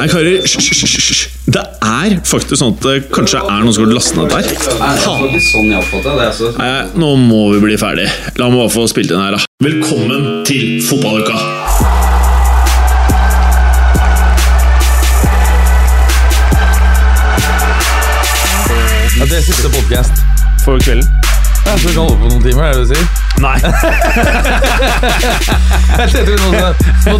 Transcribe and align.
Nei, 0.00 0.06
karer, 0.08 0.38
hysj. 0.40 1.26
Det 1.52 1.60
er 1.84 2.14
faktisk 2.24 2.56
sånn 2.56 2.70
at 2.72 2.86
det 2.86 2.92
kanskje 3.12 3.42
er 3.42 3.66
noen 3.66 3.74
som 3.76 3.84
har 3.84 3.90
lastet 3.92 4.16
ned 4.16 4.30
der. 4.32 4.46
Nei, 4.80 4.94
sånn. 4.96 5.74
Altså. 6.16 6.52
Nei, 6.56 6.70
nå 6.96 7.10
må 7.20 7.42
vi 7.52 7.60
bli 7.66 7.76
ferdig. 7.76 8.06
La 8.40 8.48
meg 8.48 8.62
bare 8.62 8.72
få 8.72 8.86
spilt 8.88 9.12
inn 9.12 9.20
her, 9.20 9.36
da. 9.36 9.44
Velkommen 9.60 10.40
til 10.48 10.80
fotballuka! 10.88 11.36
Ja, 19.20 19.28
det 19.28 19.36
er 19.36 19.44
siste 19.50 19.68
podcast. 19.76 20.24
For 20.64 20.80
kvelden. 20.80 21.29
Ja, 21.66 21.78
så 21.78 21.88
du 21.88 21.94
kan 21.94 22.02
holde 22.02 22.16
på 22.20 22.28
noen 22.30 22.42
timer, 22.42 22.62
er 22.64 22.72
det 22.72 22.78
det 22.80 22.88
du 22.88 22.94
sier? 22.94 23.06
Nei. 23.40 23.58
Jeg 26.00 26.08
tenkte 26.12 26.34
nå, 26.40 26.48
nå 26.50 26.62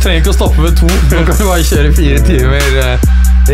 trenger 0.01 0.17
vi 0.17 0.21
ikke 0.23 0.33
å 0.33 0.35
stoppe 0.37 0.61
ved 0.65 0.75
to. 0.81 0.89
Nå 0.89 0.93
kan 1.29 1.37
vi 1.39 1.45
bare 1.49 1.65
kjøre 1.71 1.91
fire 1.97 2.21
timer 2.27 2.65
eh, 2.83 2.97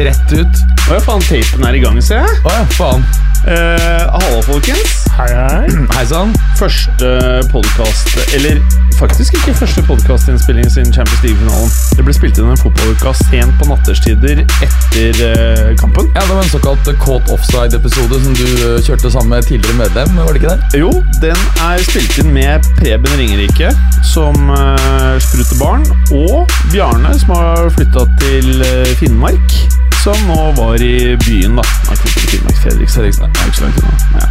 rett 0.06 0.28
ut. 0.34 0.54
Å 0.86 0.88
ja, 0.96 1.00
faen, 1.02 1.22
tapen 1.26 1.66
er 1.68 1.74
i 1.78 1.80
gang, 1.82 1.96
ser 2.04 2.18
jeg. 2.22 2.32
Å 2.46 2.48
ja, 2.54 2.62
faen. 2.78 3.02
Eh, 3.46 4.04
Hallo, 4.14 4.36
folkens. 4.46 4.90
Hei, 5.18 5.30
hei. 5.34 5.66
Hei 5.94 6.04
sann. 6.10 6.30
Første 6.58 7.08
podkast 7.52 8.08
Eller 8.34 8.56
faktisk 8.98 9.34
ikke 9.36 9.54
første 9.60 9.82
podkastinnspilling 9.86 10.66
siden 10.72 10.92
Champions 10.94 11.22
League-finalen. 11.24 11.70
Det 11.96 12.04
ble 12.06 12.14
spilt 12.16 12.38
inn 12.40 12.52
en 12.52 12.60
fotballuke 12.60 13.12
sent 13.18 13.56
på 13.60 13.68
natterstider 13.68 14.42
etter 14.44 15.20
uh, 15.20 15.70
kampen. 15.80 16.08
Ja, 16.14 16.24
Det 16.24 16.36
var 16.36 16.42
en 16.42 16.52
såkalt 16.52 16.88
eh, 16.90 16.98
caught 17.04 17.30
offside-episode 17.34 18.20
som 18.24 18.36
du 18.38 18.46
uh, 18.64 18.78
kjørte 18.86 19.10
sammen 19.12 19.34
med 19.34 19.48
tidligere 19.48 19.78
medlem. 19.82 20.16
var 20.16 20.32
det 20.32 20.42
ikke 20.42 20.54
det? 20.54 20.80
Jo, 20.82 20.92
den 21.24 21.42
er 21.68 21.84
spilt 21.88 22.16
inn 22.22 22.32
med 22.36 22.70
Preben 22.78 23.18
Ringerike 23.20 23.72
som 24.14 24.50
uh, 24.52 25.16
sprutebarn, 25.28 25.84
og 26.16 26.56
Bjarne, 26.72 27.12
som 27.20 27.36
har 27.36 27.68
flytta 27.76 28.06
til 28.22 28.64
Finnmark. 29.00 29.60
Som 30.06 30.18
nå 30.30 30.40
var 30.56 30.80
i 30.80 31.16
byen, 31.26 31.58
da. 31.58 31.66
Nei, 31.90 32.00
Finnmark, 32.00 32.58
Fredrikstad. 32.62 33.02
Fredrikstad. 33.02 33.30
Er 33.44 33.52
ikke 33.52 33.60
så 33.60 33.68
langt 33.68 33.84
unna. 33.84 33.94
Ja. 34.20 34.26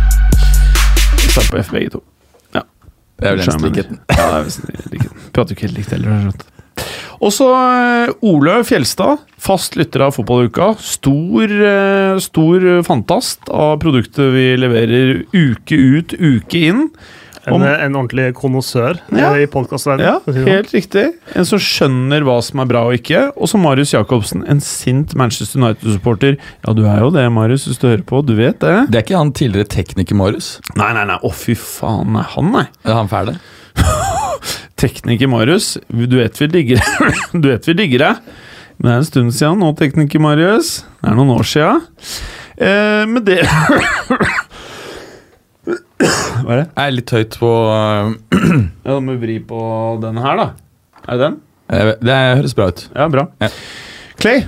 Start 1.30 1.50
på 1.52 1.64
F, 1.64 1.73
begge 1.76 1.98
to. 1.98 2.06
Det 3.16 3.30
er 3.30 3.38
vel 3.38 3.45
eneste 3.45 3.69
likheten. 3.69 4.02
Ja, 4.11 4.27
er. 4.41 4.52
Prater 5.35 5.53
jo 5.53 5.58
ikke 5.58 5.67
helt 5.69 5.80
likt 5.80 5.95
heller. 5.95 6.30
Også. 6.31 6.52
Og 7.23 7.31
så 7.31 7.47
eh, 7.55 8.13
Ole 8.27 8.58
Fjelstad, 8.67 9.21
fast 9.39 9.77
lytter 9.80 10.03
av 10.08 10.16
Fotballuka. 10.17 10.73
Stor, 10.83 11.52
eh, 11.71 12.17
stor 12.23 12.66
fantast 12.88 13.47
av 13.53 13.77
produktet 13.83 14.33
vi 14.36 14.49
leverer 14.59 15.21
uke 15.31 15.80
ut, 15.80 16.17
uke 16.19 16.66
inn. 16.71 16.89
En, 17.48 17.54
Om- 17.54 17.64
en 17.64 17.96
ordentlig 18.00 18.34
konnoissør 18.34 18.98
Ja. 19.14 19.34
eh, 19.36 19.44
i 19.44 19.46
podkastverdenen. 19.46 20.06
Ja, 20.08 20.20
sånn. 20.26 20.48
helt 20.48 20.72
riktig. 20.74 21.04
En 21.36 21.46
som 21.46 21.60
skjønner 21.62 22.24
hva 22.26 22.40
som 22.44 22.60
er 22.60 22.66
bra 22.66 22.82
og 22.88 22.94
ikke. 22.98 23.32
Og 23.38 23.48
så 23.52 23.60
Marius 23.62 23.92
Jacobsen, 23.94 24.44
en 24.50 24.60
sint 24.60 25.14
Manchester 25.16 25.60
United-supporter. 25.62 26.38
Ja, 26.66 26.73
du 26.73 26.84
er 26.90 27.00
jo 27.04 27.12
det, 27.14 27.28
Marius, 27.32 27.68
hvis 27.70 27.78
du 27.78 27.88
hører 27.88 28.02
på. 28.04 28.23
Du 28.26 28.34
vet 28.36 28.58
det. 28.60 28.90
Det 28.90 28.98
er 28.98 29.06
ikke 29.06 29.18
han 29.22 29.32
tidligere 29.32 29.70
tekniker 29.70 30.16
Marius? 30.18 30.60
Nei, 30.76 30.92
nei, 30.98 31.06
nei. 31.06 31.20
Å, 31.22 31.32
fy 31.34 31.54
faen. 31.54 32.14
Nei, 32.18 32.23
han, 32.34 32.52
nei. 32.52 32.66
Er 32.86 32.94
han 33.04 33.08
fæl, 33.14 33.26
det? 33.34 33.38
Tekniker 34.76 35.28
Marius, 35.32 35.78
du 35.90 36.18
vet 36.18 36.36
vi 36.42 36.48
digger 36.52 36.82
Du 37.32 37.48
vet 37.48 37.68
vi 37.70 37.73
digger 37.78 38.00
deg. 38.10 38.16
Men 38.78 38.90
det 38.90 38.92
er 38.92 38.98
en 38.98 39.06
stund 39.08 39.32
siden 39.38 39.62
nå, 39.64 39.70
tekniker 39.80 40.20
Marius. 40.20 40.82
Det 41.00 41.12
er 41.14 41.16
noen 41.16 41.32
år 41.38 41.46
siden. 41.48 41.86
Eh, 42.58 43.06
men 43.08 43.23
det 43.28 43.38
Hva 46.02 46.52
er 46.52 46.60
det? 46.60 46.66
Jeg 46.76 46.84
er 46.90 46.96
litt 46.98 47.12
høyt 47.16 47.38
på 47.40 47.50
eh, 47.72 48.10
Ja, 48.86 48.92
Da 48.92 49.00
må 49.04 49.16
vi 49.16 49.22
vri 49.28 49.38
på 49.48 49.60
den 50.04 50.18
her, 50.22 50.42
da. 50.42 50.48
Er 51.06 51.16
det 51.16 51.22
den? 51.24 51.38
Det, 51.72 51.96
Det 52.06 52.18
høres 52.42 52.56
bra 52.58 52.68
ut. 52.74 52.84
Ja, 52.94 53.08
bra. 53.14 53.24
Ja. 53.42 53.50
Clay, 54.22 54.44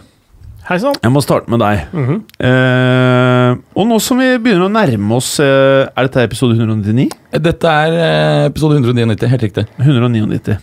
Hei 0.68 0.78
sann. 0.84 0.98
jeg 1.00 1.12
må 1.16 1.22
starte 1.24 1.48
med 1.52 1.62
deg. 1.64 1.86
Mhm. 1.96 2.18
Eh, 2.44 3.52
og 3.80 3.88
nå 3.88 4.00
som 4.04 4.20
vi 4.20 4.28
begynner 4.44 4.68
å 4.68 4.74
nærme 4.74 5.16
oss 5.16 5.38
eh, 5.40 5.88
Er 5.88 6.10
dette 6.10 6.26
episode 6.28 6.58
199? 6.60 7.08
Dette 7.40 7.72
er 7.86 7.96
eh, 7.96 8.46
episode 8.50 8.82
199, 8.82 9.30
helt 9.32 9.46
riktig. 9.48 9.64
199. 9.80 10.58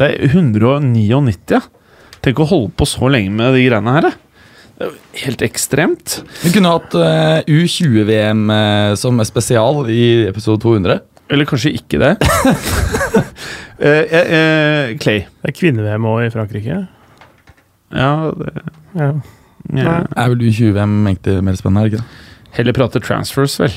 Det 0.00 0.08
er 0.10 0.28
199, 0.28 1.56
ja. 1.56 1.62
Tenk 2.22 2.38
å 2.44 2.46
holde 2.52 2.70
på 2.78 2.86
så 2.86 3.08
lenge 3.10 3.32
med 3.34 3.56
de 3.56 3.64
greiene 3.66 3.96
her. 3.96 4.10
jeg. 4.10 4.18
Helt 5.22 5.42
ekstremt. 5.44 6.20
Vi 6.42 6.52
kunne 6.54 6.72
hatt 6.74 6.94
uh, 6.96 7.40
U20-VM 7.46 8.44
uh, 8.50 8.92
som 8.98 9.20
er 9.20 9.28
spesial 9.28 9.86
i 9.92 10.02
episode 10.28 10.62
200. 10.64 11.00
Eller 11.32 11.48
kanskje 11.48 11.74
ikke 11.78 12.02
det. 12.02 12.16
Eh, 13.82 14.04
eh, 14.14 14.28
eh, 14.36 14.90
Clay. 15.02 15.24
Det 15.42 15.48
er 15.50 15.54
kvinne-VM 15.58 16.04
òg 16.06 16.28
i 16.28 16.30
Frankrike. 16.30 16.76
Ja, 17.90 18.10
det, 18.30 18.52
Ja. 18.94 19.08
ja. 19.74 19.94
Er 20.14 20.28
vel 20.30 20.44
U20-VM 20.46 20.92
egentlig 21.08 21.42
mer 21.42 21.58
spennende? 21.58 21.80
er 21.80 21.88
det 21.88 21.96
ikke 21.96 22.04
det? 22.04 22.28
Heller 22.52 22.76
prate 22.76 23.00
transfers, 23.00 23.56
vel. 23.58 23.72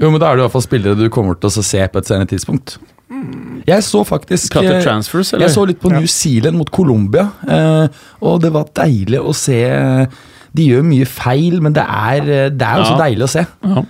Jo, 0.00 0.08
men 0.10 0.20
Da 0.22 0.30
er 0.30 0.36
det 0.36 0.40
i 0.40 0.46
hvert 0.46 0.54
fall 0.54 0.64
spillere 0.64 0.96
du 0.96 1.08
kommer 1.10 1.34
til 1.34 1.50
å 1.50 1.64
se 1.66 1.84
på 1.84 2.00
et 2.00 2.08
senere 2.08 2.30
tidspunkt. 2.30 2.78
Jeg 3.66 3.84
så 3.84 4.02
faktisk 4.06 4.56
eh, 4.56 4.82
transfers, 4.82 5.32
eller? 5.34 5.46
Jeg 5.46 5.54
så 5.54 5.64
litt 5.68 5.80
på 5.82 5.90
New 5.92 6.06
Zealand 6.06 6.56
mot 6.56 6.70
Colombia, 6.70 7.28
eh, 7.46 7.88
og 8.22 8.40
det 8.42 8.52
var 8.54 8.70
deilig 8.78 9.20
å 9.20 9.34
se. 9.36 9.60
De 10.54 10.66
gjør 10.68 10.82
mye 10.84 11.06
feil, 11.08 11.60
men 11.64 11.72
det 11.76 11.84
er, 11.86 12.20
eh, 12.22 12.48
det 12.50 12.62
er 12.66 12.82
også 12.82 12.96
Ja. 12.96 13.02
deilig 13.06 13.24
å 13.24 13.28
se. 13.32 13.46
Ja. 13.64 13.82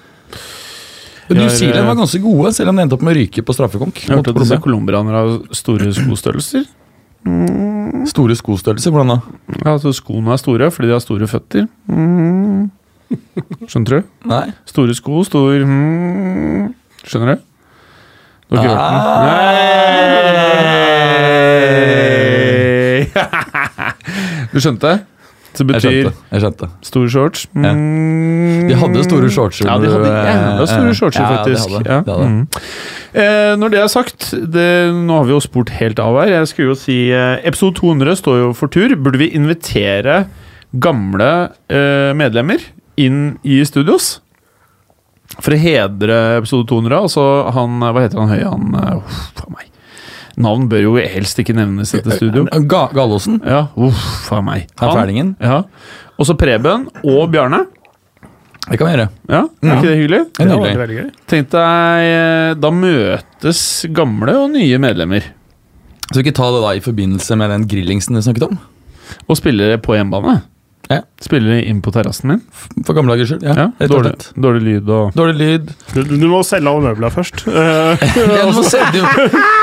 New 1.33 1.49
Zealand 1.49 1.87
var 1.87 1.95
eh, 1.95 2.01
ganske 2.03 2.21
gode, 2.23 2.53
selv 2.55 2.69
om 2.69 2.77
de 2.77 2.83
endte 2.83 2.93
opp 2.99 3.03
med 3.03 3.17
å 3.17 3.19
ryke 3.19 3.43
på 3.43 3.55
straffekonk. 3.57 3.95
Jeg 4.05 4.17
hørte 4.17 4.31
at 4.35 4.37
disse 4.43 4.59
Colombia. 4.61 4.95
colombianerne 5.01 5.17
har 5.17 5.55
store 5.57 5.93
skostørrelser. 5.97 6.67
Store 8.11 8.35
skostørrelser, 8.37 8.91
hvordan 8.93 9.09
da? 9.09 9.19
Ja, 9.65 9.73
altså 9.79 9.93
Skoene 9.95 10.33
er 10.35 10.37
store 10.43 10.71
fordi 10.75 10.87
de 10.91 10.93
har 10.93 11.01
store 11.01 11.27
føtter. 11.31 11.69
Mm. 11.89 12.71
Skjønner 13.69 13.87
du? 13.87 14.03
Nei? 14.29 14.53
Store 14.67 14.95
sko, 14.97 15.23
stor 15.25 15.53
mm. 15.65 16.75
Skjønner 17.05 17.37
du? 17.37 17.41
Du 18.51 18.57
har 18.57 18.65
ikke 18.65 18.73
hørt 18.73 18.85
den? 18.93 18.97
Nei! 21.73 23.07
Du 24.53 24.59
skjønte? 24.61 24.91
Det 25.53 25.67
Jeg 25.69 25.83
skjønte. 25.83 26.13
jeg 26.33 26.41
skjønte. 26.41 26.69
store 26.89 27.09
shorts. 27.13 27.47
Ja. 27.55 27.73
Mm. 27.77 28.69
De 28.69 28.75
hadde 28.81 29.03
store 29.05 29.29
shortser. 29.31 29.67
Ja, 29.69 29.75
de 29.79 29.91
hadde 29.93 30.13
jævla 30.13 30.67
store 30.71 30.95
shorts 30.97 31.17
shortser, 31.17 31.23
ja, 31.23 31.45
de 31.45 31.57
hadde, 31.61 31.83
Ja. 31.91 32.01
de 32.01 32.11
hadde. 32.11 32.29
Mm. 32.29 32.47
Eh, 33.13 33.57
når 33.61 33.71
det 33.71 33.81
er 33.83 33.89
sagt, 33.93 34.31
det, 34.33 34.69
nå 34.95 35.19
har 35.19 35.25
vi 35.29 35.35
jo 35.35 35.41
spurt 35.45 35.69
helt 35.77 35.99
av 36.01 36.17
her. 36.23 36.33
Jeg 36.41 36.49
skulle 36.49 36.73
jo 36.73 36.79
si 36.81 37.11
eh, 37.13 37.37
Episode 37.45 37.77
200 37.77 38.17
står 38.17 38.39
jo 38.41 38.53
for 38.57 38.69
tur. 38.73 38.95
Burde 38.97 39.19
vi 39.21 39.29
invitere 39.37 40.27
gamle 40.81 41.51
eh, 41.69 42.13
medlemmer 42.17 42.61
inn 42.97 43.39
i 43.45 43.61
studios? 43.69 44.21
For 45.41 45.53
å 45.53 45.61
hedre 45.61 46.39
episode 46.39 46.69
200. 46.69 46.97
Altså 47.09 47.23
han 47.53 47.79
Hva 47.81 48.01
heter 48.05 48.21
han 48.21 48.29
høye? 48.33 48.49
Han 48.49 48.75
uh, 48.77 48.97
uff, 49.01 49.45
meg. 49.53 49.69
Navn 50.37 50.69
bør 50.71 50.81
jo 50.87 50.95
helst 50.97 51.39
ikke 51.43 51.55
nevnes 51.57 51.93
i 51.93 51.99
dette 52.01 52.17
studio. 52.17 52.47
Ga 52.69 52.87
Gallosen, 52.95 53.41
Ja, 53.45 53.67
uff, 53.77 54.31
a 54.33 54.41
meg. 54.41 54.67
han 54.81 54.95
fælingen. 54.97 55.35
Ja. 55.41 55.63
Og 56.19 56.27
så 56.29 56.37
Preben 56.39 56.89
og 57.05 57.31
Bjarne. 57.33 57.67
Det 58.71 58.79
kan 58.79 58.87
vi 58.87 58.93
gjøre. 58.95 59.09
Ja, 59.29 59.41
Er 59.63 59.77
ikke 59.77 59.89
det 59.89 59.97
hyggelig? 59.99 60.21
Det 60.39 60.45
er 60.47 60.57
var 60.57 60.77
veldig 60.87 60.97
gøy. 61.01 61.11
Tenk 61.27 61.49
deg, 61.51 62.05
eh, 62.07 62.55
da 62.63 62.71
møtes 62.71 63.87
gamle 63.93 64.37
og 64.39 64.51
nye 64.55 64.79
medlemmer. 64.79 65.23
Skal 66.07 66.23
vi 66.23 66.29
ikke 66.29 66.37
ta 66.39 66.51
det 66.55 66.63
da 66.63 66.71
i 66.77 66.81
forbindelse 66.85 67.37
med 67.37 67.51
den 67.51 67.67
grillingsen 67.69 68.15
du 68.15 68.23
snakket 68.23 68.47
om? 68.47 68.59
Og 69.29 69.37
spiller 69.37 69.77
på 69.83 69.97
hjemmebane. 69.99 70.43
Ja. 70.91 70.99
Spiller 71.23 71.61
inn 71.63 71.79
på 71.81 71.93
terrassen 71.95 72.29
min. 72.33 72.41
For 72.85 72.93
gamle 72.97 73.15
dagers 73.15 73.31
skyld? 73.31 73.45
Ja, 73.47 73.55
Ja, 73.57 73.67
rett 73.79 73.87
og 73.91 73.93
dårlig, 74.03 74.11
slett. 74.13 74.43
dårlig 74.45 74.63
lyd 74.67 74.89
og 74.93 75.15
Dårlig 75.17 75.37
lyd. 75.39 75.71
Du, 75.95 76.01
du 76.11 76.27
må 76.29 76.41
selge 76.45 76.69
alle 76.73 76.83
møblene 76.91 77.13
først. 77.15 77.45
Eh, 77.49 78.03
Ja, 78.19 78.43
du, 78.49 78.53
må 78.57 78.65
se, 78.67 78.81
du, 78.93 79.01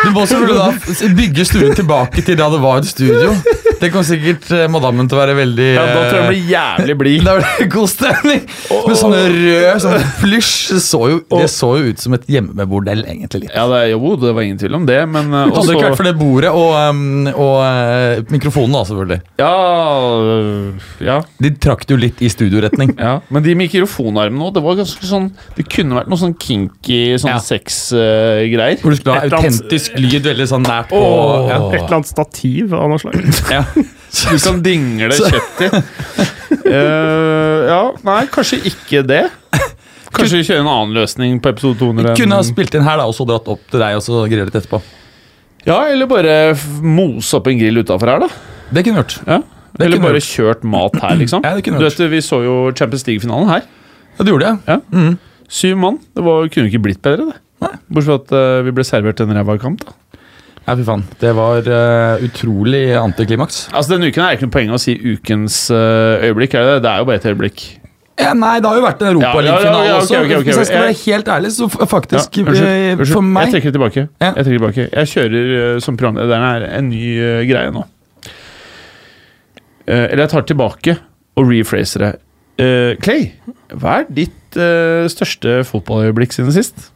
du 0.05 0.09
må 0.15 0.23
selvfølgelig 0.29 0.57
da 0.57 1.09
bygge 1.19 1.45
stuen 1.45 1.75
tilbake 1.77 2.23
til 2.25 2.39
da 2.39 2.47
det 2.53 2.61
var 2.63 2.79
et 2.81 2.87
studio. 2.89 3.35
Det 3.79 3.89
kom 3.93 4.03
sikkert 4.03 4.49
eh, 4.51 4.65
madammen 4.71 5.07
til 5.09 5.15
å 5.15 5.21
være 5.21 5.35
veldig 5.37 5.67
Ja, 5.71 5.83
Da 5.87 5.93
tror 5.93 6.03
jeg 6.03 6.13
det 6.13 6.23
eh, 6.23 6.31
blir 6.33 6.49
jævlig 6.51 6.95
blid. 6.99 7.23
Da 7.29 7.35
blir 7.37 7.47
det 7.59 7.67
god 7.73 7.89
stemning! 7.91 8.41
Med 8.89 8.97
sånne 8.99 9.19
røde 9.31 9.73
sånn 9.83 10.05
plysj. 10.21 10.53
Det 10.75 10.81
så 10.83 10.99
jo, 11.11 11.19
det 11.31 11.47
så 11.53 11.69
jo 11.79 11.91
ut 11.93 12.03
som 12.03 12.15
et 12.17 12.25
hjemmebordell, 12.31 13.03
egentlig. 13.09 13.43
litt 13.45 13.55
Ja, 13.55 13.65
det, 13.71 13.79
jo, 13.93 14.11
det 14.19 14.33
var 14.35 14.45
ingen 14.45 14.59
tvil 14.61 14.75
om 14.79 14.85
det, 14.89 14.97
men 15.11 15.29
eh, 15.33 15.51
Hadde 15.55 15.75
ikke 15.75 15.87
vært 15.89 15.99
for 15.99 16.09
det 16.09 16.15
bordet 16.19 16.51
og, 16.55 16.73
um, 16.89 17.29
og 17.31 17.55
uh, 17.63 18.23
mikrofonen, 18.33 18.75
da, 18.77 18.83
selvfølgelig. 18.89 19.19
Ja, 19.39 19.51
øh, 20.19 20.89
ja, 21.05 21.17
De 21.43 21.53
trakk 21.61 21.85
det 21.87 21.95
jo 21.95 21.99
litt 22.01 22.23
i 22.25 22.31
studioretning. 22.31 22.95
ja. 22.99 23.15
Men 23.29 23.45
de 23.45 23.55
mikrofonarmene 23.59 24.49
òg, 24.49 24.53
det 24.57 24.63
var 24.65 24.77
ganske 24.79 25.05
sånn 25.09 25.29
Det 25.57 25.65
kunne 25.71 25.97
vært 25.99 26.09
noe 26.11 26.19
sånn 26.21 26.35
kinky 26.39 26.99
sånn 27.21 27.33
Ja. 27.35 27.39
sexgreier. 27.43 28.79
Hvor 28.83 28.93
du 28.95 28.99
skulle 28.99 29.15
ha 29.15 29.23
Et 29.23 29.29
eller 29.29 29.37
annet- 29.39 29.59
autentisk 29.63 29.97
lyd 29.99 30.23
veldig 30.29 30.47
sånn 30.51 30.65
nært 30.67 30.89
på 30.91 30.99
Oh, 30.99 31.47
ja. 31.49 31.57
Et 31.73 31.81
eller 31.83 31.99
annet 31.99 32.09
stativ 32.11 32.73
av 32.73 32.89
noe 32.91 33.01
slag. 33.01 33.17
Ja. 33.53 33.63
Du 33.75 34.37
kan 34.41 34.61
dingle 34.65 35.13
kjøtt 35.13 35.59
i. 35.65 35.69
Eh, 36.69 37.67
ja, 37.69 37.81
nei, 38.05 38.23
kanskje 38.33 38.57
ikke 38.71 39.03
det. 39.05 39.25
Kanskje 40.09 40.39
vi 40.39 40.45
kjører 40.47 40.63
en 40.63 40.71
annen 40.71 40.95
løsning 40.97 41.37
på 41.43 41.51
episode 41.53 41.77
200. 41.81 42.13
Vi 42.15 42.23
Kunne 42.23 42.39
ha 42.39 42.45
spilt 42.45 42.75
inn 42.77 42.85
her 42.85 42.97
da, 42.99 43.05
og 43.09 43.15
så 43.17 43.27
dratt 43.29 43.47
opp 43.51 43.61
til 43.69 43.81
deg 43.81 43.97
og 43.99 44.03
så 44.05 44.23
grillet 44.29 44.55
etterpå. 44.57 44.81
Ja, 45.67 45.83
eller 45.91 46.09
bare 46.09 46.35
mose 46.81 47.37
opp 47.37 47.49
en 47.51 47.59
grill 47.59 47.81
utafor 47.83 48.09
her, 48.13 48.25
da. 48.25 48.29
Det 48.73 48.83
kunne 48.85 48.99
vi 48.99 49.03
gjort. 49.03 49.17
Ja. 49.27 49.39
Eller 49.79 50.01
bare 50.01 50.19
gjort. 50.19 50.31
kjørt 50.33 50.65
mat 50.67 50.97
her, 51.03 51.15
liksom. 51.21 51.45
Ja, 51.47 51.53
du 51.59 51.83
vet, 51.85 52.01
Vi 52.13 52.23
så 52.25 52.41
jo 52.45 52.57
Champions 52.73 53.05
League-finalen 53.07 53.51
her. 53.51 53.67
Ja, 54.17 54.25
det 54.25 54.33
gjorde 54.33 54.51
jeg. 54.51 54.61
Ja. 54.67 54.79
Mhm. 54.95 55.17
Syv 55.49 55.79
mann. 55.81 56.01
Det 56.13 56.21
var, 56.25 56.45
kunne 56.53 56.69
ikke 56.69 56.83
blitt 56.89 57.01
bedre, 57.05 57.31
det. 57.31 57.39
Nei. 57.63 57.73
Bortsett 57.89 58.09
fra 58.09 58.17
at 58.21 58.59
uh, 58.59 58.65
vi 58.67 58.73
ble 58.77 58.85
servert 58.87 59.21
en 59.23 59.33
ræva 59.35 59.57
kamp. 59.61 59.81
da 59.85 59.98
Ja, 60.69 60.75
fy 60.77 60.83
faen. 60.85 61.03
Det 61.17 61.29
var 61.33 61.65
uh, 61.65 62.21
utrolig 62.21 62.83
antiklimaks. 62.93 63.63
Altså 63.73 63.95
Denne 63.95 64.11
uken 64.11 64.21
er 64.21 64.27
det 64.29 64.37
ikke 64.37 64.45
noe 64.45 64.53
poeng 64.53 64.73
å 64.75 64.77
si 64.81 64.93
ukens 64.93 65.63
uh, 65.73 66.21
øyeblikk. 66.21 66.53
er 66.53 66.67
Det 66.67 66.75
det? 66.83 66.91
Er 66.91 67.01
jo 67.01 67.07
bare 67.09 67.17
et 67.17 67.25
øyeblikk. 67.25 67.63
Ja, 68.19 68.33
nei, 68.35 68.59
det 68.59 68.67
har 68.67 68.77
jo 68.77 68.83
vært 68.83 69.01
en 69.01 69.07
Ja, 69.07 69.09
ja, 69.09 69.15
Europaliga-finale 69.15 69.79
ja, 69.79 69.87
ja, 69.87 69.95
okay, 69.95 70.03
også. 70.03 70.19
okay, 70.19 70.35
også. 70.35 70.45
Hvis 70.45 70.59
jeg 70.59 70.69
skal 70.69 70.83
være 70.83 70.97
helt 70.99 71.31
ærlig, 71.33 71.51
så 71.55 71.69
faktisk 71.95 72.37
eh, 72.37 72.51
unnskyld. 72.51 73.13
For 73.15 73.25
meg 73.25 73.47
Jeg 73.47 73.53
trekker 73.55 73.71
det 73.71 73.77
tilbake. 73.79 74.03
Jeg 74.19 74.35
trekker 74.35 74.57
tilbake 74.59 74.87
Jeg 74.91 75.11
kjører 75.13 75.53
uh, 75.55 75.79
som 75.87 75.97
programleder. 75.97 76.29
Det 76.29 76.69
er 76.69 76.77
en 76.77 76.89
ny 76.91 77.03
uh, 77.17 77.41
greie 77.49 77.73
nå. 77.73 77.85
Eller 79.89 80.21
jeg 80.27 80.29
tar 80.35 80.45
tilbake 80.45 80.97
og 81.39 81.49
rephraser 81.49 82.03
det. 82.05 82.13
Clay, 83.01 83.31
hva 83.73 84.03
er 84.03 84.09
ditt 84.13 84.57
største 85.09 85.63
fotballøyeblikk 85.65 86.35
siden 86.35 86.53
sist? 86.53 86.91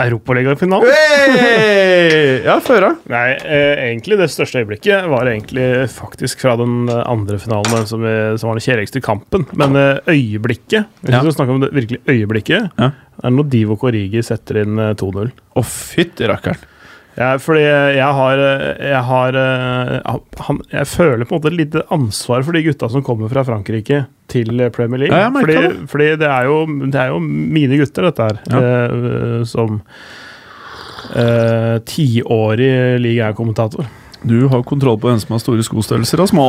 Europaligafinalen? 0.00 0.88
Hey! 0.90 2.40
Ja, 2.46 2.56
før 2.64 2.78
høre. 2.80 2.90
Nei, 3.12 3.26
eh, 3.36 3.82
egentlig 3.90 4.16
det 4.20 4.28
største 4.32 4.62
øyeblikket 4.62 5.06
var 5.12 5.28
egentlig 5.28 5.66
faktisk 5.92 6.40
fra 6.44 6.54
den 6.60 6.88
eh, 6.90 7.02
andre 7.10 7.38
finalen, 7.42 7.70
den 7.74 7.86
som, 7.90 8.04
eh, 8.08 8.32
som 8.40 8.50
var 8.52 8.58
den 8.60 8.64
kjedeligste 8.64 9.02
kampen. 9.04 9.46
Men 9.60 9.76
eh, 9.76 10.00
øyeblikket, 10.14 10.88
hvis 11.02 11.12
Ja. 11.14 11.20
vi 11.20 11.30
skal 11.30 11.38
snakke 11.40 11.56
om 11.56 11.60
det 11.66 11.72
virkelig 11.76 12.00
øyeblikket, 12.08 12.70
Ja. 12.80 12.90
er 13.24 13.30
når 13.36 13.50
Divo 13.52 13.76
Korigi 13.76 14.22
setter 14.24 14.62
inn 14.64 14.78
eh, 14.78 14.94
2-0. 14.94 15.30
Å, 15.56 15.64
fytti 15.66 16.28
rakkeren. 16.30 16.56
Ja, 17.18 17.32
fordi 17.42 17.60
jeg 17.64 18.06
har, 18.16 18.38
jeg 18.80 19.00
har 19.04 19.36
eh, 19.36 20.18
Jeg 20.72 20.86
føler 20.88 21.26
på 21.26 21.34
en 21.34 21.40
måte 21.40 21.50
et 21.50 21.56
lite 21.58 21.82
ansvar 21.92 22.44
for 22.46 22.52
de 22.56 22.62
gutta 22.68 22.88
som 22.92 23.02
kommer 23.04 23.28
fra 23.32 23.42
Frankrike 23.44 24.04
til 24.30 24.62
Premier 24.72 25.02
League. 25.02 25.16
Ja, 25.18 25.28
fordi 25.34 25.56
det. 25.58 25.72
fordi 25.90 26.06
det, 26.22 26.28
er 26.30 26.46
jo, 26.46 26.60
det 26.86 27.00
er 27.02 27.10
jo 27.10 27.18
mine 27.20 27.80
gutter, 27.80 28.06
dette 28.08 28.28
her. 28.28 28.38
Ja. 28.46 28.60
eh, 28.60 29.42
som 29.50 29.80
eh, 31.16 31.78
tiårig 31.90 33.00
ligakommentator. 33.02 33.82
1-kommentator. 33.82 33.96
Du 34.22 34.46
har 34.52 34.62
kontroll 34.68 34.98
på 35.00 35.08
hvem 35.10 35.20
som 35.22 35.32
har 35.34 35.40
store 35.42 35.64
skostørrelser 35.66 36.20
og 36.20 36.28
små. 36.30 36.46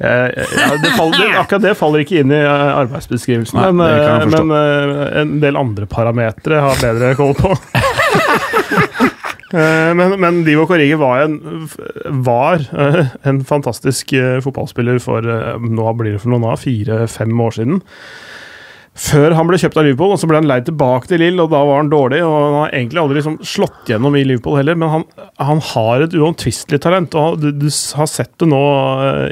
Jeg- 0.00 0.34
det 0.82 0.92
faller, 0.96 1.18
det, 1.18 1.30
akkurat 1.40 1.62
det 1.62 1.74
faller 1.76 2.04
ikke 2.04 2.20
inn 2.22 2.30
i 2.32 2.38
arbeidsbeskrivelsen, 2.46 3.58
Nei, 3.58 3.72
men, 3.72 4.30
men 4.30 4.52
en 5.22 5.32
del 5.42 5.56
andre 5.58 5.86
parametere 5.90 6.60
har 6.62 6.78
bedre 6.80 7.14
koll 7.18 7.34
på. 7.34 7.50
Eh, 9.48 9.94
Men, 9.96 10.18
men 10.20 10.42
Divo 10.44 10.66
Korigi 10.68 10.96
var 11.00 11.24
en, 11.24 11.68
var 12.24 12.64
eh, 12.72 13.14
en 13.28 13.44
fantastisk 13.48 14.12
eh, 14.12 14.40
fotballspiller 14.44 15.00
for 15.00 15.24
nå 15.24 15.92
blir 15.96 16.16
det 16.16 16.24
for 16.24 16.34
noen 16.34 16.50
av 16.52 16.60
fire-fem 16.60 17.32
år 17.40 17.56
siden. 17.56 17.78
Før 18.98 19.30
han 19.38 19.46
ble 19.46 19.60
kjøpt 19.62 19.76
av 19.78 19.84
Liverpool, 19.86 20.10
og 20.10 20.18
så 20.18 20.26
ble 20.26 20.40
han 20.40 20.48
leid 20.50 20.64
tilbake 20.66 21.06
til 21.06 21.20
Lill, 21.22 21.36
og 21.38 21.52
da 21.52 21.60
var 21.62 21.78
han 21.78 21.90
dårlig. 21.92 22.18
og 22.26 22.32
Han 22.34 22.56
har 22.56 22.72
egentlig 22.74 22.98
aldri 22.98 23.20
liksom 23.20 23.36
slått 23.46 23.92
gjennom 23.92 24.16
i 24.18 24.24
Liverpool 24.26 24.56
heller, 24.58 24.74
men 24.74 24.90
han, 24.90 25.04
han 25.38 25.62
har 25.68 26.02
et 26.02 26.16
uomtvistelig 26.18 26.80
talent. 26.82 27.14
og 27.14 27.38
du, 27.38 27.52
du 27.54 27.68
har 27.68 28.10
sett 28.10 28.32
det 28.42 28.48
nå 28.50 28.58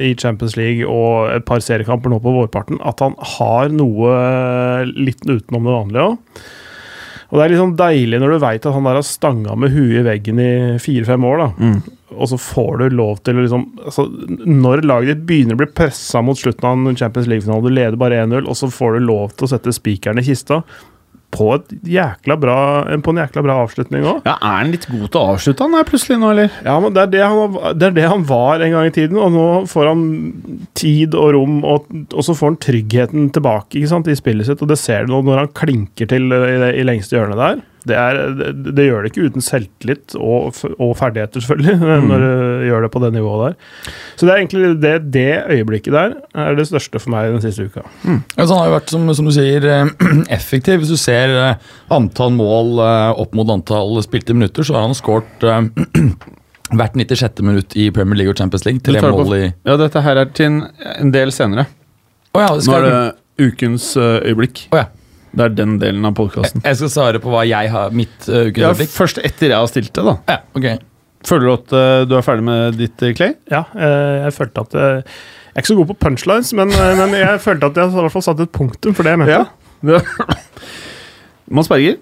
i 0.07 0.13
Champions 0.23 0.55
League 0.55 0.87
og 0.87 1.33
et 1.35 1.49
par 1.49 1.65
seriekamper 1.67 2.15
nå 2.15 2.21
på 2.23 2.37
vårparten, 2.39 2.79
at 2.79 3.03
han 3.03 3.19
har 3.35 3.75
noe 3.75 4.15
liten 4.87 5.35
utenom 5.35 5.67
det 5.67 5.77
vanlige 5.81 6.07
òg. 6.13 6.47
Og 7.27 7.39
det 7.39 7.45
er 7.45 7.53
liksom 7.55 7.77
deilig 7.79 8.21
når 8.23 8.33
du 8.33 8.43
veit 8.43 8.67
at 8.67 8.75
han 8.77 8.87
der 8.87 8.99
har 9.01 9.07
stanga 9.07 9.57
med 9.59 9.75
huet 9.75 10.01
i 10.01 10.07
veggen 10.07 10.41
i 10.43 10.51
fire-fem 10.83 11.27
år, 11.27 11.43
da. 11.43 11.49
Mm. 11.59 11.95
Og 12.17 12.31
så 12.31 12.39
får 12.39 12.83
du 12.83 12.97
lov 12.97 13.19
til 13.27 13.37
å 13.37 13.43
liksom 13.43 13.65
altså, 13.83 14.05
Når 14.47 14.85
laget 14.87 15.11
ditt 15.11 15.25
begynner 15.27 15.57
å 15.57 15.61
bli 15.61 15.67
pressa 15.75 16.23
mot 16.23 16.39
slutten 16.39 16.69
av 16.69 16.79
en 16.79 16.99
Champions 16.99 17.27
League-finale, 17.29 17.67
du 17.67 17.75
leder 17.75 17.99
bare 18.01 18.23
1-0, 18.23 18.47
og 18.47 18.59
så 18.59 18.71
får 18.73 18.97
du 18.97 19.09
lov 19.09 19.35
til 19.35 19.49
å 19.49 19.51
sette 19.53 19.75
spikeren 19.75 20.23
i 20.23 20.27
kista 20.27 20.63
på, 21.37 21.51
jækla 21.93 22.37
bra, 22.41 22.57
på 23.05 23.13
en 23.15 23.21
jækla 23.23 23.45
bra 23.47 23.59
avslutning 23.65 24.07
òg. 24.07 24.23
Ja, 24.27 24.37
Er 24.41 24.57
han 24.63 24.73
litt 24.75 24.89
god 24.91 25.07
til 25.07 25.21
å 25.21 25.35
avslutte, 25.35 25.67
han 25.67 25.79
er 25.79 25.89
plutselig 25.89 26.19
nå, 26.23 26.33
eller? 26.35 26.59
Ja, 26.65 26.77
men 26.83 26.97
det 26.97 27.05
er 27.05 27.13
det, 27.13 27.23
han, 27.27 27.59
det 27.77 27.91
er 27.91 27.97
det 28.01 28.09
han 28.11 28.27
var 28.29 28.65
en 28.65 28.75
gang 28.77 28.91
i 28.91 28.95
tiden, 28.97 29.21
og 29.21 29.33
nå 29.37 29.47
får 29.71 29.91
han 29.93 30.05
tid 30.79 31.17
og 31.19 31.33
rom, 31.37 31.61
og, 31.67 31.89
og 32.11 32.27
så 32.27 32.37
får 32.37 32.53
han 32.53 32.61
tryggheten 32.67 33.31
tilbake 33.37 33.85
sant, 33.91 34.09
i 34.11 34.19
spillet 34.19 34.49
sitt, 34.49 34.63
og 34.65 34.73
det 34.73 34.81
ser 34.81 35.07
du 35.07 35.15
nå 35.15 35.23
når 35.27 35.45
han 35.45 35.55
klinker 35.57 36.11
til 36.11 36.31
i, 36.33 36.59
det, 36.65 36.73
i 36.81 36.87
lengste 36.87 37.19
hjørnet 37.19 37.41
der. 37.41 37.65
Det, 37.87 37.97
er, 37.97 38.19
det, 38.39 38.49
det 38.77 38.87
gjør 38.89 39.05
det 39.07 39.11
ikke 39.13 39.29
uten 39.31 39.45
selvtillit 39.45 40.17
og, 40.19 40.57
og 40.83 40.93
ferdigheter, 40.99 41.43
selvfølgelig, 41.45 41.77
når 42.11 42.25
du 42.25 42.65
gjør 42.67 42.87
det 42.87 42.91
på 42.95 43.03
det 43.05 43.11
nivået 43.15 43.45
der. 43.47 43.93
Så 44.17 44.27
det 44.27 44.33
er 44.35 44.41
egentlig 44.43 44.71
det, 44.83 44.95
det 45.15 45.27
øyeblikket 45.55 45.95
der 45.95 46.17
er 46.35 46.57
det 46.59 46.67
største 46.71 46.99
for 47.03 47.15
meg 47.15 47.31
den 47.35 47.43
siste 47.45 47.69
uka. 47.69 47.85
Altså, 48.37 48.49
han 48.51 48.59
har 48.59 48.71
jo 48.71 48.75
vært, 48.77 48.91
som, 48.95 49.07
som 49.19 49.29
du 49.31 49.35
sier, 49.37 49.67
eh, 49.71 49.93
effektiv. 50.39 50.81
Hvis 50.83 50.93
du 50.95 50.99
ser 51.01 51.35
eh, 51.37 51.69
antall 51.95 52.35
mål 52.37 52.81
eh, 52.83 53.23
opp 53.23 53.37
mot 53.39 53.51
antall 53.55 54.01
spilte 54.05 54.35
minutter, 54.37 54.67
så 54.67 54.77
har 54.79 54.89
han 54.89 54.97
skåret 54.99 55.47
hvert 56.77 56.97
96. 56.99 57.43
minutt 57.47 57.77
i 57.79 57.89
Premier 57.95 58.19
League 58.23 58.35
og 58.35 58.41
Champions 58.41 58.67
League. 58.67 58.83
Tre 58.85 58.99
på- 59.05 59.13
mål 59.15 59.37
i 59.39 59.43
Ja, 59.47 59.77
dette 59.79 60.03
her 60.03 60.23
er 60.25 60.33
til 60.35 60.51
en, 60.51 60.63
en 60.99 61.13
del 61.15 61.31
senere. 61.35 61.69
Oh, 62.35 62.43
ja, 62.43 62.51
Nå 62.53 62.61
skal 62.67 62.85
er 62.85 62.91
det 62.91 63.51
ukens 63.53 63.93
øyeblikk. 63.97 64.67
Oh, 64.75 64.81
ja. 64.83 64.89
Det 65.37 65.45
er 65.45 65.57
den 65.57 65.77
delen 65.81 66.05
av 66.09 66.15
podkasten. 66.17 66.63
jeg 66.65 66.79
skal 66.81 66.93
svare 66.93 67.21
på 67.23 67.33
hva 67.33 67.43
jeg 67.49 67.73
har 67.73 67.97
mitt 67.97 68.29
uh, 68.33 68.49
Ja, 68.57 68.73
først 68.73 69.21
etter 69.21 69.53
jeg 69.53 69.57
har 69.57 69.69
stilt 69.71 69.93
det, 69.93 70.05
da. 70.07 70.17
Ja, 70.33 70.39
okay. 70.57 70.79
Føler 71.27 71.49
du 71.49 71.53
at 71.57 71.75
uh, 71.77 72.05
du 72.09 72.17
er 72.17 72.25
ferdig 72.25 72.47
med 72.47 72.79
ditt, 72.81 72.97
uh, 73.03 73.13
Clay? 73.19 73.35
Ja, 73.53 73.67
eh, 73.75 74.25
jeg 74.25 74.35
følte 74.37 74.65
at 74.65 74.77
Jeg 74.79 75.05
er 75.53 75.63
ikke 75.65 75.73
så 75.73 75.79
god 75.79 75.91
på 75.91 75.99
punchlines, 76.07 76.53
men, 76.57 76.73
men 77.01 77.17
jeg 77.17 77.41
følte 77.45 77.71
at 77.71 77.81
jeg 77.81 77.93
i 77.93 78.01
hvert 78.01 78.15
fall 78.15 78.25
satte 78.25 78.47
et 78.49 78.53
punktum 78.53 78.97
for 78.97 79.07
det 79.07 79.15
jeg 79.15 79.23
mente. 79.23 79.39
Ja. 79.41 80.01
Mons 81.57 81.71
Berger, 81.71 81.97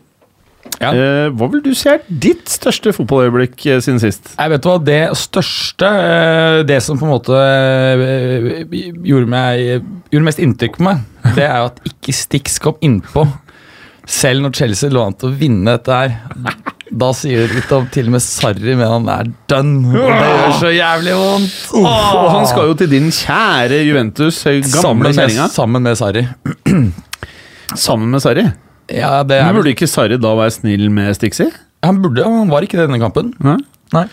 Ja. 0.82 0.90
eh, 0.90 1.28
hva 1.30 1.46
vil 1.52 1.60
du 1.62 1.70
si 1.78 1.86
er 1.92 2.00
ditt 2.08 2.50
største 2.50 2.90
fotballøyeblikk 2.96 3.66
eh, 3.70 3.78
siden 3.84 4.00
sist? 4.02 4.32
Jeg 4.34 4.50
vet 4.50 4.66
hva, 4.66 4.74
Det 4.82 5.00
største, 5.20 5.86
eh, 5.86 6.58
det 6.66 6.80
som 6.82 6.98
på 6.98 7.06
en 7.06 7.12
måte 7.14 7.38
eh, 7.38 8.64
gjorde, 9.06 9.28
meg, 9.30 9.84
gjorde 10.10 10.26
mest 10.26 10.42
inntrykk 10.42 10.78
på 10.80 10.86
meg, 10.88 11.04
det 11.38 11.46
er 11.46 11.60
jo 11.62 11.68
at 11.72 11.78
ikke 11.92 12.14
Stix 12.16 12.58
kom 12.62 12.78
innpå. 12.84 13.26
Selv 14.04 14.42
når 14.44 14.52
Chelsea 14.58 14.90
lå 14.92 15.00
an 15.06 15.14
til 15.16 15.30
å 15.30 15.36
vinne 15.40 15.78
dette 15.78 15.94
her. 15.96 16.18
Da 16.94 17.06
sier 17.16 17.46
det 17.46 17.54
litt 17.56 17.70
om 17.72 17.86
til 17.94 18.10
og 18.10 18.12
med 18.19 18.20
Sarri, 18.22 18.74
men 18.76 18.84
han 18.84 19.06
er 19.08 19.31
done. 19.48 19.94
Og 19.96 20.10
det 20.10 20.26
gjør 20.28 20.52
så 20.60 20.72
jævlig 20.74 21.14
vondt. 21.16 21.54
Og 21.81 22.26
han 22.34 22.44
skal 22.50 22.69
jo 22.69 22.74
til 22.82 22.90
din 22.93 23.08
kjære 23.14 23.78
Juventus, 23.86 24.43
gamle 24.44 24.74
Sammen 24.74 25.06
med, 25.06 25.16
kjerringa. 25.16 25.48
sammen 25.54 25.86
med 25.88 25.96
Sarri. 26.02 26.26
Sammen 27.74 28.12
med 28.12 28.22
Sarri. 28.22 28.44
Ja, 28.93 29.22
det 29.24 29.38
Men 29.41 29.55
er 29.55 29.58
burde 29.60 29.72
ikke 29.72 29.88
Sarri 29.88 30.19
da 30.20 30.34
være 30.36 30.53
snill 30.53 30.91
med 30.93 31.14
Stixi? 31.17 31.48
Han 31.84 32.03
burde, 32.05 32.24
han 32.24 32.50
var 32.53 32.64
ikke 32.64 32.79
det 32.79 32.86
i 32.86 32.91
denne 32.91 33.00
kampen. 33.03 33.32
Nei. 33.44 33.58
Nei. 33.94 34.06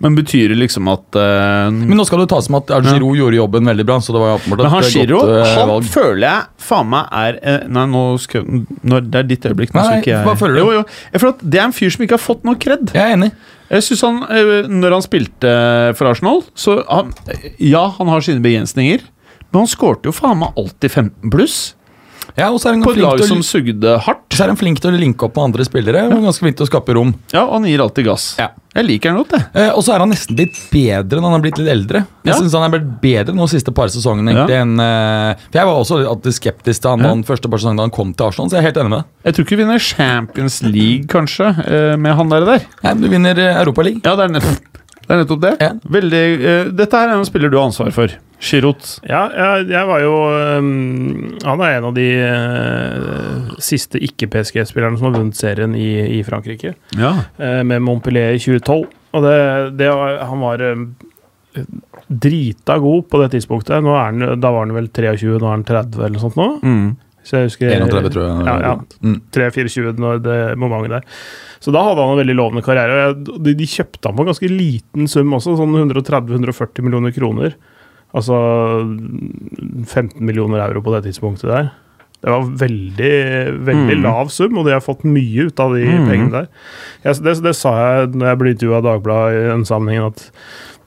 Men 0.00 0.14
betyr 0.16 0.48
det 0.48 0.56
liksom 0.56 0.88
at 0.88 1.16
eh, 1.20 1.66
Men 1.76 1.98
nå 1.98 2.06
skal 2.08 2.22
det 2.22 2.30
tas 2.32 2.46
med 2.48 2.70
at 2.72 2.86
Giroud 2.86 3.18
gjorde 3.18 3.36
jobben 3.36 3.68
veldig 3.68 3.84
bra. 3.84 3.98
Så 4.00 4.14
det 4.16 4.22
var 4.22 4.30
jo 4.32 4.36
åpenbart 4.38 4.62
Men 4.64 4.72
han 4.72 4.86
et 4.86 4.94
Giro, 4.96 5.18
godt 5.20 5.32
eh, 5.36 5.50
han 5.58 5.68
valg. 5.68 5.90
føler 5.92 6.24
jeg 6.24 6.66
faen 6.70 6.88
meg 6.94 7.10
er 7.20 7.38
eh, 7.42 7.66
Nei, 7.68 7.82
nå 7.92 8.04
skal 8.22 8.46
når, 8.48 9.04
Det 9.12 9.20
er 9.20 9.28
ditt 9.28 9.48
øyeblikk. 9.50 9.74
Nå 9.74 9.82
Nei, 9.82 9.86
skal 9.90 10.00
ikke 10.00 10.14
jeg 10.14 10.28
hva 10.30 10.36
føler 10.40 10.56
du? 10.56 10.62
Jo, 10.62 10.70
jo. 10.78 10.84
Jeg 11.12 11.20
føler 11.22 11.34
at 11.36 11.44
Det 11.52 11.60
er 11.60 11.66
en 11.66 11.76
fyr 11.76 11.92
som 11.92 12.06
ikke 12.06 12.16
har 12.16 12.24
fått 12.24 12.48
noe 12.48 12.60
kred. 12.64 12.94
Jeg 12.96 13.02
er 13.04 13.18
enig. 13.18 13.30
Jeg 13.70 13.86
synes 13.90 14.06
han, 14.08 14.22
eh, 14.32 14.54
Når 14.72 14.96
han 14.96 15.04
spilte 15.04 15.52
for 16.00 16.10
Arsenal, 16.14 16.40
så 16.56 16.78
han, 16.88 17.12
Ja, 17.60 17.84
han 17.98 18.08
har 18.08 18.24
sine 18.24 18.40
begrensninger, 18.44 19.04
men 19.50 19.66
han 19.66 19.68
skårte 19.68 20.08
jo 20.08 20.16
faen 20.16 20.40
meg 20.40 20.56
alltid 20.56 20.96
15 20.96 21.34
pluss. 21.36 21.58
Ja, 22.36 22.50
og 22.50 22.60
så 22.60 22.70
er 22.70 22.76
han 22.76 22.82
På 22.84 22.92
et 22.94 23.00
lag 23.02 23.20
som 23.26 23.42
sugde 23.42 23.98
hardt. 24.06 24.26
Så 24.34 24.44
er 24.44 24.52
han 24.52 24.56
flink 24.60 24.80
til 24.80 24.92
å 24.92 24.98
linke 24.98 25.26
opp 25.26 25.36
med 25.36 25.50
andre 25.50 25.64
spillere. 25.66 26.06
og 26.08 26.22
ganske 26.24 26.44
flink 26.44 26.56
til 26.56 26.66
å 26.66 26.70
skape 26.70 26.94
rom. 26.96 27.14
Ja, 27.32 27.44
og 27.46 27.58
han 27.58 27.64
gir 27.70 27.82
alltid 27.84 28.06
gass. 28.06 28.34
Ja. 28.38 28.48
Jeg 28.70 28.86
liker 28.86 29.10
han 29.10 29.18
godt, 29.18 29.32
jeg. 29.34 29.46
Eh, 29.58 29.70
og 29.74 29.82
så 29.82 29.94
er 29.96 29.98
han 30.04 30.12
nesten 30.12 30.36
litt 30.38 30.54
bedre 30.70 31.18
når 31.18 31.26
han 31.26 31.34
har 31.34 31.42
blitt 31.42 31.58
litt 31.58 31.70
eldre. 31.72 32.04
Jeg 32.22 32.30
Ja. 32.30 32.38
synes 32.38 32.52
han 32.54 32.62
er 32.62 32.78
blitt 32.78 33.00
bedre 33.02 33.34
nå 33.34 33.48
de 33.48 33.58
siste 33.58 33.74
par 33.74 33.88
sesongene. 33.88 34.32
Ja. 34.34 34.46
enn, 34.46 34.78
eh, 34.78 35.34
for 35.50 35.58
Jeg 35.58 35.66
var 35.66 35.74
også 35.74 36.06
alltid 36.06 36.32
skeptisk 36.38 36.80
til 36.82 36.90
han 36.90 37.00
Ja. 37.00 37.08
den 37.14 37.24
første 37.24 37.50
par 37.50 37.58
sesongen 37.58 37.76
da 37.76 37.82
han 37.82 37.90
kom 37.90 38.14
til 38.14 38.26
Arsenal, 38.26 38.48
så 38.48 38.52
jeg 38.56 38.64
er 38.64 38.68
helt 38.70 38.76
enig 38.76 38.90
med 38.90 38.98
deg. 38.98 39.06
Jeg 39.24 39.34
tror 39.34 39.44
ikke 39.44 39.56
vi 39.56 39.62
vinner 39.64 39.80
Champions 39.80 40.62
League, 40.62 41.06
kanskje, 41.06 41.48
eh, 41.66 41.96
med 41.96 42.14
han 42.14 42.28
der. 42.28 42.44
der. 42.44 42.60
Nei, 42.84 42.94
Du 42.94 43.08
vinner 43.08 43.34
Europa 43.34 43.70
Europaligaen. 43.70 44.02
Ja, 44.04 44.16
det 44.16 44.30
er 44.30 44.40
nettopp 44.40 44.58
det. 44.60 44.70
Er 45.10 45.24
nettopp 45.24 45.40
det. 45.40 45.56
Ja. 45.60 45.72
Veldig, 45.90 46.24
uh, 46.40 46.70
dette 46.70 46.94
er 46.94 47.08
en 47.08 47.24
spiller 47.24 47.50
du 47.50 47.56
har 47.58 47.66
ansvar 47.66 47.92
for. 47.92 48.08
Giroud. 48.40 48.86
Ja, 49.04 49.26
jeg, 49.36 49.66
jeg 49.68 49.88
var 49.90 50.00
jo 50.00 50.12
um, 50.56 50.68
Han 51.44 51.60
er 51.60 51.74
en 51.76 51.88
av 51.90 51.96
de 51.96 52.06
uh, 52.24 53.50
siste 53.60 54.00
ikke-PSG-spillerne 54.00 54.96
som 54.96 55.10
har 55.10 55.18
vunnet 55.18 55.36
serien 55.36 55.76
i, 55.76 55.90
i 56.18 56.22
Frankrike, 56.26 56.74
Ja. 56.96 57.12
Uh, 57.36 57.60
med 57.68 57.84
Montpellier 57.84 58.38
i 58.38 58.40
2012. 58.40 58.88
Og 59.10 59.26
det, 59.26 59.36
det 59.76 59.90
var, 59.92 60.22
han 60.30 60.42
var 60.46 60.64
uh, 60.64 61.60
drita 62.08 62.78
god 62.80 63.06
på 63.10 63.20
det 63.22 63.30
tidspunktet. 63.36 63.76
Er 63.76 63.86
han, 63.92 64.24
da 64.40 64.54
var 64.54 64.64
han 64.64 64.74
vel 64.78 64.88
23, 64.88 65.36
nå 65.36 65.46
er 65.46 65.56
han 65.58 65.68
30 65.68 66.00
eller 66.00 66.16
noe 66.16 66.24
sånt 66.24 66.40
nå. 66.40 66.50
Mm. 66.64 66.90
Så 67.26 67.36
jeg 67.36 67.50
husker 67.50 67.74
31, 67.76 68.08
tror 68.14 68.24
jeg. 68.24 68.44
Ja, 68.48 68.54
ja. 68.64 68.76
Mm. 69.04 69.18
3-24 69.36 69.92
når 70.00 70.22
det 70.24 70.38
momentet 70.58 70.96
der. 70.96 71.26
Så 71.60 71.74
da 71.74 71.82
hadde 71.84 72.00
han 72.00 72.14
en 72.14 72.22
veldig 72.22 72.36
lovende 72.38 72.64
karriere. 72.64 73.12
De, 73.20 73.52
de 73.58 73.68
kjøpte 73.68 74.08
han 74.08 74.16
på 74.16 74.24
en 74.24 74.30
ganske 74.32 74.48
liten 74.48 75.10
sum 75.10 75.36
også, 75.36 75.58
sånn 75.60 75.76
130-140 75.82 76.86
millioner 76.86 77.12
kroner. 77.14 77.58
Altså 78.14 78.34
15 79.86 80.18
millioner 80.26 80.64
euro 80.66 80.82
på 80.82 80.94
det 80.96 81.04
tidspunktet 81.08 81.50
der. 81.50 81.70
Det 82.20 82.28
var 82.28 82.42
veldig, 82.60 83.12
veldig 83.64 83.96
Mm. 83.96 84.02
lav 84.04 84.28
sum, 84.30 84.58
og 84.58 84.66
de 84.66 84.72
har 84.74 84.80
fått 84.84 85.04
mye 85.04 85.46
ut 85.46 85.60
av 85.60 85.72
de 85.74 85.84
Mm. 85.86 86.08
pengene 86.08 86.30
der. 86.32 86.48
Jeg, 87.04 87.22
det, 87.24 87.42
det 87.42 87.54
sa 87.56 87.70
jeg 88.02 88.12
når 88.14 88.26
jeg 88.28 88.38
ble 88.38 88.50
intervjua 88.54 88.76
av 88.76 88.82
Dagbladet 88.84 89.38
i 89.40 89.48
den 89.54 89.64
sammenhengen, 89.64 90.06
at 90.12 90.30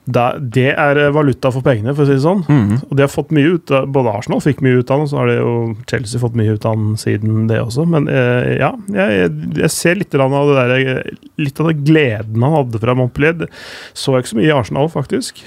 det 0.06 0.75
er 0.77 1.12
valuta 1.15 1.50
for 1.50 1.62
pengene, 1.63 1.96
for 1.96 2.03
å 2.03 2.06
si 2.06 2.12
det 2.18 2.22
sånn. 2.25 2.44
Mm. 2.46 2.84
Og 2.92 2.96
de 2.98 3.01
har 3.01 3.08
fått 3.08 3.32
mye 3.32 3.53
ut 3.56 3.72
av, 3.72 3.88
Både 3.88 4.12
Arsenal 4.13 4.42
fikk 4.42 4.60
mye 4.62 4.82
ut 4.84 4.92
av 4.92 4.98
den, 5.00 5.03
og 5.08 5.10
så 5.10 5.18
har 5.18 5.27
det 5.27 5.38
jo 5.39 5.75
Chelsea 5.88 6.20
fått 6.20 6.36
mye 6.36 6.53
ut 6.53 6.65
av 6.65 6.75
den 6.75 6.98
siden 6.98 7.48
det 7.48 7.62
også. 7.63 7.86
Men 7.88 8.08
eh, 8.10 8.58
ja, 8.60 8.74
jeg, 8.92 9.32
jeg 9.56 9.72
ser 9.72 9.96
litt 9.96 10.13
av 10.13 10.30
det 10.30 10.68
der, 10.70 11.03
litt 11.39 11.60
av 11.60 11.68
den 11.72 11.86
gleden 11.88 12.44
han 12.44 12.53
hadde 12.60 12.80
fra 12.84 12.94
Montpellier. 12.94 13.48
Så 13.96 14.12
jeg 14.13 14.25
ikke 14.25 14.34
så 14.36 14.42
mye 14.42 14.51
i 14.51 14.58
Arsenal, 14.60 14.89
faktisk. 14.92 15.39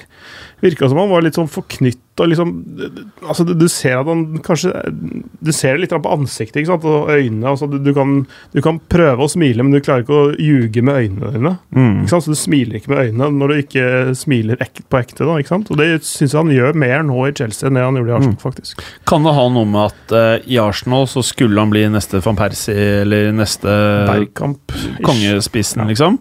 Virka 0.63 0.89
som 0.89 0.97
han 0.99 1.11
var 1.13 1.21
litt 1.27 1.37
sånn 1.37 1.51
forknytt 1.53 2.01
og 2.17 2.31
liksom 2.31 2.53
Altså, 3.29 3.45
du, 3.45 3.51
du 3.61 3.67
ser 3.69 3.99
at 3.99 4.07
han 4.09 4.39
kanskje 4.41 4.71
Du 5.45 5.51
ser 5.53 5.75
det 5.77 5.83
litt 5.83 5.91
på 5.93 6.13
ansiktet 6.15 6.63
ikke 6.63 6.71
sant? 6.71 6.87
og 6.89 7.11
øynene. 7.13 7.51
Altså, 7.51 7.67
du, 7.69 7.77
du, 7.85 7.91
kan, 7.93 8.15
du 8.55 8.63
kan 8.65 8.79
prøve 8.89 9.27
å 9.27 9.29
smile, 9.29 9.61
men 9.67 9.75
du 9.75 9.83
klarer 9.85 10.01
ikke 10.07 10.17
å 10.17 10.31
ljuge 10.41 10.81
med 10.87 10.97
øynene 11.03 11.33
dine. 11.35 11.53
Mm. 11.77 11.99
Ikke 12.07 12.15
sant? 12.15 12.25
Så 12.25 12.33
Du 12.33 12.41
smiler 12.41 12.79
ikke 12.81 12.95
med 12.95 13.03
øynene 13.11 13.29
når 13.37 13.53
du 13.53 13.61
ikke 13.61 13.91
smiler 14.17 14.57
ek 14.65 14.81
på 14.89 15.01
ekte. 15.03 15.27
da, 15.29 15.37
ikke 15.43 15.53
sant? 15.53 15.71
Og 15.75 15.77
Det 15.83 15.91
syns 16.09 16.33
jeg 16.33 16.41
han 16.41 16.55
gjør 16.57 16.81
mer 16.87 17.05
nå 17.05 17.21
i 17.29 17.35
Chelsea 17.37 17.69
enn 17.69 17.77
det 17.77 17.85
han 17.85 18.01
gjorde 18.01 18.15
i 18.15 18.17
Arsenal. 18.23 18.41
faktisk. 18.47 18.87
Kan 19.13 19.29
det 19.29 19.37
ha 19.37 19.47
noe 19.53 19.69
med 19.77 19.93
at 19.93 20.17
uh, 20.17 20.49
i 20.49 20.57
Arsenal 20.63 21.05
så 21.13 21.21
skulle 21.27 21.61
han 21.61 21.75
bli 21.77 21.85
neste 21.93 22.23
van 22.25 22.41
Persie 22.41 23.03
eller 23.05 23.29
neste 23.37 23.77
Bergkamp. 24.09 24.73
kongespissen, 25.05 25.85
Ja. 25.85 25.89
liksom? 25.93 26.17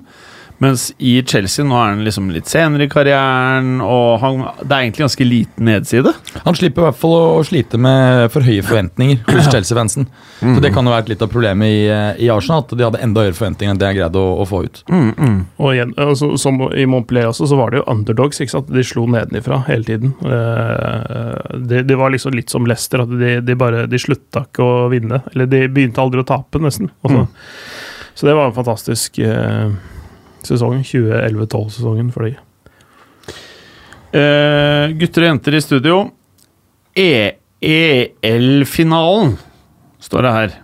Mens 0.64 0.88
i 0.98 1.18
Chelsea 1.28 1.66
nå 1.68 1.76
er 1.76 1.92
han 1.92 2.04
liksom 2.06 2.30
litt 2.32 2.48
senere 2.48 2.88
i 2.88 2.92
karrieren, 2.92 3.82
og 3.84 4.22
han, 4.22 4.44
det 4.62 4.70
er 4.70 4.86
egentlig 4.86 5.06
ganske 5.06 5.28
liten 5.28 5.68
nedside. 5.68 6.14
Han 6.46 6.56
slipper 6.56 6.84
i 6.84 6.88
hvert 6.88 7.00
fall 7.00 7.16
å, 7.18 7.24
å 7.40 7.44
slite 7.48 7.80
med 7.82 8.30
for 8.34 8.46
høye 8.46 8.64
forventninger 8.64 9.24
hos 9.28 9.50
Chelsea-fansen. 9.52 10.08
Så 10.40 10.62
Det 10.64 10.72
kan 10.76 10.88
jo 10.88 10.94
være 10.94 11.12
litt 11.12 11.24
av 11.26 11.32
problemet 11.32 11.72
i, 11.72 11.82
eh, 11.92 12.22
i 12.24 12.30
Arsenal, 12.32 12.64
at 12.64 12.76
de 12.76 12.86
hadde 12.88 13.02
enda 13.04 13.26
høyere 13.26 13.38
forventninger 13.38 13.74
enn 13.74 13.82
det 13.82 13.90
jeg 13.92 14.00
greide 14.00 14.22
å, 14.22 14.36
å 14.44 14.48
få 14.48 14.62
ut. 14.68 14.82
Mm, 14.92 15.10
mm. 15.16 15.40
Og 15.60 15.74
igjen, 15.74 15.96
altså, 16.06 16.32
Som 16.42 16.62
i 16.72 16.86
Montpellier 16.90 17.32
også, 17.32 17.50
så 17.52 17.60
var 17.60 17.74
det 17.74 17.82
jo 17.82 17.88
underdogs. 17.92 18.40
ikke 18.40 18.56
sant? 18.56 18.72
De 18.72 18.84
slo 18.86 19.06
nedenifra 19.12 19.62
hele 19.70 19.88
tiden. 19.88 20.14
Eh, 20.24 21.58
det, 21.68 21.84
det 21.90 22.00
var 22.00 22.14
liksom 22.14 22.36
litt 22.38 22.54
som 22.54 22.68
Leicester, 22.70 23.04
at 23.04 23.12
de, 23.12 23.40
de 23.44 23.58
bare 23.60 23.86
de 23.92 24.00
slutta 24.02 24.46
ikke 24.48 24.64
å 24.64 24.88
vinne. 24.94 25.22
Eller 25.34 25.50
de 25.52 25.66
begynte 25.68 26.04
aldri 26.04 26.24
å 26.24 26.30
tape, 26.30 26.64
nesten. 26.64 26.92
Altså. 27.04 27.28
Så 28.16 28.30
det 28.30 28.36
var 28.38 28.48
en 28.48 28.56
fantastisk 28.56 29.20
eh, 29.20 29.76
sesong. 30.48 30.84
2011-12-sesongen 30.86 32.12
for 32.14 32.28
de. 32.28 32.36
Uh, 34.16 34.94
gutter 34.96 35.26
og 35.26 35.32
jenter 35.34 35.58
i 35.58 35.64
studio. 35.64 35.98
E 36.96 37.10
EL-finalen, 37.66 39.36
står 40.00 40.26
det 40.26 40.34
her. 40.36 40.56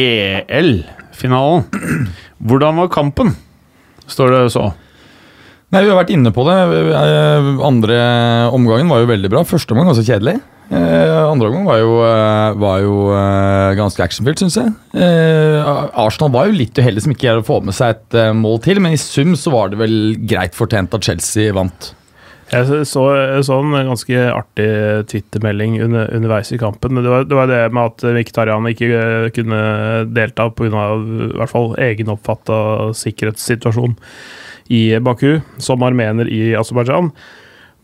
EL-finalen. 0.00 1.66
Hvordan 2.38 2.80
var 2.80 2.92
kampen? 2.94 3.34
Står 4.10 4.32
det 4.34 4.44
så. 4.54 4.70
Nei, 5.70 5.84
Vi 5.84 5.90
har 5.90 6.00
vært 6.00 6.14
inne 6.14 6.32
på 6.34 6.44
det. 6.48 6.56
Eh, 6.98 7.50
Andre 7.62 7.98
omgangen 8.50 8.90
var 8.90 9.04
jo 9.04 9.10
veldig 9.12 9.30
bra. 9.30 9.44
Første 9.46 9.74
omgang 9.74 9.92
ganske 9.92 10.06
kjedelig. 10.08 10.40
Eh, 10.70 11.26
andre 11.26 11.48
omgang 11.48 11.64
var 11.66 11.78
jo, 11.80 11.94
eh, 12.06 12.58
var 12.62 12.80
jo 12.82 12.96
ganske 13.78 14.02
actionfylt, 14.02 14.38
syns 14.38 14.58
jeg. 14.58 14.72
Arsenal 15.98 16.30
var 16.30 16.46
jo 16.46 16.58
litt 16.58 16.78
uheldig 16.78 17.02
som 17.02 17.14
ikke 17.14 17.26
greide 17.26 17.42
å 17.42 17.46
få 17.46 17.62
med 17.62 17.74
seg 17.74 17.96
et 17.96 18.18
mål 18.34 18.60
til, 18.62 18.80
men 18.82 18.94
i 18.94 19.00
sum 19.00 19.34
så 19.34 19.50
var 19.50 19.70
det 19.70 19.78
vel 19.78 20.14
greit 20.26 20.54
fortjent 20.54 20.94
at 20.94 21.06
Chelsea 21.06 21.52
vant. 21.54 21.94
Jeg 22.50 22.66
så, 22.66 23.02
jeg 23.14 23.46
så 23.46 23.60
en 23.62 23.90
ganske 23.92 24.22
artig 24.34 24.70
Twitter-melding 25.06 25.76
under, 25.84 26.08
underveis 26.10 26.50
i 26.50 26.58
kampen. 26.58 26.98
Det 26.98 27.10
var, 27.10 27.22
det 27.30 27.36
var 27.38 27.46
det 27.46 27.60
med 27.70 27.92
at 27.92 28.02
Mkhitaryan 28.10 28.66
ikke 28.66 29.30
kunne 29.36 29.60
delta 30.10 30.50
pga. 30.50 30.86
i 30.98 31.30
hvert 31.38 31.52
fall 31.52 31.76
egenoppfatta 31.78 32.90
sikkerhetssituasjon 32.98 33.94
i 34.70 34.82
Baku, 35.02 35.40
som 35.62 35.82
armener 35.86 36.30
i 36.30 36.50
Aserbajdsjan. 36.58 37.10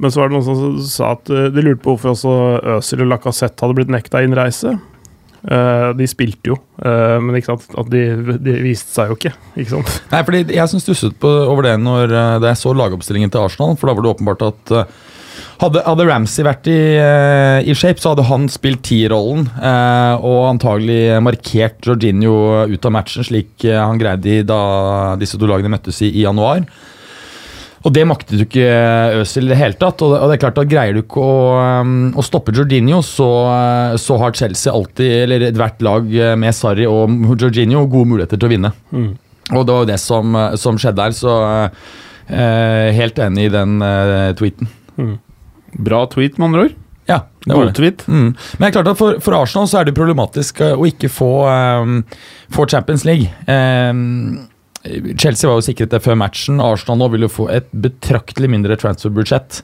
Men 0.03 0.13
så 0.13 0.21
var 0.21 0.29
det 0.29 0.37
noen 0.37 0.47
som 0.47 0.77
sa 0.85 1.15
at 1.17 1.31
eh, 1.33 1.49
de 1.55 1.65
lurte 1.65 1.83
på 1.85 1.95
hvorfor 1.95 2.13
også 2.13 2.35
Øzil 2.77 3.07
og 3.07 3.11
Lacassette 3.15 3.65
hadde 3.65 3.79
blitt 3.79 3.93
nekta 3.93 4.23
innreise. 4.25 4.77
Uh, 5.47 5.93
de 5.95 6.07
spilte 6.11 6.51
jo, 6.51 6.57
uh, 6.83 7.21
men 7.23 7.37
ikke 7.39 7.53
sant? 7.53 7.75
at 7.79 7.91
de, 7.93 8.01
de 8.43 8.55
viste 8.65 8.91
seg 8.91 9.13
jo 9.13 9.15
ikke. 9.15 9.31
ikke 9.55 9.77
sant? 9.77 9.93
Nei, 10.11 10.23
fordi 10.27 10.57
Jeg 10.57 10.81
stusset 10.83 11.15
på, 11.23 11.31
over 11.53 11.69
det 11.69 11.77
når, 11.79 12.11
jeg 12.49 12.59
så 12.59 12.73
lagoppstillingen 12.75 13.31
til 13.31 13.45
Arsenal. 13.45 13.77
For 13.79 13.87
da 13.87 13.95
var 13.95 14.03
det 14.03 14.11
åpenbart 14.17 14.43
at 14.49 14.73
eh, 14.75 14.97
hadde, 15.63 15.83
hadde 15.87 16.07
Ramsey 16.09 16.45
vært 16.47 16.69
i, 16.71 16.81
eh, 17.01 17.69
i 17.69 17.77
shape, 17.77 18.01
så 18.03 18.13
hadde 18.13 18.27
han 18.29 18.49
spilt 18.53 18.83
T-rollen 18.87 19.47
eh, 19.57 20.27
og 20.27 20.51
antagelig 20.51 21.17
markert 21.25 21.87
Jorginho 21.87 22.67
ut 22.69 22.89
av 22.89 22.95
matchen, 22.95 23.27
slik 23.27 23.65
eh, 23.67 23.79
han 23.79 24.01
greide 24.01 24.43
da 24.49 24.61
disse 25.21 25.41
to 25.41 25.49
lagene 25.49 25.73
møttes 25.77 26.03
i, 26.05 26.13
i 26.13 26.27
januar. 26.27 26.65
Og 27.87 27.93
det 27.95 28.03
maktet 28.09 28.41
du 28.41 28.43
ikke 28.43 28.67
Øzil 29.21 29.47
i 29.47 29.53
det 29.53 29.61
hele 29.61 29.77
tatt. 29.79 30.01
Og 30.03 30.11
det, 30.11 30.19
og 30.19 30.27
det 30.27 30.35
er 30.35 30.41
klart 30.43 30.57
at 30.59 30.71
Greier 30.71 30.97
du 30.97 31.05
ikke 31.05 31.23
å, 31.23 31.37
å 32.19 32.25
stoppe 32.25 32.55
Jorginho, 32.57 32.99
så, 33.07 33.29
så 34.03 34.17
har 34.19 34.35
Chelsea 34.35 34.73
alltid, 34.75 35.13
eller 35.21 35.45
ethvert 35.53 35.85
lag 35.87 36.09
med 36.41 36.57
Sarri 36.57 36.89
og 36.91 37.37
Jorginho, 37.39 37.85
gode 37.87 38.11
muligheter 38.11 38.41
til 38.41 38.49
å 38.49 38.51
vinne. 38.51 38.73
Mm. 38.91 39.13
Og 39.53 39.63
det 39.63 39.77
var 39.77 39.85
jo 39.85 39.91
det 39.93 40.01
som, 40.03 40.35
som 40.59 40.81
skjedde 40.83 41.07
her, 41.07 41.15
så 41.15 41.37
eh, 42.27 42.91
helt 42.97 43.19
enig 43.23 43.47
i 43.47 43.55
den 43.55 43.79
eh, 43.83 44.33
tweeten. 44.39 44.71
Bra 45.77 46.05
tweet, 46.13 46.39
med 46.39 46.51
andre 46.51 46.67
ord. 46.67 46.83
Ja, 47.07 47.21
det 47.47 47.55
var 47.55 47.71
det. 47.71 48.07
Mm. 48.09 48.33
Men 48.35 48.59
det 48.59 48.67
er 48.67 48.75
klart 48.75 48.89
at 48.91 48.99
for, 48.99 49.19
for 49.23 49.37
Arsenal 49.39 49.69
så 49.71 49.81
er 49.81 49.87
det 49.87 49.95
problematisk 49.95 50.61
uh, 50.65 50.75
å 50.75 50.87
ikke 50.89 51.11
få, 51.13 51.31
um, 51.47 52.01
få 52.55 52.67
Champions 52.71 53.05
League. 53.07 53.31
Um, 53.47 54.49
Chelsea 55.19 55.49
var 55.49 55.61
jo 55.61 55.67
sikret 55.67 55.93
det 55.95 56.03
før 56.03 56.19
matchen. 56.19 56.59
Arsenal 56.63 56.99
nå 57.01 57.11
vil 57.15 57.27
jo 57.27 57.33
få 57.33 57.47
et 57.55 57.69
betraktelig 57.71 58.51
mindre 58.51 58.79
transferbudsjett. 58.81 59.61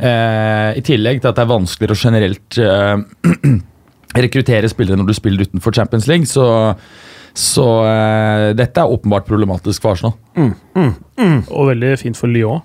Uh, 0.00 0.72
I 0.78 0.82
tillegg 0.86 1.20
til 1.20 1.30
at 1.30 1.38
det 1.38 1.44
er 1.44 1.52
vanskeligere 1.52 1.94
å 1.94 2.00
generelt 2.00 2.58
uh, 2.58 3.54
rekruttere 4.24 4.70
spillere 4.72 4.98
når 4.98 5.10
du 5.10 5.16
spiller 5.18 5.46
utenfor 5.46 5.76
Champions 5.76 6.08
League. 6.10 6.26
Så, 6.30 6.46
så 7.38 7.68
uh, 7.86 8.48
dette 8.58 8.82
er 8.82 8.96
åpenbart 8.96 9.30
problematisk 9.30 9.86
for 9.86 9.94
Arsenal. 9.94 10.18
Og 11.46 11.70
veldig 11.70 11.94
fint 12.02 12.18
for 12.18 12.32
Lyon. 12.32 12.64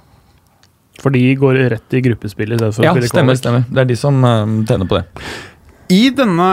For 1.02 1.14
de 1.16 1.24
går 1.40 1.60
rett 1.76 1.98
i 1.98 2.04
gruppespill 2.06 2.56
i 2.56 2.62
Ja, 2.62 2.70
å 2.70 2.76
spille 2.76 3.10
stemmer, 3.12 3.38
stemmer. 3.40 3.68
Det 3.70 3.84
er 3.84 3.92
de 3.92 4.00
som 4.00 4.24
uh, 4.24 4.46
tjener 4.68 4.90
på 4.90 5.02
det. 5.02 5.06
I 5.94 6.08
denne 6.18 6.46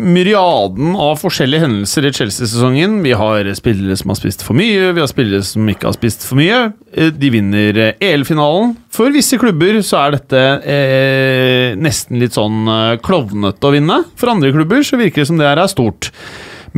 myriaden 0.00 0.96
av 0.98 1.20
forskjellige 1.20 1.62
hendelser 1.62 2.08
i 2.08 2.12
Chelsea-sesongen 2.16 2.96
Vi 3.04 3.12
har 3.14 3.46
spillere 3.54 3.94
som 3.98 4.10
har 4.10 4.18
spist 4.18 4.42
for 4.42 4.58
mye, 4.58 4.90
vi 4.96 5.02
har 5.02 5.10
spillere 5.10 5.44
som 5.46 5.68
ikke 5.70 5.86
har 5.86 5.94
spist 5.94 6.26
for 6.26 6.40
mye. 6.40 6.72
Eh, 6.90 7.12
De 7.14 7.30
vinner 7.30 7.78
eh, 7.78 7.92
EL-finalen. 8.02 8.74
For 8.92 9.14
visse 9.14 9.38
klubber 9.38 9.78
så 9.86 10.00
er 10.02 10.16
dette 10.16 10.42
eh, 10.66 11.78
nesten 11.78 12.18
litt 12.22 12.34
sånn 12.34 12.64
eh, 12.66 12.96
klovnete 13.04 13.70
å 13.70 13.74
vinne. 13.76 14.02
For 14.18 14.32
andre 14.34 14.50
klubber 14.54 14.82
så 14.86 14.98
virker 14.98 15.22
det 15.22 15.30
som 15.30 15.38
det 15.38 15.46
her 15.46 15.62
er 15.62 15.70
stort. 15.70 16.10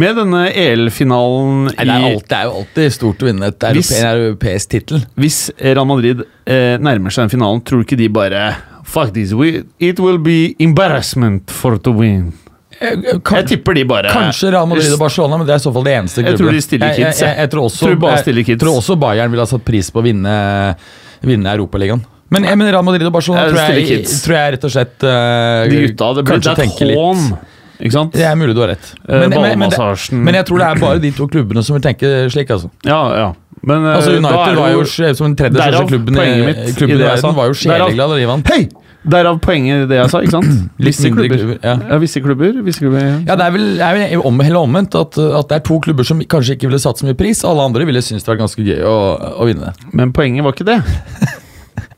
Med 0.00 0.16
denne 0.18 0.44
EL-finalen 0.50 1.68
i 1.70 1.74
det, 1.78 1.86
er 1.86 2.06
alt, 2.08 2.24
det 2.30 2.38
er 2.38 2.48
jo 2.48 2.54
alltid 2.60 2.94
stort 2.96 3.20
å 3.22 3.28
vinne 3.28 3.50
et 3.52 3.66
Hvis- 3.76 3.92
europe, 3.94 4.10
europeisk 4.10 4.72
tittel. 4.74 5.04
Hvis 5.14 5.40
Real 5.60 5.86
Madrid 5.86 6.24
eh, 6.46 6.76
nærmer 6.82 7.14
seg 7.14 7.28
den 7.28 7.34
finalen, 7.36 7.62
tror 7.62 7.82
du 7.82 7.86
ikke 7.86 8.00
de 8.00 8.08
bare 8.10 8.46
Fuck 8.84 9.14
this, 9.14 9.32
we, 9.32 9.62
it 9.80 9.98
will 9.98 10.18
be 10.18 10.54
embarrassment 10.60 11.50
for 11.50 11.78
to 11.78 11.94
win. 11.96 12.32
Jeg 12.74 13.46
tipper 13.48 13.76
de 13.78 13.84
bare 13.88 14.10
Kanskje 14.12 14.50
Real 14.52 14.66
Madrid 14.68 14.92
og 14.92 14.98
Barcelona, 15.00 15.38
men 15.38 15.46
det 15.46 15.54
er 15.54 15.62
i 15.62 15.64
så 15.64 15.72
fall 15.72 15.86
det 15.86 15.94
eneste 15.94 16.24
Jeg 16.26 16.40
tror 16.40 16.50
de 16.52 16.62
stiller 16.64 16.90
kids, 16.90 16.98
jeg, 16.98 17.14
jeg. 17.14 17.28
jeg, 17.30 17.38
jeg 17.38 17.52
tror 17.54 17.68
også, 17.70 17.86
Tror 17.86 18.34
jeg, 18.34 18.58
tror 18.60 18.80
også 18.80 18.96
Bayern 19.00 19.30
ville 19.32 19.46
ha 19.46 19.50
satt 19.50 19.64
pris 19.64 19.88
på 19.94 20.02
å 20.02 20.04
vinne, 20.04 20.34
vinne 21.24 21.54
Europaligaen. 21.54 22.02
Men, 22.34 22.46
men 22.58 22.66
Real 22.66 22.84
Madrid 22.84 23.06
og 23.06 23.14
Barcelona 23.14 23.44
Jeg 23.46 23.54
tror 23.54 23.78
jeg, 23.78 24.06
tror 24.24 24.36
jeg 24.36 24.54
rett 24.56 24.64
og 24.66 24.72
slett 24.74 25.04
uh, 25.06 25.64
De 25.70 25.82
gutta, 25.84 26.08
det 26.18 26.24
blir 26.26 26.40
det 26.42 26.54
er 26.64 26.96
hån. 26.98 27.26
Ikke 27.80 27.94
sant? 27.96 28.12
Det 28.14 28.22
er 28.28 28.36
mulig 28.38 28.54
du 28.54 28.60
har 28.62 28.70
rett. 28.74 28.92
Eh, 29.08 29.24
Men, 29.24 29.30
men, 29.34 29.58
men, 29.64 30.22
men 30.28 30.34
jeg 30.38 30.46
tror 30.46 30.60
det 30.62 30.66
er 30.68 30.78
bare 30.82 31.00
de 31.02 31.10
to 31.16 31.26
klubbene 31.30 31.64
som 31.66 31.74
vil 31.78 31.82
tenke 31.82 32.12
slik, 32.30 32.52
altså. 32.54 32.70
Ja, 32.86 33.00
ja. 33.18 33.26
Men 33.64 33.82
eh, 33.88 33.96
Altså 33.96 34.12
da 34.12 34.16
er 34.16 34.22
United 34.22 34.58
var 34.60 34.72
jo 34.74 34.84
som 34.86 35.26
den 35.30 35.36
tredje 35.40 35.58
største 35.58 35.86
klubben 35.90 36.18
i, 36.20 36.30
mitt 36.46 36.62
klubben 36.78 36.94
i 36.94 37.00
det 37.00 37.06
jeg 37.08 37.18
sa. 37.22 37.28
verden, 37.28 37.38
var 37.40 37.46
jo 37.50 37.56
sjeleglad 37.64 38.12
da 38.14 38.18
de 38.20 38.26
vant. 38.30 38.50
Hei! 38.54 38.64
Derav 39.04 39.36
poenget 39.44 39.82
i 39.84 39.88
det 39.90 39.96
jeg 39.98 40.08
sa, 40.14 40.20
ikke 40.24 40.32
sant? 40.38 40.52
Visse 40.86 41.10
klubber. 41.12 41.42
ja. 41.60 41.74
Ja, 41.90 41.98
visse 42.00 42.22
klubber. 42.24 42.54
Visse 42.64 42.80
klubber. 42.80 43.02
Ja, 43.28 43.34
det 43.36 43.44
er 43.48 43.52
vel, 43.52 43.66
er 43.84 43.98
vel 43.98 44.22
om, 44.24 44.38
heller 44.40 44.64
omvendt. 44.64 44.94
At, 44.96 45.18
at 45.20 45.50
det 45.50 45.58
er 45.58 45.64
to 45.66 45.76
klubber 45.84 46.06
som 46.08 46.22
kanskje 46.24 46.56
ikke 46.56 46.70
ville 46.70 46.80
satt 46.80 47.02
så 47.02 47.08
mye 47.10 47.18
pris. 47.18 47.42
Alle 47.44 47.66
andre 47.68 47.84
ville 47.88 48.00
synes 48.04 48.24
det 48.24 48.32
var 48.32 48.40
ganske 48.40 48.64
gøy 48.64 48.80
å, 48.88 48.94
å 49.44 49.48
vinne. 49.50 49.74
Men 49.92 50.12
poenget 50.16 50.46
var 50.46 50.56
ikke 50.56 50.68
det. 50.70 50.78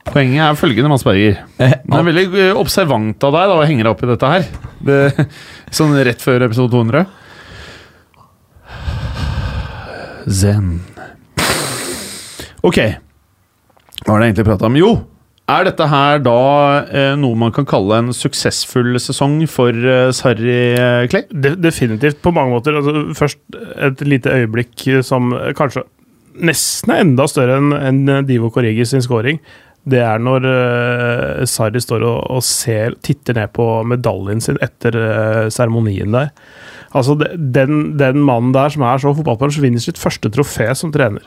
Poenget 0.07 0.39
er 0.39 0.55
følgende, 0.59 0.89
Mads 0.91 1.03
Berger. 1.05 1.41
Eh, 1.59 1.73
Det 1.83 1.97
er 1.99 2.05
veldig 2.07 2.45
observant 2.61 3.25
av 3.27 3.33
deg 3.35 3.49
da, 3.51 3.57
å 3.59 3.65
henge 3.67 3.83
deg 3.83 3.91
opp 3.91 4.05
i 4.07 4.11
dette 4.13 4.29
her. 4.31 4.45
Det, 4.87 4.99
sånn 5.75 5.97
rett 6.07 6.23
før 6.23 6.47
episode 6.47 6.73
200. 6.75 7.07
Zen. 10.27 10.79
Ok. 12.67 12.79
Hva 14.03 14.15
var 14.15 14.21
det 14.21 14.27
jeg 14.27 14.35
egentlig 14.35 14.49
prata 14.49 14.67
om? 14.71 14.79
Jo, 14.79 14.95
Er 15.47 15.63
dette 15.63 15.87
her 15.87 16.19
da 16.27 16.39
eh, 16.91 17.13
noe 17.15 17.39
man 17.39 17.53
kan 17.55 17.67
kalle 17.71 18.01
en 18.01 18.09
suksessfull 18.11 18.97
sesong 18.99 19.37
for 19.47 19.71
eh, 19.71 20.09
Sarri 20.11 20.57
eh, 20.75 21.05
Clay? 21.07 21.29
De, 21.31 21.53
definitivt, 21.63 22.19
på 22.19 22.33
mange 22.35 22.51
måter. 22.51 22.75
Altså, 22.75 23.05
først 23.15 23.39
et 23.87 24.03
lite 24.03 24.33
øyeblikk 24.35 24.89
som 25.07 25.31
kanskje 25.55 25.85
nesten 26.43 26.93
er 26.93 27.05
enda 27.05 27.29
større 27.31 27.61
enn 27.61 27.77
enn 27.79 28.27
Divo 28.27 28.51
Corrigi 28.51 28.89
sin 28.91 29.05
scoring. 29.07 29.39
Det 29.87 30.01
er 30.03 30.23
når 30.23 30.47
uh, 30.47 31.45
Sarri 31.47 31.83
står 31.83 32.03
og, 32.07 32.19
og 32.37 32.43
ser, 32.43 32.97
titter 33.07 33.39
ned 33.39 33.53
på 33.55 33.67
medaljen 33.87 34.43
sin 34.43 34.59
etter 34.65 34.97
seremonien 35.53 35.53
seremonien 35.55 36.17
der. 36.17 36.33
Altså, 36.97 37.17
de, 37.21 37.33
den, 37.37 37.97
den 37.99 38.23
mannen 38.25 38.55
der 38.57 38.73
som 38.73 38.85
er 38.87 39.03
så 39.03 39.13
fotballspiller, 39.15 39.69
vinner 39.69 39.83
sitt 39.83 40.01
første 40.01 40.31
trofé 40.33 40.71
som 40.79 40.93
trener. 40.95 41.25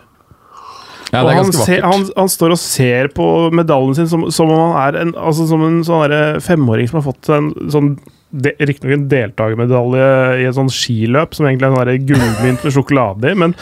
Ja, 1.09 1.23
og 1.23 1.31
han, 1.33 1.49
vakkert. 1.49 1.83
han, 1.83 2.05
han 2.17 2.29
står 2.29 2.53
og 2.53 2.61
ser 2.61 3.09
på 3.15 3.25
medaljen 3.55 3.97
sin 3.97 4.09
som, 4.11 4.27
som 4.33 4.51
om 4.53 4.59
han 4.61 4.79
er 4.83 5.01
en, 5.01 5.13
altså 5.17 5.47
som 5.49 5.63
en 5.65 5.81
sånn 5.85 6.13
femåring 6.45 6.89
som 6.89 6.99
har 6.99 7.07
fått 7.09 7.31
en 7.33 7.51
sånn 7.73 7.95
Riktignok 8.29 8.93
en 8.93 9.05
deltakermedalje 9.09 10.09
i 10.37 10.43
et 10.45 10.53
sånn 10.53 10.67
skiløp, 10.69 11.31
som 11.33 11.47
egentlig 11.49 11.65
er 11.65 11.71
en 11.71 11.79
sånn 11.79 12.09
gullmynt 12.11 12.61
med 12.61 12.75
sjokolade 12.75 13.31
i, 13.31 13.37
men, 13.41 13.55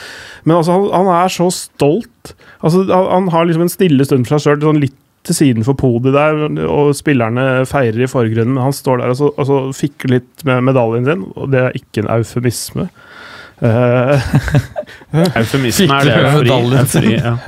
men 0.44 0.58
altså, 0.58 0.76
han, 0.76 0.90
han 0.92 1.12
er 1.22 1.32
så 1.32 1.48
stolt. 1.56 2.34
Altså, 2.60 2.84
han, 2.92 3.30
har 3.32 3.48
liksom 3.48 3.64
en 3.64 3.72
stille 3.72 4.04
stund 4.04 4.28
for 4.28 4.36
seg 4.36 4.58
sjøl, 4.58 4.66
sånn 4.68 4.82
litt 4.84 4.98
til 5.28 5.38
siden 5.40 5.64
for 5.68 5.80
podiet 5.80 6.16
der, 6.16 6.68
og 6.68 6.92
spillerne 7.00 7.64
feirer 7.68 8.04
i 8.04 8.12
forgrunnen. 8.12 8.58
Men 8.58 8.68
han 8.68 8.76
står 8.76 9.02
der 9.02 9.16
og 9.16 9.20
så, 9.20 9.32
og 9.32 9.48
så 9.48 9.62
fikker 9.76 10.18
litt 10.18 10.44
med 10.48 10.68
medaljen 10.68 11.08
sin, 11.08 11.24
og 11.36 11.52
det 11.56 11.64
er 11.64 11.80
ikke 11.80 12.04
en 12.04 12.12
eufemisme. 12.18 12.90
Eh, 13.58 14.22
er 15.90 16.04
det. 16.06 16.18
Fri, 16.38 16.52
er 16.78 16.86
fri, 16.94 17.14
ja. 17.18 17.36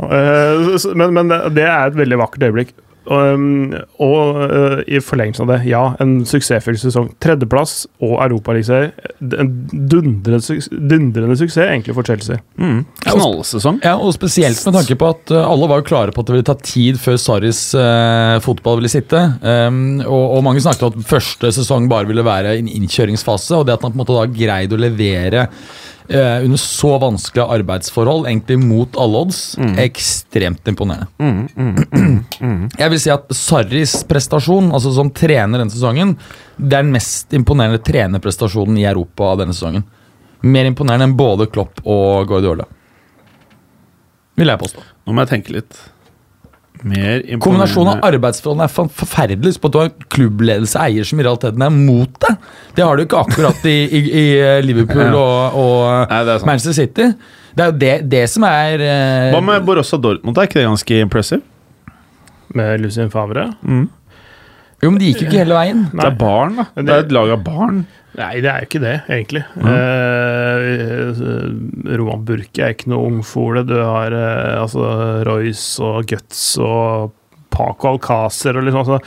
Eh, 0.00 0.70
men, 0.96 1.10
men 1.12 1.28
det 1.52 1.66
er 1.68 1.90
et 1.90 1.96
veldig 1.98 2.16
vakkert 2.22 2.46
øyeblikk. 2.46 2.70
Og, 3.10 3.34
um, 3.34 3.72
og 3.98 4.36
eh, 4.44 4.76
i 4.94 5.00
forlengelsen 5.02 5.42
av 5.42 5.50
det, 5.50 5.56
ja, 5.66 5.80
en 6.02 6.20
suksessfull 6.28 6.76
sesong. 6.78 7.08
Tredjeplass 7.22 7.72
og 8.06 8.12
Europaligaseier. 8.22 8.92
En 9.34 9.50
dundrende, 9.90 10.38
suks- 10.44 10.70
dundrende 10.70 11.34
suksess 11.40 11.64
egentlig 11.66 11.96
for 11.96 12.06
Chelsea. 12.06 12.38
Mm. 12.60 12.84
Knallsesong. 13.08 13.80
Ja, 13.82 13.96
og 13.98 14.14
Spesielt 14.14 14.62
med 14.68 14.78
tanke 14.78 14.98
på 15.00 15.10
at 15.10 15.34
uh, 15.34 15.40
alle 15.42 15.68
var 15.72 15.82
jo 15.82 15.88
klare 15.90 16.14
på 16.14 16.22
at 16.22 16.30
det 16.30 16.36
ville 16.36 16.46
ta 16.52 16.54
tid 16.62 17.00
før 17.02 17.18
Sarris 17.18 17.64
uh, 17.74 18.38
fotball 18.44 18.78
ville 18.78 18.92
sitte. 18.92 19.24
Um, 19.42 19.82
og, 20.06 20.36
og 20.38 20.46
Mange 20.46 20.62
snakket 20.62 20.86
om 20.86 21.02
at 21.02 21.10
første 21.10 21.50
sesong 21.58 21.90
bare 21.90 22.06
ville 22.10 22.24
være 22.26 22.54
en 22.60 22.70
innkjøringsfase. 22.70 23.58
og 23.58 23.66
Det 23.66 23.74
at 23.74 23.86
han 23.88 23.90
på 23.94 23.98
en 23.98 24.04
måte 24.04 24.18
da 24.20 24.28
greide 24.30 24.78
å 24.78 24.84
levere 24.86 25.48
uh, 26.12 26.44
under 26.44 26.60
så 26.60 26.90
vanskelige 27.02 27.46
arbeidsforhold, 27.56 28.26
egentlig 28.30 28.58
mot 28.62 28.98
alle 29.00 29.22
odds, 29.24 29.40
er 29.60 29.84
ekstremt 29.84 30.68
imponerende. 30.70 31.08
Jeg 32.80 32.92
vil 32.92 33.02
si 33.02 33.12
at 33.14 33.30
Sarris 33.36 34.00
prestasjon, 34.08 34.72
altså 34.74 34.92
som 34.96 35.12
trener 35.14 35.62
denne 35.62 35.72
sesongen, 35.74 36.16
det 36.56 36.76
er 36.76 36.84
den 36.84 36.92
mest 36.94 37.32
imponerende 37.36 37.80
trenerprestasjonen 37.86 38.78
i 38.80 38.88
Europa 38.90 39.34
denne 39.40 39.56
sesongen. 39.56 39.86
Mer 40.40 40.68
imponerende 40.68 41.10
enn 41.10 41.16
både 41.18 41.48
Klopp 41.52 41.82
og 41.84 42.28
Guardiola. 42.30 42.66
Vil 44.40 44.48
jeg 44.48 44.60
påstå. 44.62 44.84
Nå 45.04 45.14
må 45.14 45.24
jeg 45.24 45.34
tenke 45.34 45.56
litt. 45.58 45.80
Mer 46.88 47.20
Kombinasjonen 47.44 47.98
av 47.98 48.06
arbeidsforholdene 48.08 48.66
er 48.66 48.72
forferdelig. 49.02 49.52
På 49.60 49.68
at 49.68 49.74
du 49.74 49.78
har 49.82 49.90
klubbledelse 50.14 50.80
eier 50.80 51.04
som 51.06 51.20
i 51.20 51.26
realiteten 51.26 51.64
er 51.66 51.74
mot 51.74 52.14
deg. 52.24 52.48
Det 52.78 52.86
har 52.86 52.96
du 52.96 53.04
ikke 53.04 53.20
akkurat 53.20 53.68
i, 53.68 53.76
i, 53.84 54.00
i 54.22 54.24
Liverpool 54.64 55.12
og, 55.20 55.60
og 55.60 56.10
Nei, 56.10 56.22
er. 56.24 56.46
Manchester 56.48 56.76
City. 56.78 57.10
Det 57.50 57.64
er 57.64 57.72
jo 57.72 57.78
det, 57.82 57.94
det 58.10 58.24
som 58.32 58.46
er 58.48 58.82
eh, 58.86 59.30
Hva 59.34 59.40
med 59.44 59.64
Borussia 59.66 59.98
Dortmund? 60.00 60.38
Er 60.38 60.48
ikke 60.48 60.60
det 60.62 60.68
ganske 60.68 61.00
impressive? 61.04 61.42
Med 62.56 62.80
Lucien 62.82 63.10
Favre. 63.12 63.50
Jo, 64.80 64.88
men 64.88 64.98
de 64.98 65.10
gikk 65.10 65.24
jo 65.24 65.28
ikke 65.28 65.42
hele 65.42 65.58
veien. 65.58 65.82
Det 65.92 66.06
er 66.08 66.14
barn, 66.18 66.56
da. 66.56 66.70
Det 66.80 66.94
er 66.94 67.02
et 67.04 67.12
lag 67.14 67.34
av 67.36 67.42
barn. 67.44 67.82
Nei, 68.18 68.32
det 68.42 68.48
er 68.50 68.64
jo 68.64 68.66
ikke 68.66 68.80
det, 68.82 68.94
egentlig. 69.06 69.42
Eh, 69.60 70.59
Roman 72.00 72.24
Burke 72.26 72.64
er 72.64 72.74
ikke 72.74 72.90
noe 72.92 73.08
ungfole. 73.10 73.64
Du 73.68 73.76
har 73.78 74.14
eh, 74.16 74.56
altså 74.60 74.86
Royce 75.28 75.82
og 75.84 76.08
Guts 76.10 76.44
og 76.62 77.14
Paco 77.50 77.94
Alcácer 77.94 78.56
og 78.56 78.66
liksom 78.66 78.84
altså, 78.84 79.00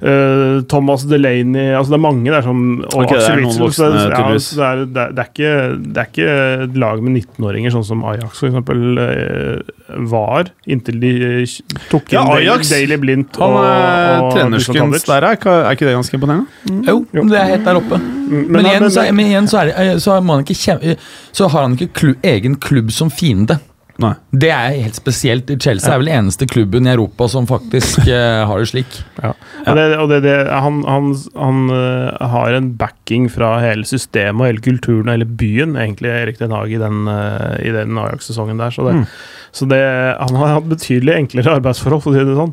eh, 0.00 0.60
Thomas 0.68 1.04
Delaney 1.08 1.72
altså 1.76 1.92
Det 1.94 1.98
er 1.98 2.02
mange 2.04 2.30
der 2.32 2.42
som 2.44 2.62
og 2.84 3.04
okay, 3.04 3.16
det 3.16 3.46
Axel 3.46 3.70
så 3.72 3.90
det- 3.92 4.12
ja, 4.12 4.74
det, 4.76 4.88
det, 4.92 5.06
det, 5.14 5.22
er 5.22 5.30
ikke, 5.30 5.52
det 5.94 6.02
er 6.02 6.10
ikke 6.10 6.28
et 6.66 6.76
lag 6.76 7.02
med 7.02 7.22
19-åringer, 7.22 7.74
sånn 7.74 7.84
som 7.86 8.04
Ajax 8.04 8.40
for 8.42 8.48
eksempel 8.50 8.98
eh, 9.02 9.74
var, 10.10 10.50
inntil 10.66 10.98
de 11.00 11.12
eh, 11.42 11.54
tok 11.90 12.10
inn 12.10 12.18
Ja, 12.18 12.24
Daily, 12.26 12.48
Ajax. 12.50 12.70
Daily 12.74 12.96
Blindt 13.02 13.38
og, 13.38 13.56
og 13.60 14.32
trenerskunst 14.34 15.06
der, 15.06 15.28
er 15.30 15.36
er 15.46 15.70
ikke 15.76 15.86
det 15.88 15.94
ganske 15.96 16.18
imponerende? 16.18 16.46
Jo, 16.86 17.00
det 17.30 17.38
er 17.40 17.52
helt 17.54 17.64
der 17.64 17.80
oppe. 17.80 18.00
Men, 18.00 18.50
Men, 18.50 18.66
igjen, 18.66 18.82
men- 18.82 18.90
så, 18.90 19.06
men 19.14 19.26
igjen 19.30 19.46
så, 19.48 19.62
er 19.62 19.70
det, 19.70 20.02
så, 20.02 20.16
har 20.16 20.22
han 20.26 20.44
ikke 20.44 20.96
så 21.32 21.48
har 21.48 21.62
han 21.62 21.76
ikke 21.78 21.92
klu, 21.94 22.14
egen 22.26 22.56
klubb 22.56 22.90
som 22.90 23.10
fiende. 23.10 23.58
Nei. 24.02 24.12
Det 24.36 24.50
er 24.52 24.74
helt 24.76 24.98
spesielt. 24.98 25.48
Chelsea 25.62 25.88
er 25.94 26.00
vel 26.02 26.10
eneste 26.12 26.44
klubben 26.50 26.84
i 26.84 26.92
Europa 26.92 27.28
som 27.32 27.46
faktisk 27.48 28.02
eh, 28.04 28.42
har 28.44 28.60
det 28.60 28.68
slik. 28.68 28.98
Ja. 29.22 29.30
Og 29.64 29.78
det, 29.78 29.86
og 30.02 30.10
det, 30.12 30.18
det, 30.26 30.34
han 30.52 30.82
han, 30.84 31.08
han 31.32 31.62
uh, 31.72 32.26
har 32.34 32.56
en 32.58 32.68
backing 32.76 33.30
fra 33.32 33.54
hele 33.64 33.88
systemet 33.88 34.42
og 34.42 34.50
hele 34.50 34.64
kulturen 34.66 35.08
og 35.08 35.16
hele 35.16 35.28
byen, 35.28 35.78
egentlig, 35.80 36.12
Erik 36.12 36.42
Den 36.42 36.52
Haag, 36.52 36.74
i 36.76 36.82
den, 36.82 37.06
uh, 37.08 37.56
i 37.64 37.72
den 37.72 37.96
Ajax-sesongen 37.96 38.60
der. 38.60 38.74
Så, 38.76 38.84
det, 38.88 38.96
Mm. 38.96 39.06
så 39.52 39.70
det, 39.72 39.80
han 40.20 40.36
har 40.42 40.58
hatt 40.58 40.68
betydelig 40.68 41.16
enklere 41.16 41.56
arbeidsforhold, 41.56 42.04
for 42.04 42.12
å 42.12 42.18
si 42.18 42.28
det 42.28 42.36
sånn. 42.36 42.52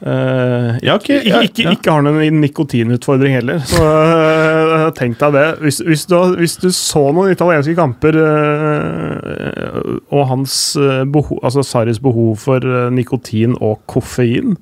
Uh, 0.00 0.78
Ja, 0.86 0.94
ikke, 0.96 1.18
ikke, 1.20 1.42
ikke, 1.50 1.72
ikke 1.74 1.92
har 1.92 2.00
han 2.06 2.22
en 2.22 2.40
nikotinutfordring 2.40 3.34
heller, 3.36 3.58
så 3.68 3.82
tenk 4.96 5.18
deg 5.20 5.34
det. 5.36 5.46
Hvis, 5.64 5.80
hvis, 5.86 6.04
du, 6.10 6.16
hvis 6.40 6.56
du 6.62 6.68
så 6.74 7.06
noen 7.14 7.32
italienske 7.34 7.74
kamper 7.78 8.18
øh, 8.20 9.96
og 10.10 10.28
hans 10.30 10.76
øh, 10.80 11.02
behov, 11.12 11.40
altså 11.42 11.64
Sarris 11.66 12.00
behov 12.02 12.36
for 12.40 12.64
øh, 12.64 12.88
nikotin 12.94 13.56
og 13.60 13.80
koffein 13.90 14.56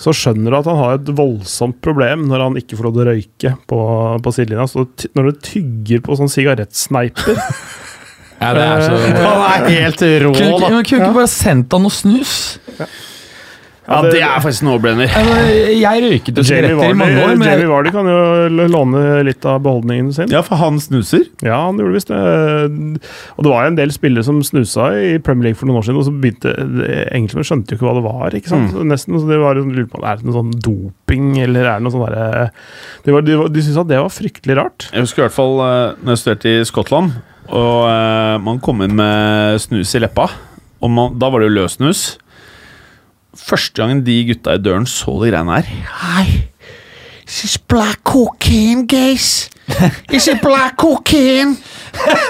så 0.00 0.14
skjønner 0.16 0.48
du 0.48 0.56
at 0.56 0.68
han 0.70 0.78
har 0.80 0.94
et 0.96 1.10
voldsomt 1.12 1.76
problem 1.84 2.22
når 2.30 2.44
han 2.46 2.56
ikke 2.60 2.78
får 2.78 2.86
lov 2.88 2.94
til 2.94 3.02
å 3.02 3.08
røyke 3.10 3.52
på, 3.68 3.80
på 4.24 4.32
sidelinja. 4.32 4.64
Så 4.70 4.86
når 5.18 5.28
du 5.28 5.42
tygger 5.44 6.00
på 6.06 6.16
sånn 6.16 6.32
sigarettsneiper 6.32 7.36
Ja, 8.40 8.54
det 8.56 8.64
er 8.64 8.86
så... 8.86 8.96
Han 9.50 9.66
er 9.68 9.74
helt 9.84 10.02
rå, 10.22 10.30
Kunne 10.32 10.60
da. 10.62 10.70
men 10.72 10.86
kunne 10.88 11.02
ikke 11.04 11.16
bare 11.18 11.28
sendt 11.28 11.74
han 11.76 11.82
noe 11.84 11.92
snus? 11.92 12.32
Ja, 12.78 12.86
det 13.88 14.20
er 14.22 14.42
faktisk 14.44 14.62
no-brainer. 14.66 15.08
Altså, 15.18 15.36
jeg 15.80 16.02
røyket 16.04 16.36
jo 16.38 16.42
sigaretter 16.46 16.92
i 16.92 16.96
mange 16.98 17.22
år, 17.24 17.32
men 17.40 17.48
Jamie 17.48 17.66
Vardy 17.70 17.90
kan 17.94 18.06
jo 18.06 18.66
låne 18.70 19.00
litt 19.26 19.46
av 19.48 19.62
beholdningen 19.64 20.12
sin. 20.14 20.30
Ja, 20.30 20.42
for 20.46 20.60
han 20.60 20.76
snuser. 20.82 21.24
Ja, 21.42 21.56
han 21.66 21.80
gjorde 21.80 21.96
visst 21.96 22.12
det. 22.12 22.20
Og 23.36 23.46
det 23.46 23.50
var 23.54 23.66
en 23.66 23.78
del 23.78 23.90
spillere 23.94 24.22
som 24.26 24.38
snusa 24.46 24.90
i 25.00 25.16
Premier 25.24 25.48
League 25.50 25.58
for 25.58 25.66
noen 25.70 25.80
år 25.80 25.88
siden, 25.88 25.98
og 26.02 26.06
så 26.06 26.14
begynte 26.14 26.52
Engelskmenn 27.16 27.48
skjønte 27.48 27.74
jo 27.74 27.80
ikke 27.80 27.88
hva 27.88 27.96
det 27.98 28.04
var. 28.06 28.36
ikke 28.38 28.52
sant? 28.52 28.70
Så 28.76 28.84
Nesten, 28.86 29.18
så 29.18 29.26
det 29.30 29.40
var 29.42 29.58
jo 29.58 29.64
lurt 29.66 29.90
på, 29.90 30.02
Er 30.04 30.20
det 30.20 30.28
noe 30.28 30.38
sånn 30.38 30.52
doping, 30.60 31.32
eller 31.42 31.64
er 31.66 31.80
det 31.80 31.86
noe 31.88 31.94
sånn 31.96 32.06
derre 32.06 32.46
De, 33.06 33.12
var- 33.16 33.26
de, 33.26 33.40
de 33.56 33.64
syntes 33.64 33.80
at 33.82 33.90
det 33.90 33.98
var 34.04 34.12
fryktelig 34.14 34.56
rart. 34.60 34.88
Jeg 34.92 35.06
husker 35.08 35.24
i 35.24 35.26
hvert 35.28 35.38
fall 35.40 35.56
uh, 35.64 35.98
når 36.04 36.14
jeg 36.14 36.22
studerte 36.24 36.54
i 36.60 36.64
Skottland, 36.68 37.16
og 37.50 37.88
eh, 37.90 38.36
man 38.46 38.60
kom 38.62 38.78
inn 38.84 38.92
med 38.94 39.56
snus 39.58 39.96
i 39.98 40.00
leppa. 40.04 40.28
Og 40.84 40.90
man, 40.94 41.16
da 41.18 41.26
var 41.32 41.42
det 41.42 41.48
jo 41.48 41.56
løssnus. 41.56 42.02
Første 43.36 43.74
gangen 43.82 44.02
de 44.06 44.16
gutta 44.30 44.56
i 44.56 44.62
døren 44.62 44.86
så 44.90 45.12
de 45.22 45.30
greiene 45.30 45.54
her 45.60 45.68
Hi, 46.00 46.24
is 47.26 47.40
this 47.42 47.56
black 47.58 48.02
cocaine, 48.04 48.86
guys? 48.90 49.48
Is 50.10 50.26
it 50.26 50.40
black 50.42 50.76
cocaine? 50.76 51.56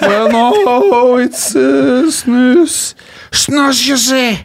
well, 0.02 0.28
no, 0.28 1.16
it's 1.16 1.54
uh, 1.56 2.10
snus. 2.12 2.94
Snus, 3.32 3.80
you 3.88 3.96
see. 3.96 4.36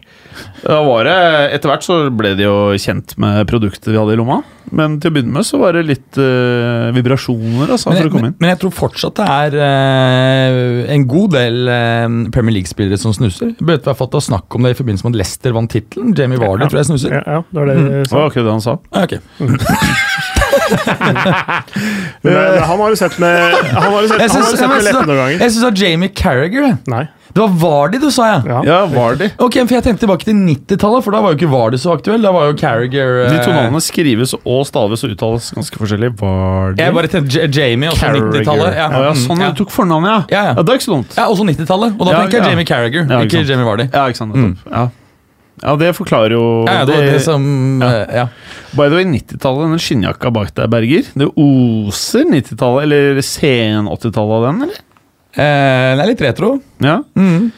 Da 0.62 0.80
var 0.84 1.04
det, 1.04 1.16
Etter 1.56 1.70
hvert 1.70 1.84
så 1.84 1.98
ble 2.12 2.32
de 2.38 2.46
jo 2.46 2.56
kjent 2.80 3.12
med 3.20 3.44
produktet 3.50 3.92
vi 3.92 3.98
hadde 4.00 4.16
i 4.16 4.20
lomma. 4.20 4.40
Men 4.74 4.96
til 5.02 5.10
å 5.10 5.14
begynne 5.14 5.34
med 5.36 5.46
så 5.46 5.60
var 5.60 5.76
det 5.76 5.84
litt 5.86 6.18
uh, 6.18 6.90
vibrasjoner 6.96 7.70
altså, 7.76 7.90
men, 7.92 8.00
for 8.00 8.08
å 8.08 8.12
komme 8.14 8.30
inn. 8.32 8.36
men 8.42 8.50
jeg 8.50 8.58
tror 8.62 8.72
fortsatt 8.74 9.20
det 9.20 9.26
er 9.30 9.56
uh, 9.60 10.92
en 10.94 11.06
god 11.10 11.36
del 11.36 11.70
uh, 11.70 12.06
Premier 12.34 12.58
League-spillere 12.58 12.98
som 13.00 13.14
snuser. 13.16 13.54
Bøte 13.60 13.94
til 13.96 14.20
å 14.20 14.24
snakke 14.28 14.58
om 14.58 14.66
det 14.66 14.74
i 14.74 14.78
forbindelse 14.78 15.06
med 15.06 15.14
at 15.14 15.20
Leicester 15.22 15.50
vant 15.56 15.70
tittelen. 15.72 16.14
Jamie 16.18 16.40
Vardy 16.40 16.66
tror 16.66 16.82
jeg 16.82 16.90
snuser. 16.90 17.10
Ja, 17.18 17.22
ja 17.36 17.40
det 17.46 17.58
var 17.60 17.66
det 17.70 17.76
mm. 17.78 18.04
Sa. 18.06 18.16
var 18.16 18.26
okay, 18.32 18.42
det 18.42 18.52
han 18.56 18.64
sa. 18.64 18.78
Ah, 18.90 19.06
okay. 19.06 19.20
Men 22.26 22.62
han 22.64 22.80
har 22.80 22.88
jo 22.90 22.96
sett 22.98 23.18
med 23.22 23.54
Han 23.70 23.92
har 23.92 24.02
jo 24.02 24.08
sett, 24.08 24.20
har 24.32 24.56
sett 24.56 24.70
med 24.70 24.82
leppene 24.86 25.06
noen 25.10 25.20
ganger. 25.20 25.36
jeg 25.36 25.52
syns 25.52 25.60
det 25.60 25.68
var 25.68 25.78
Jamie 25.84 26.10
Carragher. 26.16 26.74
Nei. 26.90 27.04
Det 27.36 27.42
var 27.42 27.48
Vardy 27.60 27.98
du 28.00 28.08
sa, 28.10 28.26
ja. 28.30 28.36
Ja. 28.48 28.60
Ja, 28.64 28.76
Vardy. 28.88 29.28
Ok, 29.36 29.58
for 29.58 29.74
Jeg 29.76 29.84
tenkte 29.84 30.06
tilbake 30.06 30.24
til 30.24 30.38
90-tallet, 30.38 31.04
for 31.04 31.12
da 31.12 31.20
var 31.20 31.34
jo 31.34 31.36
ikke 31.36 31.50
Vardy 31.52 31.76
så 31.80 31.92
aktuell. 31.92 32.22
Da 32.24 32.32
var 32.32 32.48
jo 32.48 32.54
Carragher 32.56 33.26
eh, 33.26 33.34
De 33.34 33.42
to 33.44 33.52
navnene 33.52 33.82
skrives 33.84 34.32
og 34.38 34.55
staves 34.64 35.04
og 35.04 35.10
uttales 35.12 35.50
ganske 35.54 35.76
forskjellig. 35.76 36.10
Vardy 36.20 36.80
Jeg 36.80 36.94
bare 36.94 37.08
tenkte 37.12 37.30
J- 37.36 37.48
Jamie, 37.52 37.88
også 37.90 38.00
Carragher. 38.00 38.32
90-tallet. 38.32 38.74
Ja. 38.76 38.86
Ja, 38.90 39.02
ja, 39.08 39.12
sånn 39.14 39.40
ja. 39.44 39.50
du 39.52 39.60
tok 39.64 39.70
fornavnet, 39.70 40.08
ja. 40.08 40.20
Ja, 40.32 40.44
ja. 40.50 40.62
Det 40.62 40.68
er 40.72 40.78
ikke 40.80 40.86
så 40.88 40.94
dumt. 40.96 41.16
ja, 41.16 41.26
også 41.28 41.44
90-tallet. 41.50 41.98
Og 42.00 42.06
da 42.06 42.12
Ja, 42.12 42.20
tenker 42.22 42.38
jeg 42.38 42.44
ja. 42.46 42.50
Jamie 42.50 42.64
Carragher, 42.64 43.02
Ja, 43.10 43.18
ikke 43.20 43.24
ikke 43.26 43.42
sant. 43.42 43.48
Jamie 43.52 43.66
Vardy. 43.66 43.88
Ja, 43.92 44.06
ikke 44.08 44.16
sant. 44.22 44.34
nettopp. 44.34 44.72
Ja. 44.72 44.86
Ja, 45.62 45.74
det 45.80 45.94
forklarer 45.96 46.30
jo 46.36 46.64
Ja, 46.68 46.84
det, 46.84 46.94
var 46.96 47.02
det 47.08 47.20
som 47.24 47.80
ja. 47.80 47.86
eh, 47.88 48.16
ja. 48.16 48.24
By 48.76 48.88
the 48.90 48.94
way, 48.98 49.04
90-tallet, 49.04 49.70
den 49.72 49.78
skinnjakka 49.80 50.30
bak 50.32 50.50
deg, 50.54 50.68
Berger. 50.70 51.02
Det 51.16 51.28
oser 51.34 52.24
90-tallet, 52.28 52.82
eller 52.84 53.22
sen 53.24 53.86
80-tallet 53.88 54.36
av 54.36 54.44
den, 54.50 54.62
eller? 54.66 54.82
Eh, 55.36 55.96
det 55.96 56.02
er 56.04 56.10
litt 56.10 56.20
retro. 56.24 56.60
Ja. 56.84 56.98
Mm. 57.16 57.50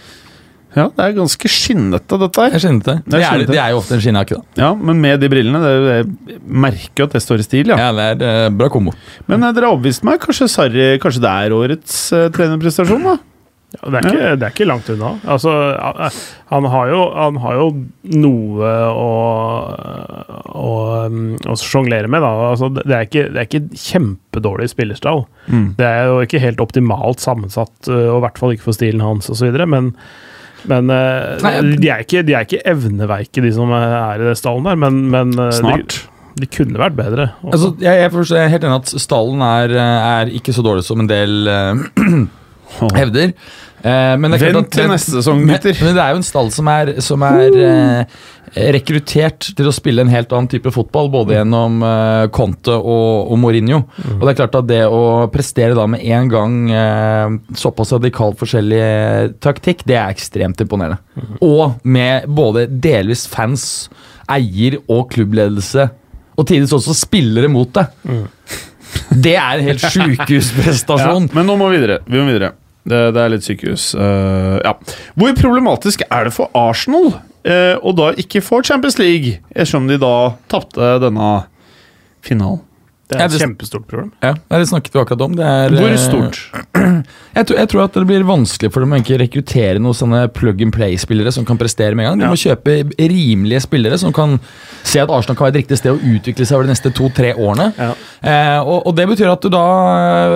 Ja, 0.79 0.89
det 0.95 1.05
er 1.05 1.15
ganske 1.17 1.51
skinnete, 1.51 2.19
dette 2.23 2.45
her. 2.45 2.55
Det. 2.55 2.61
Det 2.63 2.95
er 2.95 3.01
Det 3.05 3.19
er, 3.19 3.25
skinnete. 3.27 3.53
det 3.53 3.63
er 3.63 3.73
jo 3.75 3.81
ofte 3.81 3.97
en 3.97 4.05
skinnjakke, 4.05 4.39
da. 4.39 4.63
Ja, 4.63 4.71
men 4.75 5.01
med 5.03 5.23
de 5.23 5.31
brillene, 5.33 5.63
det, 5.65 6.05
det 6.29 6.39
merker 6.47 7.05
jo 7.05 7.09
at 7.09 7.17
det 7.17 7.25
står 7.25 7.43
i 7.43 7.49
stil, 7.49 7.73
ja. 7.75 7.81
Ja, 7.89 7.89
det 7.97 8.29
er 8.29 8.47
eh, 8.47 8.53
bra 8.55 8.71
kombo. 8.73 8.95
Men 9.27 9.43
eh, 9.43 9.55
dere 9.57 9.69
har 9.69 9.77
overbevist 9.77 10.07
meg. 10.07 10.23
Kanskje 10.23 10.51
Sarri 10.53 10.93
Kanskje 11.03 11.25
det 11.25 11.35
er 11.45 11.57
årets 11.57 11.99
uh, 12.15 12.29
trenerprestasjon, 12.35 13.11
da? 13.11 13.19
Ja, 13.69 13.91
det, 13.93 13.99
er 13.99 14.07
ikke, 14.07 14.29
det 14.41 14.47
er 14.47 14.53
ikke 14.55 14.67
langt 14.69 14.87
unna. 14.95 15.11
Altså, 15.29 15.51
han 16.49 16.69
har 16.73 16.89
jo, 16.89 17.01
han 17.13 17.37
har 17.43 17.59
jo 17.59 17.67
noe 18.17 18.71
å, 18.89 19.11
å, 20.57 20.71
å 21.53 21.57
sjonglere 21.61 22.09
med. 22.09 22.25
Da. 22.25 22.31
Altså, 22.55 22.71
det, 22.79 22.87
er 22.89 23.05
ikke, 23.05 23.27
det 23.35 23.43
er 23.43 23.51
ikke 23.51 23.83
kjempedårlig 23.83 24.71
spillerstall. 24.73 25.27
Mm. 25.53 25.67
Det 25.77 25.85
er 25.85 26.09
jo 26.09 26.23
ikke 26.25 26.41
helt 26.47 26.65
optimalt 26.65 27.21
sammensatt, 27.21 27.77
og 27.93 28.17
i 28.17 28.25
hvert 28.25 28.41
fall 28.41 28.57
ikke 28.57 28.71
for 28.71 28.79
stilen 28.79 29.05
hans 29.05 29.29
osv. 29.35 29.53
Men, 29.69 29.93
men 30.67 30.91
uh, 30.91 31.39
de, 31.79 31.89
er 31.89 32.03
ikke, 32.03 32.25
de 32.27 32.35
er 32.35 32.47
ikke 32.47 32.63
evneveike, 32.67 33.43
de 33.45 33.51
som 33.55 33.71
er 33.77 34.25
i 34.33 34.37
stallen 34.39 34.67
der. 34.67 34.79
Men, 34.81 35.05
men 35.13 35.35
uh, 35.39 35.51
Snart. 35.55 36.01
De, 36.03 36.43
de 36.43 36.49
kunne 36.51 36.81
vært 36.81 36.97
bedre. 36.99 37.31
Altså, 37.47 37.73
jeg, 37.83 38.03
jeg, 38.03 38.13
forstår, 38.15 38.41
jeg 38.41 38.49
er 38.49 38.55
helt 38.55 38.67
enig 38.67 38.81
at 38.81 38.93
stallen 39.03 39.45
er, 39.45 39.75
eh, 39.75 40.11
er 40.19 40.35
ikke 40.39 40.55
så 40.55 40.65
dårlig 40.67 40.85
som 40.87 41.03
en 41.03 41.11
del 41.11 41.49
uh, 41.51 42.85
hevder. 42.95 43.35
Eh, 43.83 44.15
men 44.19 44.33
det 44.33 44.41
er 44.43 44.57
Vent 44.57 44.73
til 44.75 44.91
neste 44.91 45.15
sesong, 45.21 45.45
men, 45.45 45.55
gutter. 45.55 45.79
men 45.85 45.95
det 45.95 46.03
er 46.03 46.15
jo 46.15 46.21
en 46.21 46.27
stall 46.27 46.51
som 46.55 46.71
er, 46.73 46.91
som 47.05 47.23
er 47.27 47.59
uh. 47.59 48.17
rekruttert 48.75 49.51
til 49.55 49.71
å 49.71 49.75
spille 49.75 50.03
en 50.03 50.11
helt 50.11 50.33
annen 50.35 50.51
type 50.51 50.73
fotball, 50.75 51.11
både 51.15 51.37
gjennom 51.37 51.79
uh, 51.85 52.27
Conte 52.35 52.75
og, 52.75 53.31
og 53.31 53.39
Mourinho. 53.39 53.85
Og 54.17 54.25
det 54.25 54.35
er 54.35 54.41
klart 54.43 54.59
at 54.59 54.69
det 54.71 54.83
å 54.91 55.03
prestere 55.33 55.79
da 55.79 55.87
med 55.91 56.03
en 56.03 56.33
gang 56.33 56.59
uh, 56.73 57.39
såpass 57.59 57.95
radikalt 57.95 58.41
forskjellig 58.43 58.83
taktikk, 59.45 59.87
det 59.89 59.99
er 60.01 60.15
ekstremt 60.17 60.65
imponerende. 60.65 60.99
Og 61.45 61.79
med 61.87 62.27
både 62.27 62.67
delvis 62.69 63.29
fans, 63.31 63.87
eier 64.29 64.81
og 64.91 65.07
klubbledelse, 65.15 65.87
og 66.39 66.47
tidvis 66.47 66.75
også 66.75 66.95
spillere 66.95 67.51
mot 67.51 67.71
det. 67.75 67.89
Det 69.11 69.35
er 69.39 69.59
en 69.59 69.69
helt 69.69 69.83
Ja, 71.35 71.37
men 71.37 71.47
nå 71.47 71.57
må 71.59 71.71
vi 71.71 71.79
videre. 71.79 72.03
Vi 72.07 72.19
må 72.19 72.27
videre. 72.29 72.57
Det, 72.89 73.01
det 73.17 73.23
er 73.23 73.33
litt 73.35 73.47
sykehus. 73.47 73.91
Uh, 73.99 74.59
ja. 74.65 74.75
Hvor 75.19 75.35
problematisk 75.39 76.05
er 76.09 76.29
det 76.29 76.35
for 76.37 76.53
Arsenal 76.57 77.13
uh, 77.13 77.77
å 77.81 77.95
da 77.97 78.13
ikke 78.21 78.45
få 78.45 78.63
Champions 78.67 78.99
League, 79.01 79.39
ettersom 79.55 79.91
de 79.91 80.01
da 80.01 80.15
tapte 80.51 80.97
denne 81.05 81.33
finalen? 82.25 82.65
Det 83.09 83.17
er 83.17 83.21
Ja, 83.21 83.25
et 83.25 83.33
det- 83.33 83.41
kjempestort 83.41 83.87
problem. 83.89 84.11
Ja, 84.23 84.35
det 84.51 84.69
snakket 84.69 84.93
vi 84.93 85.01
akkurat 85.01 85.23
om. 85.25 85.35
Det 85.37 85.45
er, 85.45 85.71
Hvor 85.71 85.89
eh, 85.89 85.97
stort? 85.97 86.41
Jeg 87.39 87.47
tror, 87.47 87.57
jeg 87.59 87.69
tror 87.71 87.83
at 87.85 87.93
det 87.95 88.07
blir 88.09 88.25
vanskelig 88.27 88.73
for 88.75 88.81
dem 88.85 88.93
å 88.93 88.99
rekruttere 88.99 89.79
noen 89.79 89.95
sånne 89.95 90.25
plug 90.35 90.61
and 90.61 90.73
play-spillere 90.75 91.31
som 91.33 91.45
kan 91.47 91.57
prestere 91.57 91.95
med 91.95 92.05
en 92.05 92.11
gang. 92.11 92.19
De 92.19 92.25
Ja. 92.27 92.31
må 92.31 92.37
kjøpe 92.37 92.91
rimelige 92.99 93.63
spillere 93.63 93.99
som 93.99 94.13
kan 94.13 94.39
se 94.83 94.99
at 95.01 95.09
Arsenal 95.09 95.37
kan 95.37 95.47
være 95.47 95.57
et 95.57 95.61
riktig 95.65 95.79
sted 95.79 95.93
å 95.95 96.01
utvikle 96.03 96.45
seg 96.45 96.57
over 96.59 96.65
de 96.67 96.73
neste 96.75 96.93
to-tre 96.93 97.33
årene. 97.35 97.73
Ja. 97.79 97.95
Eh, 98.23 98.59
og, 98.61 98.87
og 98.89 98.97
det 98.97 99.07
betyr 99.09 99.31
at 99.33 99.41
du 99.41 99.49
da 99.49 99.63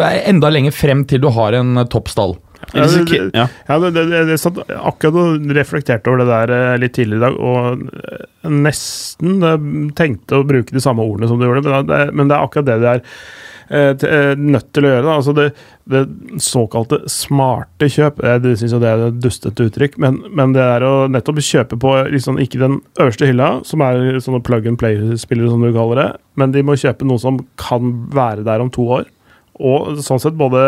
er 0.09 0.23
enda 0.31 0.49
lenger 0.49 0.73
frem 0.73 1.05
til 1.05 1.21
du 1.21 1.29
har 1.31 1.53
en 1.59 1.75
toppstall. 1.85 1.93
topp 1.93 2.09
stall. 2.09 2.39
Ja, 2.73 2.87
det- 2.87 3.31
ja. 3.37 3.47
Ja, 3.69 3.79
det, 3.83 3.91
det, 4.11 4.23
det 4.31 4.39
satt 4.41 4.59
akkurat 4.71 5.19
og 5.21 5.51
reflekterte 5.59 6.09
over 6.13 6.23
det 6.23 6.29
der 6.31 6.53
eh, 6.57 6.79
litt 6.81 6.95
tidligere 6.97 7.19
i 7.21 7.27
dag, 7.27 7.39
og 7.43 7.87
eh, 7.93 8.51
nesten 8.63 9.43
eh, 9.45 9.71
tenkte 9.99 10.39
å 10.41 10.47
bruke 10.49 10.73
de 10.73 10.81
samme 10.85 11.05
ordene 11.05 11.29
som 11.29 11.39
du 11.41 11.47
gjorde, 11.49 11.65
men 11.69 11.87
det, 11.91 12.03
men 12.17 12.31
det 12.31 12.37
er 12.39 12.45
akkurat 12.47 12.69
det 12.71 12.81
det 12.83 12.93
er 12.93 14.35
nødt 14.37 14.67
til 14.75 14.85
å 14.85 14.89
gjøre. 14.91 15.05
Da. 15.07 15.13
Altså 15.17 15.33
det, 15.33 15.45
det 15.89 16.01
såkalte 16.45 16.99
smarte 17.09 17.87
kjøp, 17.89 18.19
jeg 18.21 18.57
syns 18.61 18.75
det 18.83 18.89
er 18.91 19.05
et 19.07 19.21
dustete 19.23 19.65
uttrykk, 19.65 19.95
men, 20.03 20.19
men 20.37 20.53
det 20.53 20.61
er 20.61 20.85
å 20.85 21.07
nettopp 21.09 21.39
kjøpe 21.41 21.79
på 21.81 21.93
liksom 22.13 22.37
ikke 22.43 22.61
den 22.61 22.75
øverste 23.01 23.31
hylla, 23.31 23.49
som 23.65 23.81
er 23.87 24.19
sånne 24.21 24.43
plug 24.45 24.67
and 24.69 24.77
play-spillere, 24.83 25.49
som 25.55 25.65
du 25.65 25.71
kaller 25.73 26.03
det, 26.03 26.09
men 26.43 26.53
de 26.53 26.65
må 26.69 26.77
kjøpe 26.77 27.07
noe 27.09 27.23
som 27.23 27.39
kan 27.63 27.95
være 28.13 28.45
der 28.45 28.61
om 28.61 28.69
to 28.75 28.85
år. 28.99 29.09
Og 29.63 30.03
sånn 30.05 30.21
sett 30.21 30.37
både 30.37 30.67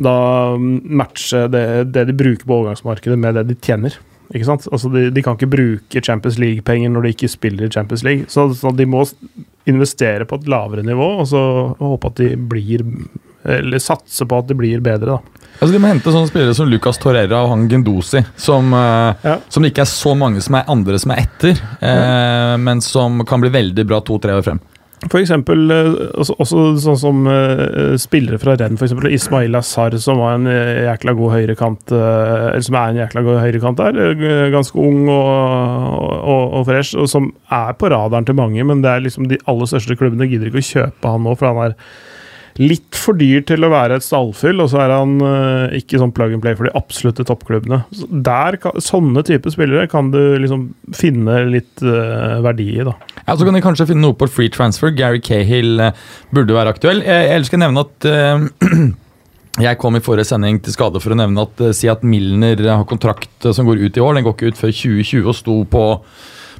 da 0.00 0.14
matche 0.58 1.46
det, 1.52 1.64
det 1.94 2.06
de 2.08 2.16
bruker 2.16 2.46
på 2.48 2.56
overgangsmarkedet 2.60 3.18
med 3.20 3.36
det 3.38 3.46
de 3.50 3.56
tjener. 3.60 3.96
Ikke 4.30 4.46
sant? 4.46 4.68
Altså 4.70 4.90
de, 4.92 5.08
de 5.10 5.22
kan 5.26 5.34
ikke 5.36 5.50
bruke 5.50 6.02
Champions 6.06 6.38
League-penger 6.38 6.92
når 6.94 7.02
de 7.06 7.14
ikke 7.16 7.30
spiller 7.32 7.66
i 7.66 7.72
Champions 7.74 8.04
League. 8.06 8.28
Så, 8.30 8.46
så 8.54 8.70
de 8.76 8.86
må 8.86 9.02
investere 9.68 10.24
på 10.28 10.38
et 10.40 10.48
lavere 10.50 10.84
nivå 10.86 11.08
og 11.20 11.26
så 11.28 11.40
håpe 11.80 12.12
at 12.12 12.22
de 12.22 12.30
blir 12.50 12.84
Eller 13.44 13.80
satse 13.80 14.26
på 14.28 14.36
at 14.40 14.48
de 14.50 14.54
blir 14.56 14.82
bedre, 14.84 15.16
da. 15.16 15.44
Altså 15.60 15.72
De 15.72 15.78
må 15.80 15.88
hente 15.88 16.12
sånne 16.12 16.28
spillere 16.28 16.56
som 16.56 16.68
Lucas 16.68 16.98
Torreira 17.00 17.38
og 17.44 17.50
han 17.54 17.62
Gendosi, 17.70 18.20
som, 18.36 18.72
eh, 18.76 19.14
Ja. 19.24 19.38
som 19.48 19.62
det 19.62 19.72
ikke 19.72 19.82
er 19.86 19.88
så 19.88 20.12
mange 20.16 20.40
som 20.44 20.54
er 20.56 20.68
andre 20.68 20.98
som 20.98 21.10
er 21.12 21.22
etter, 21.24 21.56
eh, 21.80 22.56
men 22.60 22.80
som 22.84 23.24
kan 23.24 23.40
bli 23.40 23.48
veldig 23.50 23.86
bra 23.88 24.00
to-tre 24.00 24.36
år 24.36 24.44
frem. 24.44 24.60
For 25.08 25.16
eksempel 25.22 25.70
eh, 25.72 25.94
også, 26.20 26.34
også 26.44 26.62
sånn 26.82 26.98
som 27.00 27.20
uh, 27.24 27.94
spillere 28.00 28.36
fra 28.40 28.52
renn, 28.60 28.76
eksempel 28.76 29.14
Ismail 29.14 29.56
Azar, 29.56 29.96
som 30.02 30.20
var 30.20 30.36
en 30.36 30.48
eh, 30.50 30.82
jækla 30.84 31.14
god 31.16 31.32
høyrekant 31.38 31.94
uh, 31.96 32.58
som 32.60 32.76
er 32.76 32.92
en 32.92 33.00
jækla 33.00 33.22
god 33.24 33.40
høyrekant 33.40 33.80
der. 33.80 34.50
Ganske 34.52 34.76
ung 34.76 35.08
og, 35.08 35.30
og, 36.20 36.44
og 36.60 36.68
fresh, 36.68 36.98
og 37.00 37.08
som 37.08 37.30
er 37.48 37.72
på 37.80 37.88
radaren 37.92 38.28
til 38.28 38.36
mange, 38.36 38.66
men 38.66 38.84
det 38.84 38.92
er 38.92 39.06
liksom 39.06 39.30
de 39.30 39.40
aller 39.48 39.72
største 39.72 39.96
klubbene 39.96 40.28
gidder 40.28 40.52
ikke 40.52 40.60
å 40.60 40.68
kjøpe 40.68 41.14
han 41.14 41.24
nå, 41.24 41.36
for 41.40 41.48
han 41.48 41.70
er 41.70 41.78
litt 42.60 42.96
for 42.98 43.16
dyr 43.16 43.40
til 43.48 43.64
å 43.64 43.70
være 43.72 43.96
et 43.96 44.04
stallfyll, 44.04 44.60
og 44.60 44.68
så 44.72 44.82
er 44.84 44.92
han 44.92 45.16
uh, 45.24 45.72
ikke 45.76 46.00
sånn 46.00 46.12
plug 46.16 46.34
and 46.36 46.42
play 46.44 46.56
for 46.58 46.68
de 46.68 46.74
absolutte 46.76 47.24
toppklubbene. 47.26 47.80
Så 47.96 48.08
der 48.10 48.58
sånne 48.84 49.24
type 49.26 49.52
spillere 49.52 49.88
kan 49.90 50.10
du 50.12 50.20
liksom 50.42 50.68
finne 50.96 51.38
litt 51.48 51.80
uh, 51.84 52.40
verdi 52.44 52.68
i, 52.74 52.82
da. 52.86 52.96
Ja, 53.24 53.36
Så 53.36 53.46
kan 53.46 53.56
de 53.56 53.64
kanskje 53.64 53.88
finne 53.92 54.04
noe 54.04 54.18
på 54.18 54.28
free 54.28 54.52
transfer. 54.52 54.92
Gary 54.96 55.22
Cahill 55.24 55.80
uh, 55.80 55.94
burde 56.34 56.56
være 56.56 56.74
aktuell. 56.74 57.00
Jeg, 57.06 57.30
jeg 57.30 57.56
å 57.56 57.62
nevne 57.64 57.86
at 57.86 58.10
jeg 59.66 59.80
kom 59.80 59.96
i 59.96 60.04
forrige 60.04 60.28
sending 60.28 60.60
til 60.60 60.76
skade 60.76 61.00
for 61.00 61.14
å 61.14 61.18
nevne 61.18 61.46
at 61.46 61.62
si 61.76 61.88
at 61.90 62.04
Milner 62.06 62.60
har 62.68 62.84
kontrakt 62.88 63.48
som 63.56 63.68
går 63.68 63.86
ut 63.86 63.96
i 63.96 64.04
år. 64.04 64.18
Den 64.18 64.26
går 64.26 64.36
ikke 64.36 64.52
ut 64.52 64.60
før 64.60 64.74
2020 64.74 65.30
og 65.32 65.38
sto 65.38 65.56
på, 65.70 65.86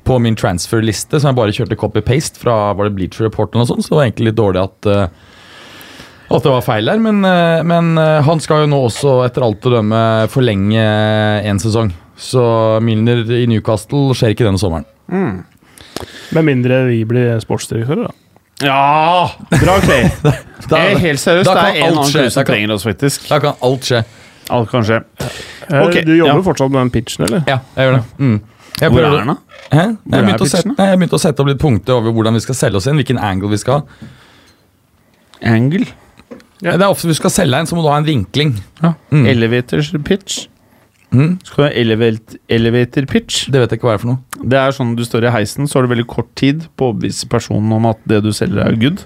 på 0.09 0.17
min 0.25 0.39
transferliste, 0.39 1.21
som 1.21 1.35
jeg 1.35 1.41
bare 1.43 1.57
kjørte 1.57 1.79
copy-paste 1.81 2.41
fra 2.41 2.71
var 2.73 2.89
det 2.89 2.97
Bleacher 2.97 3.29
Report 3.29 3.53
eller 3.53 3.67
noe 3.67 3.71
sånt, 3.75 3.85
så 3.85 3.93
det 3.93 3.99
var 3.99 4.09
egentlig 4.09 4.31
litt 4.31 4.41
dårlig 4.41 4.65
at 4.65 4.89
eh, 4.91 5.29
at 6.39 6.47
det 6.47 6.53
var 6.53 6.63
feil 6.63 6.87
der, 6.87 7.01
men, 7.03 7.25
eh, 7.27 7.61
men 7.67 7.99
eh, 7.99 8.21
han 8.27 8.43
skal 8.43 8.65
jo 8.65 8.71
nå 8.71 8.79
også 8.87 9.17
etter 9.27 9.45
alt 9.47 9.67
å 9.67 9.75
dømme 9.75 10.03
forlenge 10.31 10.85
en 11.51 11.63
sesong. 11.63 11.91
Så 12.21 12.43
Milner 12.85 13.25
i 13.35 13.47
Newcastle 13.51 14.15
skjer 14.15 14.35
ikke 14.35 14.47
denne 14.47 14.61
sommeren. 14.61 14.87
Med 16.31 16.47
mindre 16.47 16.85
vi 16.87 17.03
blir 17.09 17.41
sportsdirektører, 17.43 18.11
da. 18.11 18.17
Ja! 18.61 19.31
Bra, 19.51 19.81
Clay. 19.81 20.11
Da, 20.71 20.77
Jeg 20.77 20.93
er 20.93 20.99
helt 21.03 21.19
seriøst. 21.19 21.49
da 21.49 21.55
Det 21.57 21.63
er 21.65 21.77
en 21.81 21.97
annen 21.97 22.11
klubb 22.13 22.27
som 22.31 22.45
trenger 22.47 22.73
oss, 22.77 22.85
faktisk. 22.87 23.25
da 23.27 23.39
kan 23.43 23.57
alt 23.67 23.89
skje. 23.89 24.03
Alt 24.55 24.69
kan 24.71 24.85
skje. 24.87 25.01
Okay, 25.67 26.03
du 26.05 26.13
jobber 26.15 26.37
ja. 26.37 26.45
fortsatt 26.47 26.71
med 26.71 26.79
den 26.83 26.93
pitchen, 26.95 27.25
eller? 27.27 27.41
Ja, 27.49 27.57
jeg 27.75 27.89
gjør 27.89 27.97
det. 27.97 28.03
Mm. 28.21 28.37
Jeg 28.81 28.93
Hvor 28.93 29.07
er 29.09 29.17
den, 29.17 29.33
da? 29.33 29.35
Hæ? 29.71 29.81
Jeg 29.81 30.19
er 30.19 30.27
begynte, 30.27 30.47
å 30.47 30.51
sette, 30.53 30.75
nei, 30.77 30.87
jeg 30.93 31.01
begynte 31.01 31.19
å 31.19 31.23
sette 31.25 31.43
opp 31.43 31.51
litt 31.51 31.61
punkter 31.61 31.97
over 31.97 32.15
hvordan 32.15 32.37
vi 32.39 32.43
skal 32.45 32.59
selge 32.61 32.81
oss 32.81 32.87
inn. 32.91 33.01
Hvilken 33.01 33.21
angle 33.21 33.51
vi 33.53 33.59
skal 33.61 33.81
ha. 33.81 34.11
Angle. 35.51 35.89
Ja. 36.61 36.77
Det 36.77 36.83
er 36.85 36.91
ofte 36.93 37.09
vi 37.09 37.15
skal 37.17 37.31
selge 37.33 37.57
en, 37.63 37.67
så 37.67 37.77
må 37.79 37.83
du 37.85 37.89
ha 37.89 37.99
en 38.01 38.05
vinkling. 38.09 38.55
Ja. 38.83 38.95
Mm. 39.13 39.27
Elevator 39.27 39.81
pitch. 40.05 40.47
Mm. 41.11 41.39
Skal 41.43 41.57
du 41.57 41.67
ha 41.67 41.71
elevat- 41.81 42.37
elevator 42.49 43.07
pitch? 43.11 43.47
Det 43.51 43.59
vet 43.63 43.71
jeg 43.73 43.81
ikke 43.81 43.89
hva 43.89 43.95
er 43.97 44.03
for 44.03 44.13
noe. 44.13 44.45
Det 44.45 44.59
er 44.61 44.71
sånn 44.77 44.93
du 44.97 45.03
står 45.07 45.25
i 45.27 45.33
heisen, 45.35 45.67
så 45.67 45.79
har 45.81 45.87
du 45.89 45.95
veldig 45.95 46.07
kort 46.07 46.29
tid 46.39 46.67
på 46.77 46.87
å 46.87 46.93
overbevise 46.95 47.27
personen 47.33 47.73
om 47.73 47.87
at 47.91 47.99
det 48.07 48.21
du 48.23 48.31
selger, 48.37 48.63
er 48.67 48.77
good. 48.79 49.03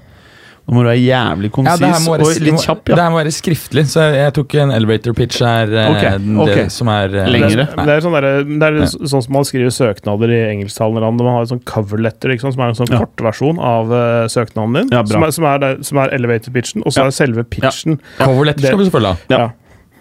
Da 0.64 0.72
må 0.72 0.80
du 0.80 0.88
være 0.88 1.00
jævlig 1.04 1.48
Ja, 1.50 1.52
konsis 1.52 1.80
ja, 1.84 1.88
være, 2.08 2.24
og 2.24 2.38
litt 2.40 2.62
kjapp. 2.64 2.84
det 2.88 2.94
ja. 2.96 3.02
her 3.04 3.10
må 3.12 3.18
være 3.20 3.32
skriftlig, 3.36 3.82
så 3.92 4.00
jeg, 4.06 4.14
jeg 4.22 4.32
tror 4.38 4.54
en 4.62 4.70
elevator 4.72 5.12
pitch 5.18 5.42
her. 5.44 5.72
Okay, 5.90 6.14
Ok, 6.16 6.46
det 6.48 6.54
ok. 6.64 6.70
som 6.72 6.88
er 6.88 7.16
eh, 7.20 7.28
Lengre. 7.34 7.66
Det, 7.68 7.84
det 7.84 7.96
er, 7.98 8.00
sånn, 8.00 8.16
der, 8.16 8.28
det 8.48 8.70
er 8.70 8.86
så- 8.88 9.10
sånn 9.12 9.24
som 9.26 9.36
man 9.36 9.44
skriver 9.44 9.74
søknader 9.76 10.32
i 10.32 10.38
engelsktalende 10.54 11.02
land. 11.04 11.20
Man 11.20 11.34
har 11.36 11.44
en 11.44 11.50
sånn 11.52 11.60
cover 11.68 12.00
letter, 12.00 12.32
ikke 12.32 12.48
som 12.56 12.64
er 12.64 12.72
en 12.72 12.78
sånn 12.80 12.88
Ja. 12.94 13.02
kortversjon 13.04 13.60
av 13.60 13.92
uh, 13.92 14.24
søknaden 14.32 14.72
din. 14.80 14.88
Ja, 14.96 15.04
som, 15.04 15.22
er, 15.28 15.30
som, 15.36 15.44
er 15.52 15.58
der, 15.66 15.76
som 15.84 16.00
er 16.00 16.14
elevator 16.16 16.56
pitchen, 16.56 16.80
og 16.86 16.92
så 16.96 17.04
Ja. 17.04 17.06
er 17.12 17.18
selve 17.20 17.44
pitchen. 17.44 18.00
Cover 18.16 18.44
letter 18.48 18.64
skal 18.70 18.78
vi 18.80 18.88
selvfølgelig 18.88 19.12
ha. 19.12 19.16
Ja. 19.28 19.38
Ja. 19.44 19.50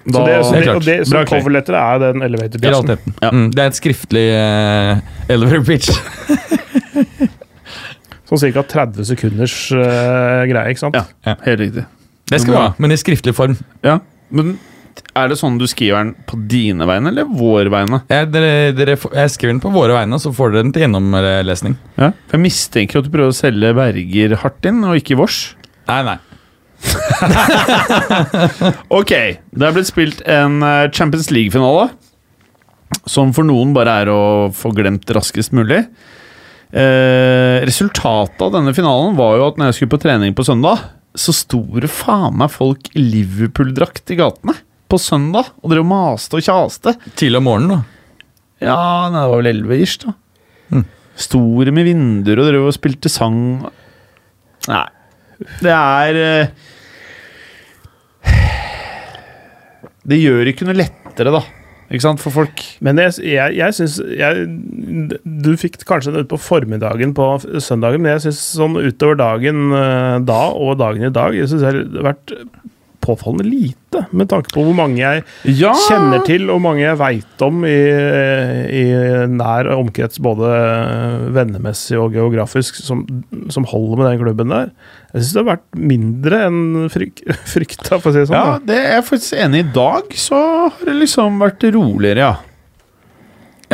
Så 0.04 0.12
Da- 0.13 0.26
det, 0.28 0.39
så 0.45 0.52
Det 0.52 0.63
det, 0.63 0.76
og 0.76 0.82
det, 0.84 0.97
så 1.08 1.12
Bra, 1.12 1.26
Clay. 1.26 1.39
er 1.76 1.99
den 1.99 2.21
elevator 2.23 2.60
pitchen. 2.60 2.97
Ja. 3.21 3.30
Mm, 3.32 3.52
det 3.52 3.60
er 3.60 3.67
et 3.67 3.76
skriftlig 3.84 4.26
uh, 4.32 4.99
elevator 5.28 5.63
pitch. 5.67 5.91
Sånn 8.34 8.54
ca. 8.56 8.63
30 8.65 9.06
sekunders 9.12 9.56
uh, 9.78 10.41
greie, 10.50 10.74
ikke 10.74 10.82
sant? 10.88 10.98
Ja. 10.98 11.36
Helt 11.46 11.60
riktig. 11.62 11.84
Det 12.32 12.39
skal 12.41 12.56
vi 12.56 12.62
ha, 12.62 12.69
men 12.82 12.96
i 12.96 12.98
skriftlig 12.98 13.36
form. 13.38 13.54
Ja, 13.86 14.00
men 14.34 14.56
Er 15.17 15.30
det 15.30 15.38
sånn 15.39 15.56
du 15.58 15.65
skriver 15.69 16.04
den 16.04 16.12
på 16.30 16.38
dine 16.50 16.86
vegne 16.89 17.10
eller 17.10 17.26
våre 17.30 17.69
vegne? 17.74 18.00
Jeg, 18.10 18.28
dere, 18.34 18.52
dere, 18.78 18.96
jeg 18.98 19.32
skriver 19.34 19.54
den 19.56 19.62
på 19.62 19.72
våre 19.74 19.96
vegne, 19.98 20.19
så 20.22 20.30
får 20.34 20.54
dere 20.54 20.65
den 20.65 20.74
til 20.74 20.86
gjennomlesning. 20.86 21.78
Ja. 21.98 22.12
Jeg 22.34 22.41
mistenker 22.41 23.02
at 23.02 23.08
du 23.08 23.12
prøver 23.13 23.34
å 23.34 23.38
selge 23.38 23.74
Berger 23.78 24.38
hardt 24.43 24.69
inn, 24.69 24.82
og 24.86 24.98
ikke 25.02 25.17
vårs. 25.19 25.41
Nei, 25.89 26.02
nei. 26.10 26.17
Ok, 29.00 29.12
det 29.13 29.67
er 29.67 29.76
blitt 29.76 29.89
spilt 29.89 30.24
en 30.30 30.62
eh, 30.65 30.89
Champions 30.93 31.30
League-finale. 31.34 31.89
Som 33.10 33.34
for 33.36 33.46
noen 33.48 33.74
bare 33.76 33.96
er 34.04 34.12
å 34.13 34.22
få 34.56 34.72
glemt 34.76 35.10
raskest 35.15 35.54
mulig. 35.56 35.84
Eh, 36.74 37.62
resultatet 37.68 38.42
av 38.42 38.52
denne 38.56 38.74
finalen 38.74 39.14
var 39.18 39.38
jo 39.38 39.48
at 39.52 39.60
når 39.60 39.70
jeg 39.70 39.78
skulle 39.78 39.94
på 39.94 40.02
trening 40.02 40.34
på 40.34 40.46
søndag, 40.48 40.82
så 41.14 41.36
sto 41.36 41.62
det 41.78 41.92
faen 41.94 42.40
meg 42.42 42.50
folk 42.50 42.90
i 42.98 43.04
Liverpool-drakt 43.04 44.10
i 44.10 44.18
gatene 44.18 44.56
på 44.90 44.98
søndag. 44.98 45.52
Og 45.62 45.70
dere 45.70 45.86
maste 45.86 46.40
og 46.40 46.46
kjaste. 46.46 46.96
Tidlig 47.14 47.44
om 47.44 47.48
morgenen, 47.52 47.76
da. 47.76 47.80
Ja, 48.64 48.80
nei, 49.12 49.22
det 49.22 49.30
var 49.30 49.42
vel 49.44 49.52
11 49.52 49.86
ish, 49.86 50.02
da. 50.02 50.16
Mm. 50.74 50.86
Store 51.28 51.74
med 51.76 51.86
vinduer 51.86 52.42
og 52.42 52.50
drev 52.50 52.70
og 52.72 52.76
spilte 52.76 53.12
sang. 53.12 53.40
Nei. 54.72 54.86
Det 55.60 55.74
er 55.74 56.20
eh, 56.24 56.48
Det 60.10 60.18
gjør 60.18 60.50
ikke 60.50 60.66
noe 60.66 60.80
lettere, 60.82 61.34
da. 61.38 61.44
Ikke 61.94 62.08
sant, 62.08 62.22
for 62.24 62.34
folk. 62.34 62.64
Men 62.82 62.98
jeg, 62.98 63.14
jeg, 63.22 63.54
jeg 63.60 63.76
syns 63.78 64.00
Du 65.46 65.52
fikk 65.62 65.78
kanskje 65.86 66.16
det 66.16 66.26
på 66.32 66.40
formiddagen 66.42 67.14
på 67.14 67.28
søndagen, 67.62 68.02
men 68.02 68.16
jeg 68.16 68.26
syns 68.28 68.42
sånn 68.58 68.80
utover 68.82 69.20
dagen 69.20 69.68
eh, 69.78 70.18
da 70.26 70.42
og 70.58 70.80
dagen 70.82 71.06
i 71.06 71.14
dag 71.14 71.38
Jeg 71.38 71.52
synes 71.52 71.62
det 71.62 71.70
har 72.02 72.10
vært 72.10 72.34
påfallende 73.04 73.46
lite, 73.46 74.06
med 74.16 74.30
tanke 74.32 74.50
på 74.56 74.63
hvor 74.66 74.76
mange 74.78 74.98
jeg 75.04 75.24
Ja! 75.60 75.74
kjenner 75.88 76.24
til, 76.26 76.48
og 76.54 76.62
mange 76.63 76.82
jeg 76.86 76.98
veit 77.02 77.44
om 77.46 77.62
i, 77.68 77.76
i 78.80 78.84
nær 79.30 79.70
omkrets, 79.76 80.22
både 80.24 80.50
vennemessig 81.36 82.00
og 82.00 82.16
geografisk, 82.16 82.80
som, 82.82 83.04
som 83.54 83.68
holder 83.70 84.00
med 84.02 84.10
den 84.12 84.22
klubben 84.24 84.54
der. 84.56 84.72
Jeg 85.13 85.22
syns 85.26 85.34
det 85.36 85.44
har 85.44 85.50
vært 85.52 85.68
mindre 85.94 86.39
enn 86.48 86.63
fryk, 86.94 87.22
frykta, 87.54 88.00
for 88.00 88.10
å 88.10 88.16
si 88.16 88.24
det 88.24 88.32
sånn. 88.32 88.39
Ja, 88.39 88.56
det 88.66 88.80
er 88.80 88.98
jeg 88.98 89.08
faktisk 89.12 89.38
enig 89.46 89.62
i. 89.62 89.68
I 89.68 89.76
dag 89.76 90.18
så 90.18 90.42
har 90.72 90.82
det 90.89 90.98
liksom 91.04 91.38
vært 91.44 91.68
roligere, 91.76 92.26
ja. 92.32 92.34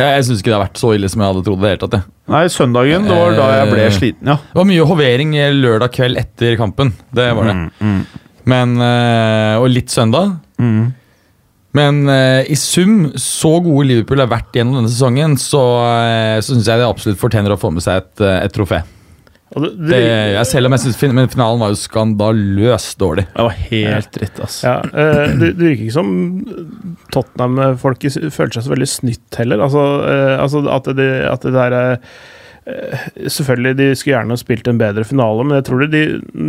Jeg, 0.00 0.06
jeg 0.16 0.24
syns 0.28 0.40
ikke 0.40 0.48
det 0.52 0.56
har 0.56 0.62
vært 0.64 0.80
så 0.80 0.90
ille 0.96 1.08
som 1.12 1.20
jeg 1.20 1.28
hadde 1.32 1.42
trodd. 1.44 1.60
det 1.60 1.70
hele 1.74 1.80
tatt 1.82 1.96
jeg. 1.98 2.04
Nei, 2.30 2.42
søndagen, 2.54 3.08
det 3.10 3.16
var 3.18 3.34
da 3.36 3.46
jeg 3.56 3.70
ble 3.72 3.82
Eh, 3.84 3.92
sliten, 3.96 4.28
ja. 4.30 4.36
Det 4.52 4.56
var 4.60 4.68
mye 4.70 4.86
hovering 4.88 5.32
lørdag 5.58 5.92
kveld 5.96 6.20
etter 6.20 6.54
kampen. 6.60 6.92
Det 7.12 7.26
var 7.36 7.48
det. 7.50 7.56
Mm, 7.82 7.98
Men, 8.50 8.78
eh, 8.84 9.60
og 9.60 9.70
litt 9.72 9.92
søndag. 9.92 10.38
mm. 10.60 10.88
Men 11.78 12.02
eh, 12.10 12.48
i 12.50 12.56
sum, 12.58 13.12
så 13.14 13.52
gode 13.62 13.84
Liverpool 13.86 14.18
har 14.18 14.30
vært 14.30 14.56
gjennom 14.58 14.80
denne 14.80 14.90
sesongen, 14.90 15.36
så, 15.38 15.60
uh, 15.86 16.38
så 16.42 16.56
syns 16.56 16.66
jeg 16.66 16.80
det 16.80 16.88
absolutt 16.88 17.20
fortjener 17.20 17.54
å 17.54 17.60
få 17.60 17.70
med 17.70 17.84
seg 17.84 18.00
et, 18.00 18.24
eh, 18.26 18.38
et 18.48 18.56
trofé. 18.56 18.80
Og 19.50 19.64
det, 19.64 19.70
Det, 19.90 20.00
jeg, 20.00 20.46
selv 20.46 20.68
om 20.68 20.74
jeg 20.76 20.82
synes 20.84 20.98
fin 20.98 21.14
men 21.14 21.30
finalen 21.30 21.62
var 21.62 21.72
jo 21.72 21.78
skandaløst 21.78 23.00
dårlig. 23.02 23.24
Det 23.32 23.46
var 23.48 23.56
helt 23.70 24.10
dritt, 24.14 24.42
ass. 24.44 24.60
Ja, 24.62 24.76
eh, 24.86 25.32
det, 25.40 25.54
det 25.58 25.72
virker 25.72 25.86
ikke 25.88 25.96
som 25.96 26.12
Tottenham-folk 27.14 28.06
føler 28.06 28.54
seg 28.54 28.66
så 28.66 28.74
veldig 28.74 28.90
snytt 28.90 29.40
heller. 29.40 29.64
Altså, 29.66 29.86
eh, 30.06 30.36
altså 30.38 30.62
at, 30.70 30.92
det, 30.98 31.10
at 31.26 31.46
det 31.46 31.56
der 31.56 31.78
eh, 31.80 31.98
Selvfølgelig, 33.26 33.74
de 33.80 33.88
skulle 33.98 34.14
gjerne 34.14 34.38
spilt 34.38 34.68
en 34.70 34.78
bedre 34.78 35.02
finale, 35.08 35.42
men 35.42 35.58
jeg 35.58 35.66
tror 35.66 35.86
de 35.90 36.04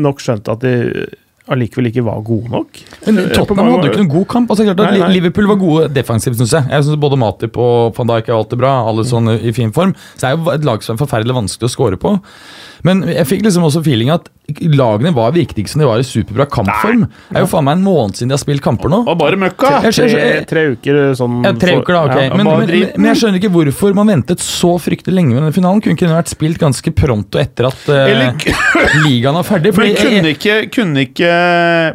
nok 0.05 0.21
skjønte 0.21 0.53
at 0.53 0.61
de 0.61 1.07
allikevel 1.51 1.89
ikke 1.91 2.03
var 2.05 2.21
gode 2.25 2.49
nok. 2.53 2.79
Men 3.05 3.19
Eh, 3.21 3.29
Tottenham 3.35 3.71
hadde 3.73 3.87
jo 3.87 3.91
ikke 3.91 4.01
noen 4.03 4.13
god 4.15 4.27
kamp. 4.33 4.49
Altså, 4.53 4.65
klart 4.67 4.79
at 4.79 4.91
Nei, 4.91 4.99
nei. 5.03 5.11
Liverpool 5.17 5.47
var 5.51 5.59
gode 5.61 5.89
defensivt, 5.93 6.37
syns 6.39 6.55
jeg. 6.57 6.69
Jeg 6.71 6.83
synes 6.87 6.99
Både 7.01 7.19
Matip 7.19 7.57
og 7.61 7.93
van 7.97 8.07
Dijk 8.11 8.29
er 8.31 8.37
alltid 8.39 8.61
bra. 8.63 8.73
Alle 8.87 9.03
sånn 9.07 9.29
i 9.37 9.51
fin 9.55 9.71
form. 9.75 9.93
Så 10.15 10.25
det 10.25 10.29
er 10.31 10.37
jo 10.37 10.51
et 10.55 10.65
lag 10.67 10.83
som 10.85 10.95
er 10.95 11.03
forferdelig 11.05 11.35
vanskelig 11.37 11.69
å 11.69 11.73
score 11.75 11.97
på. 12.01 12.15
Men 12.87 13.03
jeg 13.09 13.27
fikk 13.29 13.43
liksom 13.45 13.65
også 13.67 13.83
feeling 13.85 14.09
at 14.13 14.29
lagene 14.59 15.13
var 15.15 15.31
virket 15.35 15.61
ikke 15.61 15.71
som 15.71 15.83
de 15.83 15.87
var 15.87 16.01
i 16.01 16.05
superbra 16.05 16.47
kampform. 16.51 17.05
Det 17.29 17.37
er 17.39 17.45
jo 17.45 17.49
faen 17.51 17.67
meg 17.67 17.77
en 17.77 17.83
måned 17.85 18.17
siden 18.17 18.31
de 18.31 18.35
har 18.35 18.41
spilt 18.41 18.63
kamper 18.65 18.91
nå. 18.91 19.01
Var 19.07 19.19
bare 19.19 19.39
møkka! 19.39 19.73
Tre, 19.85 20.23
tre 20.49 20.65
uker 20.73 20.99
sånn 21.17 21.39
Ja, 21.45 21.53
tre 21.61 21.77
uker, 21.77 21.93
da. 21.93 22.01
ok. 22.07 22.17
Ja, 22.25 22.39
men, 22.39 22.49
men, 22.49 22.73
men 22.97 23.09
jeg 23.11 23.21
skjønner 23.21 23.41
ikke 23.41 23.53
hvorfor 23.53 23.95
man 23.97 24.11
ventet 24.11 24.43
så 24.43 24.73
fryktelig 24.81 25.15
lenge 25.19 25.35
med 25.35 25.43
denne 25.43 25.55
finalen. 25.55 25.83
Kunne 25.83 25.97
ikke 25.97 26.09
den 26.09 26.17
vært 26.17 26.33
spilt 26.33 26.61
ganske 26.61 26.95
pronto 26.97 27.41
etter 27.41 27.69
at 27.69 27.87
uh, 27.91 28.01
Eller 28.01 28.35
ligaen 29.05 29.37
var 29.39 29.47
ferdig? 29.47 29.71
Men 29.71 29.79
Fordi 29.79 29.95
men 29.95 30.01
kunne 30.01 30.35
ikke, 30.35 30.59
kunne 30.73 31.07
ikke 31.07 31.31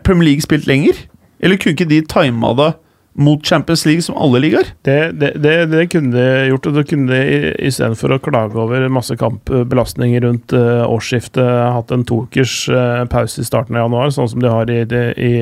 Premier 0.06 0.30
League 0.30 0.46
spilt 0.46 0.70
lenger? 0.70 1.04
Eller 1.42 1.60
kunne 1.60 1.76
ikke 1.76 1.90
de 1.90 2.00
tima 2.08 2.54
det 2.56 2.72
mot 3.16 3.46
Champions 3.46 3.84
League 3.88 4.04
som 4.04 4.16
alle 4.20 4.40
ligaer? 4.44 4.70
Det, 4.86 4.96
det, 5.20 5.32
det, 5.42 5.54
det 5.72 5.86
kunne 5.92 6.12
de 6.14 6.48
gjort, 6.50 6.68
og 6.70 6.78
det 6.78 6.86
kunne 6.90 7.12
de 7.12 7.52
istedenfor 7.68 8.16
å 8.16 8.20
klage 8.22 8.60
over 8.60 8.88
masse 8.92 9.16
kampbelastninger 9.20 10.24
rundt 10.26 10.56
uh, 10.56 10.84
årsskiftet, 10.84 11.44
hatt 11.76 11.94
en 11.94 12.04
tokers 12.08 12.58
uh, 12.72 13.04
pause 13.12 13.40
i 13.42 13.48
starten 13.48 13.78
av 13.78 13.86
januar, 13.86 14.12
sånn 14.14 14.32
som 14.34 14.42
de 14.42 14.52
har 14.52 14.72
i, 14.72 14.82
i 14.84 15.32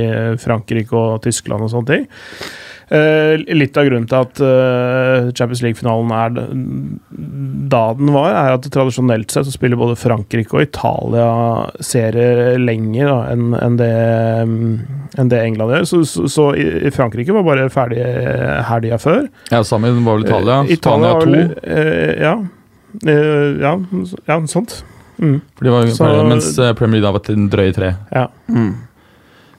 Frankrike 0.42 0.94
og 0.98 1.24
Tyskland 1.26 1.66
og 1.66 1.74
sånne 1.74 1.90
ting. 1.90 2.06
Eh, 2.94 3.40
litt 3.56 3.74
av 3.80 3.88
grunnen 3.88 4.04
til 4.06 4.20
at 4.20 4.40
eh, 4.44 5.30
Champions 5.34 5.62
League-finalen 5.64 6.12
er 6.14 6.34
da 7.72 7.80
den 7.98 8.10
var, 8.14 8.28
er 8.38 8.54
at 8.58 8.68
tradisjonelt 8.70 9.32
sett 9.34 9.48
så 9.48 9.54
spiller 9.54 9.80
både 9.80 9.96
Frankrike 9.98 10.54
og 10.54 10.62
Italia 10.62 11.26
serier 11.82 12.54
lenger 12.62 13.08
da, 13.10 13.16
enn 13.32 13.56
en 13.58 13.78
det, 13.80 13.88
mm, 14.46 14.68
enn 15.18 15.32
det 15.32 15.40
England 15.42 15.74
gjør. 15.74 15.88
Så, 15.90 16.02
så, 16.12 16.26
så 16.30 16.46
i, 16.60 16.66
Frankrike 16.94 17.34
var 17.34 17.46
bare 17.48 17.66
ferdig 17.72 17.98
eh, 18.04 18.60
helga 18.68 19.00
før. 19.02 19.24
Ja, 19.50 19.64
Sammen 19.66 20.02
var 20.06 20.20
vel 20.20 20.28
Italia. 20.28 20.60
Italia 20.76 21.14
Spania 21.18 21.48
to. 21.50 21.64
ja. 22.28 22.36
Ja, 23.02 23.72
ja, 24.28 24.36
sånt. 24.46 24.84
Mm, 25.18 25.40
var, 25.66 25.86
Så- 25.90 26.12
mens 26.28 26.52
Premier 26.78 27.00
League 27.00 27.08
da 27.08 27.14
var 27.16 27.24
til 27.26 27.40
en 27.40 27.50
drøye 27.50 27.74
tre. 27.74 27.94
ja. 28.14 28.28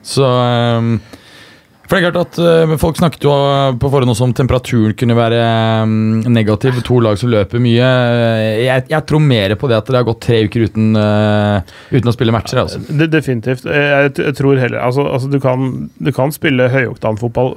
Så 0.05 0.23
ehm, 0.23 0.99
For 1.85 1.95
det 1.95 2.01
er 2.01 2.11
klart 2.11 2.31
at 2.35 2.39
eh, 2.41 2.75
Folk 2.81 2.97
snakket 2.97 3.25
jo 3.27 3.33
på 3.81 3.89
forhånd 3.93 4.13
også 4.13 4.25
om 4.27 4.33
temperaturen 4.37 4.95
kunne 4.97 5.17
være 5.17 5.41
ehm, 5.43 6.23
negativ. 6.33 6.79
To 6.87 6.97
lag 7.03 7.19
som 7.21 7.29
løper 7.33 7.61
mye. 7.61 7.85
Eh, 7.85 8.63
Jeg, 8.65 8.87
jeg 8.89 9.05
tror 9.09 9.21
mer 9.21 9.53
på 9.59 9.69
det 9.69 9.77
at 9.77 9.91
det 9.91 9.99
har 9.99 10.07
gått 10.07 10.23
tre 10.25 10.41
uker 10.47 10.65
uten, 10.69 10.95
eh, 10.97 11.75
uten 11.93 12.09
å 12.09 12.15
spille 12.15 12.33
matcher. 12.35 12.63
Altså. 12.63 12.81
De, 12.89 13.07
definitivt. 13.11 13.67
Jeg 13.69 14.35
tror 14.37 14.57
heller 14.61 14.81
Altså, 14.85 15.05
altså 15.07 15.29
du, 15.31 15.39
kan, 15.43 15.89
du 16.01 16.11
kan 16.15 16.33
spille 16.35 16.67
høyoktanfotball 16.73 17.55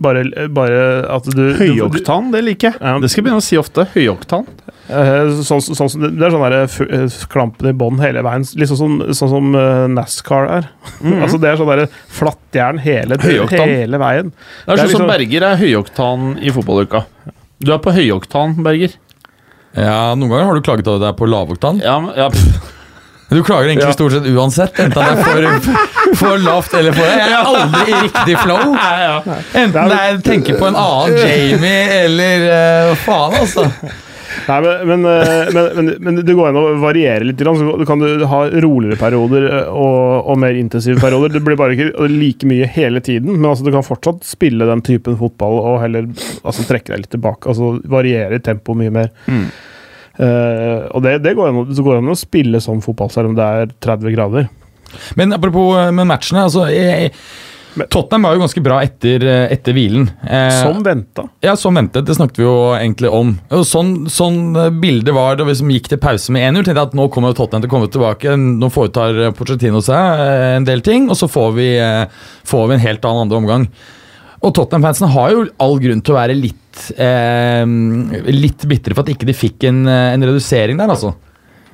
bare, 0.00 0.24
bare 0.50 0.80
at 1.16 1.24
du 1.34 1.42
Høyoktan, 1.58 2.30
det 2.32 2.42
liker 2.46 2.70
jeg. 2.70 2.80
Ja. 2.80 2.98
Det 3.02 3.10
skal 3.10 3.20
jeg 3.22 3.26
begynne 3.28 3.42
å 3.42 3.46
si 3.46 3.58
ofte. 3.60 3.84
Høyoktan. 3.94 4.46
Sånn, 4.90 5.60
Sånn, 5.62 5.88
sånn, 5.88 6.06
det 6.18 6.24
er 6.26 6.32
sånn 6.34 6.42
der, 6.50 6.64
f- 6.66 6.80
eh, 6.88 7.18
klampen 7.30 7.68
i 7.70 7.74
bånn 7.78 8.00
hele 8.02 8.24
veien. 8.26 8.42
Litt 8.58 8.70
sånn 8.72 8.80
som, 8.80 8.96
sånn 9.14 9.30
som 9.30 9.52
eh, 9.54 9.84
NASCAR 9.94 10.48
er. 10.56 10.70
altså 11.22 11.38
Det 11.42 11.52
er 11.52 11.60
sånn 11.60 11.70
der 11.70 11.84
flatt 12.10 12.58
jern 12.58 12.80
hele, 12.82 13.18
hele 13.22 14.00
veien. 14.02 14.32
Det 14.32 14.72
er 14.72 14.74
Det 14.74 14.74
er 14.74 14.82
sånn 14.82 14.96
som 14.96 15.06
liksom- 15.06 15.12
Berger 15.14 15.46
er 15.52 15.60
høyoktan 15.62 16.26
i 16.42 16.50
fotballuka. 16.56 17.04
Du 17.60 17.72
er 17.74 17.78
på 17.84 17.92
høyoktan, 17.94 18.58
Berger. 18.66 18.96
Ja, 19.76 20.14
Noen 20.18 20.32
ganger 20.32 20.48
har 20.50 20.58
du 20.58 20.64
klaget 20.66 20.88
over 20.90 20.98
det 21.04 21.08
er 21.12 21.18
på 21.20 21.28
lavoktan. 21.30 21.78
Ja, 21.84 22.00
men- 22.02 22.16
ja, 22.18 22.28
pff. 23.30 23.36
Du 23.36 23.42
klager 23.46 23.70
egentlig 23.70 23.86
Ja. 23.86 23.92
stort 23.94 24.12
sett 24.12 24.26
uansett, 24.26 24.78
enten 24.82 24.98
det 24.98 25.06
er 25.06 25.22
for, 25.22 25.80
for 26.18 26.38
lavt 26.42 26.74
eller 26.74 26.92
for 26.92 27.06
høyt. 27.06 27.22
Jeg 27.22 27.30
er 27.30 27.50
aldri 27.54 27.86
i 27.86 28.02
riktig 28.04 28.38
flow. 28.42 28.76
Enten 29.62 29.90
det 29.94 29.98
er 30.04 30.22
tenker 30.26 30.58
på 30.60 30.66
en 30.70 30.76
annen 30.76 31.18
Jamie 31.22 31.98
eller 32.04 32.46
uh, 32.90 32.94
faen, 33.06 33.38
altså. 33.40 33.66
Nei, 34.46 34.60
men, 34.62 34.86
men, 34.86 35.04
eh, 35.10 35.48
men, 35.52 35.64
men, 35.76 35.88
men 36.06 36.18
det 36.24 36.34
går 36.38 36.48
an 36.52 36.58
å 36.58 36.62
variere 36.80 37.26
litt. 37.26 37.38
grann, 37.42 37.58
Så 37.58 37.86
kan 37.86 37.98
du 38.02 38.24
ha 38.30 38.40
roligere 38.62 38.98
perioder 39.00 39.46
eh, 39.48 39.70
og, 39.70 40.28
og 40.30 40.38
mer 40.38 40.54
intensive 40.58 41.00
perioder. 41.02 41.34
Det 41.34 41.42
blir 41.44 41.58
bare 41.58 41.74
ikke 41.74 42.06
like 42.10 42.46
mye 42.48 42.68
hele 42.70 43.02
tiden, 43.04 43.34
men 43.40 43.50
altså, 43.50 43.66
du 43.66 43.72
kan 43.74 43.86
fortsatt 43.86 44.22
spille 44.26 44.68
den 44.70 44.82
typen 44.86 45.18
fotball 45.20 45.58
og 45.60 45.80
heller 45.82 46.06
altså, 46.46 46.62
trekke 46.68 46.94
deg 46.94 47.02
litt 47.04 47.12
tilbake. 47.16 47.50
altså 47.50 47.74
Variere 47.90 48.38
tempoet 48.46 48.80
mye 48.84 48.94
mer. 49.00 49.10
Mm. 49.26 49.44
Eh, 50.20 50.88
og 50.92 51.04
det, 51.04 51.18
det, 51.24 51.36
går 51.38 51.52
an, 51.52 51.60
det 51.70 51.84
går 51.84 52.00
an 52.00 52.12
å 52.12 52.18
spille 52.18 52.60
sånn 52.60 52.82
fotball 52.84 53.12
selv 53.12 53.30
om 53.30 53.38
det 53.38 53.46
er 53.46 53.70
30 53.80 54.16
grader. 54.16 54.50
Men 55.18 55.32
apropos 55.32 55.78
eh, 55.78 55.92
med 55.94 56.08
matchene. 56.10 56.44
altså 56.48 56.66
jeg, 56.72 57.12
Tottenham 57.88 58.26
var 58.26 58.34
jo 58.34 58.42
ganske 58.42 58.62
bra 58.64 58.80
etter, 58.82 59.22
eh, 59.24 59.44
etter 59.54 59.76
hvilen. 59.76 60.08
Eh, 60.26 60.56
Som 60.58 60.82
venta. 60.84 61.28
Ja, 61.44 61.54
som 61.56 61.78
ventet. 61.78 62.04
Det 62.06 62.16
snakket 62.18 62.42
vi 62.42 62.44
jo 62.44 62.56
egentlig 62.74 63.12
om. 63.14 63.36
Og 63.54 63.62
sånn, 63.68 63.94
sånn 64.10 64.40
bilde 64.82 65.14
var 65.16 65.38
da 65.38 65.46
vi 65.48 65.54
som 65.56 65.70
gikk 65.70 65.88
til 65.92 66.02
pause 66.02 66.34
med 66.34 66.48
1-0. 66.50 66.66
Tenkte 66.66 66.88
at 66.90 66.98
nå 66.98 67.06
kommer 67.14 67.32
Tottenham 67.36 67.64
til 67.64 67.70
å 67.70 67.74
komme 67.76 67.92
tilbake. 67.92 68.34
Nå 68.36 68.72
foretar 68.74 69.30
Pochettino 69.38 69.80
seg 69.86 70.26
en 70.58 70.68
del 70.68 70.84
ting, 70.84 71.08
og 71.08 71.16
så 71.20 71.30
får 71.30 71.56
vi, 71.56 71.70
får 72.50 72.68
vi 72.68 72.76
en 72.76 72.86
helt 72.88 73.06
annen 73.08 73.28
andre 73.28 73.40
omgang. 73.40 73.70
Og 74.40 74.54
Tottenham-fansen 74.56 75.10
har 75.12 75.32
jo 75.34 75.46
all 75.60 75.76
grunn 75.82 76.00
til 76.04 76.14
å 76.14 76.20
være 76.20 76.36
litt 76.38 76.84
eh, 76.96 77.64
Litt 78.32 78.64
bitre 78.70 78.96
for 78.96 79.04
at 79.04 79.12
ikke 79.12 79.28
de 79.28 79.36
fikk 79.36 79.66
en, 79.68 79.82
eh, 79.90 80.14
en 80.14 80.24
redusering 80.24 80.80
der, 80.80 80.94
altså. 80.94 81.12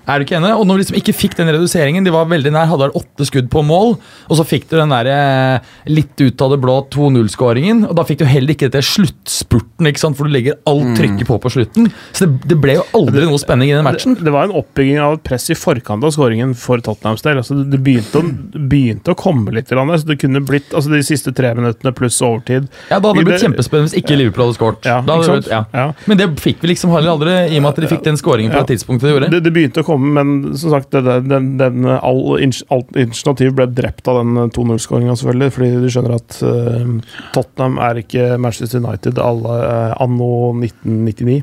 Er 0.06 0.18
du 0.18 0.26
ikke 0.26 0.36
enig? 0.38 0.52
Og 0.54 0.66
når 0.68 0.78
de 0.78 0.84
liksom 0.84 0.98
ikke 1.00 1.14
fikk 1.16 1.36
den 1.38 1.50
reduseringen, 1.50 2.04
de 2.06 2.12
var 2.14 2.28
veldig 2.30 2.52
nær, 2.54 2.68
hadde 2.70 2.90
åtte 2.94 3.26
skudd 3.26 3.48
på 3.50 3.62
mål, 3.66 3.96
og 4.30 4.38
så 4.38 4.44
fikk 4.46 4.68
du 4.70 4.76
den 4.78 4.92
der 4.94 5.08
eh, 5.10 5.72
litt 5.90 6.14
ut 6.22 6.44
av 6.46 6.52
det 6.54 6.60
blå 6.62 6.76
2-0-skåringen, 6.94 7.84
og 7.88 7.96
da 7.98 8.04
fikk 8.06 8.20
du 8.22 8.26
heller 8.30 8.54
ikke 8.54 8.68
dette 8.70 8.84
sluttspurten, 8.86 9.88
ikke 9.90 10.02
sant? 10.02 10.16
for 10.18 10.28
du 10.28 10.34
legger 10.34 10.58
alt 10.68 10.92
trykket 10.98 11.26
på 11.28 11.38
på 11.42 11.50
slutten. 11.52 11.88
Så 12.16 12.26
det, 12.26 12.52
det 12.52 12.58
ble 12.62 12.76
jo 12.78 12.84
aldri 12.96 13.26
noe 13.26 13.40
spenning 13.40 13.70
i 13.72 13.76
den 13.76 13.84
matchen. 13.86 14.14
Det, 14.16 14.24
det 14.28 14.34
var 14.34 14.48
en 14.48 14.54
oppbygging 14.60 15.00
av 15.02 15.18
et 15.18 15.24
press 15.26 15.48
i 15.52 15.56
forkant 15.58 16.04
av 16.06 16.14
skåringen 16.14 16.54
for 16.58 16.80
Tottenhams 16.84 17.24
del. 17.26 17.40
Altså, 17.42 17.58
det 17.66 17.80
begynte, 17.84 18.22
å, 18.22 18.60
begynte 18.70 19.12
å 19.12 19.18
komme 19.18 19.54
litt. 19.56 19.68
Så 19.72 20.06
det 20.08 20.18
kunne 20.22 20.40
blitt 20.46 20.72
altså, 20.74 20.92
de 20.92 21.02
siste 21.06 21.34
tre 21.36 21.52
minuttene 21.58 21.92
pluss 21.96 22.20
overtid. 22.24 22.70
Ja, 22.90 23.00
Da 23.00 23.10
hadde 23.10 23.22
det 23.24 23.28
blitt 23.30 23.44
kjempespennende 23.44 23.90
hvis 23.90 23.98
ikke 24.00 24.18
Liverpool 24.18 24.46
hadde 24.46 24.58
skåret. 24.58 24.86
Ja, 24.88 25.00
ja. 25.50 25.62
Ja. 25.76 25.86
Men 26.06 26.20
det 26.20 26.28
fikk 26.42 26.62
vi 26.62 26.70
liksom 26.72 26.92
heller 26.94 27.16
aldri, 27.16 27.34
i 27.50 27.58
og 27.58 27.66
med 27.66 27.72
at 27.72 27.82
de 27.82 27.90
fikk 27.90 28.04
den 28.06 28.18
skåringen 28.20 28.52
på 28.54 28.60
Ja. 28.60 28.64
det 28.66 28.76
tidspunktet 28.76 29.08
de 29.08 29.14
gjorde. 29.14 29.30
Det, 29.34 29.42
det 29.44 29.52
begynte 29.54 29.82
å 29.82 29.86
komme, 29.86 29.95
men 30.00 30.56
som 30.58 30.72
sagt, 30.74 30.92
det, 30.94 31.16
den, 31.28 31.52
den, 31.60 31.88
all, 31.96 32.22
alt 32.74 32.96
initiativ 32.96 33.54
ble 33.56 33.68
drept 33.72 34.08
av 34.10 34.20
den 34.22 34.52
2-0-skåringa, 34.54 35.16
selvfølgelig. 35.18 35.52
Fordi 35.56 35.72
du 35.82 35.90
skjønner 35.92 36.16
at 36.18 36.38
uh, 36.44 37.18
Tottenham 37.36 37.80
er 37.82 38.02
ikke 38.02 38.30
Manchester 38.42 38.82
United 38.84 39.20
alle, 39.22 39.60
uh, 39.64 39.92
anno 40.04 40.30
1999. 40.60 41.42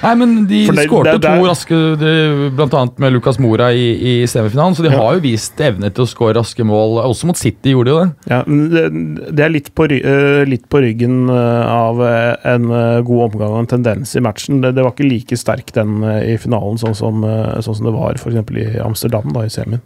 Nei, 0.00 0.14
men 0.16 0.46
de 0.48 0.62
skårte 0.66 1.12
det- 1.12 1.20
det 1.20 1.30
to 1.36 1.44
raske, 1.44 1.78
de, 2.00 2.12
blant 2.56 2.72
annet 2.72 2.98
med 2.98 3.12
Lucas 3.12 3.36
Mora 3.38 3.66
i, 3.72 3.90
i 4.00 4.26
semifinalen, 4.26 4.74
så 4.74 4.82
de 4.82 4.88
Ja. 4.94 4.96
har 4.96 5.14
jo 5.18 5.20
vist 5.20 5.60
evne 5.60 5.90
til 5.92 6.04
å 6.04 6.08
skåre 6.08 6.34
raske 6.38 6.64
mål. 6.64 7.02
Også 7.04 7.26
mot 7.28 7.36
City 7.36 7.74
gjorde 7.74 7.84
de 7.84 7.90
jo 7.92 8.04
det. 8.04 8.12
Ja, 8.30 8.38
det, 8.46 9.34
det 9.36 9.44
er 9.44 9.52
litt 9.52 9.68
på, 9.74 9.84
eh, 9.92 10.44
litt 10.48 10.64
på 10.72 10.80
ryggen 10.80 11.28
eh, 11.28 11.66
av 11.68 12.00
eh, 12.00 12.36
en 12.54 12.68
god 13.04 13.26
omgang 13.34 13.50
og 13.52 13.58
en 13.60 13.66
tendens 13.66 14.14
i 14.16 14.20
matchen. 14.24 14.62
Det, 14.62 14.74
det 14.74 14.82
var 14.86 14.92
ikke 14.96 15.10
like 15.10 15.36
sterk 15.36 15.72
den 15.76 16.00
i 16.24 16.36
finalen, 16.40 16.78
sånn 16.80 16.96
som, 16.96 17.20
sånn 17.60 17.76
som 17.76 17.84
det 17.90 17.92
var 17.92 18.14
f.eks. 18.16 18.56
i 18.56 18.80
Amsterdam, 18.80 19.28
da, 19.36 19.44
i 19.44 19.52
semien. 19.52 19.82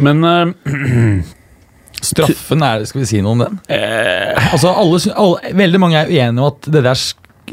Men 0.00 0.24
eh, 0.24 1.20
Straffen 2.00 2.62
er 2.64 2.84
Skal 2.88 3.02
vi 3.02 3.06
si 3.10 3.20
noe 3.20 3.34
om 3.36 3.42
den? 3.44 3.58
eh, 3.68 4.52
Altså, 4.54 4.70
alle, 4.72 5.00
alle, 5.20 5.52
Veldig 5.58 5.80
mange 5.82 5.98
er 6.00 6.08
uenige 6.08 6.40
om 6.40 6.46
at 6.48 6.68
det 6.72 6.82
der 6.86 6.96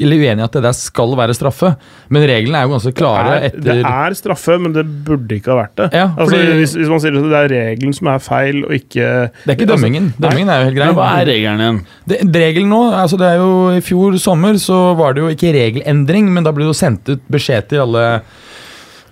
eller 0.04 0.20
uenige 0.22 0.42
i 0.42 0.46
at 0.46 0.56
det 0.58 0.62
der 0.64 0.76
skal 0.76 1.14
være 1.18 1.36
straffe, 1.36 1.72
men 2.14 2.26
reglene 2.28 2.60
er 2.60 2.66
jo 2.66 2.74
ganske 2.76 2.92
klare 2.96 3.28
det, 3.28 3.36
er, 3.38 3.46
etter 3.50 3.66
det 3.68 3.92
er 3.92 4.16
straffe, 4.18 4.58
men 4.62 4.74
det 4.76 4.84
burde 5.06 5.38
ikke 5.38 5.52
ha 5.52 5.58
vært 5.60 5.76
det. 5.80 5.88
Ja, 5.98 6.06
altså, 6.16 6.40
hvis, 6.60 6.74
hvis 6.78 6.92
man 6.92 7.02
sier 7.04 7.18
at 7.18 7.28
det 7.28 7.40
er 7.40 7.54
regelen 7.54 7.96
som 7.96 8.12
er 8.12 8.24
feil, 8.24 8.60
og 8.66 8.74
ikke 8.76 9.06
Det 9.44 9.52
er 9.52 9.56
ikke 9.56 9.70
dømmingen. 9.72 10.10
Dømmingen 10.18 10.52
er 10.52 10.62
jo 10.62 10.68
helt 10.70 10.80
grei. 10.80 10.90
hva 10.98 11.08
er 11.20 11.30
regelen 11.32 11.64
igjen? 11.64 11.80
Det, 12.08 12.20
regelen 12.44 12.72
nå, 12.72 12.82
altså 13.02 13.20
det 13.20 13.32
er 13.32 13.42
jo 13.42 13.52
I 13.76 13.84
fjor 13.84 14.18
sommer 14.22 14.60
så 14.62 14.78
var 14.98 15.16
det 15.16 15.24
jo 15.24 15.32
ikke 15.32 15.54
regelendring, 15.56 16.30
men 16.34 16.46
da 16.46 16.54
ble 16.54 16.66
det 16.66 16.72
jo 16.72 16.78
sendt 16.78 17.12
ut 17.12 17.24
beskjed 17.32 17.72
til 17.72 17.86
alle 17.86 18.04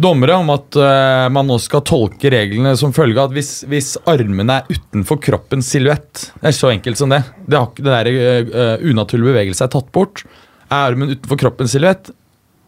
dommere 0.03 0.37
om 0.37 0.51
at 0.53 0.77
uh, 0.79 1.27
man 1.33 1.49
nå 1.49 1.59
skal 1.62 1.85
tolke 1.87 2.31
reglene 2.33 2.75
som 2.79 2.94
følge 2.96 3.20
av 3.20 3.31
at 3.31 3.37
hvis, 3.37 3.53
hvis 3.70 3.94
armene 4.09 4.61
er 4.61 4.72
utenfor 4.72 5.20
kroppens 5.25 5.70
silhuett 5.72 6.27
Det 6.35 6.51
er 6.51 6.57
så 6.57 6.72
enkelt 6.72 7.01
som 7.01 7.12
det. 7.12 7.22
Det 7.46 7.61
har 7.61 7.70
det 7.77 7.94
der 7.94 8.11
uh, 8.53 8.85
unaturlige 8.85 9.33
bevegelse 9.33 9.66
er 9.66 9.72
tatt 9.72 9.88
bort. 9.94 10.25
Er 10.66 10.92
armen 10.92 11.14
utenfor 11.14 11.38
kroppens 11.40 11.74
silhuett, 11.76 12.11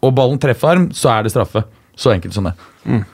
og 0.04 0.14
ballen 0.14 0.40
treffer 0.42 0.76
arm, 0.76 0.90
så 0.94 1.11
er 1.16 1.26
det 1.26 1.34
straffe. 1.34 1.64
Så 1.98 2.12
enkelt 2.14 2.37
som 2.37 2.46
det. 2.46 2.54
Mm. 2.87 3.04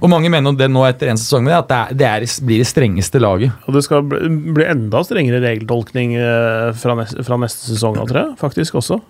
Og 0.00 0.08
mange 0.08 0.30
mener 0.32 0.52
om 0.52 0.56
det 0.56 0.70
nå 0.72 0.82
etter 0.88 1.10
en 1.12 1.20
sesong 1.20 1.44
med 1.44 1.52
det, 1.52 1.60
at 1.60 1.70
det, 1.70 1.78
er, 1.78 1.96
det 1.98 2.08
er, 2.30 2.44
blir 2.46 2.62
det 2.62 2.68
strengeste 2.70 3.20
laget. 3.20 3.56
Og 3.68 3.76
det 3.76 3.84
skal 3.84 4.04
bli, 4.08 4.30
bli 4.56 4.64
enda 4.64 5.02
strengere 5.04 5.42
regeltolkning 5.44 6.14
eh, 6.16 6.70
fra, 6.80 6.96
neste, 7.02 7.24
fra 7.26 7.40
neste 7.42 7.74
sesong 7.74 7.98
tror 8.00 8.22
jeg. 8.22 8.36
Faktisk 8.40 8.78
også. 8.80 9.00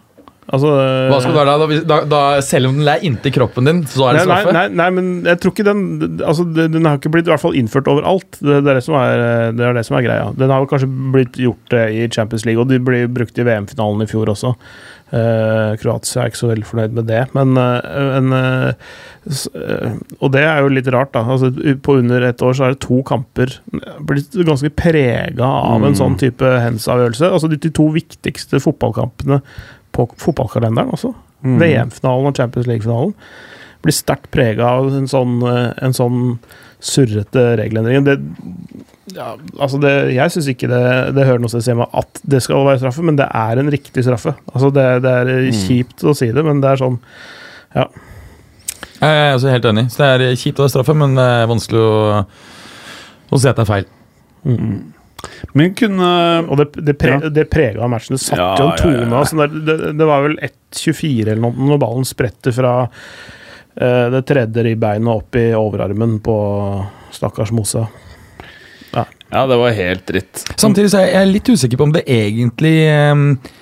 Altså, 0.50 0.70
Hva 1.12 1.18
skal 1.22 1.34
du 1.34 1.38
være 1.38 1.52
da? 1.60 1.66
Da, 1.86 1.96
da? 2.10 2.20
Selv 2.42 2.72
om 2.72 2.78
den 2.80 2.88
er 2.90 3.04
inntil 3.06 3.30
kroppen 3.36 3.68
din, 3.68 3.82
så 3.86 4.08
er 4.08 4.16
det 4.16 4.24
Nei, 4.24 4.38
straffe? 4.40 4.54
nei, 4.56 4.64
nei, 4.80 4.88
men 4.96 5.10
jeg 5.28 5.38
tror 5.42 5.54
ikke 5.54 5.66
den 5.68 5.82
altså, 6.26 6.46
Den 6.48 6.88
har 6.88 6.98
ikke 6.98 7.12
blitt 7.14 7.28
i 7.28 7.30
hvert 7.30 7.42
fall 7.44 7.54
innført 7.60 7.90
overalt. 7.92 8.40
Det, 8.40 8.56
det, 8.56 8.72
er 8.72 8.80
det, 8.80 8.84
som 8.86 8.96
er, 8.98 9.22
det 9.54 9.68
er 9.68 9.76
det 9.78 9.84
som 9.86 9.98
er 10.00 10.06
greia. 10.08 10.24
Den 10.40 10.50
har 10.50 10.66
kanskje 10.70 10.90
blitt 11.14 11.38
gjort 11.38 11.76
eh, 11.78 12.00
i 12.00 12.08
Champions 12.10 12.48
League, 12.48 12.58
og 12.58 12.72
de 12.72 12.80
ble 12.82 13.04
brukt 13.12 13.38
i 13.38 13.46
VM-finalen 13.46 14.02
i 14.02 14.10
fjor 14.10 14.32
også. 14.34 14.56
Eh, 15.10 15.76
Kroatia 15.82 16.22
er 16.22 16.30
ikke 16.30 16.38
så 16.38 16.50
veldig 16.52 16.66
fornøyd 16.68 16.92
med 16.94 17.08
det, 17.10 17.22
men, 17.34 17.56
uh, 17.58 17.80
en, 18.18 18.32
eh, 18.32 19.94
Og 20.22 20.30
det 20.30 20.44
er 20.46 20.60
jo 20.62 20.68
litt 20.70 20.86
rart, 20.94 21.10
da. 21.16 21.24
Altså, 21.24 21.50
på 21.82 21.96
under 21.98 22.22
ett 22.28 22.42
år 22.46 22.54
så 22.54 22.64
er 22.68 22.76
det 22.76 22.80
to 22.84 23.02
kamper 23.02 23.56
blitt 24.06 24.30
ganske 24.46 24.70
prega 24.70 25.44
av 25.44 25.82
en 25.82 25.92
Mm. 25.92 25.98
sånn 25.98 26.18
type 26.18 26.44
hands-avgjørelse. 26.44 27.32
Altså 27.32 27.50
de, 27.50 27.56
de 27.56 27.70
to 27.70 27.90
viktigste 27.90 28.60
fotballkampene 28.62 29.42
på 29.92 30.06
fotballkalenderen 30.16 30.94
også. 30.94 31.14
Mm. 31.44 31.58
VM-finalen 31.58 32.26
og 32.30 32.36
Champions 32.36 32.66
League-finalen 32.68 33.14
blir 33.82 33.92
sterkt 33.96 34.30
prega 34.30 34.62
av 34.76 34.92
en 34.94 35.08
sånn, 35.08 35.40
en 35.82 35.92
sånn 35.96 36.38
surrete 36.80 37.42
regelendring. 37.60 38.04
Det, 38.06 38.14
ja, 39.16 39.32
altså 39.58 39.80
det, 39.82 39.90
jeg 40.14 40.32
syns 40.34 40.48
ikke 40.52 40.68
det, 40.70 40.82
det 41.16 41.26
hører 41.26 41.42
noe 41.42 41.50
sted 41.52 41.66
hjemme 41.66 41.86
at 41.98 42.20
det 42.30 42.40
skal 42.44 42.62
være 42.68 42.80
straffe, 42.82 43.02
men 43.04 43.18
det 43.18 43.26
er 43.26 43.60
en 43.60 43.70
riktig 43.74 44.04
straffe. 44.06 44.32
Altså 44.54 44.70
det, 44.74 44.86
det 45.04 45.14
er 45.22 45.32
Mm. 45.50 45.58
kjipt 45.64 46.04
å 46.06 46.14
si 46.16 46.30
det, 46.32 46.44
men 46.46 46.60
det 46.62 46.70
er 46.70 46.80
sånn 46.84 46.98
Jeg 49.00 49.10
er 49.16 49.34
også 49.34 49.50
helt 49.54 49.64
enig. 49.70 49.86
Så 49.92 50.02
det 50.04 50.30
er 50.30 50.38
kjipt 50.40 50.60
å 50.60 50.66
ha 50.66 50.72
straffe, 50.72 50.94
men 50.96 51.14
det 51.16 51.24
er 51.40 51.46
vanskelig 51.50 51.80
å, 51.80 52.24
å 53.30 53.40
si 53.40 53.48
at 53.50 53.56
det 53.60 53.64
er 53.64 53.70
feil. 53.70 53.86
Men 55.52 55.74
kunne 55.76 56.06
Og 56.48 56.56
det, 56.60 56.66
det, 56.86 56.94
pre, 57.00 57.18
det 57.32 57.44
prega 57.52 57.88
matchen. 57.92 58.16
Det 58.16 58.22
satt 58.24 58.38
Ja, 58.40 58.50
jo 58.56 58.64
en 58.64 58.70
ja, 58.70 58.76
tone. 58.80 58.96
ja, 58.96 59.08
ja. 59.08 59.18
Altså 59.20 59.36
det, 59.42 59.64
det, 59.68 59.92
det 60.00 60.06
var 60.08 60.22
vel 60.24 60.38
1-24 60.46 61.26
eller 61.26 61.42
noe 61.44 61.68
når 61.72 61.82
ballen 61.82 62.08
spretter 62.08 62.54
fra 62.56 62.74
det 63.80 64.20
tredje 64.28 64.62
ribbeinet 64.66 65.08
opp 65.08 65.36
i 65.40 65.46
overarmen 65.56 66.18
på 66.20 66.34
stakkars 67.16 67.52
Mosa. 67.56 67.86
Ja, 69.30 69.46
det 69.46 69.56
var 69.56 69.70
helt 69.70 70.06
dritt. 70.06 70.44
Samtidig 70.56 70.90
så 70.90 71.04
er 71.04 71.12
jeg 71.12 71.30
litt 71.30 71.48
usikker 71.48 71.78
på 71.78 71.86
om 71.86 71.92
det 71.94 72.02
egentlig 72.10 72.74
eh, 72.90 73.12
eh, 73.14 73.59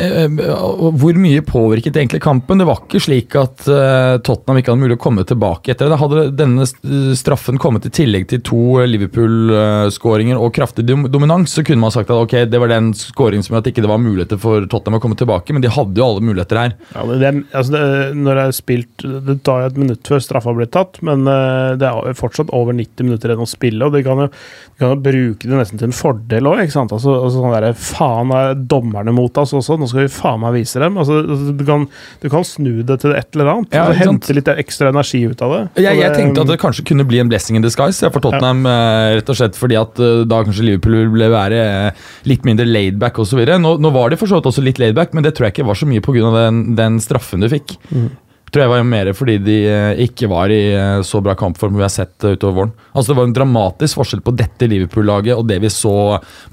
Hvor 0.00 1.18
mye 1.20 1.42
påvirket 1.46 1.96
egentlig 1.96 2.22
kampen? 2.24 2.60
Det 2.60 2.66
var 2.68 2.82
ikke 2.84 3.00
slik 3.02 3.34
at 3.38 3.66
eh, 3.70 4.16
Tottenham 4.24 4.60
ikke 4.60 4.72
hadde 4.72 4.82
mulig 4.84 4.96
å 4.96 5.02
komme 5.02 5.24
tilbake 5.28 5.74
etter 5.74 5.90
det. 5.90 5.98
Hadde 6.00 6.24
denne 6.38 6.66
eh, 6.66 7.12
straffen 7.18 7.60
kommet 7.60 7.86
i 7.88 7.92
tillegg 7.94 8.28
til 8.30 8.42
to 8.46 8.62
Liverpool-skåringer 8.88 10.40
og 10.40 10.54
kraftig 10.56 10.86
dominans, 10.88 11.54
så 11.56 11.64
kunne 11.66 11.84
man 11.84 11.94
sagt 11.94 12.12
at 12.12 12.20
ok, 12.20 12.36
det 12.50 12.60
var 12.62 12.72
den 12.72 12.92
skåringen 12.96 13.44
som 13.44 13.56
gjorde 13.56 13.68
at 13.68 13.72
ikke 13.74 13.90
var 13.90 14.02
muligheter 14.02 14.40
for 14.40 14.66
Tottenham 14.70 15.00
å 15.00 15.04
komme 15.04 15.18
tilbake, 15.20 15.54
men 15.56 15.64
de 15.64 15.72
hadde 15.72 16.00
jo 16.00 16.06
alle 16.06 16.24
muligheter 16.24 16.60
her. 16.60 16.76
Ja, 16.94 17.04
det, 17.10 17.32
altså 17.50 17.74
det, 17.74 17.82
når 18.20 18.40
det 18.40 18.46
er 18.46 18.56
spilt 18.56 19.04
Det 19.26 19.36
tar 19.46 19.62
jo 19.62 19.70
et 19.70 19.78
minutt 19.80 20.10
før 20.10 20.22
straffa 20.24 20.54
blir 20.56 20.70
tatt, 20.72 21.00
men 21.06 21.26
eh, 21.30 21.76
det 21.80 21.90
er 21.90 22.18
fortsatt 22.18 22.52
over 22.56 22.76
90 22.76 23.08
minutter 23.08 23.32
igjen 23.32 23.44
å 23.44 23.50
spille, 23.50 23.86
og 23.86 23.96
de 23.96 24.04
kan 24.06 24.24
jo, 24.24 24.30
de 24.30 24.82
kan 24.82 24.94
jo 24.94 25.02
bruke 25.04 25.50
det 25.50 25.60
nesten 25.60 25.80
til 25.80 25.90
en 25.90 25.96
fordel 25.96 26.50
òg. 26.50 26.62
Altså, 26.64 26.86
altså 26.88 27.36
sånn 27.36 27.54
derre 27.54 27.74
Faen, 27.80 28.32
er 28.34 28.58
dommerne 28.70 29.14
mot 29.14 29.36
oss 29.40 29.54
også? 29.56 29.78
Nå 29.80 29.89
skal 29.90 30.04
vi 30.06 30.12
faen 30.14 30.40
meg 30.42 30.54
vise 30.56 30.80
dem. 30.82 30.96
Altså, 31.00 31.18
altså, 31.24 31.54
du, 31.58 31.64
kan, 31.68 31.86
du 32.22 32.28
kan 32.32 32.46
snu 32.46 32.70
det 32.86 32.96
til 33.02 33.14
et 33.16 33.36
eller 33.36 33.50
annet. 33.54 33.74
Ja, 33.76 33.88
altså, 33.88 34.06
hente 34.06 34.36
litt 34.38 34.50
ekstra 34.54 34.92
energi 34.94 35.22
ut 35.28 35.42
av 35.46 35.54
det. 35.56 35.60
Jeg, 35.84 35.98
jeg 36.00 36.06
det- 36.08 36.16
tenkte 36.20 36.44
at 36.46 36.52
det 36.54 36.58
kanskje 36.62 36.86
kunne 36.90 37.06
bli 37.10 37.20
en 37.22 37.28
blessing 37.32 37.58
in 37.60 37.66
disguise 37.66 38.10
for 38.14 38.22
Tottenham. 38.24 38.64
Ja. 38.64 39.18
rett 39.20 39.28
og 39.32 39.36
slett 39.38 39.58
Fordi 39.58 39.76
at 39.80 40.00
eh, 40.00 40.22
da 40.30 40.40
kanskje 40.46 40.66
Liverpool 40.70 41.10
ville 41.12 41.30
være 41.32 41.60
eh, 41.66 42.08
litt 42.30 42.46
mindre 42.48 42.66
laidback 42.68 43.18
osv. 43.22 43.42
Nå, 43.60 43.76
nå 43.82 43.92
var 43.94 44.10
de 44.10 44.18
for 44.20 44.30
så 44.30 44.40
vidt 44.40 44.48
også 44.50 44.64
litt 44.64 44.80
laidback, 44.82 45.12
men 45.16 45.26
det 45.26 45.34
tror 45.36 45.48
jeg 45.48 45.58
ikke 45.58 45.68
var 45.70 45.78
så 45.78 45.88
mye 45.90 46.02
pga. 46.04 46.32
Den, 46.40 46.64
den 46.78 46.98
straffen 47.02 47.42
du 47.44 47.48
fikk. 47.52 47.76
Mm. 47.90 48.10
Tror 48.50 48.64
jeg 48.64 48.70
var 48.72 48.82
mer 48.82 49.08
fordi 49.14 49.36
de 49.46 49.56
eh, 49.70 50.00
ikke 50.08 50.26
var 50.30 50.50
i 50.50 50.72
eh, 50.74 51.02
så 51.06 51.20
bra 51.22 51.36
kampform 51.38 51.76
vi 51.78 51.84
har 51.86 51.92
sett 51.94 52.24
eh, 52.26 52.34
utover 52.34 52.56
våren. 52.56 52.72
Altså 52.90 53.12
Det 53.12 53.18
var 53.20 53.28
en 53.28 53.34
dramatisk 53.36 54.00
forskjell 54.00 54.24
på 54.26 54.34
dette 54.34 54.66
Liverpool-laget 54.70 55.38
og 55.38 55.46
det 55.46 55.60
vi 55.62 55.70
så 55.70 55.92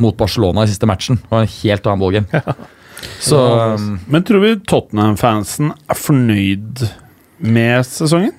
mot 0.04 0.18
Barcelona 0.20 0.62
i 0.68 0.70
siste 0.70 0.86
matchen. 0.90 1.18
Det 1.24 1.32
var 1.34 1.48
en 1.48 1.56
helt 1.56 1.90
annen 1.90 2.04
ballgame. 2.04 2.44
Så 3.22 3.40
um, 3.76 4.00
Men 4.08 4.26
tror 4.28 4.44
vi 4.44 4.56
Tottenham-fansen 4.68 5.72
er 5.76 6.02
fornøyd 6.02 6.86
med 7.46 7.86
sesongen? 7.86 8.34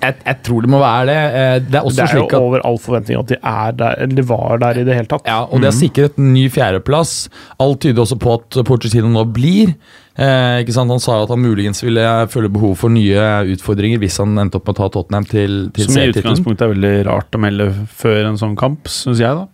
jeg, 0.00 0.16
jeg 0.24 0.36
tror 0.46 0.64
det 0.64 0.70
må 0.72 0.80
være 0.80 1.06
det. 1.10 1.16
Eh, 1.16 1.54
Det 1.66 1.78
er 1.78 1.86
også 1.86 1.96
Det 1.96 2.04
er 2.04 2.10
jo 2.14 2.20
slik 2.20 2.34
at 2.34 2.40
over 2.40 2.64
all 2.66 2.78
forventning 2.80 3.20
at 3.20 3.30
de 3.32 3.36
er 3.36 3.72
der, 3.76 4.06
de 4.08 4.24
var 4.28 4.60
der 4.62 4.80
i 4.80 4.84
det 4.88 4.96
hele 4.96 5.10
tatt. 5.10 5.28
Ja, 5.28 5.42
og 5.44 5.60
de 5.60 5.68
har 5.68 5.76
sikret 5.76 6.18
en 6.20 6.32
ny 6.34 6.46
fjerdeplass. 6.52 7.28
Alt 7.60 7.82
tyder 7.84 8.04
også 8.04 8.18
på 8.20 8.34
at 8.38 8.60
Porcetino 8.66 9.10
nå 9.12 9.26
blir. 9.34 9.74
Eh, 10.16 10.60
ikke 10.64 10.74
sant? 10.76 10.92
Han 10.92 11.02
sa 11.02 11.20
at 11.22 11.32
han 11.32 11.42
muligens 11.42 11.82
ville 11.84 12.04
føle 12.32 12.50
behov 12.52 12.76
for 12.80 12.92
nye 12.92 13.28
utfordringer 13.54 14.00
hvis 14.02 14.18
han 14.22 14.36
endte 14.40 14.60
opp 14.60 14.68
med 14.68 14.76
å 14.76 14.82
ta 14.82 14.90
Tottenham 14.96 15.28
til, 15.28 15.62
til 15.76 15.88
Som 15.88 16.00
i 16.00 16.10
utgangspunktet 16.12 16.66
er 16.66 16.74
veldig 16.74 16.94
rart 17.08 17.36
å 17.36 17.42
melde 17.42 17.70
før 18.00 18.32
en 18.32 18.40
sånn 18.40 18.56
kamp, 18.60 18.88
syns 18.90 19.22
jeg, 19.22 19.36
da. 19.36 19.48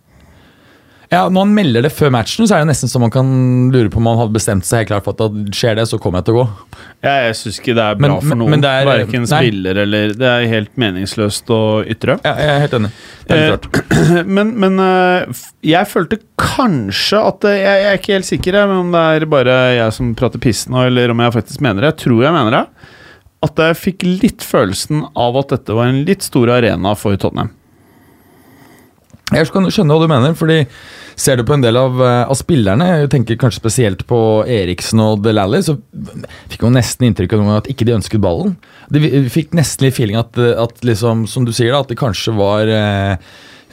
Ja, 1.09 1.29
Når 1.31 1.45
han 1.45 1.51
melder 1.55 1.85
det 1.85 1.91
før 1.95 2.09
matchen, 2.11 2.43
så 2.49 2.57
er 2.57 2.65
det 2.65 2.67
nesten 2.73 2.89
så 2.91 2.99
man 2.99 3.11
kan 3.13 3.27
lure 3.71 3.87
på 3.93 4.01
om 4.01 4.07
han 4.09 4.17
hadde 4.19 4.35
bestemt 4.35 4.65
seg 4.67 4.81
helt 4.81 4.89
klart 4.89 5.05
for 5.05 5.15
at 5.15 5.31
det 5.37 5.53
skjer 5.55 5.77
det, 5.79 5.85
så 5.87 5.99
kommer 6.03 6.19
jeg 6.19 6.27
til 6.27 6.35
å 6.35 6.41
gå. 6.41 6.47
Jeg, 7.05 7.21
jeg 7.29 7.37
syns 7.39 7.59
ikke 7.61 7.75
det 7.77 7.85
er 7.85 7.95
bra 8.01 8.09
Men- 8.17 8.27
for 8.27 8.35
noen. 8.41 8.65
er- 8.67 8.89
Verken 8.89 9.23
nei. 9.23 9.39
spiller 9.39 9.79
eller 9.85 10.13
Det 10.19 10.27
er 10.33 10.47
helt 10.51 10.73
meningsløst 10.75 11.47
å 11.55 11.59
ytre. 11.87 12.17
Ja, 12.25 12.33
jeg 12.35 12.49
er 12.49 12.59
helt 12.65 12.75
enig. 12.81 12.91
Er 13.29 13.53
Eh. 13.53 14.23
Men, 14.37 14.53
men 14.59 14.79
eh, 14.79 15.25
jeg 15.63 15.87
følte 15.87 16.19
kanskje 16.37 17.19
at 17.27 17.39
det, 17.41 17.55
jeg, 17.59 17.81
jeg 17.83 17.91
er 17.93 17.97
ikke 18.01 18.13
helt 18.17 18.25
sikker 18.33 18.57
om 18.67 18.91
det 18.91 19.05
er 19.21 19.25
bare 19.31 19.55
jeg 19.77 19.93
som 19.93 20.13
prater 20.15 20.39
piss 20.39 20.65
nå, 20.67 20.85
eller 20.87 21.11
om 21.11 21.19
jeg 21.23 21.33
faktisk 21.39 21.61
mener 21.61 21.81
det. 21.81 21.93
Jeg 21.95 22.03
tror 22.07 22.23
jeg 22.23 22.33
mener 22.35 22.51
det. 22.51 22.65
at 23.47 23.55
jeg 23.61 23.75
fikk 23.77 24.03
litt 24.23 24.41
følelsen 24.41 25.05
av 25.15 25.35
at 25.37 25.49
dette 25.53 25.75
var 25.77 25.87
en 25.91 26.03
litt 26.07 26.23
stor 26.25 26.49
arena 26.49 26.95
for 26.97 27.15
Tottenham. 27.15 27.51
Jeg 29.35 29.49
kan 29.51 29.65
skjønne 29.67 29.91
hva 29.91 30.05
du 30.05 30.11
mener, 30.11 30.35
fordi 30.39 30.61
ser 31.19 31.39
du 31.39 31.43
på 31.47 31.57
en 31.57 31.63
del 31.63 31.75
av, 31.75 31.97
eh, 31.99 32.21
av 32.29 32.37
spillerne, 32.37 32.85
jeg 33.01 33.09
tenker 33.11 33.39
kanskje 33.41 33.59
spesielt 33.59 34.05
på 34.07 34.19
Eriksen 34.47 35.01
og 35.03 35.25
Delally, 35.25 35.59
så 35.65 35.75
fikk 36.47 36.63
man 36.63 36.77
nesten 36.79 37.09
inntrykk 37.09 37.35
av 37.35 37.49
at 37.57 37.67
ikke 37.67 37.87
de 37.89 37.97
ønsket 37.97 38.23
ballen. 38.23 38.55
De 38.93 39.27
fikk 39.27 39.51
nesten 39.57 39.87
litt 39.87 39.97
feeling 39.97 40.15
at, 40.15 40.37
at 40.37 40.79
liksom, 40.85 41.25
som 41.27 41.43
du 41.43 41.51
sier, 41.51 41.73
da, 41.73 41.83
at 41.83 41.91
det 41.91 41.99
kanskje 41.99 42.37
var 42.37 42.71
eh, 42.71 43.17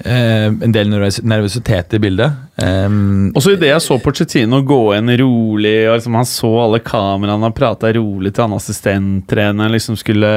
eh, 0.02 0.48
en 0.50 0.74
del 0.74 0.90
nervøs 0.90 1.20
nervøsitet 1.22 1.94
i 1.94 2.00
bildet. 2.02 2.34
Um, 2.59 3.30
Også 3.36 3.55
idet 3.55 3.70
jeg 3.70 3.84
så 3.84 4.00
Porcettino 4.02 4.59
gå 4.66 4.80
inn 4.96 5.12
rolig, 5.20 5.76
og 5.86 6.00
liksom 6.00 6.18
han 6.18 6.26
så 6.26 6.50
alle 6.64 6.82
kameraene 6.82 7.52
og 7.52 7.55
prata 7.55 7.92
rolig 7.94 8.34
til 8.34 8.48
han 8.48 8.59
assistenttreneren 8.59 9.70
liksom 9.76 10.00
skulle 10.00 10.34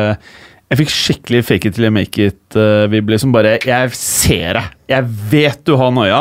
Jeg 0.67 0.81
fikk 0.81 0.89
skikkelig 0.91 1.39
fake 1.47 1.69
it 1.69 1.75
till 1.77 1.85
you 1.87 1.93
make 1.95 2.19
it-vibbe. 2.19 3.17
som 3.21 3.31
bare 3.31 3.53
Jeg 3.63 3.91
ser 3.95 4.57
deg! 4.57 4.73
Jeg 4.91 5.05
vet 5.31 5.61
du 5.67 5.77
har 5.79 5.93
noia. 5.95 6.19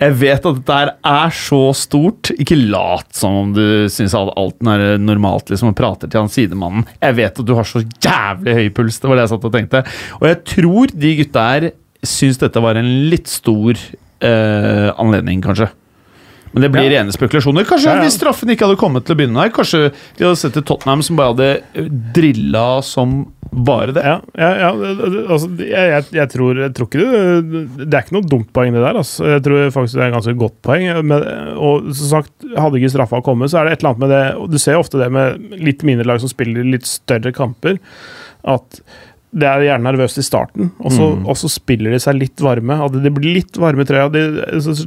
Jeg 0.00 0.16
vet 0.20 0.46
at 0.48 0.56
dette 0.56 0.78
her 0.78 0.92
er 1.04 1.34
så 1.36 1.60
stort. 1.76 2.30
Ikke 2.40 2.56
lat 2.56 3.08
som 3.16 3.36
om 3.36 3.52
du 3.52 3.88
syns 3.92 4.16
alt 4.16 4.64
er 4.64 4.96
normalt 5.00 5.52
liksom, 5.52 5.72
og 5.72 5.76
prater 5.76 6.08
til 6.08 6.22
han 6.22 6.32
sidemannen. 6.32 6.86
Jeg 7.04 7.18
vet 7.20 7.42
at 7.44 7.48
du 7.48 7.54
har 7.56 7.68
så 7.68 7.84
jævlig 7.84 8.56
høy 8.56 8.72
puls. 8.72 9.00
Det 9.00 9.12
var 9.12 9.20
det 9.20 9.26
jeg 9.26 9.34
satt 9.34 9.46
og 9.50 9.54
tenkte. 9.58 9.84
Og 10.22 10.26
jeg 10.30 10.40
tror 10.54 10.96
de 11.04 11.14
gutta 11.20 11.46
her 11.50 11.68
syns 12.02 12.40
dette 12.40 12.64
var 12.64 12.80
en 12.80 12.90
litt 13.12 13.28
stor 13.28 13.76
uh, 13.76 14.88
anledning, 14.96 15.44
kanskje. 15.44 15.68
Men 16.52 16.62
det 16.66 16.72
blir 16.72 16.90
Ja. 16.90 16.98
rene 17.00 17.12
spekulasjoner. 17.14 17.64
Kanskje 17.64 17.88
Ja, 17.88 17.94
ja. 17.96 18.02
hvis 18.04 18.18
straffen 18.18 18.50
ikke 18.52 18.66
hadde 18.66 18.76
kommet 18.80 19.04
til 19.06 19.14
å 19.14 19.18
begynne 19.18 19.40
her, 19.40 19.50
kanskje 19.50 19.92
de 20.18 20.24
hadde 20.24 20.36
sett 20.36 20.56
et 20.56 20.64
Tottenham 20.68 21.02
som 21.02 21.16
bare 21.16 21.32
hadde 21.32 21.92
drilla 22.12 22.82
som 22.84 23.26
bare 23.52 23.92
det. 23.92 24.02
Ja, 24.02 24.70
altså, 24.72 25.48
jeg, 25.60 26.04
jeg, 26.12 26.28
tror, 26.32 26.56
jeg 26.56 26.72
tror 26.72 26.88
ikke 26.88 27.02
det 27.02 27.90
Det 27.90 27.94
er 27.98 28.04
ikke 28.06 28.16
noe 28.16 28.28
dumt 28.28 28.52
poeng, 28.56 28.72
det 28.72 28.80
der. 28.80 28.96
Altså. 28.96 29.26
Jeg 29.28 29.42
tror 29.44 29.70
faktisk 29.74 29.98
det 29.98 30.02
er 30.02 30.08
et 30.08 30.16
ganske 30.16 30.36
godt 30.40 30.56
poeng. 30.64 30.86
Men, 31.04 31.24
og 31.56 31.90
som 31.92 32.08
sagt, 32.14 32.32
hadde 32.56 32.80
ikke 32.80 32.92
straffa 32.94 33.22
kommet, 33.24 33.52
så 33.52 33.60
er 33.60 33.68
det 33.68 33.72
et 33.76 33.84
eller 33.84 33.92
annet 33.94 34.04
med 34.06 34.12
det 34.16 34.50
Du 34.54 34.58
ser 34.62 34.80
ofte 34.80 35.00
det 35.00 35.10
med 35.12 35.56
litt 35.60 35.84
mindre 35.84 36.08
lag 36.08 36.20
som 36.20 36.32
spiller 36.32 36.64
litt 36.64 36.88
større 36.88 37.32
kamper, 37.36 37.78
at 38.44 38.80
det 39.32 39.46
er 39.48 39.62
gjerne 39.64 39.86
nervøst 39.88 40.18
i 40.20 40.24
starten, 40.26 40.70
og 40.78 40.92
så, 40.92 41.06
Mm. 41.16 41.22
og 41.32 41.36
så 41.40 41.48
spiller 41.48 41.90
de 41.94 41.98
seg 42.04 42.18
litt 42.20 42.40
varme. 42.44 42.76
At 42.84 42.92
de 43.02 43.10
blir 43.10 43.34
litt 43.38 43.56
varme 43.56 43.80
i 43.80 43.88
trøya. 43.88 44.10
De, 44.12 44.22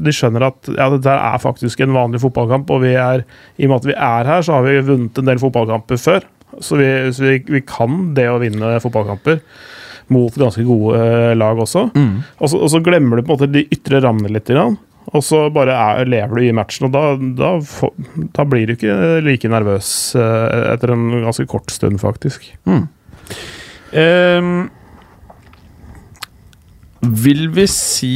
de 0.05 0.13
skjønner 0.13 0.45
at 0.51 0.69
ja, 0.75 0.89
dette 0.93 1.09
er 1.17 1.39
faktisk 1.41 1.81
en 1.81 1.95
vanlig 1.95 2.21
fotballkamp, 2.21 2.69
og 2.69 2.83
vi 2.85 2.93
er, 2.93 3.23
i 3.57 3.65
og 3.65 3.71
med 3.73 3.79
at 3.81 3.87
vi 3.89 3.95
er 3.97 4.29
her, 4.29 4.41
så 4.45 4.59
har 4.59 4.67
vi 4.67 4.75
vunnet 4.85 5.17
en 5.17 5.25
del 5.31 5.41
fotballkamper 5.41 5.97
før. 5.97 6.27
Så 6.61 6.77
vi, 6.77 6.85
så 7.11 7.25
vi, 7.25 7.39
vi 7.57 7.61
kan 7.67 8.13
det 8.15 8.27
å 8.31 8.37
vinne 8.39 8.77
fotballkamper 8.83 9.41
mot 10.13 10.35
ganske 10.37 10.61
gode 10.63 10.99
eh, 11.01 11.33
lag 11.35 11.57
også. 11.57 11.87
Mm. 11.97 12.11
Og 12.37 12.51
så, 12.51 12.59
og 12.61 12.69
så 12.69 12.83
glemmer 12.85 13.17
du 13.17 13.25
på 13.25 13.33
en 13.33 13.39
måte 13.39 13.49
de 13.51 13.65
ytre 13.73 14.03
rammene 14.05 14.29
litt. 14.37 14.45
Grann. 14.53 14.77
Og 15.17 15.21
så 15.25 15.47
bare 15.53 15.73
er, 15.73 16.05
lever 16.05 16.37
du 16.37 16.45
i 16.45 16.53
matchen, 16.53 16.85
og 16.87 16.93
da, 16.93 17.01
da, 17.17 17.49
da 18.37 18.45
blir 18.49 18.69
du 18.69 18.75
ikke 18.77 18.95
like 19.25 19.49
nervøs 19.49 19.89
eh, 20.21 20.71
etter 20.75 20.93
en 20.93 21.09
ganske 21.25 21.45
kort 21.49 21.73
stund, 21.73 21.97
faktisk. 22.05 22.45
Mm. 22.69 22.85
Ehm, 23.95 24.67
vil 27.05 27.45
vi 27.55 27.67
si 27.69 28.15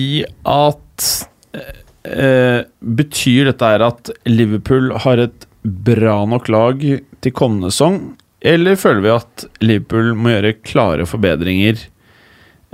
at 0.50 1.10
uh, 1.56 2.62
Betyr 3.00 3.52
dette 3.52 3.70
her 3.70 3.86
at 3.86 4.10
Liverpool 4.28 4.92
har 5.06 5.22
et 5.24 5.46
bra 5.64 6.24
nok 6.28 6.50
lag 6.52 6.82
til 7.22 7.36
kommende 7.36 7.70
sesong, 7.72 8.00
eller 8.40 8.80
føler 8.80 9.04
vi 9.04 9.14
at 9.14 9.46
Liverpool 9.64 10.14
må 10.16 10.34
gjøre 10.34 10.58
klare 10.64 11.08
forbedringer 11.10 11.82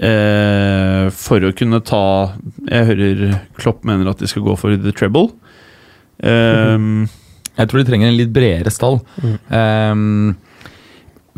uh, 0.05 1.11
for 1.13 1.45
å 1.45 1.53
kunne 1.57 1.81
ta 1.85 2.05
Jeg 2.69 2.89
hører 2.91 3.23
Klopp 3.57 3.83
mener 3.87 4.11
at 4.13 4.21
de 4.21 4.29
skal 4.29 4.45
gå 4.45 4.55
for 4.61 4.77
the 4.77 4.93
treble. 4.95 5.33
Um, 6.23 7.07
Jeg 7.57 7.69
tror 7.69 7.81
de 7.81 7.87
trenger 7.89 8.11
en 8.11 8.17
litt 8.19 8.33
bredere 8.35 8.71
stall. 8.73 9.01
Mm. 9.19 9.35
Um, 9.51 10.35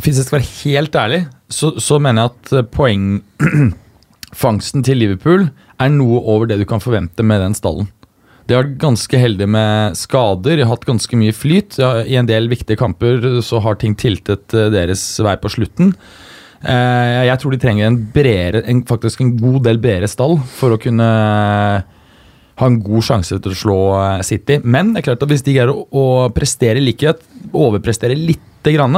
hvis 0.03 0.19
jeg 0.19 0.27
skal 0.27 0.37
være 0.37 0.51
helt 0.61 0.97
ærlig, 0.99 1.23
så, 1.49 1.79
så 1.79 1.99
mener 2.03 2.21
jeg 2.21 2.29
at 2.33 2.53
eh, 2.57 2.65
poengfangsten 2.75 4.83
til 4.87 4.97
Liverpool 5.03 5.41
er 5.77 5.89
noe 5.93 6.17
over 6.25 6.45
det 6.49 6.57
du 6.61 6.65
kan 6.69 6.83
forvente 6.83 7.23
med 7.23 7.41
den 7.43 7.55
stallen. 7.57 7.87
De 8.47 8.55
har 8.55 8.63
vært 8.63 8.79
ganske 8.79 9.19
heldige 9.19 9.49
med 9.51 9.97
skader, 9.99 10.55
de 10.55 10.63
har 10.63 10.71
hatt 10.71 10.87
ganske 10.87 11.17
mye 11.19 11.35
flyt. 11.35 11.75
Ja, 11.81 11.89
I 12.07 12.15
en 12.19 12.29
del 12.29 12.47
viktige 12.51 12.79
kamper 12.79 13.41
så 13.43 13.59
har 13.63 13.75
ting 13.79 13.95
tiltet 13.99 14.53
eh, 14.55 14.71
deres 14.73 15.03
vei 15.23 15.35
på 15.41 15.49
slutten. 15.51 15.87
Eh, 16.63 17.25
jeg 17.27 17.37
tror 17.41 17.51
de 17.53 17.59
trenger 17.61 17.89
en 17.89 17.99
bredere, 18.13 18.63
en, 18.71 18.81
faktisk 18.87 19.21
en 19.21 19.37
god 19.37 19.61
del 19.67 19.77
bredere 19.83 20.09
stall 20.09 20.39
for 20.57 20.73
å 20.73 20.81
kunne 20.81 21.07
ha 22.57 22.65
en 22.65 22.79
god 22.81 23.05
sjanse 23.05 23.37
til 23.37 23.53
å 23.53 23.61
slå 23.63 23.79
eh, 23.99 24.23
City. 24.25 24.55
Men 24.63 24.93
det 24.93 25.03
er 25.03 25.07
klart 25.11 25.27
at 25.27 25.33
hvis 25.33 25.45
de 25.45 25.57
greier 25.57 25.73
å, 25.73 25.83
å 25.91 26.05
prestere 26.33 26.83
likhet, 26.83 27.19
overprestere 27.51 28.15
lite 28.17 28.73
grann 28.73 28.95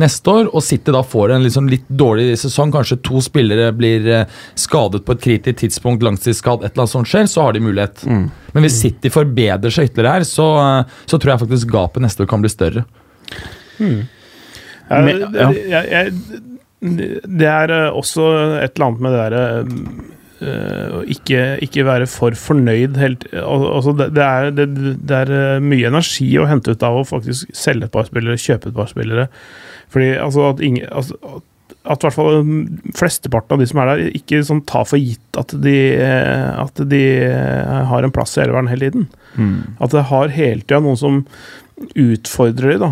neste 0.00 0.30
år, 0.30 0.48
og 0.50 0.64
City 0.64 0.92
da 0.94 1.02
får 1.06 1.34
en 1.36 1.44
liksom 1.44 1.68
litt 1.70 1.84
dårlig 1.88 2.38
sesong, 2.40 2.72
kanskje 2.74 2.98
to 3.06 3.20
spillere 3.24 3.70
blir 3.76 4.08
eh, 4.10 4.40
skadet 4.58 5.04
på 5.06 5.14
et 5.14 5.22
kritisk 5.26 5.60
tidspunkt, 5.60 6.02
langtidsskadd, 6.06 6.64
et 6.64 6.72
eller 6.72 6.84
annet 6.84 6.94
sånt 6.96 7.10
skjer, 7.10 7.28
så 7.30 7.46
har 7.46 7.54
de 7.54 7.62
mulighet. 7.64 8.02
mm. 8.06 8.24
Men 8.54 8.66
hvis 8.66 8.80
City 8.82 9.10
forbedrer 9.10 9.74
seg 9.74 9.90
ytterligere 9.90 10.18
her, 10.18 10.26
så, 10.28 10.48
eh, 10.62 10.98
så 11.10 11.18
tror 11.18 11.34
jeg 11.34 11.44
faktisk 11.44 11.70
gapet 11.74 12.04
neste 12.04 12.24
år 12.24 12.30
kan 12.30 12.44
bli 12.44 12.52
større. 12.52 12.84
Mm. 13.78 14.02
Jeg, 14.84 15.14
det, 15.32 15.46
jeg, 15.70 15.86
jeg, 15.90 16.42
det 17.40 17.48
er 17.48 17.72
eh, 17.72 17.88
også 18.02 18.28
et 18.60 18.74
eller 18.74 18.90
annet 18.90 19.06
med 19.06 19.14
det 19.14 19.22
derre 19.22 20.12
eh, 20.44 20.98
å 20.98 21.00
ikke, 21.16 21.40
ikke 21.66 21.86
være 21.88 22.08
for 22.10 22.36
fornøyd 22.38 22.98
helt 23.00 23.24
altså 23.40 23.94
det, 23.98 24.10
det, 24.16 24.26
er, 24.26 24.50
det, 24.54 24.66
det 25.00 25.16
er 25.24 25.32
eh, 25.38 25.64
mye 25.64 25.88
energi 25.90 26.28
å 26.40 26.46
hente 26.50 26.74
ut 26.76 26.84
av 26.86 27.00
å 27.00 27.08
faktisk 27.08 27.50
selge 27.56 27.88
et 27.88 27.94
par 27.94 28.06
spillere, 28.10 28.38
kjøpe 28.40 28.70
et 28.70 28.76
par 28.78 28.92
spillere. 28.92 29.26
Fordi 29.94 30.12
altså 30.20 30.48
at 30.52 30.62
ingen 30.64 30.86
altså, 30.90 31.18
at- 31.34 31.50
i 31.84 32.06
hvert 32.06 32.14
fall 32.16 32.38
mm, 32.46 32.92
flesteparten 32.96 33.54
av 33.56 33.60
de 33.60 33.66
som 33.68 33.80
er 33.82 33.90
der, 33.90 34.04
ikke 34.16 34.38
sånn 34.46 34.62
tar 34.68 34.86
for 34.88 34.96
gitt 35.00 35.36
at 35.36 35.52
de, 35.64 35.74
eh, 36.00 36.62
at 36.62 36.80
de 36.88 37.00
har 37.90 38.06
en 38.06 38.14
plass 38.14 38.38
i 38.38 38.40
elveren 38.44 38.70
hele 38.72 38.88
tiden. 38.88 39.04
Mm. 39.36 39.58
At 39.84 39.92
det 39.92 40.06
har 40.08 40.32
hele 40.32 40.62
tida 40.64 40.80
noen 40.80 40.96
som 41.00 41.18
utfordrer 41.98 42.74
de, 42.74 42.78
da, 42.78 42.90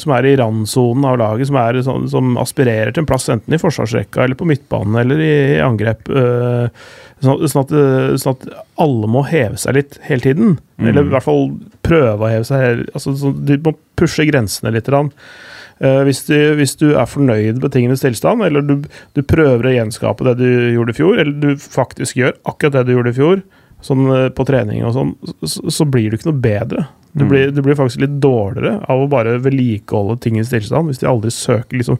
som 0.00 0.12
er 0.16 0.26
i 0.26 0.36
randsonen 0.40 1.04
av 1.06 1.18
laget, 1.20 1.46
som, 1.46 1.58
er, 1.62 1.78
som, 1.86 2.06
som 2.10 2.32
aspirerer 2.42 2.90
til 2.90 3.04
en 3.04 3.08
plass 3.08 3.28
enten 3.30 3.54
i 3.54 3.60
forsvarsrekka 3.62 4.24
eller 4.24 4.38
på 4.38 4.48
midtbanen 4.50 4.98
eller 4.98 5.22
i, 5.22 5.32
i 5.54 5.60
angrep. 5.62 6.10
sånn, 6.10 7.36
at- 7.36 7.52
sånn, 7.52 7.62
at, 7.62 7.76
sånn 8.22 8.34
at 8.34 8.48
alle 8.82 9.10
må 9.10 9.22
heve 9.30 9.60
seg 9.62 9.78
litt 9.78 10.00
hele 10.08 10.26
tiden. 10.26 10.56
Mm. 10.80 10.88
Eller 10.90 11.06
i 11.06 11.12
hvert 11.14 11.26
fall 11.28 11.46
prøve 11.86 12.26
å 12.26 12.32
heve 12.32 12.48
seg. 12.48 12.82
Altså, 12.92 13.14
sånn, 13.20 13.38
de 13.46 13.60
må 13.62 13.76
pushe 13.98 14.26
grensene 14.28 14.74
litt. 14.74 14.90
Eh, 14.90 16.02
hvis, 16.08 16.24
du, 16.26 16.34
hvis 16.58 16.74
du 16.80 16.86
er 16.96 17.08
fornøyd 17.08 17.62
med 17.62 17.72
tingenes 17.74 18.02
tilstand, 18.04 18.42
eller 18.46 18.64
du, 18.64 18.74
du 19.14 19.22
prøver 19.22 19.70
å 19.70 19.76
gjenskape 19.76 20.26
det 20.30 20.38
du 20.42 20.48
gjorde 20.74 20.94
i 20.94 20.98
fjor, 20.98 21.18
eller 21.20 21.38
du 21.42 21.62
faktisk 21.62 22.18
gjør 22.18 22.34
akkurat 22.48 22.80
det 22.80 22.86
du 22.88 22.94
gjorde 22.96 23.12
i 23.14 23.18
fjor, 23.18 23.42
sånn 23.84 24.06
på 24.34 24.46
trening 24.48 24.86
og 24.88 24.94
sånn, 24.96 25.10
så, 25.44 25.68
så 25.70 25.84
blir 25.86 26.10
du 26.10 26.16
ikke 26.18 26.30
noe 26.32 26.42
bedre. 26.42 26.86
Du 27.16 27.24
Mm. 27.24 27.28
blir, 27.30 27.50
du 27.50 27.62
blir 27.64 27.74
faktisk 27.78 28.02
litt 28.02 28.20
dårligere 28.20 28.82
av 28.92 29.00
å 29.00 29.08
bare 29.08 29.38
vedlikeholde 29.40 30.18
tingens 30.20 30.50
tilstand, 30.52 30.90
hvis 30.90 31.00
de 31.00 31.08
aldri 31.08 31.30
søker 31.32 31.78
liksom 31.80 31.98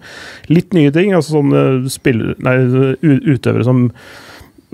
litt 0.53 0.75
nye 0.77 0.93
ting. 0.93 1.15
altså 1.17 1.39
sånne 1.39 1.89
spiller, 1.89 2.35
nei, 2.45 2.57
utøvere 3.01 3.65
som 3.65 3.91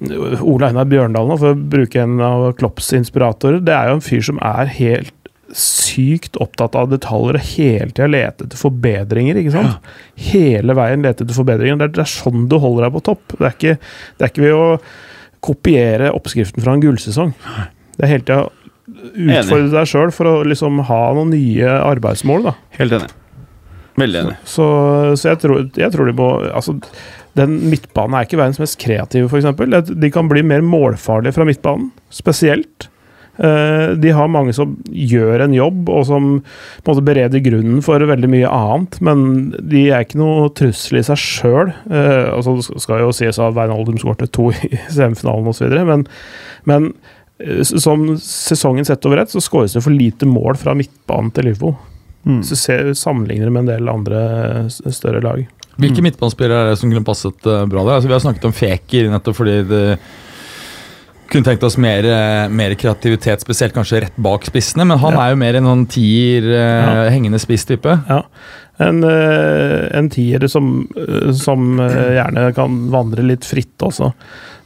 Ole 0.03 0.67
Einar 0.67 0.89
Bjørndalen, 0.91 1.39
for 1.39 1.53
å 1.55 1.69
bruke 1.71 2.01
en 2.03 2.19
av 2.21 2.49
Klopps 2.59 2.91
inspiratorer, 2.97 3.61
det 3.63 3.75
er 3.77 3.89
jo 3.91 3.99
en 4.01 4.03
fyr 4.05 4.25
som 4.27 4.39
er 4.43 4.67
helt 4.67 5.13
sykt 5.53 6.39
opptatt 6.41 6.75
av 6.81 6.89
detaljer 6.91 7.37
og 7.37 7.45
hele 7.53 7.91
tida 7.93 8.09
leter 8.09 8.47
etter 8.49 8.57
forbedringer. 8.59 9.37
ikke 9.37 9.53
sant? 9.53 9.91
Hele 10.33 10.75
veien 10.75 11.05
leter 11.05 11.27
etter 11.27 11.37
forbedringer. 11.37 11.77
Det 11.79 11.85
er, 11.91 11.93
det 11.99 12.05
er 12.07 12.13
sånn 12.15 12.49
du 12.49 12.57
holder 12.59 12.89
deg 12.89 12.97
på 12.97 13.05
topp. 13.13 13.37
Det 13.37 13.45
er 13.47 13.55
ikke, 13.59 13.75
det 14.17 14.27
er 14.27 14.33
ikke 14.33 14.47
ved 14.47 14.57
å 14.57 14.67
kopiere 15.45 16.11
oppskriften 16.17 16.65
fra 16.65 16.73
en 16.75 16.83
gullsesong. 16.83 17.35
Det 17.99 18.07
er 18.07 18.13
hele 18.15 18.25
tida 18.25 18.49
utfordre 19.15 19.73
deg 19.73 19.89
sjøl 19.91 20.13
for 20.15 20.31
å 20.31 20.37
liksom 20.49 20.83
ha 20.89 21.01
noen 21.17 21.33
nye 21.35 21.75
arbeidsmål. 21.81 22.49
da. 22.51 22.55
Helt 22.79 22.93
enig. 23.01 23.11
Veldig 24.01 24.23
enig. 24.23 24.37
Så, 24.49 24.65
så 25.21 25.33
jeg, 25.35 25.43
tror, 25.43 25.67
jeg 25.77 25.93
tror 25.93 26.09
de 26.09 26.15
må 26.17 26.29
altså, 26.49 26.79
Den 27.37 27.59
midtbanen 27.69 28.17
er 28.17 28.25
ikke 28.25 28.39
verdens 28.41 28.61
mest 28.63 28.79
kreative, 28.81 29.29
f.eks. 29.29 29.93
De 30.01 30.11
kan 30.15 30.31
bli 30.33 30.41
mer 30.45 30.65
målfarlige 30.65 31.37
fra 31.37 31.45
midtbanen, 31.49 31.91
spesielt. 32.13 32.89
Eh, 33.37 33.93
De 34.01 34.11
har 34.17 34.29
mange 34.33 34.53
som 34.57 34.75
gjør 34.89 35.45
en 35.45 35.55
jobb, 35.57 35.89
og 35.93 36.07
som 36.09 36.27
på 36.41 36.85
en 36.87 36.91
måte 36.95 37.05
bereder 37.05 37.45
grunnen 37.45 37.81
for 37.85 38.01
veldig 38.09 38.29
mye 38.33 38.49
annet, 38.53 38.99
men 39.05 39.25
de 39.61 39.87
er 39.91 40.05
ikke 40.05 40.21
noe 40.21 40.51
trussel 40.57 41.01
i 41.01 41.07
seg 41.09 41.21
sjøl. 41.21 41.73
Altså, 41.93 42.59
det 42.61 42.85
skal 42.85 43.05
jo 43.05 43.13
sies 43.17 43.41
at 43.41 43.57
Wijnaldum 43.57 44.01
skåret 44.01 44.33
to 44.37 44.51
i 44.57 44.73
semifinalen 44.93 45.49
osv., 45.53 45.69
men, 45.89 46.05
men 46.69 46.93
eh, 46.93 47.21
som 47.65 48.05
sesongen 48.23 48.85
sett 48.85 49.05
over 49.07 49.23
ett, 49.23 49.31
så 49.31 49.41
skåres 49.43 49.73
det 49.77 49.83
for 49.85 49.91
lite 49.95 50.27
mål 50.29 50.57
fra 50.61 50.75
midtbanen 50.79 51.33
til 51.35 51.45
Liverpool. 51.51 51.75
Mm. 52.27 52.43
Så 52.47 52.57
ser, 52.57 52.93
sammenligner 52.95 53.49
det 53.49 53.53
med 53.53 53.65
en 53.65 53.73
del 53.73 53.89
andre 53.91 54.71
større 54.71 55.21
lag. 55.25 55.47
Hvilke 55.81 55.99
Mm. 56.03 56.05
midtbanespillere 56.11 56.61
er 56.67 56.71
det 56.71 56.79
som 56.79 56.91
kunne 56.93 57.05
passet 57.05 57.47
eh, 57.47 57.65
bra 57.67 57.83
der? 57.85 57.95
Altså, 57.97 58.07
vi 58.09 58.13
har 58.15 58.21
snakket 58.21 58.45
om 58.45 58.53
Feker 58.53 59.09
nettopp 59.11 59.37
fordi 59.41 59.57
det 59.67 59.99
kunne 61.33 61.45
tenkt 61.49 61.63
oss 61.65 61.79
mer, 61.81 62.05
eh, 62.05 62.49
mer 62.53 62.75
kreativitet, 62.77 63.41
spesielt 63.41 63.73
kanskje 63.73 64.03
rett 64.05 64.17
bak 64.21 64.45
spissene. 64.45 64.85
Men 64.87 64.99
han 64.99 65.15
Ja. 65.15 65.21
er 65.27 65.31
jo 65.31 65.37
mer 65.37 65.57
en 65.57 65.65
sånn 65.65 65.89
tier, 65.89 66.43
ja. 66.45 67.11
hengende 67.11 67.41
spiss-type. 67.41 68.03
En, 68.79 69.03
eh, 69.05 69.89
en 69.99 70.09
tier 70.11 70.47
som, 70.49 70.87
eh, 70.97 71.33
som 71.33 71.81
eh, 71.81 72.17
gjerne 72.19 72.55
kan 72.55 72.91
vandre 72.91 73.23
litt 73.23 73.45
fritt 73.45 73.79
også. 73.81 74.13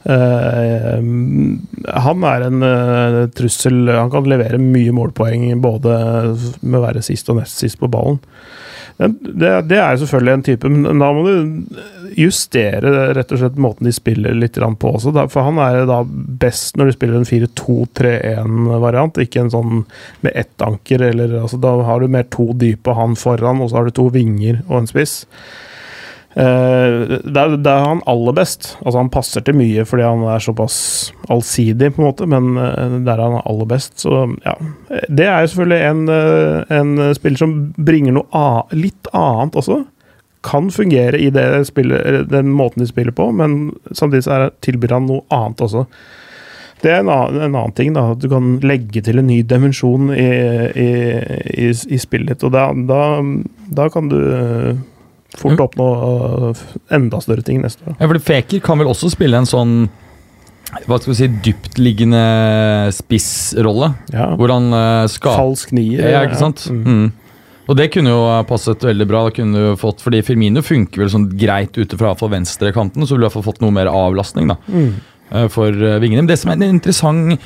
Eh, 0.07 0.99
han 2.05 2.27
er 2.29 2.45
en 2.47 2.63
eh, 2.63 3.23
trussel. 3.35 3.87
Han 3.91 4.13
kan 4.13 4.29
levere 4.29 4.61
mye 4.61 4.95
målpoeng 4.95 5.49
både 5.63 5.97
med 6.61 6.79
å 6.79 6.85
være 6.85 7.03
sist 7.05 7.27
og 7.33 7.41
nest 7.41 7.59
sist 7.63 7.79
på 7.81 7.91
ballen. 7.91 8.21
Det, 8.97 9.49
det 9.69 9.77
er 9.77 9.97
selvfølgelig 10.01 10.33
en 10.33 10.43
type, 10.45 10.69
men 10.73 11.01
da 11.03 11.11
må 11.13 11.21
du 11.27 11.75
justere 12.17 13.11
rett 13.13 13.29
og 13.35 13.41
slett 13.43 13.59
måten 13.61 13.85
de 13.85 13.93
spiller 13.93 14.33
litt 14.33 14.57
på 14.57 14.93
også. 14.97 15.13
For 15.29 15.45
han 15.45 15.59
er 15.61 15.83
da 15.85 15.99
best 16.07 16.79
når 16.79 16.89
du 16.89 16.95
spiller 16.95 17.19
en 17.19 17.29
4-2-3-1-variant, 17.29 19.21
ikke 19.21 19.43
en 19.43 19.53
sånn 19.53 19.85
med 20.25 20.33
ett 20.33 20.65
anker. 20.65 21.05
Eller, 21.11 21.37
altså, 21.43 21.61
da 21.61 21.75
har 21.85 22.01
du 22.01 22.09
mer 22.09 22.25
to 22.33 22.49
dype 22.57 22.97
han 22.97 23.13
foran, 23.19 23.61
og 23.61 23.69
så 23.69 23.81
har 23.81 23.91
du 23.91 23.97
to 23.99 24.09
vinger 24.15 24.63
og 24.65 24.81
en 24.81 24.89
spiss. 24.89 25.19
Eh, 26.37 27.19
der, 27.33 27.57
der 27.57 27.71
er 27.71 27.85
han 27.87 28.01
aller 28.05 28.33
best. 28.37 28.75
Altså 28.85 28.99
Han 29.01 29.09
passer 29.09 29.41
til 29.41 29.57
mye 29.57 29.85
fordi 29.89 30.05
han 30.05 30.21
er 30.29 30.43
såpass 30.43 30.77
allsidig, 31.33 31.95
på 31.95 32.03
en 32.03 32.07
måte, 32.11 32.27
men 32.29 32.51
eh, 32.61 32.97
der 33.07 33.17
er 33.17 33.23
han 33.25 33.41
aller 33.43 33.69
best. 33.69 33.95
Så 34.03 34.27
ja. 34.45 34.53
Det 35.09 35.25
er 35.25 35.41
jo 35.41 35.53
selvfølgelig 35.53 35.89
en, 35.89 36.03
eh, 36.13 36.75
en 36.79 37.15
spiller 37.17 37.41
som 37.41 37.55
bringer 37.77 38.19
noe 38.19 38.51
litt 38.77 39.09
annet 39.17 39.57
også. 39.57 39.81
Kan 40.45 40.69
fungere 40.71 41.17
i 41.17 41.31
spillet, 41.65 42.29
den 42.29 42.53
måten 42.53 42.83
de 42.83 42.87
spiller 42.87 43.11
på, 43.11 43.31
men 43.33 43.73
samtidig 43.91 44.27
så 44.27 44.51
tilbyr 44.61 44.93
han 44.93 45.09
noe 45.09 45.25
annet 45.33 45.65
også. 45.65 45.87
Det 46.83 46.91
er 46.93 46.99
en 47.01 47.09
annen, 47.09 47.39
en 47.41 47.55
annen 47.57 47.73
ting, 47.73 47.95
da. 47.95 48.11
At 48.13 48.21
du 48.21 48.29
kan 48.29 48.59
legge 48.61 49.01
til 49.01 49.17
en 49.17 49.25
ny 49.27 49.39
dimensjon 49.41 50.11
i, 50.13 50.27
i, 50.77 50.91
i, 51.65 51.71
i 51.73 51.97
spillet 51.97 52.35
ditt. 52.35 52.45
Og 52.45 52.53
da, 52.53 52.67
da, 52.85 53.01
da 53.79 53.87
kan 53.89 54.13
du 54.13 54.19
fort 55.39 55.61
oppnå 55.67 55.87
eh, 56.51 56.65
enda 56.97 57.21
større 57.23 57.45
ting 57.45 57.61
neste 57.63 57.85
år. 57.87 57.95
Ja, 57.99 58.07
for 58.09 58.19
Feker 58.31 58.61
kan 58.65 58.79
vel 58.81 58.89
også 58.91 59.11
spille 59.13 59.37
en 59.39 59.49
sånn 59.49 59.77
hva 60.83 60.97
skal 60.99 61.13
vi 61.13 61.15
si, 61.15 61.27
dyptliggende 61.45 62.21
spissrolle, 62.95 63.93
Ja. 64.11 64.25
hvor 64.35 64.51
han 64.51 64.67
uh, 64.75 65.05
skal 65.07 65.37
Falsk 65.39 65.71
nier. 65.71 66.03
Ja, 66.11 66.25
ikke 66.27 66.39
sant? 66.41 66.65
Mm. 66.67 66.83
Mm. 66.83 67.05
Og 67.67 67.77
det 67.79 67.89
kunne 67.93 68.11
jo 68.11 68.25
passet 68.47 68.83
veldig 68.83 69.07
bra. 69.07 69.21
Da 69.27 69.35
kunne 69.35 69.63
du 69.63 69.79
fått, 69.79 70.03
fordi 70.03 70.21
Firmino 70.27 70.61
funker 70.63 71.03
vel 71.03 71.11
sånn 71.11 71.29
greit 71.39 71.75
ute 71.79 71.97
fra 71.99 72.11
venstrekanten, 72.15 73.07
så 73.07 73.15
ville 73.15 73.31
du 73.31 73.41
fått 73.47 73.61
noe 73.63 73.71
mer 73.75 73.87
avlastning 73.91 74.51
da, 74.51 74.57
Mm. 74.67 74.93
uh, 75.31 75.47
for 75.47 75.71
uh, 75.71 75.97
vingene. 76.03 76.23
Men 76.25 76.31
det 76.31 76.39
som 76.39 76.51
er 76.51 76.59
en 76.59 76.67
interessant 76.75 77.39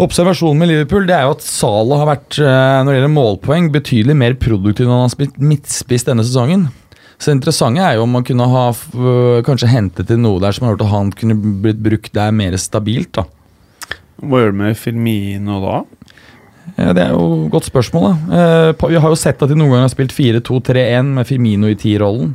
observasjon 0.00 0.56
med 0.58 0.68
Liverpool, 0.72 1.04
det 1.06 1.14
er 1.14 1.26
jo 1.28 1.36
at 1.36 1.44
Salah 1.44 2.00
har 2.00 2.08
vært, 2.16 2.38
når 2.40 2.88
det 2.88 2.94
gjelder 2.96 3.12
målpoeng, 3.12 3.66
betydelig 3.74 4.16
mer 4.16 4.34
produktiv 4.40 4.88
når 4.88 4.96
han 4.96 5.04
har 5.04 5.12
spilt 5.12 5.36
midtspiss 5.38 6.08
denne 6.08 6.24
sesongen. 6.24 6.70
Så 7.22 7.30
det 7.30 7.36
interessante 7.38 7.82
er 7.86 7.94
jo 7.94 8.02
om 8.02 8.16
man 8.16 8.24
kunne 8.26 8.48
ha 8.50 8.64
øh, 8.74 9.44
kanskje 9.46 9.70
hentet 9.70 10.08
til 10.10 10.18
noe 10.18 10.40
der 10.42 10.54
som 10.56 10.66
har 10.66 10.74
gjort 10.74 10.88
at 10.88 10.90
han 10.90 11.12
kunne 11.14 11.36
blitt 11.62 11.78
brukt 11.84 12.10
der 12.18 12.32
mer 12.34 12.56
stabilt. 12.58 13.12
da. 13.14 13.28
Hva 14.18 14.40
gjør 14.40 14.50
du 14.50 14.58
med 14.58 14.78
Firmino 14.78 15.60
da? 15.62 15.76
Ja, 16.78 16.92
Det 16.96 17.04
er 17.04 17.12
jo 17.14 17.44
et 17.44 17.52
godt 17.54 17.68
spørsmål. 17.70 18.08
da. 18.10 18.40
Eh, 18.40 18.88
vi 18.90 18.98
har 18.98 19.14
jo 19.14 19.18
sett 19.18 19.42
at 19.42 19.48
de 19.48 19.54
noen 19.54 19.70
ganger 19.70 19.86
har 19.86 19.94
spilt 19.94 20.14
4-2-3-1 20.16 21.14
med 21.20 21.28
Firmino 21.30 21.70
i 21.70 21.78
T-rollen. 21.78 22.34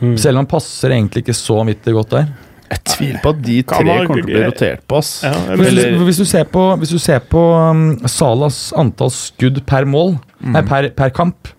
Mm. 0.00 0.16
Selv 0.18 0.34
om 0.34 0.42
han 0.42 0.50
passer 0.50 0.90
egentlig 0.90 1.22
ikke 1.22 1.36
så 1.36 1.60
vanvittig 1.60 1.94
godt 1.94 2.18
der. 2.18 2.28
Jeg 2.66 2.82
tviler 2.82 3.20
på 3.22 3.30
at 3.30 3.42
de 3.46 3.56
tre 3.62 3.78
kommer 3.78 4.08
til 4.08 4.24
å 4.24 4.26
bli 4.26 4.40
rotert 4.42 4.80
på, 4.90 4.98
ass. 4.98 5.10
Ja, 5.22 5.34
Hvis, 5.54 5.76
du, 5.76 6.00
hvis, 6.02 6.18
du 6.18 6.26
ser 6.26 6.48
på, 6.50 6.64
hvis 6.80 6.94
du 6.96 6.98
ser 6.98 7.20
på 7.30 7.42
um, 7.54 7.84
Salas 8.10 8.72
antall 8.74 9.12
skudd 9.14 9.60
per 9.70 9.86
mål, 9.86 10.16
nei, 10.42 10.64
per, 10.66 10.88
per 10.98 11.14
kamp, 11.14 11.52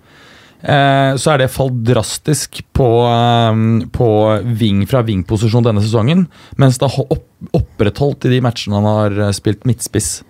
så 0.58 1.34
er 1.34 1.43
det 1.43 1.51
falt 1.53 1.84
drastisk 1.86 2.64
på, 2.74 2.88
um, 3.05 3.84
på 3.93 4.08
ving 4.58 4.82
fra 4.89 5.03
vingposisjon 5.05 5.68
denne 5.68 5.84
sesongen, 5.86 6.26
mens 6.58 6.80
det 6.82 6.89
har 6.95 7.20
opprettholdt 7.58 8.26
i 8.26 8.32
de 8.34 8.41
matchene 8.41 8.80
han 8.80 8.89
har 8.89 9.20
eh, 9.28 9.36
spilt 9.38 9.68
midtspiss. 9.70 10.24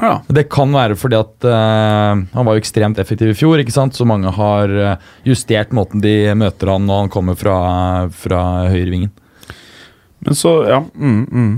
Ja. 0.00 0.20
Det 0.32 0.46
kan 0.52 0.72
være 0.72 0.96
fordi 0.98 1.18
at 1.18 1.46
uh, 1.46 2.20
han 2.32 2.46
var 2.46 2.56
jo 2.56 2.62
ekstremt 2.62 3.00
effektiv 3.02 3.32
i 3.32 3.36
fjor, 3.36 3.60
ikke 3.60 3.74
sant? 3.74 3.96
så 3.96 4.06
mange 4.08 4.32
har 4.32 4.72
eh, 4.72 5.08
justert 5.28 5.74
måten 5.76 6.02
de 6.04 6.32
møter 6.38 6.72
han 6.72 6.86
når 6.88 7.04
han 7.04 7.12
kommer 7.12 7.38
fra, 7.38 7.56
fra 8.14 8.42
høyrevingen. 8.72 9.12
Men 10.24 10.36
så, 10.36 10.54
ja. 10.68 10.80
Mm, 10.94 11.22
mm. 11.28 11.52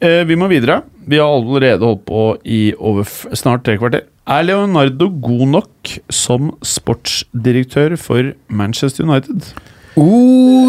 Eh, 0.00 0.22
vi 0.28 0.36
må 0.40 0.48
videre. 0.52 0.80
Vi 1.10 1.18
har 1.20 1.28
allerede 1.28 1.84
holdt 1.84 2.06
på 2.08 2.24
i 2.44 2.60
over 2.76 3.08
snart 3.36 3.64
tre 3.66 3.76
kvarter. 3.80 4.06
Er 4.28 4.44
Leonardo 4.46 5.08
god 5.22 5.46
nok 5.56 5.92
som 6.12 6.52
sportsdirektør 6.66 7.96
for 7.98 8.32
Manchester 8.52 9.08
United? 9.08 9.52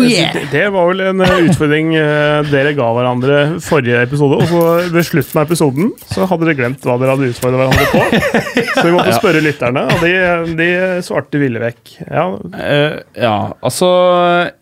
det, 0.01 0.47
det 0.51 0.63
var 0.73 0.87
vel 0.89 1.03
en 1.05 1.21
eh, 1.23 1.33
utfordring 1.45 1.91
eh, 1.95 2.41
dere 2.49 2.73
ga 2.75 2.87
hverandre 2.95 3.37
forrige 3.63 4.01
episode. 4.07 4.39
Og 4.41 4.49
så 4.49 4.63
ved 4.91 5.05
slutten 5.07 5.39
av 5.39 5.45
episoden 5.45 5.91
så 6.09 6.25
hadde 6.29 6.47
dere 6.47 6.57
glemt 6.57 6.87
hva 6.87 6.97
dere 6.99 7.15
hadde 7.15 7.29
utfordret 7.31 7.61
hverandre 7.61 7.87
på. 7.93 8.65
Så 8.79 8.85
vi 8.87 8.95
måtte 8.95 9.15
spørre 9.19 9.43
lytterne, 9.45 9.85
og 9.93 10.03
de, 10.03 10.13
de 10.57 10.69
svarte 11.05 11.41
ville 11.41 11.61
vekk. 11.63 11.97
Ja, 12.07 12.27
Uh, 12.51 12.97
ja, 13.17 13.35
altså 13.63 13.87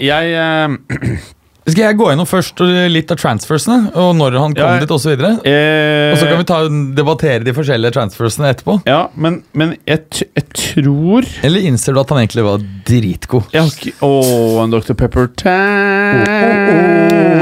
Jeg 0.02 0.32
eh, 0.36 0.76
Skal 1.74 1.84
jeg 1.90 1.98
gå 2.00 2.08
gjennom 2.12 2.28
først 2.30 2.62
litt 2.92 3.12
av 3.14 3.20
transfersene, 3.22 3.78
og 4.00 4.12
når 4.18 4.38
han 4.40 4.56
kom 4.58 4.64
Ja, 4.76 4.80
dit 4.82 4.92
osv.? 4.96 5.12
Og, 5.16 5.46
eh, 5.48 6.12
og 6.14 6.18
så 6.22 6.28
kan 6.30 6.40
vi 6.42 6.48
ta, 6.50 6.60
debattere 6.98 7.44
de 7.46 7.54
forskjellige 7.56 7.94
transfersene 7.98 8.50
etterpå. 8.54 8.80
Ja, 8.90 9.02
men, 9.16 9.42
men 9.54 9.76
jeg, 9.90 10.06
jeg 10.36 10.46
tror 10.56 11.28
Eller 11.46 11.68
innser 11.70 11.94
du 11.96 12.02
at 12.04 12.10
han 12.14 12.22
egentlig 12.24 12.46
var 12.48 12.64
dritgod? 12.90 13.50
Jeg 13.54 13.62
har 13.66 13.70
ikke 13.74 13.94
Åh, 14.06 14.64
en 14.64 14.74
Dr. 14.76 14.94
Pepper 15.00 15.30
Tan. 15.40 16.24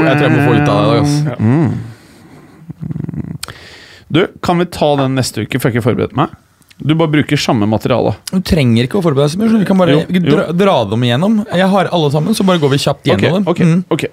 Jeg 0.08 0.16
tror 0.16 0.26
jeg 0.26 0.34
må 0.34 0.44
få 0.46 0.56
litt 0.56 0.72
av 0.72 0.78
det 0.78 0.88
i 0.88 0.90
dag. 0.94 1.00
ass. 1.04 1.14
Mm. 1.38 1.70
Du, 4.08 4.22
kan 4.42 4.58
vi 4.58 4.64
ta 4.72 4.94
den 5.02 5.18
neste 5.18 5.44
uke, 5.44 5.58
for 5.60 5.68
jeg 5.68 5.74
har 5.74 5.82
ikke 5.82 5.88
forberedt 5.90 6.16
meg? 6.16 6.32
Du 6.78 6.94
bare 6.94 7.10
bruker 7.10 7.40
samme 7.40 7.66
materiale. 7.66 8.14
Du 8.30 8.40
trenger 8.46 8.86
ikke 8.86 9.00
å 9.00 9.02
forberede 9.04 9.26
deg 9.26 9.34
så 9.34 9.40
mye. 9.40 9.62
Du 9.64 9.68
kan 9.68 9.80
bare 9.80 9.96
Jo, 9.96 10.04
jo. 10.06 10.22
Dra, 10.28 10.46
dra 10.54 10.76
dem 10.92 11.04
igjennom. 11.08 11.42
Jeg 11.50 11.70
har 11.74 11.90
alle 11.94 12.10
sammen, 12.14 12.36
så 12.38 12.46
bare 12.46 12.62
går 12.62 12.74
vi 12.76 12.80
kjapt 12.84 13.10
gjennom 13.10 13.48
ok, 13.50 13.62
dem. 13.64 13.74
Mm. 13.74 13.82
ok. 13.96 14.06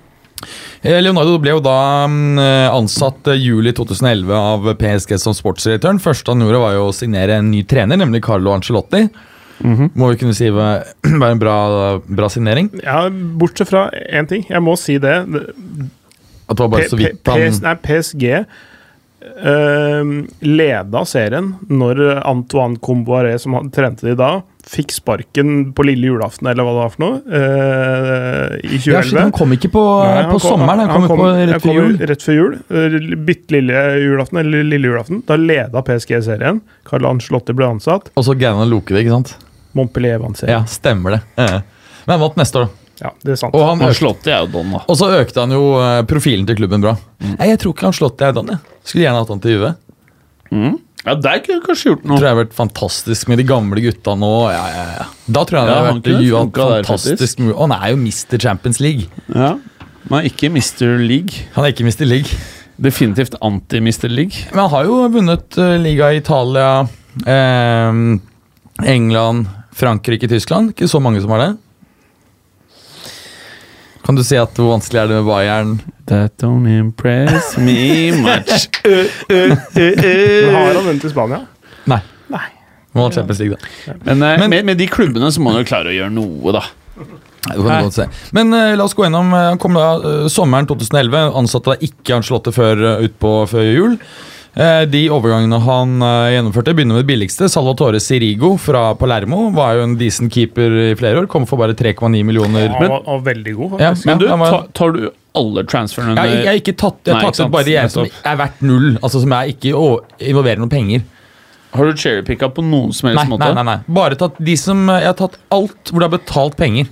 Eh, 0.86 0.98
Leonardo 1.02 1.38
ble 1.42 1.54
jo 1.56 1.62
da 1.64 1.78
mm, 2.10 2.42
ansatt 2.74 3.30
eh, 3.34 3.40
juli 3.42 3.74
2011 3.78 4.34
av 4.38 4.68
PSG 4.82 5.16
som 5.22 5.38
sportsdirektøren. 5.38 6.02
Første 6.02 6.34
han 6.34 6.44
gjorde, 6.44 6.64
var 6.66 6.76
jo 6.78 6.90
å 6.90 6.98
signere 6.98 7.40
en 7.40 7.54
ny 7.54 7.64
trener, 7.70 8.02
nemlig 8.02 8.26
Carlo 8.26 8.54
Ancelotti. 8.58 9.08
-hmm. 9.64 9.90
Må 9.94 10.12
vi 10.12 10.20
kunne 10.22 10.36
si 10.36 10.50
var, 10.54 10.84
var 11.22 11.34
en 11.34 11.42
bra, 11.42 11.58
bra 12.06 12.30
signering. 12.30 12.70
ja 12.84 13.10
Bortsett 13.10 13.72
fra 13.72 13.90
én 14.12 14.28
ting, 14.30 14.46
jeg 14.50 14.64
må 14.64 14.76
si 14.80 14.98
det. 15.02 15.16
At 16.46 16.58
det 16.58 16.62
var 16.62 16.72
bare 16.78 16.90
så 16.90 17.00
vidt 17.00 17.22
han 17.28 17.42
PS, 17.42 17.62
nei, 17.64 17.76
PSG 17.82 18.26
eh, 19.26 20.12
leda 20.46 21.06
serien 21.10 21.54
når 21.70 22.04
Antoine 22.22 22.80
Comboiré, 22.82 23.36
som 23.42 23.58
han 23.58 23.72
trente 23.74 24.08
de 24.08 24.16
da, 24.20 24.38
fikk 24.66 24.94
sparken 24.96 25.72
på 25.78 25.86
lille 25.86 26.10
julaften, 26.10 26.48
eller 26.50 26.66
hva 26.66 26.74
det 26.74 26.82
var 26.82 26.94
for 26.94 27.04
noe, 27.04 27.18
uh, 27.30 28.56
i 28.66 28.80
ja, 28.80 29.02
2011. 29.04 29.20
Han 29.20 29.34
kom 29.36 29.54
ikke 29.56 29.70
på, 29.76 29.84
Nei, 30.02 30.16
han 30.18 30.32
kom, 30.32 30.42
sommeren, 30.42 30.82
han 30.82 30.94
kom, 30.96 31.06
jo 31.06 31.18
på 31.20 31.28
rett 31.36 31.54
før 31.54 31.66
kom 31.68 31.78
jul. 31.78 31.98
Rett 32.12 32.26
før 32.26 32.40
jul. 32.40 32.56
Eh, 32.70 32.96
Bitte 33.28 33.58
lille 33.58 33.84
julaften, 34.02 34.42
eller 34.42 34.66
lille 34.66 34.90
julaften. 34.90 35.22
Da 35.30 35.38
leda 35.40 35.84
PSG 35.86 36.18
serien. 36.26 36.64
Carl 36.88 37.06
Ancelotti 37.12 37.56
ble 37.58 37.70
ansatt. 37.76 38.10
Og 38.16 38.26
så 38.26 38.38
Gaunan 38.38 38.66
han 38.66 38.74
det, 38.74 39.04
ikke 39.04 39.14
sant? 39.14 39.36
Montpellier 39.78 40.22
vant 40.24 40.40
serien. 40.40 40.64
Ja, 40.64 40.72
stemmer 40.72 41.18
det. 41.18 41.22
Eh. 41.42 41.60
Men 42.06 42.16
han 42.16 42.26
vant 42.26 42.42
neste 42.42 42.64
år, 42.64 42.68
da. 42.70 42.85
Ja, 43.02 43.12
det 43.24 43.34
er 43.34 43.40
sant. 43.42 43.54
Og, 43.56 43.62
han 43.68 43.82
Ancelotti 43.84 44.32
er 44.32 44.46
jo 44.46 44.52
don, 44.54 44.72
da. 44.72 44.84
og 44.88 44.96
så 45.00 45.10
økte 45.18 45.42
han 45.44 45.52
jo 45.52 45.64
eh, 45.82 46.02
profilen 46.08 46.46
til 46.48 46.56
klubben 46.62 46.84
bra. 46.86 46.94
Nei, 47.20 47.50
Jeg 47.52 47.60
tror 47.60 47.74
ikke 47.76 47.90
han 47.90 47.98
slått 47.98 48.18
deg, 48.22 48.34
Don. 48.38 48.48
jeg. 48.54 48.60
Skulle 48.86 49.04
gjerne 49.08 49.20
hatt 49.24 49.34
han 49.34 49.42
til 49.44 49.56
Juve. 49.58 49.72
Mm. 50.52 50.76
Ja, 51.06 51.14
der 51.22 51.42
kunne 51.44 51.58
jeg 51.60 51.64
kanskje 51.68 51.90
gjort 51.92 52.06
noe. 52.08 52.18
Tror 52.18 52.26
jeg 52.26 52.34
har 52.34 52.40
vært 52.40 52.56
fantastisk 52.58 53.28
med 53.30 53.38
de 53.38 53.46
gamle 53.46 53.82
gutta 53.84 54.16
nå. 54.18 54.32
Ja, 54.50 54.64
ja, 54.74 54.86
ja. 55.02 55.06
Da 55.28 55.44
tror 55.46 55.60
jeg 55.60 55.68
det 55.68 55.74
Ja, 55.76 55.80
har 55.82 55.86
han 55.92 56.00
vært 56.00 56.08
kunne 56.08 56.24
ju- 56.26 56.52
der, 56.56 56.88
fantastisk 56.88 57.40
mulig. 57.44 57.54
Og 57.56 57.62
han 57.68 57.76
er 57.78 57.92
jo 57.92 57.98
Mr. 58.02 58.40
Champions 58.42 58.80
League. 58.82 59.06
Ja. 59.36 59.52
Men 60.10 60.26
ikke 60.32 60.50
Mr. 60.50 60.96
League. 61.02 61.46
Han 61.54 61.66
er 61.66 61.74
ikke 61.76 61.86
Mr. 61.86 62.06
League. 62.10 62.40
Definitivt 62.82 63.36
anti-Mr. 63.42 64.10
League. 64.10 64.48
Men 64.52 64.60
han 64.66 64.70
har 64.74 64.86
jo 64.90 64.98
vunnet 65.14 65.58
uh, 65.62 65.76
liga 65.80 66.10
i 66.12 66.18
Italia, 66.24 66.88
eh, 67.26 67.94
England, 68.84 69.48
Frankrike, 69.74 70.28
Tyskland. 70.28 70.74
Ikke 70.74 70.90
så 70.90 71.00
mange 71.02 71.22
som 71.22 71.30
har 71.36 71.44
det. 71.46 71.52
Kan 74.06 74.18
du 74.18 74.22
si 74.26 74.38
at 74.38 74.54
hvor 74.60 74.76
vanskelig 74.76 75.00
er 75.02 75.10
det 75.10 75.16
med 75.18 75.26
Bayern? 75.30 75.72
That 76.10 76.36
don't 76.42 76.70
impress 76.70 77.56
me 77.58 78.12
much. 78.14 78.68
Men 79.30 79.56
har 80.54 80.76
han 80.78 80.86
vunnet 80.86 81.08
i 81.08 81.10
Spania? 81.10 81.40
Nei. 81.90 82.02
Nei. 82.30 82.44
Må 82.96 83.08
ha 83.08 83.12
Champions 83.16 83.42
League, 83.42 83.58
da. 83.58 83.96
Men, 84.06 84.22
eh, 84.22 84.40
Men- 84.40 84.50
med, 84.50 84.66
med 84.66 84.78
de 84.78 84.88
klubbene 84.88 85.32
så 85.32 85.42
må 85.42 85.52
han 85.56 85.64
jo 85.64 85.70
klare 85.72 85.90
å 85.90 85.96
gjøre 85.98 86.14
noe, 86.14 86.54
da. 86.56 86.62
Nei, 86.96 87.58
det 87.58 87.64
kan 87.66 87.82
du 87.82 87.88
godt 87.90 87.98
se. 87.98 88.06
Men 88.34 88.54
uh, 88.54 88.76
la 88.78 88.86
oss 88.88 88.96
gå 88.98 89.04
gjennom 89.06 89.28
eh, 89.38 89.50
Han 89.52 89.60
kom 89.62 89.76
da 89.78 89.90
uh, 90.02 90.28
sommeren 90.32 90.66
2011. 90.70 91.28
Ansatte 91.42 91.74
da 91.74 91.90
ikke 91.90 92.16
Ancelotti 92.18 92.54
før 92.56 92.82
uh, 92.82 93.04
utpå 93.06 93.34
før 93.52 93.68
jul. 93.68 93.98
Eh, 94.56 94.86
de 94.88 95.02
overgangene 95.12 95.58
han 95.66 95.98
eh, 96.00 96.30
gjennomførte, 96.38 96.72
begynner 96.78 96.96
med 96.96 97.04
det 97.04 97.10
billigste. 97.10 97.50
Salvatore 97.52 98.00
Sirigo 98.00 98.54
fra 98.62 98.94
Palermo 98.96 99.50
var 99.56 99.76
jo 99.76 99.84
en 99.90 99.98
decent 100.00 100.32
keeper 100.32 100.78
i 100.86 100.94
flere 100.96 101.20
år. 101.24 101.28
Kom 101.32 101.44
for 101.50 101.60
bare 101.60 101.76
3,9 101.76 102.22
millioner. 102.24 102.70
Var, 102.72 102.88
han 102.88 103.04
var 103.10 103.26
veldig 103.28 103.56
god, 103.58 103.76
Ja, 103.84 103.90
faktisk. 103.92 104.08
Men 104.08 104.22
du, 104.24 104.28
tar, 104.32 104.68
tar 104.80 104.96
du 104.96 105.02
alle 105.36 105.66
transferene 105.68 106.16
Jeg, 106.16 106.38
jeg 106.40 106.48
har 106.48 106.62
ikke 106.62 106.76
tatt, 106.80 107.02
jeg 107.04 107.18
har 107.18 107.26
tatt 107.28 107.42
ut 107.44 107.52
bare 107.52 107.68
de 107.68 107.76
som 107.92 108.08
er 108.08 108.40
verdt 108.40 108.64
null. 108.64 108.94
Altså 109.04 109.20
Som 109.26 109.36
jeg 109.36 109.58
ikke 109.58 109.74
involverer 110.30 110.64
noen 110.64 110.72
penger. 110.72 111.04
Har 111.76 111.90
du 111.92 112.00
cherrypicka 112.00 112.48
på 112.56 112.64
noen 112.64 112.94
som 112.96 113.10
helst 113.10 113.20
Nei, 113.20 113.28
måte? 113.34 113.50
nei, 113.52 113.60
nei, 113.60 113.66
nei. 113.74 113.96
Bare 113.98 114.16
tatt 114.16 114.38
de 114.40 114.56
som 114.56 114.86
Jeg 114.88 115.10
har 115.10 115.18
tatt 115.20 115.36
alt 115.52 115.92
hvor 115.92 116.00
det 116.00 116.08
har 116.08 116.14
betalt 116.16 116.56
penger. 116.56 116.88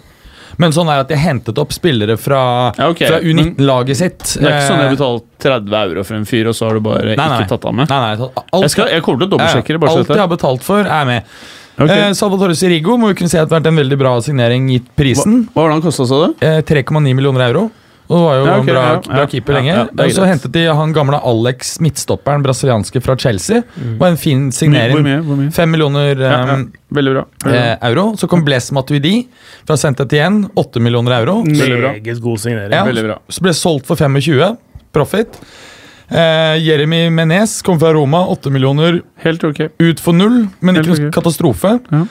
Men 0.61 0.73
sånn 0.75 0.89
er 0.93 1.01
at 1.01 1.09
jeg 1.13 1.17
hentet 1.23 1.57
opp 1.61 1.73
spillere 1.73 2.17
fra, 2.21 2.73
Ja, 2.77 2.89
okay. 2.91 3.07
fra 3.09 3.19
U19-laget 3.23 3.97
sitt. 3.97 4.19
Det 4.37 4.45
er 4.45 4.59
ikke 4.59 4.67
sånn 4.69 4.83
jeg 4.83 4.83
du 4.83 4.89
har 4.89 4.97
betalt 4.97 5.25
30 5.43 5.77
euro 5.79 6.03
for 6.07 6.19
en 6.19 6.25
fyr, 6.29 6.47
og 6.51 6.55
så 6.57 6.67
har 6.69 6.77
du 6.77 6.83
bare 6.85 7.15
Nei, 7.15 7.17
nei. 7.17 7.39
ikke 7.41 7.55
tatt 7.55 7.65
av 7.71 7.75
med? 7.79 7.89
Nei, 7.89 7.99
nei, 8.05 8.13
har 8.21 8.31
alt, 8.43 8.63
Jeg, 8.67 8.73
skal, 8.75 8.91
jeg 8.93 9.05
kommer 9.05 9.23
til 9.23 9.27
å 9.27 9.33
dobbeltsjekke 9.35 9.77
det. 9.77 9.91
Alt 9.93 10.13
jeg 10.13 10.23
har 10.23 10.31
betalt 10.31 10.63
for, 10.67 10.85
er 10.99 11.05
med. 11.09 11.33
Okay. 11.73 11.99
Eh, 12.09 12.11
Salvatore 12.13 12.53
Sirigo 12.55 12.99
må 13.01 13.09
jo 13.09 13.17
kunne 13.17 13.31
si 13.31 13.37
at 13.39 13.47
det 13.49 13.55
har 13.55 13.61
vært 13.63 13.71
en 13.71 13.79
veldig 13.81 13.97
bra 13.97 14.11
signering 14.21 14.67
gitt 14.69 14.91
Hva, 14.91 14.97
prisen. 15.01 15.39
hva 15.55 15.63
var 15.63 15.71
det 15.71 15.77
han 15.79 15.85
kosta, 15.87 16.05
sa 16.05 16.19
du? 16.27 16.35
Eh, 16.45 16.59
3,9 16.69 17.15
millioner 17.17 17.47
euro. 17.49 17.63
Og 18.13 18.21
var 18.27 18.35
jo 18.37 18.43
Ja, 18.45 18.53
okay, 18.53 18.59
en 18.61 18.67
bra, 18.75 18.81
ja, 18.85 18.97
bra 19.15 19.23
keeper 19.31 19.55
ja, 19.55 19.59
lenge. 19.59 19.75
og 20.03 20.11
så 20.13 20.25
hentet 20.29 20.51
de 20.53 20.63
han 20.77 20.91
gamle 20.93 21.17
Alex 21.25 21.71
midtstopperen, 21.81 22.43
brasilianske 22.45 23.01
fra 23.01 23.15
Chelsea. 23.17 23.63
Var 23.97 24.07
en 24.13 24.17
fin 24.21 24.43
Hvor 24.51 24.57
signering. 24.59 25.01
mye? 25.07 25.21
Hvor 25.25 25.39
mye? 25.39 25.51
Fem 25.55 25.71
millioner 25.73 26.13
Ja, 26.21 26.31
ja. 26.45 26.57
eh, 26.59 26.65
Veldig 26.93 27.13
bra. 27.15 27.23
Veldig 27.43 27.57
bra. 27.57 27.63
eh, 27.63 27.89
euro. 27.89 28.05
Så 28.21 28.29
kom 28.29 28.43
Blaise 28.45 28.75
Matuidi 28.77 29.15
fra 29.65 29.75
Sentet 29.81 30.13
igjen. 30.13 30.43
8 30.55 30.79
millioner 30.79 31.17
euro. 31.21 31.39
Meget 31.43 32.21
god 32.21 32.37
signering. 32.43 32.71
Ja, 32.77 32.83
Veldig 32.85 33.03
bra. 33.07 33.17
Så 33.29 33.41
ble 33.41 33.53
solgt 33.57 33.87
for 33.89 33.95
25, 33.97 34.57
profit. 34.93 35.39
Eh, 36.13 36.57
Jeremy 36.61 37.09
Menez 37.09 37.61
kom 37.65 37.79
fra 37.79 37.93
Roma, 37.95 38.25
8 38.29 38.51
millioner 38.53 39.01
Helt 39.23 39.43
ok. 39.43 39.63
ut 39.79 39.99
for 40.03 40.13
null, 40.13 40.43
men 40.61 40.75
ikke 40.77 40.91
noen 40.91 41.05
noe 41.07 41.11
katastrofe. 41.15 41.79
Ja. 41.89 42.03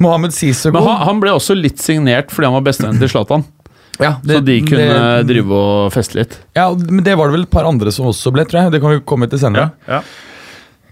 Mohammed 0.00 0.32
Sissoko 0.32 0.80
han, 0.86 1.02
han 1.04 1.18
ble 1.20 1.34
også 1.36 1.52
litt 1.58 1.76
signert 1.82 2.30
fordi 2.32 2.46
han 2.48 2.54
var 2.56 2.62
bestevennen 2.70 3.02
til 3.02 3.10
Zlatan. 3.12 3.44
Ja, 4.00 4.14
Så 4.24 4.40
de 4.44 4.56
kunne 4.62 4.86
det- 4.88 5.26
drive 5.28 5.52
og 5.52 5.92
feste 5.92 6.14
litt. 6.18 6.38
Ja, 6.56 6.68
men 6.74 7.04
det 7.04 7.16
var 7.18 7.28
det 7.28 7.32
vel 7.38 7.42
et 7.46 7.50
par 7.50 7.64
andre 7.68 7.92
som 7.92 8.06
også 8.06 8.32
ble, 8.32 8.44
tror 8.44 8.62
jeg. 8.64 8.72
Det 8.72 8.80
kan 8.80 8.90
vi 8.96 9.00
komme 9.00 9.28
til 9.30 9.38
senere. 9.38 9.70
ja. 9.88 10.00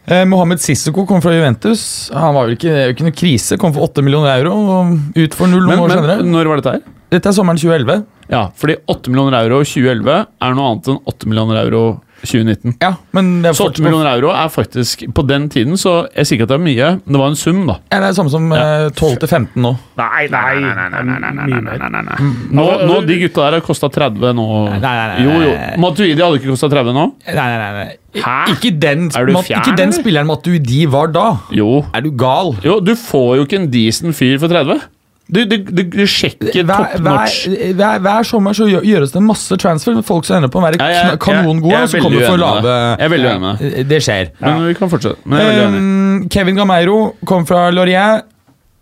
Eh, 0.09 0.24
Mohammed 0.24 0.56
Sissoko 0.59 1.02
kom 1.06 1.20
fra 1.20 1.34
Juventus. 1.36 2.09
Han 2.14 2.32
var 2.32 2.46
vel 2.46 2.54
ikke, 2.56 2.70
det 2.72 2.94
ikke 2.96 3.04
noe 3.04 3.12
krise. 3.12 3.59
Kom 3.61 3.74
for 3.74 3.82
8 3.84 4.00
millioner 4.02 4.38
euro 4.40 4.54
og 4.56 4.94
ut 5.14 5.34
for 5.36 5.46
null 5.46 5.66
Men, 5.66 5.76
noen 5.76 5.84
år 5.84 5.88
men 5.88 5.98
senere. 5.98 6.24
når 6.24 6.48
var 6.48 6.56
dette 6.62 6.72
her? 6.78 6.80
Dette 7.11 7.26
er 7.28 7.32
sommeren 7.36 7.59
2011. 7.61 8.06
Ja, 8.30 8.48
fordi 8.56 8.76
8 8.88 9.11
millioner 9.12 9.36
euro 9.44 9.59
2011 9.64 10.26
er 10.40 10.54
noe 10.56 10.70
annet 10.72 10.88
enn 10.88 11.00
8 11.12 11.26
millioner 11.28 11.61
euro 11.62 11.82
2019. 12.22 12.74
Ja, 12.82 12.92
men 13.14 13.28
det 13.42 13.50
er, 13.52 13.56
Så 13.58 13.68
8 13.70 13.82
millioner 13.84 14.08
euro 14.16 14.32
er 14.34 14.48
faktisk 14.50 15.04
På 15.14 15.22
den 15.26 15.46
tiden 15.52 15.78
så 15.78 16.08
Jeg 16.16 16.26
sier 16.26 16.38
ikke 16.38 16.48
at 16.48 16.52
det 16.52 16.56
er 16.58 16.64
mye, 16.64 16.88
men 17.04 17.14
det 17.14 17.20
var 17.22 17.30
en 17.32 17.38
sum, 17.38 17.60
da. 17.68 17.76
ja, 17.92 18.00
det 18.00 18.02
er 18.02 18.06
det 18.08 18.18
samme 18.18 18.32
som 18.32 18.50
ja. 18.52 18.64
12 18.90 19.20
til 19.22 19.28
15 19.28 19.62
nå. 19.62 19.72
Nei, 20.00 20.26
nei, 20.32 20.58
nei! 20.64 20.88
nei, 21.06 22.18
Nå, 22.50 22.66
nå 22.88 22.98
De 23.06 23.20
gutta 23.22 23.46
der 23.46 23.58
har 23.58 23.64
kosta 23.64 23.90
30 23.92 24.34
nå. 24.38 24.48
Nei, 24.74 24.80
nei, 24.82 25.06
nei, 25.12 25.22
Jo, 25.24 25.38
jo. 25.46 25.54
Matuidi 25.84 26.18
hadde 26.18 26.40
ikke 26.42 26.52
kosta 26.52 26.70
30 26.74 26.96
nå? 26.96 27.06
Nei, 27.28 27.34
nei, 27.38 27.58
nei. 27.62 27.72
nei. 27.78 28.22
Hæ? 28.24 28.36
Ikke 28.54 28.72
den, 28.82 29.08
Er 29.14 29.28
du 29.28 29.34
fjern, 29.36 29.62
ikke 29.62 29.76
den 29.78 29.92
spilleren 29.94 30.28
Matuidi 30.28 30.84
var 30.90 31.10
da. 31.14 31.26
Jo. 31.54 31.84
Er 31.94 32.04
du 32.04 32.10
gal? 32.18 32.54
Jo, 32.64 32.78
du 32.80 32.94
får 32.98 33.36
jo 33.38 33.48
ikke 33.48 33.60
en 33.62 33.68
decent 33.72 34.16
fyr 34.16 34.38
for 34.42 34.50
30. 34.50 34.80
Du, 35.28 35.42
du, 35.44 35.58
du, 35.60 35.82
du 35.92 36.04
sjekker 36.08 36.62
Hver, 36.64 36.86
top 36.94 37.02
notch. 37.04 37.42
hver, 37.76 37.98
hver 38.00 38.24
sommer 38.24 38.54
så 38.56 38.64
gjøres 38.70 39.12
det 39.12 39.20
masse 39.20 39.58
transfer 39.60 39.92
med 39.98 40.06
folk 40.08 40.24
som 40.24 40.38
ender 40.38 40.48
på 40.48 40.56
å 40.56 40.64
være 40.64 40.78
Ja, 40.80 41.16
kanongode, 41.20 41.68
jeg- 41.68 41.76
jeg 41.76 41.82
og 41.82 41.90
så 41.92 42.00
kommer 42.00 42.24
for 42.24 42.40
lave. 42.40 42.72
Jeg 42.96 43.04
er 43.04 43.12
veldig 43.12 43.28
uenig 43.34 43.42
med 43.44 43.88
Det 43.90 44.00
skjer. 44.06 44.30
Men 44.40 44.64
vi 44.70 44.74
kan 44.78 44.88
fortsette. 44.88 45.18
Men 45.26 45.38
jeg 45.42 45.46
er 45.46 45.52
veldig 45.52 45.66
enig. 45.68 45.82
Um, 46.24 46.28
Kevin 46.32 46.56
Gameiro 46.56 46.96
kom 47.28 47.44
fra 47.44 47.66
Laurier. 47.70 48.22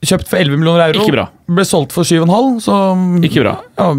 Kjøpt 0.07 0.29
for 0.31 0.39
11 0.39 0.57
millioner 0.61 0.87
euro. 0.93 1.03
Ikke 1.03 1.17
bra. 1.17 1.27
Ble 1.51 1.65
solgt 1.67 1.91
for 1.97 2.05
7,5, 2.07 2.61
så 2.63 2.75
Ikke 3.27 3.43
bra. 3.43 3.57
Ja, 3.79 3.91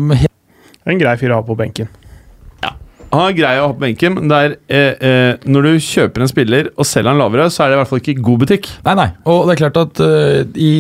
En 0.87 0.99
grei 1.01 1.17
fyr 1.19 1.33
å 1.35 1.41
ha 1.41 1.43
på 1.43 1.57
benken. 1.59 1.89
Han 3.14 3.24
er 3.30 3.36
grei 3.38 3.53
å 3.62 3.68
ha 3.70 3.74
på 3.74 3.80
benken, 3.86 4.16
men 4.18 4.28
det 4.32 4.38
er, 4.43 4.53
eh, 4.68 5.08
eh, 5.08 5.45
når 5.47 5.64
du 5.64 5.70
kjøper 5.86 6.24
en 6.26 6.30
spiller 6.32 6.68
og 6.76 6.86
selger 6.88 7.14
han 7.14 7.22
lavere, 7.22 7.45
så 7.53 7.64
er 7.64 7.72
det 7.72 7.78
i 7.78 7.80
hvert 7.80 7.91
fall 7.91 8.01
ikke 8.01 8.16
god 8.26 8.41
butikk. 8.43 8.68
Nei, 8.84 8.95
nei. 8.99 9.05
Og 9.32 9.45
det 9.47 9.53
er 9.55 9.62
klart 9.62 9.80
at 9.80 10.01
uh, 10.03 10.41
i 10.60 10.74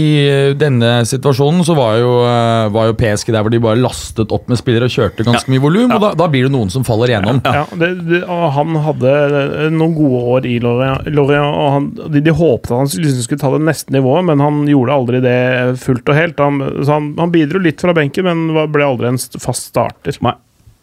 denne 0.59 0.89
situasjonen 1.07 1.63
så 1.67 1.75
var 1.77 1.95
jo, 2.01 2.09
uh, 2.27 2.67
var 2.73 2.89
jo 2.89 2.97
PSG 2.99 3.31
der 3.31 3.45
hvor 3.45 3.53
de 3.53 3.61
bare 3.63 3.79
lastet 3.79 4.33
opp 4.35 4.49
med 4.51 4.59
spillere 4.59 4.89
og 4.89 4.93
kjørte 4.93 5.25
ganske 5.27 5.51
mye 5.53 5.63
volum, 5.63 5.93
og 5.95 6.03
da, 6.03 6.11
da 6.19 6.27
blir 6.33 6.47
det 6.49 6.53
noen 6.55 6.71
som 6.73 6.83
faller 6.87 7.13
igjennom. 7.13 7.39
Ja, 7.47 7.63
det, 7.79 7.91
det, 8.09 8.21
og 8.27 8.43
han 8.57 8.75
hadde 8.85 9.13
eh, 9.13 9.69
noen 9.73 9.95
gode 9.95 10.23
år 10.35 10.49
i 10.51 10.57
Lorient, 10.63 11.07
Lorient 11.15 11.47
og 11.47 11.69
han, 11.77 11.87
de, 12.11 12.23
de 12.27 12.35
håpet 12.35 12.73
at 12.73 12.81
han 12.81 12.91
liksom 12.91 13.23
skulle 13.23 13.43
ta 13.45 13.53
det 13.55 13.63
neste 13.69 13.95
nivået, 13.95 14.27
men 14.27 14.43
han 14.43 14.59
gjorde 14.67 14.97
aldri 14.99 15.23
det 15.23 15.37
fullt 15.83 16.11
og 16.11 16.19
helt. 16.19 16.43
Han, 16.43 16.59
så 16.83 16.97
han, 16.97 17.13
han 17.21 17.31
bidro 17.33 17.63
litt 17.63 17.81
fra 17.83 17.95
benken, 17.97 18.27
men 18.27 18.51
var- 18.57 18.67
ble 18.73 18.83
aldri 18.83 19.13
en 19.13 19.21
fast 19.39 19.71
starter. 19.71 20.19
Nei. 20.25 20.35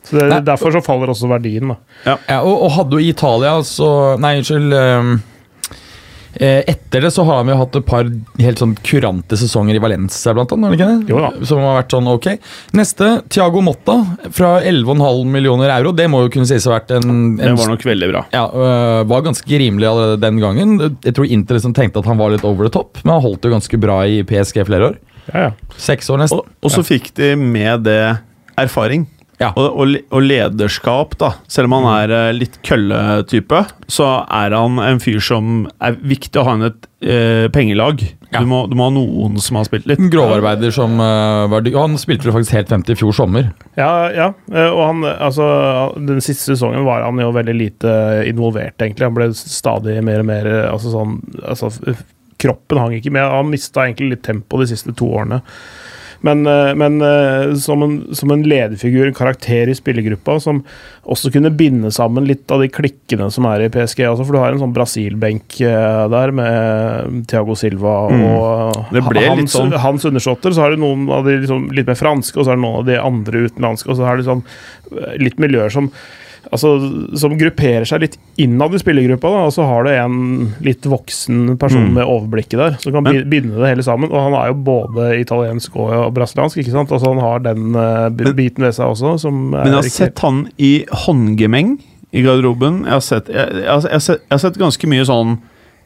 Så 0.05 0.21
det, 0.21 0.41
Derfor 0.45 0.73
så 0.75 0.83
faller 0.85 1.09
også 1.15 1.29
verdien. 1.31 1.69
da. 1.73 1.77
Ja, 2.29 2.41
og, 2.43 2.59
og 2.67 2.75
hadde 2.79 2.99
jo 2.99 3.05
i 3.05 3.09
Italia 3.15 3.55
så 3.65 4.19
Nei, 4.21 4.35
unnskyld. 4.43 4.75
eh, 6.35 6.65
etter 6.67 7.01
det 7.07 7.11
så 7.15 7.23
har 7.25 7.45
vi 7.47 7.53
jo 7.55 7.59
hatt 7.61 7.77
et 7.79 7.87
par 7.87 8.09
helt 8.43 8.59
sånn 8.61 8.73
kurante 8.85 9.37
sesonger 9.39 9.79
i 9.79 9.83
Valencia, 9.83 10.33
blant 10.35 10.51
annet. 10.57 10.75
ikke 10.75 10.89
det? 10.91 11.13
Jo 11.13 11.21
ja. 11.23 11.31
Som 11.47 11.63
har 11.63 11.77
vært 11.79 11.95
sånn 11.95 12.11
ok. 12.11 12.29
Neste, 12.75 13.11
Thiago 13.31 13.63
Motta 13.65 13.95
fra 14.35 14.57
11,5 14.67 15.31
millioner 15.31 15.71
euro. 15.77 15.93
Det 15.95 16.09
må 16.11 16.25
jo 16.27 16.33
kunne 16.35 16.49
sies 16.51 16.67
å 16.67 16.73
ha 16.75 16.81
vært 16.81 16.91
en, 16.99 17.37
Det 17.39 17.55
var 17.55 17.71
nok 17.71 17.87
veldig 17.87 18.11
bra. 18.11 18.25
ja, 18.35 18.45
øh, 18.51 19.07
var 19.15 19.25
ganske 19.29 19.63
rimelig 19.63 19.89
allerede 19.93 20.21
den 20.27 20.43
gangen. 20.43 20.77
Jeg 21.07 21.15
tror 21.17 21.31
Inter 21.31 21.61
liksom 21.61 21.75
tenkte 21.77 22.03
at 22.03 22.11
han 22.11 22.19
var 22.19 22.35
litt 22.35 22.45
over 22.45 22.67
the 22.69 22.75
top, 22.81 22.99
men 23.05 23.15
han 23.15 23.23
holdt 23.25 23.47
jo 23.47 23.55
ganske 23.55 23.81
bra 23.81 24.03
i 24.05 24.21
PSG 24.27 24.65
flere 24.67 24.91
år. 24.93 24.99
Ja, 25.33 25.47
ja. 25.49 25.51
Seks 25.81 26.11
år 26.13 26.19
nesten. 26.27 26.43
Og, 26.43 26.51
og 26.67 26.75
så 26.75 26.83
fikk 26.85 27.15
de 27.17 27.33
med 27.41 27.87
det 27.87 28.01
erfaring. 28.61 29.07
Ja. 29.41 29.49
Og, 29.59 29.67
og, 29.83 29.95
og 30.15 30.23
lederskap, 30.23 31.17
da. 31.19 31.33
Selv 31.51 31.67
om 31.67 31.75
han 31.81 31.89
er 32.05 32.13
eh, 32.15 32.33
litt 32.37 32.61
kølletype, 32.65 33.65
så 33.91 34.11
er 34.31 34.55
han 34.55 34.79
en 34.79 35.01
fyr 35.03 35.19
som 35.25 35.65
er 35.83 35.97
viktig 36.07 36.39
å 36.39 36.45
ha 36.47 36.55
inn 36.55 36.69
et 36.69 36.87
eh, 37.03 37.47
pengelag. 37.55 38.05
Ja. 38.35 38.41
Du, 38.43 38.49
må, 38.51 38.61
du 38.71 38.75
må 38.79 38.89
ha 38.89 38.95
noen 38.95 39.37
som 39.43 39.59
har 39.59 39.67
spilt 39.69 39.85
litt. 39.91 40.01
En 40.03 40.11
grovarbeider 40.11 40.73
som 40.75 40.97
uh, 40.99 41.45
var 41.53 41.63
dy- 41.63 41.75
Han 41.79 41.95
spilte 42.03 42.27
jo 42.27 42.33
faktisk 42.35 42.57
helt 42.57 42.71
frem 42.73 42.83
til 42.87 42.97
i 42.97 42.99
fjor 42.99 43.15
sommer. 43.15 43.53
Ja, 43.79 43.91
ja. 44.15 44.31
eh, 44.55 44.71
Og 44.71 44.81
han, 44.89 45.05
altså, 45.13 45.47
den 45.99 46.23
siste 46.25 46.53
sesongen 46.55 46.87
var 46.87 47.05
han 47.07 47.21
jo 47.23 47.31
veldig 47.35 47.55
lite 47.59 47.93
involvert, 48.31 48.75
egentlig. 48.83 49.07
Han 49.07 49.19
ble 49.19 49.31
stadig 49.39 50.01
mer 50.07 50.23
og 50.25 50.31
mer 50.31 50.51
altså 50.73 50.95
sånn 50.95 51.19
altså, 51.43 51.71
Kroppen 52.45 52.81
hang 52.83 52.93
ikke 52.99 53.13
med. 53.15 53.23
Han 53.31 53.49
mista 53.53 53.85
egentlig 53.87 54.17
litt 54.17 54.25
tempo 54.27 54.59
de 54.61 54.67
siste 54.69 54.93
to 54.99 55.07
årene. 55.17 55.39
Men, 56.25 56.47
eh, 56.47 56.73
men 56.75 57.03
eh, 57.03 57.55
som, 57.61 57.83
en, 57.83 57.97
som 58.17 58.31
en 58.33 58.43
lederfigur, 58.49 59.07
en 59.07 59.17
karakter 59.17 59.69
i 59.69 59.77
spillergruppa, 59.77 60.39
som 60.41 60.63
også 61.05 61.33
kunne 61.35 61.53
binde 61.53 61.91
sammen 61.93 62.25
litt 62.29 62.51
av 62.55 62.65
de 62.65 62.71
klikkene 62.73 63.29
som 63.33 63.45
er 63.51 63.67
i 63.67 63.71
PSG. 63.73 64.07
Altså, 64.09 64.25
for 64.25 64.37
du 64.37 64.41
har 64.41 64.55
en 64.55 64.63
sånn 64.63 64.75
Brasil-benk 64.77 65.59
eh, 65.61 66.01
der 66.15 66.33
med 66.37 67.21
Thiago 67.29 67.59
Silva 67.61 67.97
og 68.09 68.17
mm. 68.89 69.13
hans, 69.21 69.59
sånn. 69.59 69.77
hans 69.85 70.09
undersåtter. 70.09 70.57
Så 70.57 70.65
har 70.65 70.73
du 70.73 70.81
noen 70.81 71.05
av 71.13 71.29
de 71.29 71.37
liksom 71.43 71.69
litt 71.77 71.91
mer 71.91 72.01
franske, 72.01 72.39
og 72.39 72.47
så 72.47 72.55
er 72.55 72.61
det 72.61 72.65
noen 72.65 72.81
av 72.81 72.89
de 72.89 73.01
andre 73.03 73.47
utenlandske. 73.49 73.93
Og 73.93 74.01
så 74.01 74.09
har 74.09 74.17
du 74.17 74.25
sånn 74.27 74.45
litt 75.21 75.37
miljøer 75.43 75.73
som 75.73 75.93
Altså, 76.53 77.17
som 77.19 77.37
grupperer 77.39 77.85
seg 77.89 78.01
litt 78.05 78.17
innad 78.39 78.75
i 78.75 78.79
spillergruppa. 78.79 79.31
Da, 79.31 79.45
og 79.49 79.53
så 79.55 79.65
har 79.67 79.85
du 79.85 79.91
en 79.91 80.55
litt 80.61 80.83
voksen 80.83 81.57
person 81.59 81.87
Mm. 81.89 81.95
med 81.95 82.05
overblikket 82.05 82.59
der, 82.59 82.77
som 82.79 82.93
kan 82.93 83.03
Men- 83.03 83.29
binde 83.31 83.57
det 83.59 83.69
hele 83.69 83.83
sammen. 83.83 84.11
Og 84.13 84.21
han 84.21 84.35
er 84.35 84.49
jo 84.53 84.55
både 84.65 85.21
italiensk 85.21 85.77
og 85.77 86.13
brasiliansk, 86.15 86.59
ikke 86.59 86.71
sant? 86.73 86.91
Altså, 86.93 87.09
han 87.15 87.19
har 87.25 87.39
den 87.41 87.75
uh, 87.75 88.09
biten 88.35 88.63
ved 88.65 88.73
seg 88.75 88.87
også, 88.87 89.19
som 89.21 89.51
Men 89.51 89.65
jeg 89.67 89.73
har 89.75 89.83
riktig. 89.83 89.93
sett 89.93 90.19
han 90.21 90.49
i 90.59 90.85
håndgemeng 91.07 91.79
i 92.13 92.23
garderoben. 92.23 92.85
Jeg 92.85 92.93
har 92.93 93.01
sett, 93.01 93.27
jeg, 93.29 93.49
jeg, 93.53 93.67
har- 93.67 93.81
jeg, 93.83 93.93
har 93.93 93.99
sett, 94.01 94.21
jeg 94.21 94.31
har 94.31 94.39
sett 94.39 94.59
ganske 94.59 94.87
mye 94.89 95.05
sånn 95.05 95.39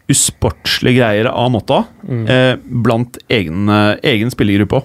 usportslige 0.09 0.97
greier 1.03 1.27
av 1.31 1.51
Motta 1.53 1.85
Mm. 2.07 2.29
eh, 2.29 2.57
blant 2.65 3.19
egen, 3.29 3.69
egen 4.03 4.31
spillergruppe 4.31 4.81
òg. 4.81 4.85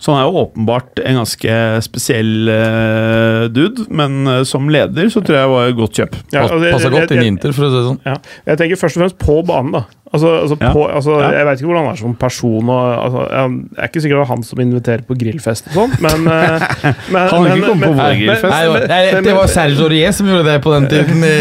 Så 0.00 0.14
han 0.14 0.22
er 0.22 0.30
jo 0.30 0.40
åpenbart 0.46 1.00
en 1.04 1.18
ganske 1.20 1.56
spesiell 1.84 2.48
uh, 2.48 3.42
dude, 3.52 3.84
men 3.92 4.14
uh, 4.26 4.38
som 4.48 4.68
leder 4.72 5.10
så 5.12 5.20
tror 5.20 5.36
jeg 5.36 5.50
var 5.52 5.68
et 5.68 5.76
godt 5.76 5.98
kjøp. 6.00 6.14
Ja, 6.32 6.46
altså, 6.46 6.56
jeg- 6.64 6.72
Passer 6.72 6.94
godt 6.94 7.10
inn 7.12 7.20
i 7.26 7.26
Inter, 7.34 7.52
for 7.52 7.66
å 7.66 7.68
si 7.68 7.76
det 7.76 7.86
sånn. 7.90 7.98
Ja. 8.08 8.14
Jeg 8.48 8.60
tenker 8.62 8.80
først 8.80 8.96
og 8.96 9.02
fremst 9.04 9.18
på 9.20 9.36
banen, 9.44 9.74
da. 9.76 9.82
Altså, 10.10 10.30
altså, 10.40 10.56
Ja. 10.58 10.70
på, 10.74 10.86
altså, 10.90 11.18
Ja. 11.20 11.28
Jeg 11.36 11.46
vet 11.46 11.60
ikke 11.60 11.68
hvordan 11.70 11.84
han 11.84 11.92
er 11.92 12.00
som 12.00 12.14
person. 12.18 12.68
Og, 12.72 12.86
altså, 13.04 13.20
jeg 13.30 13.44
er 13.76 13.86
ikke 13.90 14.00
sikker 14.02 14.16
det 14.16 14.24
er 14.24 14.30
han 14.32 14.42
som 14.42 14.58
inviterer 14.64 15.04
på 15.06 15.14
grillfest 15.20 15.68
og 15.68 15.76
sånn, 15.76 15.92
men, 16.00 16.26
eh, 16.32 16.64
men 17.12 17.28
Han 17.28 17.44
har 17.44 17.56
ikke 17.60 17.68
kommet 17.68 17.84
på 17.84 17.92
vår 18.00 18.16
grillfest. 18.22 18.42
men- 18.42 18.50
Nei, 18.50 18.64
det 18.64 18.72
var- 18.72 18.88
nei, 18.88 19.12
men- 19.12 19.24
det 19.28 19.36
var 19.36 19.46
Serge 19.52 19.84
Aurier 19.84 20.12
som 20.16 20.26
gjorde 20.32 20.44
det 20.48 20.56
på 20.64 20.72
den 20.80 20.88
tiden 20.88 21.22
i, 21.28 21.36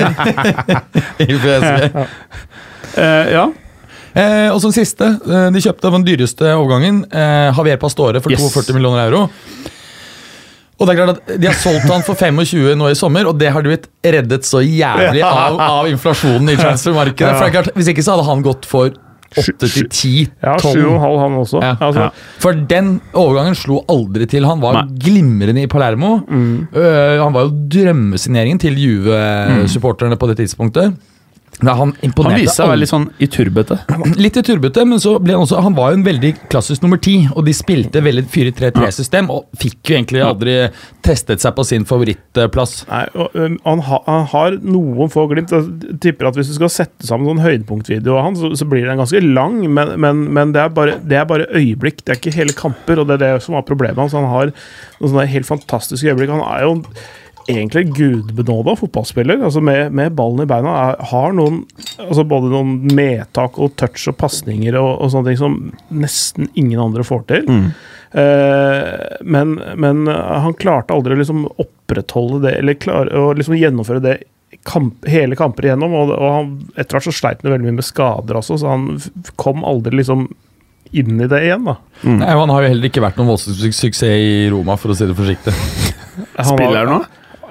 i 1.24 1.32
PSG. 1.48 2.06
Eh, 3.00 3.32
ja. 3.32 3.48
Eh, 4.16 4.50
og 4.50 4.60
som 4.64 4.72
siste, 4.74 5.06
eh, 5.06 5.50
de 5.54 5.62
kjøpte 5.62 5.92
den 5.94 6.06
dyreste 6.08 6.54
overgangen, 6.56 7.04
eh, 7.12 7.52
Javier 7.54 7.78
Pastore, 7.78 8.22
for 8.22 8.32
Yes. 8.32 8.42
42 8.42 8.74
millioner 8.74 9.06
euro. 9.10 9.30
Og 10.80 10.88
det 10.88 10.94
er 10.96 11.00
klart 11.06 11.18
at 11.18 11.40
De 11.42 11.48
har 11.48 11.54
solgt 11.60 11.90
han 11.92 12.02
for 12.08 12.16
25 12.16 12.76
nå 12.80 12.88
i 12.90 12.96
sommer, 12.96 13.28
og 13.28 13.38
det 13.38 13.52
har 13.52 13.62
de 13.62 13.70
blitt 13.74 13.88
reddet 14.02 14.48
så 14.48 14.62
jævlig 14.64 15.22
av, 15.22 15.60
av 15.60 15.86
inflasjonen 15.92 16.50
i 16.50 16.56
transfermarkedet. 16.56 17.36
For 17.36 17.46
det 17.46 17.52
er 17.52 17.62
klart, 17.62 17.76
Hvis 17.76 17.90
ikke 17.92 18.06
så 18.06 18.16
hadde 18.16 18.26
han 18.30 18.42
gått 18.42 18.66
for 18.66 18.90
8 19.38 19.60
til 19.60 19.90
10, 19.90 20.28
Ja, 20.42 20.56
12 20.58 20.74
7,5 20.80 21.20
han 21.20 21.36
også. 21.38 21.62
Ja. 21.62 21.76
Altså, 21.80 22.00
Ja. 22.00 22.10
For 22.40 22.54
den 22.54 23.02
overgangen 23.14 23.56
slo 23.56 23.84
aldri 23.88 24.26
til. 24.28 24.46
Han 24.46 24.60
var 24.62 24.74
Nei. 24.74 24.98
glimrende 24.98 25.62
i 25.62 25.68
Palermo. 25.68 26.24
Mm. 26.26 26.68
Uh, 26.74 27.20
han 27.24 27.34
var 27.34 27.44
jo 27.44 27.52
drømmesigneringen 27.70 28.60
til 28.60 28.74
Juve-supporterne 28.76 30.18
på 30.18 30.28
det 30.32 30.38
tidspunktet. 30.40 30.96
Men 31.60 31.76
han 31.76 31.94
Han 32.00 32.36
viste 32.38 32.56
seg 32.56 32.68
å 32.68 32.72
være 32.72 32.82
litt 32.84 32.92
sånn 32.92 33.08
i 33.20 33.28
turbete. 33.32 33.78
Litt 34.20 34.38
i 34.40 34.44
turbete, 34.48 34.86
men 34.88 35.02
så 35.04 35.18
ble 35.20 35.36
han 35.36 35.44
også 35.44 35.60
Han 35.66 35.76
var 35.78 35.92
jo 35.92 36.00
en 36.00 36.06
veldig 36.08 36.32
klassisk 36.52 36.86
nummer 36.86 37.02
ti, 37.04 37.18
og 37.34 37.44
de 37.48 37.56
spilte 37.56 38.04
veldig 38.06 38.26
4-3-3-system, 38.32 39.30
og 39.34 39.50
fikk 39.60 39.92
jo 39.92 39.98
egentlig 39.98 40.24
aldri 40.24 40.56
testet 41.06 41.44
seg 41.44 41.56
på 41.58 41.66
sin 41.68 41.88
favorittplass. 41.90 42.76
Nei, 42.90 43.04
og, 43.16 43.36
um, 43.36 43.60
han, 43.66 43.84
ha, 43.90 44.02
han 44.08 44.26
har 44.34 44.58
noen 44.64 45.12
få 45.12 45.28
glimt. 45.32 45.54
Jeg 45.56 46.00
tipper 46.04 46.30
at 46.30 46.40
Hvis 46.40 46.52
du 46.54 46.56
skal 46.58 46.72
sette 46.74 47.08
sammen 47.08 47.28
sånn 47.30 47.44
høydepunktvideo 47.44 48.16
av 48.16 48.30
han, 48.30 48.40
så, 48.40 48.54
så 48.56 48.68
blir 48.70 48.88
den 48.88 49.02
ganske 49.02 49.24
lang, 49.26 49.62
men, 49.68 49.96
men, 50.00 50.26
men 50.36 50.56
det, 50.56 50.64
er 50.64 50.76
bare, 50.76 50.98
det 51.04 51.20
er 51.20 51.28
bare 51.30 51.50
øyeblikk. 51.52 52.04
Det 52.04 52.16
er 52.16 52.22
ikke 52.22 52.38
hele 52.38 52.56
kamper, 52.56 53.02
og 53.02 53.10
det 53.10 53.20
er 53.20 53.26
det 53.26 53.46
som 53.46 53.58
var 53.58 53.68
problemet 53.68 54.00
hans. 54.00 54.16
Han 54.18 54.30
har 54.32 54.54
noen 54.54 55.12
sånne 55.12 55.28
helt 55.32 55.50
fantastiske 55.50 56.14
øyeblikk. 56.14 56.32
Han 56.38 56.46
er 56.48 56.68
jo 56.68 56.78
egentlig 57.50 57.86
gudbenåda 57.98 58.76
fotballspiller. 58.80 59.44
altså 59.44 59.62
Med, 59.62 59.94
med 59.96 60.16
ballen 60.18 60.46
i 60.46 60.50
beina. 60.50 60.74
Er, 60.90 60.98
har 61.12 61.36
noen 61.36 61.62
altså 62.00 62.26
både 62.30 62.52
noen 62.54 62.76
medtak 62.96 63.60
og 63.60 63.76
touch 63.80 64.08
og 64.12 64.18
pasninger 64.22 64.78
og, 64.80 64.92
og 65.02 65.14
sånne 65.14 65.32
ting 65.32 65.40
som 65.42 65.60
nesten 65.90 66.50
ingen 66.60 66.82
andre 66.84 67.06
får 67.08 67.24
til. 67.32 67.48
Eh, 68.12 69.22
men, 69.22 69.56
men 69.78 70.08
han 70.10 70.58
klarte 70.60 70.96
aldri 70.96 71.18
å 71.18 71.22
liksom 71.22 71.46
opprettholde 71.62 72.44
det, 72.48 72.58
eller 72.62 72.80
klare 72.82 73.18
å 73.20 73.32
liksom 73.38 73.58
gjennomføre 73.60 74.04
det 74.06 74.18
kamp, 74.66 75.06
hele 75.10 75.38
kamper 75.40 75.70
igjennom. 75.70 75.94
Og, 75.96 76.14
og 76.16 76.30
han, 76.34 76.54
etter 76.76 76.98
hvert 76.98 77.10
så 77.10 77.16
sleit 77.16 77.44
han 77.44 77.54
veldig 77.54 77.70
mye 77.70 77.80
med 77.82 77.88
skader 77.88 78.40
også, 78.42 78.60
så 78.62 78.74
han 78.74 78.92
kom 79.40 79.66
aldri 79.68 80.00
liksom 80.02 80.28
inn 80.98 81.22
i 81.22 81.28
det 81.30 81.44
igjen. 81.46 81.68
da. 81.68 81.76
Nei, 82.02 82.34
Han 82.34 82.50
har 82.50 82.64
jo 82.66 82.72
heller 82.72 82.90
ikke 82.90 83.04
vært 83.04 83.20
noen 83.20 83.30
voldsom 83.30 83.54
suksess 83.54 84.02
i 84.10 84.50
Roma, 84.50 84.78
for 84.80 84.94
å 84.94 84.98
si 84.98 85.06
det 85.10 85.18
forsiktig. 85.18 85.54
Spiller 86.40 86.82
han 86.82 86.94
nå? 86.96 87.00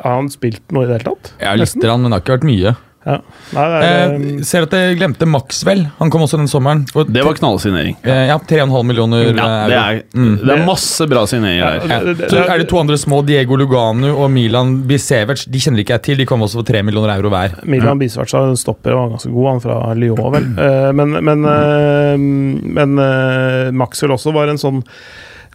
Har 0.09 0.19
han 0.23 0.29
spilt 0.33 0.63
noe 0.73 0.85
i 0.85 0.91
det 0.91 0.99
hele 1.03 1.11
tatt? 1.15 1.33
Ja, 1.43 1.55
litt, 1.59 1.75
grann, 1.83 2.03
men 2.03 2.11
det 2.13 2.19
har 2.19 2.27
ikke 2.27 2.39
vært 2.41 2.49
mye. 2.51 2.77
Ja. 3.09 3.15
Nei, 3.55 3.63
det 3.73 3.77
er, 3.89 4.11
Eh, 4.19 4.41
ser 4.45 4.65
at 4.67 4.73
jeg 4.75 4.97
glemte 4.99 5.25
Maxwell. 5.25 5.85
Han 6.01 6.11
kom 6.13 6.21
også 6.27 6.37
den 6.37 6.49
sommeren. 6.51 6.83
For 6.93 7.05
Det 7.09 7.23
var 7.25 7.33
knallsignering. 7.39 7.95
eh, 8.05 8.27
ja, 8.29 8.37
3,5 8.39 8.85
millioner 8.85 9.23
Ja, 9.23 9.31
euro. 9.31 9.69
det 9.71 9.79
er, 9.79 10.03
Mm. 10.19 10.35
det 10.45 10.51
er 10.59 10.67
masse 10.67 11.07
bra 11.09 11.23
signeringer 11.25 11.57
Ja, 11.63 11.71
der. 11.79 11.89
Ja. 11.89 12.01
det- 12.05 12.19
det- 12.19 12.29
Så 12.31 12.37
er 12.51 12.59
det 12.59 12.69
to 12.69 12.77
andre 12.79 12.97
små, 12.99 13.25
Diego 13.25 13.57
Luganu 13.57 14.13
og 14.15 14.31
Milan 14.31 14.83
Bisevic. 14.83 15.47
De 15.51 15.59
kjenner 15.59 15.79
ikke 15.85 15.95
jeg 15.97 16.03
til, 16.03 16.17
de 16.19 16.27
kom 16.27 16.41
også 16.43 16.55
for 16.61 16.65
3 16.65 16.83
millioner 16.83 17.15
euro 17.17 17.31
hver. 17.31 17.65
Milan 17.65 17.99
Bisvartsa 17.99 18.55
stopper 18.59 18.93
var 18.93 19.09
ganske 19.17 19.33
god, 19.33 19.47
han 19.53 19.61
fra 19.61 19.95
Lyon, 19.95 20.33
vel. 20.33 20.45
Eh, 20.59 20.93
men 20.93 21.25
men, 21.25 21.45
eh, 21.47 22.17
men 22.19 22.99
eh, 22.99 23.71
Maxwell 23.71 24.11
også 24.13 24.35
var 24.35 24.49
en 24.49 24.57
sånn 24.59 24.83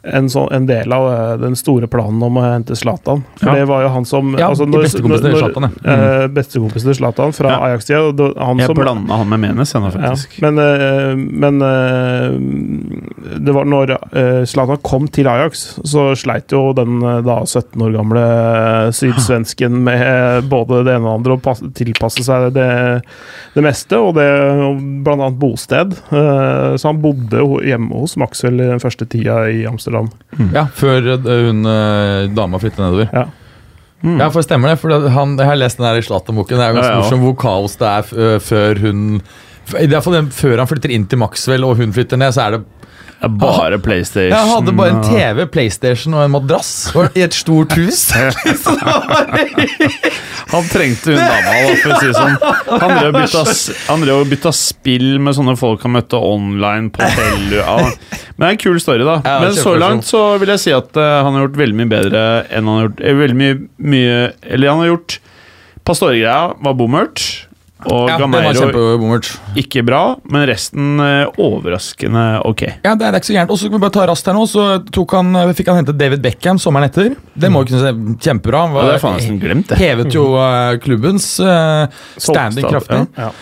en, 0.03 0.27
sånn, 0.29 0.49
en 0.51 0.65
del 0.67 0.91
av 0.93 1.05
eh, 1.13 1.37
den 1.39 1.55
store 1.55 1.87
planen 1.87 2.21
om 2.23 2.37
å 2.37 2.43
hente 2.43 2.75
Zlatan. 2.75 3.23
For 3.39 3.49
Ja. 3.49 3.55
det 3.55 3.67
var 3.69 3.83
jo 3.85 3.91
han 3.93 4.05
som 4.05 4.33
Ja, 4.37 4.49
altså, 4.51 4.65
når, 4.67 4.83
bestekompisen 4.87 5.29
til 5.29 5.37
Zlatan, 5.39 5.67
ja. 5.69 5.95
Mm. 5.95 6.33
Bestekompisen 6.35 6.91
til 6.91 6.97
Zlatan 6.99 7.33
fra 7.35 7.49
Ja. 7.53 7.59
Ajax-tida. 7.69 8.29
Jeg 8.59 8.75
blanda 8.75 9.17
han 9.21 9.29
med 9.29 9.39
Menes, 9.39 9.71
ennå, 9.75 9.91
faktisk. 9.93 10.39
Ja, 10.41 10.51
men 10.51 10.59
eh, 10.59 11.15
men 11.43 11.61
eh, 11.61 13.37
det 13.39 13.53
var 13.55 13.65
når 13.69 13.93
eh, 13.95 14.43
Zlatan 14.49 14.81
kom 14.83 15.07
til 15.07 15.27
Ajax, 15.31 15.79
så 15.87 16.09
sleit 16.19 16.51
jo 16.51 16.73
den 16.77 16.99
eh, 17.03 17.21
da 17.25 17.39
17 17.45 17.81
år 17.87 17.95
gamle 17.95 18.23
sydsvensken 18.95 19.79
med 19.85 20.49
både 20.51 20.83
det 20.87 20.95
ene 20.97 21.07
og 21.07 21.13
det 21.13 21.19
andre 21.21 21.37
og 21.37 21.43
pass, 21.45 21.61
tilpasse 21.77 22.23
seg 22.25 22.49
det, 22.55 22.67
det 23.55 23.63
meste, 23.65 23.99
og 23.99 24.15
det 24.17 24.27
blant 25.05 25.21
annet 25.21 25.39
bosted. 25.41 25.95
Eh, 26.11 26.75
så 26.75 26.89
han 26.91 27.01
bodde 27.03 27.43
hjemme 27.67 28.03
hos 28.03 28.17
Maxwell 28.19 28.59
den 28.59 28.83
første 28.83 29.07
tida 29.09 29.43
i 29.51 29.63
Amsterdam. 29.69 29.92
Ja, 30.53 30.65
Før 30.73 31.07
eh, 31.15 31.31
hun 31.47 31.63
eh, 31.69 32.27
dama 32.35 32.59
flyttet 32.61 32.81
nedover. 32.83 33.09
Ja. 33.13 33.25
Mm. 34.03 34.17
Ja, 34.19 34.25
for 34.33 34.41
det 34.41 34.47
stemmer 34.49 34.73
det. 34.73 34.79
For 34.81 35.09
han, 35.15 35.37
jeg 35.39 35.47
har 35.47 35.55
lest 35.61 35.77
den 35.79 35.85
der 35.87 36.01
i 36.01 36.03
Zlatan-boken. 36.03 36.57
Det 36.59 36.65
er 36.65 36.73
jo 36.73 36.75
ganske 36.81 36.89
Ja, 36.91 36.97
ja. 36.97 37.03
morsomt 37.05 37.23
hvor 37.23 37.35
kaos 37.39 37.77
det 37.79 37.87
er 37.87 38.03
f- 38.03 38.43
før 38.43 38.81
hun 38.83 39.03
f- 39.69 39.77
i 39.79 39.87
hvert 39.87 40.03
fall 40.03 40.17
den, 40.17 40.27
Før 40.35 40.57
han 40.59 40.67
flytter 40.67 40.91
inn 40.91 41.05
til 41.07 41.21
Maxwell 41.21 41.63
og 41.63 41.77
hun 41.79 41.93
flytter 41.95 42.19
ned, 42.19 42.33
så 42.35 42.41
er 42.49 42.57
det 42.57 42.63
bare 43.29 43.79
PlayStation. 43.79 44.33
Jeg 44.33 44.47
hadde 44.49 44.71
bare 44.75 44.89
en 44.95 45.03
TV, 45.05 45.45
PlayStation 45.51 46.13
og 46.17 46.23
en 46.25 46.31
madrass 46.33 46.71
og 46.95 47.05
i 47.17 47.21
et 47.25 47.33
stort 47.35 47.73
hus. 47.77 48.11
Han 50.53 50.63
trengte 50.69 51.11
hun 51.15 51.17
dama, 51.17 51.53
da, 51.53 51.75
for 51.81 51.89
å 51.93 51.95
si 51.97 52.05
det 52.09 52.15
sånn. 52.17 52.35
Han 52.83 52.91
drev 52.93 53.07
og 53.07 53.15
bytta, 53.17 53.43
han 53.87 54.03
drev 54.03 54.15
og 54.21 54.27
bytta 54.29 54.51
spill 54.53 55.07
med 55.23 55.33
sånne 55.37 55.55
folk 55.57 55.81
han 55.87 55.93
møtte 55.95 56.17
online 56.19 56.87
på 56.93 57.01
Tellu. 57.15 57.55
Ja. 57.57 57.77
Men 58.35 58.43
det 58.43 58.49
er 58.49 58.53
en 58.57 58.61
kul 58.61 58.77
story, 58.83 59.03
da. 59.07 59.15
Ja, 59.25 59.37
Men 59.41 59.51
så 59.57 59.71
langt 59.79 60.05
så 60.09 60.21
vil 60.41 60.49
jeg 60.53 60.59
si 60.61 60.71
at 60.75 60.91
eh, 60.99 61.15
han 61.25 61.33
har 61.37 61.41
gjort 61.47 61.59
veldig 61.63 61.77
mye 61.79 61.91
bedre 61.95 62.19
enn 62.49 62.63
han 62.69 62.77
har 62.79 62.85
gjort 62.89 62.99
eh, 63.01 63.17
Veldig 63.23 63.37
mye, 63.39 63.55
mye 63.93 64.15
Eller 64.41 64.67
han 64.73 64.81
har 64.83 64.89
gjort 64.91 65.11
Pastore-greia 65.87 66.39
var 66.63 66.73
bommert, 66.79 67.17
og 67.91 68.09
Ja, 68.11 68.17
Gameiro 68.21 69.19
ikke 69.59 69.83
bra, 69.85 70.01
men 70.29 70.45
resten 70.49 70.99
eh, 71.03 71.39
overraskende 71.41 72.23
ok. 72.47 72.63
Ja, 72.85 72.93
det 72.99 73.07
er, 73.07 73.17
ikke 73.19 73.29
så 73.31 73.35
gærent. 73.37 73.53
Og 73.53 73.59
så 73.59 73.69
kan 73.69 73.77
vi 73.77 73.83
bare 73.85 73.95
ta 73.97 74.05
raskt 74.09 74.29
her 74.29 74.37
nå, 74.37 74.45
så 74.49 74.67
tok 74.93 75.15
han, 75.17 75.33
fikk 75.57 75.71
han 75.71 75.81
hentet 75.81 75.99
David 75.99 76.23
Beckham 76.23 76.61
sommeren 76.61 76.89
etter. 76.89 77.13
Det 77.33 77.51
må 77.51 77.63
jo 77.63 77.71
kunne 77.71 77.83
se 77.83 78.27
kjempebra. 78.27 78.63
Han 78.67 78.73
Ja, 78.73 78.77
var- 78.77 78.91
det 78.93 79.01
faen 79.03 79.19
nesten 79.19 79.41
glemt, 79.41 79.67
det. 79.73 79.79
Hevet 79.81 80.13
jo 80.15 80.29
uh, 80.37 80.77
klubbens 80.83 81.27
uh, 81.43 81.87
standing 82.17 82.69
kraftig. 82.69 83.03
Ja. 83.17 83.29
Ja. 83.29 83.33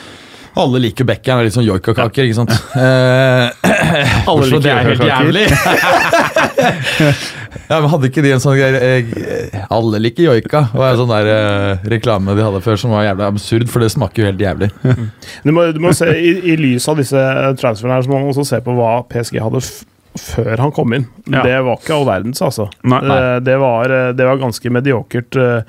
Alle 0.62 0.82
liker 0.84 1.08
Beckham, 1.08 1.40
er 1.40 1.48
litt 1.48 1.56
sånn 1.56 1.64
joikakaker, 1.64 2.28
ikke 2.28 2.36
sant? 2.42 2.52
Uh, 2.76 3.48
Alle 4.32 4.50
liker 4.50 4.66
det 4.66 4.74
er 4.74 4.90
helt 4.90 5.06
jævlig. 5.08 5.46
joikakaker. 5.48 7.22
ja, 7.70 7.78
men 7.82 7.90
Hadde 7.92 8.10
ikke 8.10 8.24
de 8.26 8.32
en 8.36 8.42
sånn 8.44 8.58
greie 8.58 8.80
eh, 8.82 9.62
Alle 9.74 10.00
liker 10.02 10.30
joika. 10.30 10.64
Det 10.72 10.80
var 10.82 10.94
en 10.96 11.00
sånn 11.04 11.14
der 11.14 11.30
eh, 11.36 11.86
reklame 11.96 12.36
de 12.38 12.46
hadde 12.48 12.64
før 12.66 12.80
som 12.82 12.96
var 12.96 13.06
jævlig 13.10 13.28
absurd, 13.28 13.70
for 13.72 13.84
det 13.84 13.92
smaker 13.94 14.24
jo 14.24 14.30
helt 14.32 14.44
jævlig. 14.48 14.72
Du 15.46 15.52
må, 15.56 15.68
du 15.76 15.80
må 15.84 15.94
se, 15.98 16.10
i, 16.16 16.36
I 16.54 16.58
lys 16.60 16.88
av 16.92 17.00
disse 17.02 17.22
transferene 17.62 17.98
her, 18.00 18.04
så 18.06 18.12
må 18.12 18.20
man 18.22 18.32
også 18.34 18.48
se 18.52 18.62
på 18.66 18.76
hva 18.78 19.00
PSG 19.12 19.40
hadde 19.44 19.64
f 19.64 19.72
før 20.20 20.60
han 20.60 20.74
kom 20.76 20.92
inn. 20.92 21.06
Ja. 21.32 21.40
Det 21.48 21.54
var 21.64 21.78
ikke 21.80 21.94
all 21.96 22.04
verdens, 22.04 22.42
altså. 22.44 22.66
Nei, 22.84 22.98
nei. 23.08 23.16
Eh, 23.16 23.38
Det, 23.48 23.54
var, 23.62 23.94
eh, 23.96 24.10
det 24.12 24.26
var 24.28 24.42
ganske 24.42 24.72
mediokert. 24.76 25.38
eh, 25.40 25.62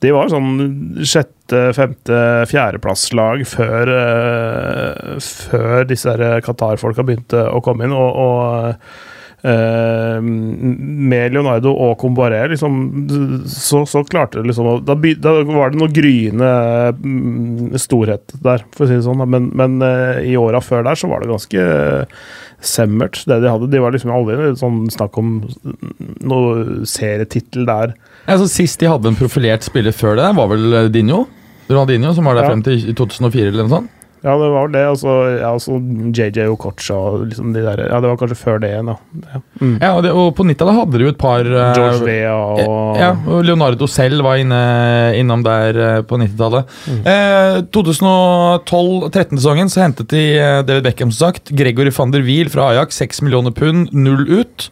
De 0.00 0.12
var 0.16 0.30
sånn 0.32 0.48
sjette, 1.04 1.60
femte, 1.76 2.22
fjerdeplasslag 2.48 3.44
før, 3.50 3.92
eh, 3.98 5.18
før 5.20 5.84
disse 5.92 6.14
Qatar-folka 6.46 7.04
begynte 7.04 7.44
å 7.52 7.60
komme 7.64 7.84
inn. 7.84 7.92
og, 7.92 8.16
og 8.16 8.70
eh, 8.70 8.74
med 9.42 11.32
Leonardo 11.34 11.72
og 11.74 11.96
Combaré, 11.98 12.44
liksom, 12.52 12.76
så, 13.50 13.82
så 13.90 14.04
klarte 14.06 14.38
det 14.38 14.50
liksom 14.52 14.84
da, 14.86 14.94
da 14.94 15.32
var 15.48 15.72
det 15.72 15.80
noe 15.80 15.90
gryende 15.90 16.50
mm, 16.98 17.74
storhet 17.82 18.34
der, 18.44 18.62
for 18.74 18.86
å 18.86 18.90
si 18.90 18.98
det 19.00 19.06
sånn. 19.06 19.24
Men, 19.26 19.50
men 19.58 19.78
eh, 19.86 20.22
i 20.30 20.36
åra 20.38 20.62
før 20.62 20.86
der 20.86 20.98
så 20.98 21.10
var 21.10 21.22
det 21.24 21.32
ganske 21.32 21.66
semmert, 22.62 23.24
det 23.26 23.40
de 23.42 23.50
hadde. 23.50 23.70
De 23.72 23.82
var 23.82 23.94
liksom 23.94 24.12
aldri 24.14 24.52
sånn 24.60 24.84
snakk 24.94 25.18
om 25.18 25.32
noe 26.22 26.84
serietittel 26.88 27.66
der. 27.66 27.96
Altså, 28.30 28.46
sist 28.50 28.78
de 28.82 28.90
hadde 28.90 29.10
en 29.10 29.18
profilert 29.18 29.66
spiller 29.66 29.94
før 29.96 30.20
det, 30.20 30.28
var 30.38 30.52
vel 30.54 30.68
eh, 30.84 30.90
Dinho? 30.94 31.24
Ronaldinho, 31.72 32.12
som 32.14 32.26
var 32.26 32.36
der 32.38 32.46
Ja. 32.46 32.52
frem 32.52 32.62
til 32.66 32.94
2004 32.94 33.50
eller 33.50 33.66
noe 33.66 33.74
sånt? 33.80 33.98
Ja, 34.22 34.36
det 34.38 34.48
var 34.54 34.68
det. 34.70 34.80
Altså, 34.86 35.12
ja, 35.34 35.48
altså 35.50 35.80
JJ 36.14 36.44
Okocha 36.52 36.94
og 36.94 37.24
liksom 37.26 37.48
de 37.56 37.64
der 37.64 37.80
Ja, 37.88 37.98
det 37.98 38.06
var 38.06 38.18
kanskje 38.20 38.36
før 38.38 38.60
det 38.62 38.68
igjen, 38.70 38.86
da. 38.92 38.94
Ja. 39.32 39.40
Mm. 39.58 39.72
Ja, 39.80 39.88
og, 39.96 40.02
det, 40.06 40.12
og 40.14 40.28
på 40.38 40.46
90-tallet 40.46 40.76
hadde 40.78 41.00
de 41.00 41.08
jo 41.08 41.10
et 41.10 41.18
par 41.18 41.42
eh, 41.42 41.72
George 41.74 42.06
Vea 42.06 42.36
og 42.36 43.00
Ja, 43.00 43.08
og 43.26 43.42
Leonardo 43.48 43.88
selv 43.90 44.22
var 44.22 44.38
inne, 44.38 44.60
innom 45.18 45.42
der 45.46 45.80
eh, 45.88 45.98
på 46.06 46.20
90-tallet. 46.22 46.70
Eh, 47.02 47.58
2012-13-sesongen 47.74 49.72
så 49.74 49.82
hentet 49.88 50.14
de 50.14 50.22
eh, 50.38 50.62
David 50.68 50.86
Beckham, 50.86 51.10
som 51.10 51.32
sagt. 51.32 51.50
Gregory 51.58 51.90
van 51.98 52.14
der 52.14 52.22
Wiel 52.26 52.50
fra 52.52 52.70
Ajax, 52.70 53.02
6 53.02 53.24
millioner 53.26 53.50
pund, 53.58 53.90
null 53.90 54.22
ut. 54.30 54.70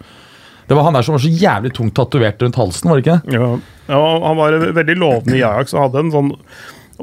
Det 0.70 0.78
var 0.78 0.86
han 0.86 0.94
der 0.94 1.03
som 1.03 1.16
var 1.16 1.24
så 1.26 1.32
jævlig 1.34 1.72
tungt 1.74 1.96
tatovert 1.98 2.38
rundt 2.44 2.55
halsen, 2.61 2.86
var 2.86 3.01
det 3.01 3.03
ikke 3.03 3.18
det? 3.18 3.34
Ja, 3.40 3.48
ja, 3.90 4.03
han 4.22 4.38
var 4.38 4.55
veldig 4.78 4.94
lovende 5.03 5.34
i 5.40 5.42
Ajax 5.42 5.74
og 5.74 5.88
hadde 5.88 6.05
en 6.05 6.14
sånn 6.14 6.30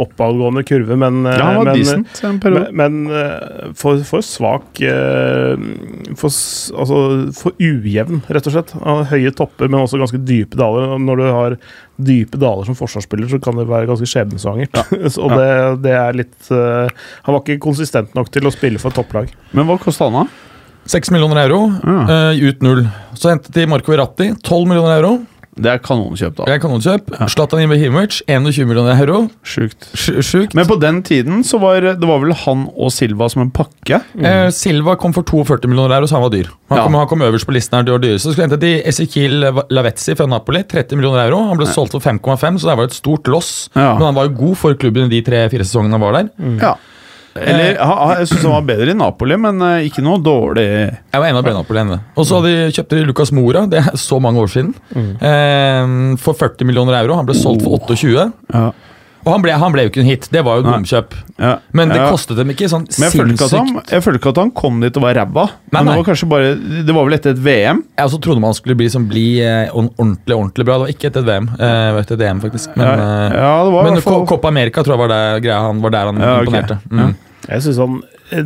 oppadgående 0.04 0.64
kurve, 0.68 0.98
men 1.00 1.26
eh, 1.26 1.38
Ja, 1.40 1.50
han 1.50 1.60
var 1.60 1.70
men, 1.72 1.82
decent. 1.82 2.22
Men, 2.44 2.58
men 2.78 2.98
eh, 3.12 3.72
for, 3.78 4.00
for 4.08 4.26
svak 4.26 4.82
eh, 4.86 5.58
for, 6.20 6.32
Altså 6.32 7.00
for 7.38 7.58
ujevn, 7.62 8.22
rett 8.30 8.50
og 8.50 8.56
slett. 8.56 8.74
Høye 9.12 9.34
topper, 9.36 9.70
men 9.72 9.82
også 9.84 10.00
ganske 10.02 10.22
dype 10.28 10.60
daler. 10.60 10.96
Når 11.02 11.22
du 11.22 11.26
har 11.28 11.58
dype 11.98 12.38
daler 12.42 12.68
som 12.68 12.78
forsvarsspiller, 12.78 13.30
så 13.32 13.40
kan 13.42 13.58
det 13.58 13.68
være 13.70 13.90
ganske 13.90 14.08
skjebnesvangert. 14.10 14.78
Ja. 14.78 15.14
Og 15.24 15.34
det, 15.34 15.48
det 15.86 15.96
er 15.98 16.20
litt 16.22 16.52
eh, 16.54 16.92
Han 17.26 17.38
var 17.38 17.42
ikke 17.44 17.64
konsistent 17.64 18.14
nok 18.18 18.30
til 18.34 18.46
å 18.48 18.54
spille 18.54 18.82
for 18.82 18.94
et 18.94 19.00
topplag. 19.02 19.32
Men 19.58 19.68
hva 19.70 19.80
kosta 19.82 20.10
han, 20.12 20.22
da? 20.28 20.44
6 20.88 21.10
millioner 21.12 21.42
euro, 21.44 21.66
Ja. 21.84 22.30
uh, 22.32 22.38
ut 22.48 22.62
null. 22.64 22.86
Så 23.18 23.34
hentet 23.34 23.52
de 23.58 23.66
Marco 23.68 23.92
Verratti, 23.92 24.30
12 24.40 24.70
millioner 24.70 25.02
euro. 25.02 25.18
Det 25.58 25.72
er 25.72 25.80
kanonkjøp, 25.84 26.36
da. 26.38 26.46
Det 26.48 26.54
er 26.56 26.62
kanonkjøp. 26.64 27.12
Zlatan 27.34 27.64
Ibrahimovic, 27.66 28.22
21 28.28 28.66
millioner 28.70 29.00
euro. 29.02 29.24
Sjukt. 29.44 29.90
Sjukt. 29.98 30.54
Men 30.58 30.68
på 30.70 30.78
den 30.82 31.02
tiden 31.04 31.44
så 31.48 31.60
var 31.62 31.82
det 31.82 32.08
var 32.08 32.20
vel 32.24 32.34
han 32.46 32.68
og 32.76 32.92
Silva 32.94 33.28
som 33.34 33.42
en 33.46 33.52
pakke? 33.52 34.02
Eh, 34.20 34.50
Silva 34.56 34.96
kom 35.02 35.14
for 35.16 35.24
42 35.28 35.68
millioner 35.72 35.96
euro, 35.98 36.08
så 36.10 36.18
han 36.20 36.26
var 36.28 36.34
dyr. 36.36 36.52
Han, 36.70 36.78
Ja. 36.78 36.84
kom, 36.84 36.94
han 37.00 37.08
kom 37.08 37.22
øverst 37.22 37.48
på 37.48 37.54
listen 37.56 37.78
her, 37.78 37.84
dyr 37.88 37.98
og 37.98 38.02
dyr. 38.04 38.18
Så 38.18 38.32
skulle 38.34 38.48
hente 38.50 38.60
til 38.62 38.82
Ezekiel 38.86 39.40
Lavetzi 39.70 40.16
fra 40.16 40.28
Napoli, 40.28 40.64
30 40.64 40.96
millioner 40.96 41.26
euro. 41.28 41.44
Han 41.50 41.58
ble 41.58 41.68
solgt 41.68 41.92
for 41.92 42.00
5,5, 42.02 42.60
så 42.60 42.70
det 42.70 42.78
var 42.78 42.84
et 42.92 42.94
stort 42.94 43.28
loss. 43.28 43.70
Ja. 43.76 43.94
Men 43.98 44.08
han 44.12 44.16
var 44.16 44.28
jo 44.30 44.36
god 44.38 44.56
for 44.58 44.74
klubben 44.76 45.10
de 45.10 45.22
tre-fire 45.22 45.64
sesongene 45.66 45.92
han 45.98 46.02
var 46.02 46.14
der. 46.22 46.30
Ja. 46.62 46.76
Eller 47.42 47.78
Jeg 47.78 48.28
syns 48.32 48.44
han 48.48 48.56
var 48.56 48.66
bedre 48.68 48.94
i 48.94 48.98
Napoli, 48.98 49.38
men 49.38 49.62
eh, 49.62 49.88
ikke 49.90 50.04
noe 50.06 50.22
dårlig 50.24 50.66
Jeg 50.68 51.22
var 51.22 51.28
enda 51.30 51.44
bedre 51.46 51.62
Napoli 51.62 51.84
enn 51.84 51.94
det. 51.96 52.00
Og 52.18 52.28
så 52.30 52.42
kjøpte 52.44 52.98
de 53.00 53.06
Lucas 53.08 53.32
Mora, 53.36 53.66
det 53.70 53.84
er 53.84 53.98
så 54.00 54.20
mange 54.24 54.42
år 54.44 54.52
siden, 54.54 54.74
eh, 55.22 56.18
for 56.22 56.34
40 56.38 56.68
millioner 56.68 57.00
euro. 57.02 57.16
Han 57.20 57.28
ble 57.30 57.36
solgt 57.38 57.64
for 57.66 57.78
28. 57.88 58.32
Ja. 58.54 58.72
Og 59.28 59.34
han 59.34 59.44
ble, 59.44 59.52
han 59.60 59.74
ble 59.74 59.84
jo 59.84 59.90
ikke 59.92 60.00
en 60.00 60.08
hit, 60.08 60.28
det 60.32 60.40
var 60.48 60.56
jo 60.60 60.64
et 60.64 60.70
bomkjøp. 60.70 61.16
Ja. 61.36 61.58
Men 61.76 61.90
det 61.92 61.98
Ja. 62.00 62.06
kostet 62.14 62.38
dem 62.38 62.48
ikke 62.54 62.70
sånn 62.72 62.86
Men 62.88 63.10
jeg 63.10 63.12
følte 63.12 63.34
ikke, 63.36 63.46
at 63.50 63.58
han, 63.60 63.82
jeg 63.92 64.04
følte 64.06 64.20
ikke 64.22 64.30
at 64.32 64.38
han 64.38 64.52
kom 64.52 64.80
dit 64.80 64.96
og 64.96 65.04
var 65.04 65.18
ræva. 65.20 65.44
Nei, 65.74 65.82
Men 65.84 65.86
nei. 65.86 65.96
det 65.98 66.06
var 66.08 66.30
bare 66.32 66.54
Det 66.88 66.96
var 66.96 67.04
vel 67.10 67.14
etter 67.18 67.30
et 67.36 67.42
VM? 67.44 67.84
Jeg 67.98 68.06
også 68.08 68.22
trodde 68.24 68.40
man 68.40 68.54
skulle 68.54 68.78
bli, 68.80 68.88
som 68.90 69.08
bli 69.10 69.26
eh, 69.44 69.68
ordentlig 69.74 70.32
ordentlig 70.38 70.66
bra. 70.66 70.78
Det 70.78 70.86
var 70.86 70.94
ikke 70.96 71.08
etter 71.12 71.20
et 71.20 71.28
VM. 71.28 71.50
Eh, 71.60 72.00
etter 72.00 72.16
et 72.16 72.22
EM, 72.30 72.40
faktisk. 72.40 72.72
Men, 72.78 72.88
ja, 72.88 72.94
eh, 72.94 73.36
ja, 73.36 73.64
det 73.66 73.74
var 73.74 73.84
men 73.92 74.02
Copa 74.32 74.48
America 74.48 74.84
tror 74.84 74.96
jeg 74.96 75.04
var 75.04 75.12
der, 75.12 75.40
greia 75.44 75.60
han, 75.60 75.82
var 75.82 75.90
der 75.98 76.06
han 76.06 76.22
Ja, 76.24 76.40
imponerte. 76.40 76.80
Ja. 76.88 77.08
Mm. 77.12 77.16
Jeg 77.48 77.64
synes 77.64 77.78
han 77.80 78.02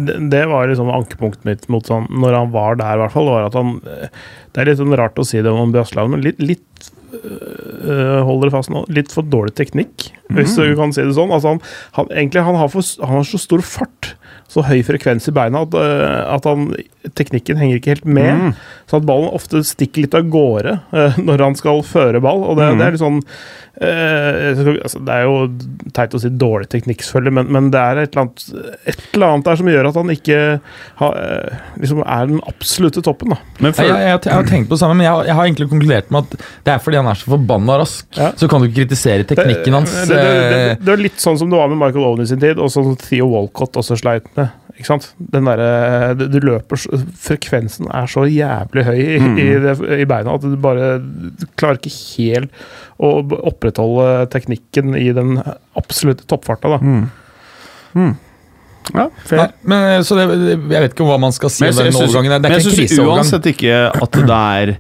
det- 0.06 0.30
Det 0.30 0.42
var 0.48 0.68
liksom 0.70 0.90
ankepunktet 0.94 1.46
mitt 1.46 1.68
mot 1.70 1.84
sånn, 1.90 2.08
når 2.10 2.34
han 2.38 2.52
var 2.52 2.76
der, 2.76 2.94
i 2.96 3.02
hvert 3.02 3.12
fall. 3.16 3.26
Var 3.26 3.46
at 3.48 3.54
han 3.58 3.82
eh, 3.88 4.08
Det 4.54 4.62
er 4.62 4.66
litt 4.70 4.78
sånn 4.82 4.96
rart 4.98 5.16
å 5.18 5.26
si 5.26 5.42
det 5.42 5.50
om 5.52 5.72
Bjørsland, 5.74 6.12
men 6.12 6.22
litt, 6.22 6.38
litt 6.40 6.92
øh, 7.14 8.22
Hold 8.28 8.44
dere 8.44 8.54
fast 8.54 8.70
nå. 8.74 8.84
Litt 8.94 9.12
for 9.12 9.24
dårlig 9.28 9.56
teknikk, 9.58 10.10
hvis 10.32 10.56
du 10.56 10.76
kan 10.80 10.94
si 10.94 11.02
det 11.04 11.16
sånn. 11.18 11.32
Altså 11.34 11.56
han, 11.56 11.62
han, 11.98 12.08
egentlig, 12.14 12.44
han 12.46 12.56
har, 12.60 12.70
for, 12.72 12.86
han 13.06 13.18
har 13.22 13.28
så 13.28 13.40
stor 13.42 13.64
fart, 13.66 14.14
så 14.52 14.66
høy 14.68 14.82
frekvens 14.84 15.30
i 15.32 15.36
beina, 15.36 15.62
at, 15.64 15.76
øh, 15.80 16.36
at 16.36 16.44
han, 16.50 16.68
teknikken 17.18 17.58
henger 17.58 17.80
ikke 17.80 17.94
helt 17.96 18.06
med. 18.06 18.34
Mm. 18.36 18.54
Så 18.92 19.00
at 19.00 19.06
ballen 19.08 19.32
ofte 19.34 19.62
stikker 19.66 20.04
litt 20.04 20.18
av 20.20 20.28
gårde 20.34 20.74
øh, 20.92 21.20
når 21.28 21.46
han 21.48 21.56
skal 21.56 21.80
føre 21.88 22.20
ball. 22.24 22.44
Og 22.52 22.60
det, 22.60 22.68
Mm. 22.72 22.78
det 22.82 22.86
er 22.88 22.96
litt 22.98 23.02
sånn 23.02 23.22
øh, 23.82 24.76
altså, 24.84 25.00
Det 25.06 25.14
er 25.16 25.24
jo 25.26 25.38
teit 25.96 26.14
å 26.16 26.22
si 26.22 26.30
dårlig 26.42 26.68
teknikk, 26.72 27.02
selvfølgelig, 27.06 27.34
men, 27.40 27.50
men 27.56 27.70
det 27.74 27.80
er 27.82 28.02
et 28.04 28.12
eller, 28.14 28.28
annet, 28.28 28.46
et 28.92 29.02
eller 29.16 29.28
annet 29.34 29.48
der 29.50 29.60
som 29.62 29.72
gjør 29.72 29.90
at 29.90 30.00
han 30.02 30.14
ikke 30.14 30.40
har, 31.02 31.18
øh, 31.22 31.62
liksom 31.82 32.04
er 32.06 32.30
den 32.32 32.42
absolutte 32.52 33.04
toppen. 33.06 33.34
da. 33.36 33.40
Men 33.60 33.72
Jeg, 33.72 33.88
jeg, 33.88 34.04
jeg, 34.12 34.20
jeg 34.28 34.36
har 34.38 34.50
tenkt 34.52 34.70
på 34.70 34.76
det 34.78 34.82
samme, 34.84 34.98
men 35.00 35.08
jeg, 35.08 35.14
har- 35.16 35.30
jeg 35.32 35.38
har 35.40 35.50
egentlig 35.50 35.70
konkludert 35.72 36.12
med 36.12 36.24
at 36.28 36.46
det 36.68 36.74
er 36.76 36.84
fordi 36.84 37.00
han 37.02 37.10
er 37.12 37.20
så 37.22 37.32
forbanna 37.34 37.80
rask. 37.82 38.06
Ja. 38.20 38.32
Så 38.38 38.50
kan 38.52 38.62
du 38.62 38.68
ikke 38.70 38.82
kritisere 38.84 39.26
teknikken 39.32 39.80
hans. 39.80 39.96
Det, 40.06 40.08
det, 40.12 40.22
det, 40.22 40.36
eh, 40.36 40.76
det, 40.76 40.86
det 40.86 40.96
er 40.98 41.04
litt 41.08 41.22
sånn 41.24 41.40
som 41.42 41.50
det 41.52 41.60
var 41.60 41.72
med 41.72 41.80
Michael 41.82 42.06
Owen 42.12 42.24
i 42.26 42.30
sin 42.30 42.42
tid, 42.42 42.60
og 42.62 42.72
som 42.74 42.94
Theo 43.02 43.28
Walcott 43.32 43.80
også 43.82 43.98
sleit 44.00 44.28
med. 44.38 44.41
Ikke 44.82 44.90
sant? 44.90 45.12
Den 45.32 45.46
der, 45.48 45.62
du, 46.18 46.26
du 46.34 46.40
løper 46.42 46.82
Frekvensen 47.22 47.88
er 47.94 48.10
så 48.10 48.26
jævlig 48.28 48.84
høy 48.88 48.98
i, 49.00 49.20
Mm. 49.22 49.38
i, 49.38 49.48
det, 49.62 49.76
i 50.02 50.08
beina 50.10 50.34
at 50.36 50.42
du 50.44 50.58
bare 50.62 50.96
du 51.00 51.46
klarer 51.60 51.78
ikke 51.78 51.94
helt 52.18 52.50
å 53.02 53.14
opprettholde 53.52 54.26
teknikken 54.34 54.96
i 54.98 55.12
den 55.16 55.38
absolutte 55.78 56.26
toppfarta. 56.30 56.74
da. 56.76 56.82
Mm. 56.82 57.08
Mm. 57.96 58.12
Ja, 58.92 59.04
nei, 59.06 59.10
fair. 59.30 59.52
men, 59.70 59.84
eh, 59.94 60.02
så 60.06 60.16
det, 60.18 60.24
jeg 60.74 60.82
vet 60.82 60.94
ikke 60.96 61.06
hva 61.06 61.20
man 61.22 61.34
skal 61.36 61.52
si 61.54 61.64
Men 61.64 61.76
om 61.78 61.84
jeg, 61.86 61.94
den 61.94 62.02
overgangen. 62.02 62.34
Det 62.42 62.50
er 62.50 62.56
ikke 62.58 62.72
en 62.72 62.80
syns 62.80 63.04
uansett 63.06 63.50
ikke 63.54 63.76
at 64.02 64.18
det 64.18 64.40
er 64.42 64.72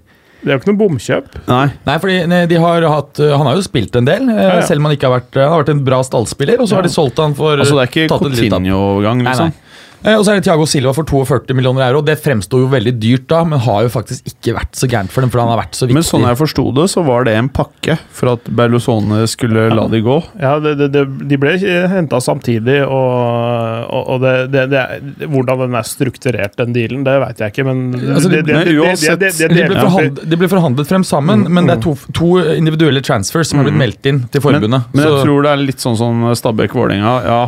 Det 0.41 0.49
er 0.49 0.55
jo 0.55 0.59
ikke 0.63 0.71
noe 0.71 0.79
bomkjøp. 0.79 1.35
Nei. 1.47 1.65
Nei, 1.85 1.97
fordi 2.01 2.15
har 2.63 2.87
hatt 2.89 3.19
eh, 3.21 3.33
Han 3.37 3.45
har 3.45 3.59
jo 3.59 3.65
spilt 3.67 3.95
en 3.99 4.07
del, 4.09 4.25
eh, 4.33 4.41
Ja, 4.41 4.55
ja. 4.57 4.61
selv 4.65 4.81
om 4.81 4.89
han 4.89 4.95
ikke 4.97 5.05
har 5.11 5.19
vært 5.19 5.37
Han 5.37 5.51
har 5.53 5.61
vært 5.61 5.73
en 5.75 5.83
bra 5.85 5.99
stallspiller, 6.07 6.57
og 6.63 6.67
så 6.71 6.79
har 6.79 6.87
de 6.87 6.93
solgt 6.93 7.21
han 7.21 7.35
for 7.37 7.61
Altså, 7.61 7.77
det 7.77 7.83
er 7.85 7.91
ikke. 7.93 8.07
Coutinho-overgang, 8.09 9.21
Nei, 9.21 9.29
liksom. 9.29 9.53
nei. 9.53 9.53
Eh, 9.53 9.70
Og 10.01 10.23
så 10.25 10.31
er 10.33 10.39
det 10.39 10.47
Thiago 10.47 10.65
Silva 10.65 10.91
for 10.97 11.05
42 11.05 11.53
millioner 11.53 11.83
euro. 11.85 11.99
Det 12.01 12.15
fremsto 12.17 12.57
jo 12.63 12.69
veldig 12.71 12.93
dyrt 12.97 13.27
da, 13.29 13.43
men 13.45 13.61
har 13.61 13.83
jo 13.85 13.91
faktisk 13.93 14.31
ikke 14.31 14.55
vært 14.57 14.79
så 14.79 14.87
gærent 14.89 15.13
for 15.13 15.21
dem, 15.21 15.29
for 15.29 15.43
han 15.43 15.51
har 15.53 15.59
vært 15.61 15.77
så 15.77 15.85
viktig. 15.85 15.97
Men 15.99 16.05
sånn 16.07 16.25
jeg 16.25 16.39
forsto 16.39 16.63
det, 16.73 16.87
så 16.89 17.03
var 17.05 17.27
det 17.27 17.35
en 17.37 17.49
pakke 17.53 17.97
for 18.17 18.31
at 18.33 18.49
Berlusone 18.57 19.19
skulle 19.29 19.67
la 19.75 19.85
de 19.91 20.01
gå. 20.01 20.17
Ja, 20.41 20.55
det, 20.63 20.73
det, 20.79 20.89
det, 20.95 21.03
De 21.29 21.37
ble 21.41 21.53
henta 21.91 22.17
samtidig, 22.23 22.79
og, 22.87 23.13
og, 23.93 24.09
og 24.15 24.25
det, 24.25 24.33
det, 24.55 24.65
det 24.73 25.29
hvordan 25.29 25.67
den 25.67 25.77
er 25.77 25.85
strukturert, 25.91 26.57
den 26.57 26.73
dealen, 26.75 27.05
det 27.05 27.19
veit 27.27 27.45
jeg 27.45 27.53
ikke, 27.53 27.67
men 27.69 27.85
Altså, 28.01 28.33
men 28.33 28.41
de, 28.41 28.75
ble 28.81 29.77
forhandlet, 29.77 30.25
de 30.33 30.41
ble 30.41 30.49
forhandlet 30.51 30.89
frem 30.89 31.05
sammen, 31.07 31.45
men 31.53 31.69
det 31.69 31.77
er 31.77 31.85
to, 31.85 31.93
to 32.17 32.33
individuelle 32.57 33.05
transfers 33.05 33.53
som 33.53 33.61
har 33.61 33.69
blitt 33.69 33.77
meldt 33.85 34.09
inn 34.09 34.23
til 34.33 34.41
forbundet. 34.43 34.89
men 34.95 35.05
jeg 35.05 35.13
Så- 35.13 35.23
tror 35.29 35.45
det 35.45 35.53
er 35.53 35.61
litt 35.69 35.83
sånn 35.83 35.97
som 35.99 36.25
Stabæk-Vålerenga. 36.41 37.15
Ja, 37.29 37.41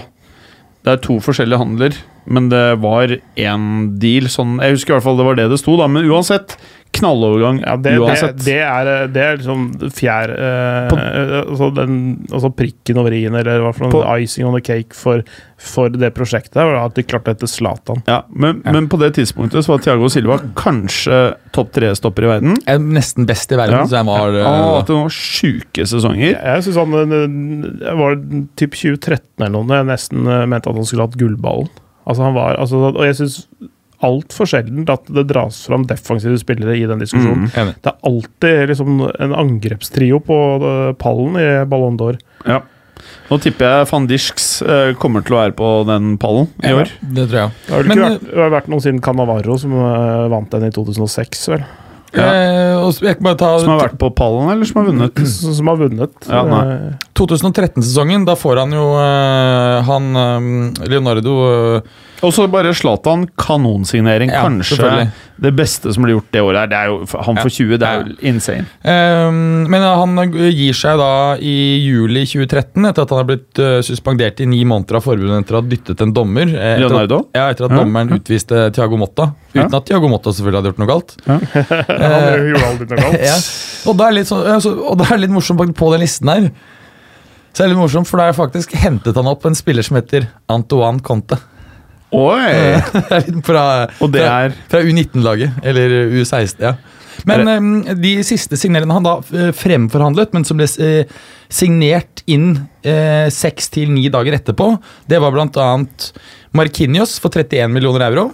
det 0.86 0.92
er 1.00 1.02
to 1.02 1.18
forskjellige 1.24 1.58
handler, 1.64 1.98
men 2.26 2.50
det 2.54 2.64
var 2.84 3.18
én 3.36 3.68
deal. 4.00 4.30
Sånn, 4.32 4.60
jeg 4.64 4.78
husker 4.78 4.94
i 4.94 4.98
hvert 5.00 5.08
fall 5.10 5.18
det 5.20 5.26
var 5.32 5.36
det 5.42 5.50
det 5.52 5.60
sto, 5.60 5.76
da. 5.80 5.88
Men 5.92 6.08
uansett, 6.10 6.56
knallovergang 6.94 7.58
Ja, 7.64 7.74
det, 7.82 7.96
det, 7.96 8.02
uansett. 8.06 8.36
det, 8.46 8.60
er, 8.62 8.90
det 9.10 9.22
er 9.26 9.38
liksom 9.40 9.64
fjær 9.98 10.30
eh, 10.30 10.92
altså, 11.40 11.72
den, 11.74 11.96
altså 12.30 12.52
prikken 12.54 13.00
over 13.02 13.16
i-en, 13.18 13.34
eller 13.40 13.64
hva 13.66 13.72
for 13.74 13.88
noe 13.88 13.96
På- 13.96 14.04
icing 14.22 14.46
on 14.46 14.54
the 14.54 14.62
cake 14.62 14.94
for, 14.94 15.24
for 15.58 15.90
det 15.90 16.12
prosjektet. 16.14 16.54
var 16.62 16.78
At 16.84 16.94
de 17.00 17.02
klarte 17.10 17.34
dette 17.34 17.50
Zlatan. 17.50 18.04
ja, 18.06 18.20
men, 18.30 18.62
men 18.70 18.86
på 18.94 19.00
det 19.02 19.10
tidspunktet 19.18 19.66
så 19.66 19.74
var 19.74 19.82
Thiago 19.82 20.06
Silva 20.14 20.38
kanskje 20.60 21.24
topp 21.58 21.74
tre-stopper 21.80 22.28
i 22.28 22.32
verden. 22.36 22.60
er 22.70 22.78
nesten 22.78 23.26
best 23.26 23.50
i 23.52 23.58
verden, 23.58 23.80
Ja. 23.82 23.90
så 23.90 23.98
jeg 23.98 24.10
var 24.14 24.30
Han 24.30 24.44
har 24.46 24.62
eh, 24.62 24.78
hatt 24.84 24.94
noen 24.94 25.10
sjuke 25.18 25.88
sesonger. 25.90 26.30
Jeg, 26.30 26.42
jeg 26.46 26.68
synes 26.70 26.78
han 26.78 27.00
eh, 27.02 27.78
Det 27.82 27.98
var 28.04 28.20
typ 28.62 28.78
2013 28.78 29.48
eller 29.48 29.56
noe, 29.58 29.66
da 29.74 29.82
jeg 29.82 29.90
nesten 29.90 30.28
eh, 30.30 30.46
mente 30.46 30.70
at 30.70 30.78
han 30.78 30.86
skulle 30.86 31.10
hatt 31.10 31.18
gullballen. 31.18 31.74
Altså 32.04 32.26
han 32.28 32.36
var, 32.36 32.58
altså, 32.60 32.82
og 32.92 33.04
jeg 33.08 33.16
syns 33.22 33.38
altfor 34.04 34.50
sjeldent 34.50 34.90
at 34.92 35.08
det 35.16 35.24
dras 35.30 35.62
fram 35.70 35.86
defensive 35.88 36.36
spillere 36.42 36.76
i 36.76 36.84
den 36.90 37.00
diskusjonen. 37.00 37.48
Mm. 37.54 37.74
Det 37.80 37.92
er 37.94 38.10
alltid 38.10 38.64
liksom 38.74 39.00
en 39.08 39.36
angrepstrio 39.40 40.20
på 40.28 40.40
eh, 40.60 40.92
pallen 41.00 41.38
i 41.40 41.48
Ballon 41.72 41.96
d'Or. 42.00 42.20
Ja. 42.50 42.60
Nå 43.30 43.38
tipper 43.42 43.66
jeg 43.66 43.88
van 43.90 44.06
Disks 44.08 44.48
eh, 44.62 44.92
kommer 45.00 45.24
til 45.26 45.36
å 45.36 45.40
være 45.40 45.56
på 45.58 45.70
den 45.88 46.18
pallen 46.22 46.50
i 46.64 46.72
Ja, 46.74 46.82
år. 46.84 46.92
Det 47.02 47.30
tror 47.32 47.40
jeg. 47.40 47.56
Det 47.64 47.74
har 47.74 47.82
vel 47.82 47.90
Men, 47.90 47.98
ikke 47.98 48.10
vært, 48.12 48.28
det 48.28 48.44
har 48.44 48.54
vært 48.58 48.70
noen 48.74 48.84
siden 48.86 49.02
Cannavaro 49.04 49.58
som 49.64 49.74
eh, 49.80 50.28
vant 50.36 50.52
den 50.54 50.68
i 50.68 50.74
2006, 50.76 51.48
vel. 51.56 51.66
Ja. 52.14 52.26
Eh, 52.30 52.76
og 52.78 52.94
jeg 53.02 53.18
kan 53.18 53.26
bare 53.26 53.40
ta 53.40 53.52
Som 53.62 53.74
har 53.74 53.88
vært 53.88 53.98
på 54.02 54.12
pallen, 54.14 54.52
eller 54.54 54.70
som 54.70 54.82
har 54.82 54.90
vunnet? 54.92 55.22
Som 55.40 55.56
som 55.58 55.72
har 55.72 55.80
vunnet. 55.82 56.14
Ja. 56.30 56.44
Eh, 56.46 56.90
2013-sesongen. 57.18 58.28
Da 58.30 58.36
får 58.38 58.62
han 58.64 58.76
jo 58.76 58.86
eh, 59.02 59.78
han 59.90 60.10
eh, 60.24 60.88
Leonardo 60.94 61.38
Og 62.24 62.32
så 62.32 62.46
bare 62.52 62.72
Zlatan, 62.76 63.26
kanonsignering. 63.40 64.32
Ja, 64.32 64.46
Kanskje 64.48 65.10
det 65.44 65.52
beste 65.58 65.92
som 65.92 66.06
ble 66.06 66.14
gjort 66.16 66.30
det 66.32 66.42
året. 66.42 66.60
her. 66.62 66.70
Det 66.72 66.78
er 66.78 66.92
jo, 66.92 66.98
han 67.26 67.40
for 67.42 67.52
20, 67.52 67.78
det 67.82 67.88
er 67.88 68.00
jo 68.00 68.16
insane. 68.30 68.66
Um, 68.86 69.66
men 69.72 69.84
han 69.84 70.32
gir 70.32 70.78
seg 70.78 71.02
da 71.02 71.10
i 71.42 71.56
juli 71.84 72.24
2013, 72.30 72.88
etter 72.88 73.04
at 73.04 73.12
han 73.12 73.20
har 73.20 73.28
blitt 73.28 73.60
eh, 73.60 73.80
suspendert 73.84 74.40
i 74.40 74.48
ni 74.48 74.62
måneder 74.70 75.00
av 75.00 75.06
forbundet 75.08 75.44
etter 75.44 75.58
å 75.58 75.62
ha 75.62 75.68
dyttet 75.68 76.04
en 76.06 76.14
dommer. 76.16 76.48
eh, 76.48 76.76
etter 76.78 76.86
Leonardo? 76.86 77.20
Ja, 77.36 77.50
etter 77.52 77.68
at 77.68 77.76
dommeren 77.76 78.16
utviste 78.16 78.68
Thiago 78.76 79.00
Motta. 79.02 79.32
Uten 79.54 79.76
at 79.76 79.90
Thiago 79.90 80.12
Motta 80.12 80.32
selvfølgelig 80.32 80.62
hadde 80.62 80.72
gjort 80.72 80.84
noe 80.84 80.92
galt. 80.94 81.16
han 81.28 82.48
gjorde 82.54 82.70
aldri 82.72 82.90
noe 82.94 83.04
galt. 83.04 83.20
Ja. 83.34 83.38
Og 83.84 84.00
er 84.00 84.14
det 84.14 84.22
litt, 84.22 84.30
sånn, 84.30 84.46
altså, 84.48 84.72
er 85.10 85.20
litt 85.20 85.34
morsomt 85.34 85.60
på- 85.76 85.92
den 85.92 86.06
listen 86.06 86.32
her. 86.32 86.48
Så 87.54 87.62
er 87.62 87.68
det 87.68 87.74
litt 87.76 87.84
morsomt, 87.84 88.08
for 88.10 88.22
jeg 88.24 88.38
faktisk 88.38 88.72
hentet 88.80 89.18
han 89.20 89.28
opp 89.30 89.44
en 89.46 89.58
spiller 89.58 89.86
som 89.86 90.00
heter 90.00 90.30
Antoine 90.50 91.04
Conte. 91.06 91.38
Oi! 92.14 92.82
Fra, 93.48 93.64
Og 94.04 94.12
det 94.14 94.24
er 94.26 94.54
fra 94.70 94.84
U19-laget, 94.86 95.64
eller 95.66 95.96
U16, 96.14 96.62
ja. 96.62 96.76
Men 97.30 97.48
eh, 97.48 97.94
de 98.00 98.14
siste 98.26 98.58
signeringene 98.60 98.98
han 98.98 99.06
da 99.06 99.16
eh, 99.34 99.52
fremforhandlet, 99.56 100.34
men 100.36 100.46
som 100.48 100.60
ble 100.60 100.68
eh, 100.84 101.10
signert 101.54 102.24
inn 102.30 102.56
eh, 102.86 103.30
seks 103.34 103.70
til 103.74 103.92
ni 103.94 104.08
dager 104.14 104.38
etterpå, 104.40 104.74
det 105.10 105.22
var 105.24 105.34
blant 105.36 105.58
annet 105.62 106.10
Marquinhos 106.58 107.18
for 107.22 107.34
31 107.34 107.74
millioner 107.74 108.08
euro. 108.10 108.30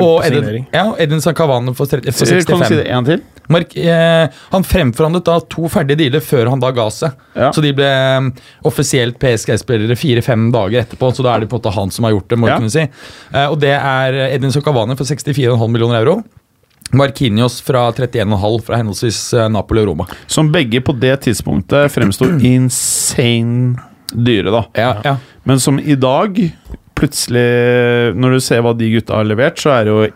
Og 0.00 0.22
Edin, 0.24 0.64
ja, 0.72 0.86
Edin 0.98 1.20
Sankavane 1.20 1.74
for, 1.76 1.90
30, 1.90 2.14
for 2.16 2.40
Kan 2.48 2.62
du 2.62 2.68
si 2.70 2.78
det 2.78 2.86
en 2.88 3.04
til? 3.08 3.20
Mark, 3.50 3.76
eh, 3.76 4.28
han 4.52 4.64
fremforhandlet 4.66 5.24
da 5.26 5.38
to 5.50 5.68
ferdige 5.72 5.98
dealer 6.04 6.22
før 6.24 6.50
han 6.52 6.60
da 6.62 6.70
ga 6.76 6.86
seg. 6.94 7.16
Ja. 7.34 7.50
Så 7.52 7.62
de 7.64 7.72
ble 7.76 7.88
eh, 7.90 8.28
offisielt 8.70 9.18
PSG-spillere 9.22 9.96
fire-fem 9.98 10.48
dager 10.54 10.84
etterpå. 10.84 11.12
Så 11.16 11.26
da 11.26 11.34
er 11.34 11.40
det 11.44 11.50
på 11.50 11.58
en 11.58 11.64
måte 11.64 11.74
han 11.76 11.90
som 11.94 12.06
har 12.06 12.14
gjort 12.16 12.28
det. 12.30 12.38
må 12.38 12.48
Ja. 12.52 12.58
kunne 12.60 12.70
si. 12.70 12.86
Eh, 13.34 13.46
og 13.50 13.58
det 13.62 13.74
er 13.76 14.20
Edin 14.30 14.52
Sokavani 14.54 14.96
for 14.96 15.04
64,5 15.04 15.68
millioner 15.70 16.00
euro. 16.04 16.20
Markinios 16.92 17.60
fra 17.62 17.84
31,5 17.94 18.62
fra 18.66 18.76
henholdsvis 18.80 19.18
eh, 19.38 19.48
Napoli 19.52 19.82
og 19.84 19.92
Roma. 19.92 20.06
Som 20.26 20.48
begge 20.50 20.80
på 20.82 20.94
det 20.98 21.12
tidspunktet 21.26 21.92
fremsto 21.94 22.26
insane 22.54 23.76
dyre, 24.10 24.50
da. 24.50 24.64
Ja, 24.74 24.92
ja. 25.04 25.16
Men 25.46 25.60
som 25.62 25.78
i 25.78 25.94
dag 25.94 26.38
plutselig 26.98 28.14
Når 28.18 28.34
du 28.34 28.40
ser 28.44 28.60
hva 28.64 28.74
de 28.76 28.90
gutta 28.92 29.14
har 29.20 29.24
levert, 29.28 29.56
så 29.62 29.70
er 29.78 29.86
det 29.86 29.94
jo 29.94 30.08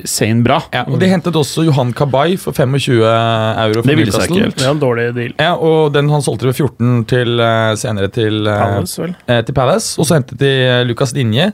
insane 0.00 0.44
bra. 0.46 0.60
Ja, 0.74 0.84
og 0.88 1.00
De 1.00 1.08
hentet 1.10 1.36
også 1.36 1.64
Johan 1.66 1.92
Kabay 1.96 2.36
for 2.40 2.52
25 2.56 3.00
euro. 3.02 3.82
Det 3.82 3.96
ville 3.98 4.14
seg 4.14 4.30
ikke 4.30 4.44
helt. 4.46 4.56
Det 4.60 4.66
er 4.66 4.74
en 4.74 4.82
dårlig 4.82 5.08
deal. 5.16 5.34
Ja, 5.40 5.52
og 5.56 5.92
den 5.96 6.08
Han 6.10 6.22
solgte 6.24 6.50
for 6.50 6.66
14 6.68 7.04
til, 7.10 7.40
eh, 7.40 7.74
senere 7.80 8.08
til, 8.12 8.46
eh, 8.46 8.58
Palace, 8.64 9.02
vel? 9.02 9.14
eh, 9.28 9.42
til 9.42 9.54
Palace. 9.54 9.98
Og 9.98 10.06
så 10.06 10.18
hentet 10.18 10.38
de 10.38 10.50
eh, 10.66 10.84
Lucas 10.84 11.12
Dinje 11.12 11.52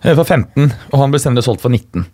for 0.00 0.24
15, 0.24 0.72
og 0.92 0.98
han 0.98 1.10
ble 1.12 1.20
senere 1.20 1.44
solgt 1.44 1.60
for 1.60 1.68
19. 1.68 2.06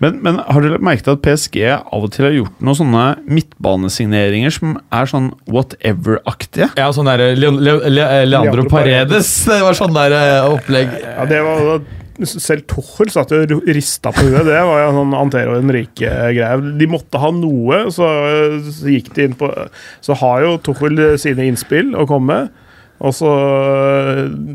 Men, 0.00 0.16
men 0.24 0.38
har 0.40 0.64
dere 0.64 0.78
merket 0.82 1.06
at 1.12 1.20
PSG 1.22 1.60
av 1.76 2.02
og 2.02 2.10
til 2.10 2.24
har 2.24 2.32
gjort 2.32 2.62
noen 2.64 2.78
sånne 2.78 3.02
midtbanesigneringer 3.28 4.50
som 4.50 4.78
er 4.90 5.06
sånn 5.06 5.28
whatever-aktige? 5.46 6.70
Ja, 6.80 6.88
sånn 6.96 7.06
der 7.10 7.36
Le 7.36 7.50
Le 7.52 7.76
Le 7.84 8.08
Leandro 8.26 8.30
Leandro 8.32 8.64
Paredes. 8.72 9.28
Det 9.44 9.60
var 9.62 9.76
sånn 9.78 9.94
der 9.94 10.16
opplegg. 10.48 10.96
Ja, 11.04 11.26
det 11.30 11.42
var 11.46 11.80
selv 12.28 12.66
Tuchel 12.70 13.12
satt 13.12 13.32
jo 13.34 13.60
og 13.60 13.68
rista 13.70 14.12
på 14.14 14.24
huet. 14.26 14.46
Det 14.48 14.62
var 14.68 14.82
jo 14.84 14.94
sånn 14.98 15.16
Antero 15.18 15.56
Henrique-greie. 15.58 16.74
De 16.80 16.88
måtte 16.90 17.20
ha 17.22 17.30
noe, 17.34 17.82
så, 17.94 18.08
så 18.66 18.90
gikk 18.92 19.12
de 19.16 19.28
inn 19.28 19.38
på 19.38 19.50
Så 20.04 20.16
har 20.20 20.44
jo 20.44 20.56
Tuchel 20.64 21.00
sine 21.20 21.48
innspill 21.50 21.94
å 21.96 22.08
komme 22.10 22.34
med. 22.34 22.66
Og 23.00 23.14
så 23.16 23.30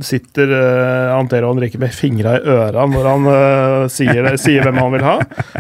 sitter 0.06 0.52
uh, 0.54 1.16
Antero 1.18 1.50
Henrique 1.50 1.80
med 1.82 1.93
fingra 1.96 2.36
i 2.38 2.43
øra 2.56 2.84
når 2.89 3.08
han 3.10 3.26
uh, 3.30 3.88
sier, 3.91 4.20
det, 4.28 4.36
sier 4.41 4.66
hvem 4.68 4.78
han 4.84 4.91
vil 4.93 5.06
ha, 5.06 5.16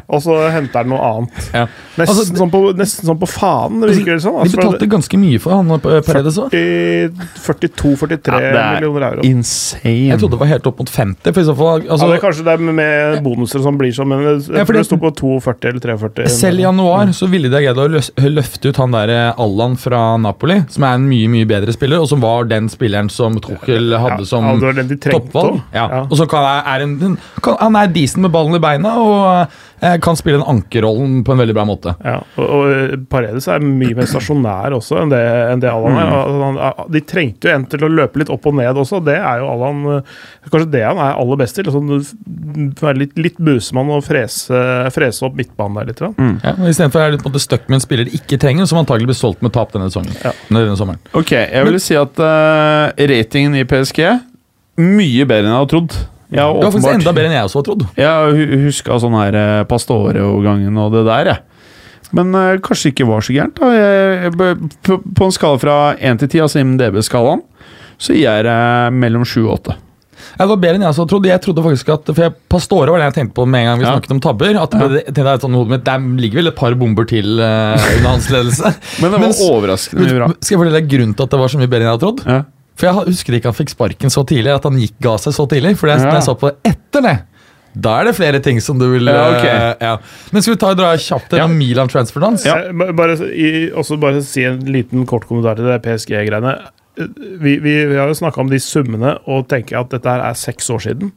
og 0.05 0.21
så 0.21 0.35
henter 0.53 0.83
han 0.83 0.91
noe 0.93 1.07
annet. 1.09 1.47
Ja. 1.55 1.65
Nesten, 1.95 2.03
Altså, 2.05 2.25
sånn, 2.37 2.51
på, 2.53 2.59
nesten 2.77 3.09
sånn 3.09 3.17
på 3.19 3.29
faen, 3.29 3.79
det 3.81 3.89
virker 3.95 4.19
det 4.19 4.23
som. 4.23 4.37
De 4.37 4.45
Altså, 4.45 4.59
betalte 4.59 4.89
ganske 4.91 5.17
mye 5.19 5.39
for 5.41 5.55
han 5.57 5.73
eh, 5.75 5.99
Paredes 6.05 6.37
òg. 6.43 6.53
42-43 6.53 8.35
Ja, 8.35 8.51
er 8.51 8.75
millioner 8.75 9.07
euro. 9.09 9.25
Insane. 9.27 10.11
Jeg 10.11 10.19
trodde 10.21 10.35
det 10.35 10.41
var 10.43 10.51
helt 10.51 10.69
opp 10.69 10.81
mot 10.83 10.91
50. 10.91 11.31
For 11.31 11.41
i 11.41 11.47
så 11.47 11.55
fall, 11.57 11.83
ja, 11.85 11.91
altså, 11.95 12.09
det 12.11 12.17
er 12.19 12.23
kanskje 12.23 12.45
det 12.47 12.55
er 12.55 12.77
med 12.81 13.19
bonuser 13.25 13.63
som 13.65 13.79
blir 13.79 13.93
sånn, 13.95 14.11
men 14.11 14.23
jeg 14.27 14.59
Ja, 14.59 14.65
tror 14.67 14.79
det 14.79 14.85
sto 14.87 14.99
på 15.01 15.11
42 15.15 15.71
eller 15.71 15.81
43. 15.83 16.29
Selv 16.35 16.61
i 16.61 16.67
januar 16.67 17.11
så 17.17 17.29
ville 17.31 17.49
de 17.51 17.57
ha 17.59 17.63
greid 17.65 17.81
å 17.81 18.29
løfte 18.29 18.71
ut 18.71 18.81
han 18.81 18.95
der 18.95 19.13
eh, 19.15 19.41
Allan 19.41 19.77
fra 19.79 20.03
Napoli, 20.21 20.61
som 20.71 20.85
er 20.87 20.99
en 20.99 21.09
mye 21.09 21.31
mye 21.31 21.49
bedre 21.49 21.73
spiller, 21.75 22.03
og 22.03 22.09
som 22.11 22.21
var 22.23 22.47
den 22.51 22.69
spilleren 22.75 23.09
som 23.13 23.39
Tuchel 23.41 23.95
hadde 23.99 24.27
som 24.29 24.47
ja, 24.53 24.85
toppvalg. 25.07 25.61
Ja. 25.75 26.03
Og 26.05 26.17
så 26.19 26.27
kan 26.29 26.45
er 26.45 26.85
en, 26.85 27.17
kan, 27.41 27.57
han 27.61 27.79
er 27.79 27.93
decent 27.95 28.25
med 28.25 28.35
ballen 28.35 28.59
i 28.59 28.63
beina 28.63 28.95
og 29.01 29.55
kan 30.03 30.17
spille 30.19 30.39
den 30.39 30.47
ankerrollen 30.49 31.23
på 31.25 31.33
en 31.35 31.41
veldig 31.41 31.55
bra 31.57 31.65
måte. 31.67 31.93
Ja, 32.05 32.17
og, 32.37 32.45
og 32.45 33.05
Paredes 33.11 33.47
er 33.51 33.63
mye 33.63 33.95
mer 33.97 34.07
stasjonær 34.09 34.75
også 34.77 34.99
enn 35.03 35.11
det, 35.13 35.21
enn 35.53 35.63
det 35.63 35.69
Allan 35.71 35.97
er. 36.01 36.11
Mm. 36.11 36.59
han- 36.65 36.91
De 36.95 37.01
trengte 37.01 37.49
jo 37.49 37.53
en 37.55 37.65
til 37.71 37.85
å 37.85 37.89
løpe 37.91 38.21
litt 38.21 38.29
opp 38.33 38.45
og 38.49 38.55
ned 38.59 38.79
også. 38.81 38.99
Det 39.05 39.17
er 39.19 39.39
jo 39.43 39.49
Allan 39.53 39.81
eh, 39.97 40.15
Kanskje 40.51 40.71
det 40.75 40.83
han 40.85 40.97
er 41.01 41.17
aller 41.21 41.39
best 41.41 41.55
til. 41.59 41.69
Sånn, 41.73 41.89
være 42.81 42.97
litt, 43.03 43.15
litt 43.19 43.37
busemann 43.41 43.89
og 43.95 44.03
frese, 44.05 44.59
frese 44.95 45.25
opp 45.27 45.35
midtbanen 45.39 45.79
der 45.81 45.89
litt. 45.91 46.03
Mm. 46.15 46.35
Ja, 46.43 46.53
Istedenfor 46.69 47.01
er 47.05 47.11
det 47.15 47.21
på 47.23 47.29
en 47.29 47.33
måte 47.33 47.43
stuck 47.43 47.67
med 47.69 47.79
en 47.79 47.85
spiller 47.85 48.05
de 48.09 48.15
ikke 48.19 48.39
trenger, 48.41 48.67
som 48.69 48.79
antagelig 48.81 49.09
blir 49.11 49.17
solgt 49.19 49.41
med 49.45 49.53
tap 49.55 49.71
denne 49.75 49.89
songen, 49.93 50.13
Ja. 50.23 50.31
Denne 50.49 50.77
sommeren. 50.79 50.99
Ok, 51.17 51.31
jeg 51.35 51.65
vil 51.67 51.79
si 51.83 51.95
at 51.99 52.19
uh, 52.21 52.91
ratingen 52.95 53.55
i 53.59 53.65
PSG 53.67 54.01
mye 54.81 55.25
bedre 55.27 55.45
enn 55.47 55.53
jeg 55.53 55.59
hadde 55.61 55.71
trodd. 55.71 55.95
Har 56.31 56.53
Det 56.57 56.63
var 56.65 56.71
faktisk 56.73 56.93
enda 56.93 57.13
bedre 57.13 57.29
enn 57.29 57.35
jeg 57.37 57.45
også 57.47 57.59
hadde 57.61 57.69
trodd. 57.69 57.83
Jeg 58.01 58.39
hu- 58.39 58.63
huska 58.65 58.97
sånn 59.03 59.17
her 59.19 59.35
eh, 59.41 59.63
Pastore-overgangen 59.69 60.77
og 60.81 60.91
det 60.95 61.05
der, 61.05 61.25
jeg. 61.33 61.39
Men 62.15 62.33
uh, 62.37 62.57
kanskje 62.63 62.91
ikke 62.93 63.07
var 63.09 63.21
så 63.25 63.33
gærent. 63.35 63.55
da 63.59 63.71
jeg, 63.75 64.31
på, 64.85 64.99
på 65.17 65.25
en 65.25 65.33
skala 65.35 65.57
fra 65.61 65.75
1 65.99 66.19
til 66.21 66.29
10, 66.29 66.43
altså 66.45 66.61
IMDb-skalaen, 66.61 67.41
så 67.97 68.13
gir 68.15 68.25
jeg 68.29 68.45
uh, 68.47 68.89
mellom 68.93 69.25
7 69.25 69.41
og 69.45 69.51
8. 69.59 69.75
Ja, 70.35 70.45
det 70.45 70.49
var 70.49 70.57
bedre 70.63 70.77
enn 70.79 70.83
jeg 70.85 70.93
også 70.95 71.05
trodde. 71.11 71.29
Jeg 71.29 71.41
trodde 71.43 71.63
faktisk 71.63 71.89
at 71.93 72.07
For 72.09 72.23
jeg, 72.25 72.33
Pastore 72.49 72.91
var 72.91 72.99
det 73.01 73.09
jeg 73.09 73.15
tenkte 73.19 73.35
på 73.37 73.45
med 73.47 73.61
en 73.61 73.67
gang 73.69 73.79
vi 73.81 73.85
Ja. 73.85 73.91
snakket 73.93 74.13
om 74.15 74.21
tabber. 74.23 74.57
At 74.61 74.71
det, 74.73 75.03
tenkte 75.11 75.25
jeg 75.35 75.41
sånn, 75.43 75.57
mitt, 75.69 75.83
Der 75.85 75.99
ligger 76.23 76.39
vel 76.41 76.47
et 76.51 76.55
par 76.57 76.73
bomber 76.79 77.05
til 77.09 77.37
uh, 77.39 77.75
under 77.75 78.09
hans 78.09 78.29
ledelse. 78.33 78.71
Men 79.01 79.11
det 79.11 79.11
var 79.11 79.23
Men 79.25 79.35
overraskende 79.51 80.15
bra. 80.17 80.29
Skal 80.39 80.55
jeg 80.55 80.61
fortelle 80.63 80.79
deg 80.81 80.89
grunnen 80.95 81.15
til 81.19 81.27
at 81.27 81.35
det 81.35 81.39
var 81.43 81.51
så 81.53 81.59
mye 81.61 81.69
bedre 81.71 81.83
enn 81.85 81.89
jeg 81.91 81.95
hadde 81.97 82.05
trodd? 82.07 82.23
Ja. 82.31 82.39
For 82.75 82.89
jeg 82.89 83.07
husker 83.07 83.37
ikke 83.37 83.51
han 83.51 83.55
fikk 83.55 83.71
sparken 83.71 84.11
så 84.11 84.25
tidlig, 84.27 84.51
at 84.57 84.65
han 84.67 84.75
gikk, 84.81 84.97
ga 85.03 85.15
seg 85.21 85.35
så 85.37 85.45
tidlig. 85.51 85.77
For 85.79 85.87
jeg, 85.91 86.01
Ja. 86.03 86.13
jeg 86.17 86.23
så 86.27 86.35
på 86.39 86.51
det 86.51 86.73
etter 86.73 87.01
det, 87.05 87.15
da 87.75 87.97
er 87.99 88.05
det 88.07 88.15
flere 88.15 88.39
ting 88.43 88.59
som 88.63 88.77
du 88.79 88.85
vil 88.91 89.07
Ja, 89.11 89.23
okay. 89.35 89.55
uh, 89.55 89.75
ja. 89.81 89.97
Men 90.31 90.41
skal 90.43 90.55
vi 90.55 90.59
ta 90.61 90.69
og 90.71 90.77
dra 90.79 90.93
kjapt 90.95 91.33
Ja. 91.35 91.41
gjennom 91.43 91.57
Milan 91.59 91.87
transfer 91.91 92.21
dance? 92.23 92.47
Ja. 92.47 92.71
Bare, 92.95 93.17
i, 93.35 93.69
også 93.71 93.97
bare 93.99 94.21
si 94.23 94.43
en 94.47 94.59
liten 94.63 95.05
kort 95.05 95.27
kommentar 95.27 95.55
til 95.59 95.65
det 95.67 95.81
PSG-greiene. 95.83 96.53
Eh, 96.97 97.07
Vi, 97.41 97.57
vi, 97.59 97.73
vi 97.91 97.95
har 97.99 98.07
jo 98.07 98.15
snakka 98.15 98.39
om 98.39 98.49
de 98.49 98.59
summene 98.63 99.17
og 99.27 99.47
tenker 99.51 99.79
at 99.81 99.89
dette 99.91 100.07
her 100.07 100.23
er 100.23 100.33
seks 100.39 100.69
år 100.71 100.79
siden. 100.87 101.11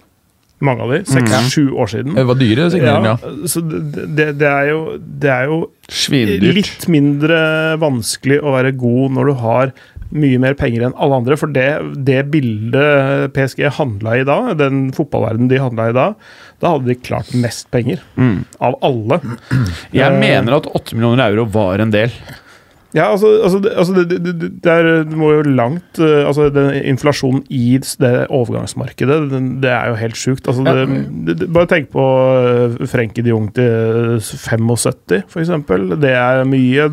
Mange 0.61 0.83
av 0.83 0.91
de. 0.91 1.05
Seks-sju 1.07 1.69
år 1.79 1.87
siden. 1.87 2.17
Det 2.19 2.25
var 2.27 2.35
dyre 2.35 2.65
signeringer, 2.75 3.19
ja. 3.23 3.47
så 3.47 3.61
det, 3.63 4.09
det, 4.19 4.27
det, 4.41 4.49
er 4.51 4.73
jo, 4.73 4.81
det 4.99 5.31
er 5.31 5.45
jo 5.47 5.61
litt 6.59 6.89
mindre 6.91 7.39
vanskelig 7.79 8.41
å 8.43 8.57
være 8.57 8.73
god 8.75 9.15
når 9.15 9.31
du 9.31 9.35
har 9.45 9.73
mye 10.11 10.39
mer 10.41 10.55
penger 10.59 10.87
enn 10.87 10.95
alle 10.97 11.19
andre. 11.21 11.37
For 11.37 11.51
det, 11.53 11.67
det 12.07 12.23
bildet 12.33 13.33
PSG 13.37 13.67
handla 13.79 14.17
i 14.21 14.25
da, 14.29 14.39
den 14.59 14.89
fotballverdenen 14.97 15.51
de 15.53 15.61
handla 15.63 15.91
i 15.91 15.97
da, 15.97 16.07
da 16.63 16.75
hadde 16.75 16.89
de 16.91 16.99
klart 17.05 17.33
mest 17.37 17.69
penger. 17.75 18.01
Mm. 18.17 18.45
Av 18.61 18.79
alle. 18.83 19.21
Jeg 19.93 20.09
Eh, 20.09 20.19
mener 20.21 20.57
at 20.59 20.67
8 20.73 20.97
millioner 20.97 21.29
euro 21.31 21.45
var 21.53 21.79
en 21.85 21.93
del. 21.95 22.11
Ja, 22.97 23.11
altså, 23.13 23.29
altså, 23.45 23.59
det, 23.61 23.73
altså 23.77 23.93
det, 23.93 24.19
det, 24.25 24.49
det, 24.65 24.73
er, 24.73 24.87
det 25.05 25.17
må 25.19 25.29
jo 25.35 25.43
langt 25.45 25.99
uh, 26.01 26.25
altså 26.25 26.47
den 26.53 26.71
Inflasjonen 26.89 27.43
i 27.53 27.77
det 27.77 28.13
overgangsmarkedet, 28.33 29.19
det 29.63 29.71
er 29.71 29.91
jo 29.91 29.99
helt 30.01 30.17
sjukt. 30.17 30.49
Altså, 30.49 30.65
det, 31.29 31.51
bare 31.53 31.69
tenk 31.69 31.91
på 31.93 32.05
uh, 32.05 32.79
Frenkie 32.89 33.27
de 33.27 33.35
Jong 33.35 33.51
til 33.57 34.23
75, 34.25 35.21
f.eks. 35.29 35.53
Det 36.01 36.15
er 36.15 36.45
mye. 36.49 36.89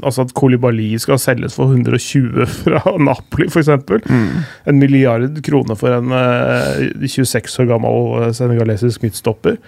Altså 0.00 0.24
At 0.24 0.32
Kolibali 0.38 0.94
skal 0.98 1.20
selges 1.20 1.58
for 1.58 1.76
120 1.76 2.48
fra 2.62 2.96
Napoli, 3.10 3.50
f.eks. 3.52 3.74
Mm. 4.08 4.30
En 4.72 4.80
milliard 4.80 5.42
kroner 5.44 5.76
for 5.76 5.92
en 5.98 6.14
uh, 6.14 7.04
26 7.04 7.60
år 7.60 7.68
gammel 7.74 8.32
senegalesisk 8.38 9.04
midtstopper. 9.04 9.60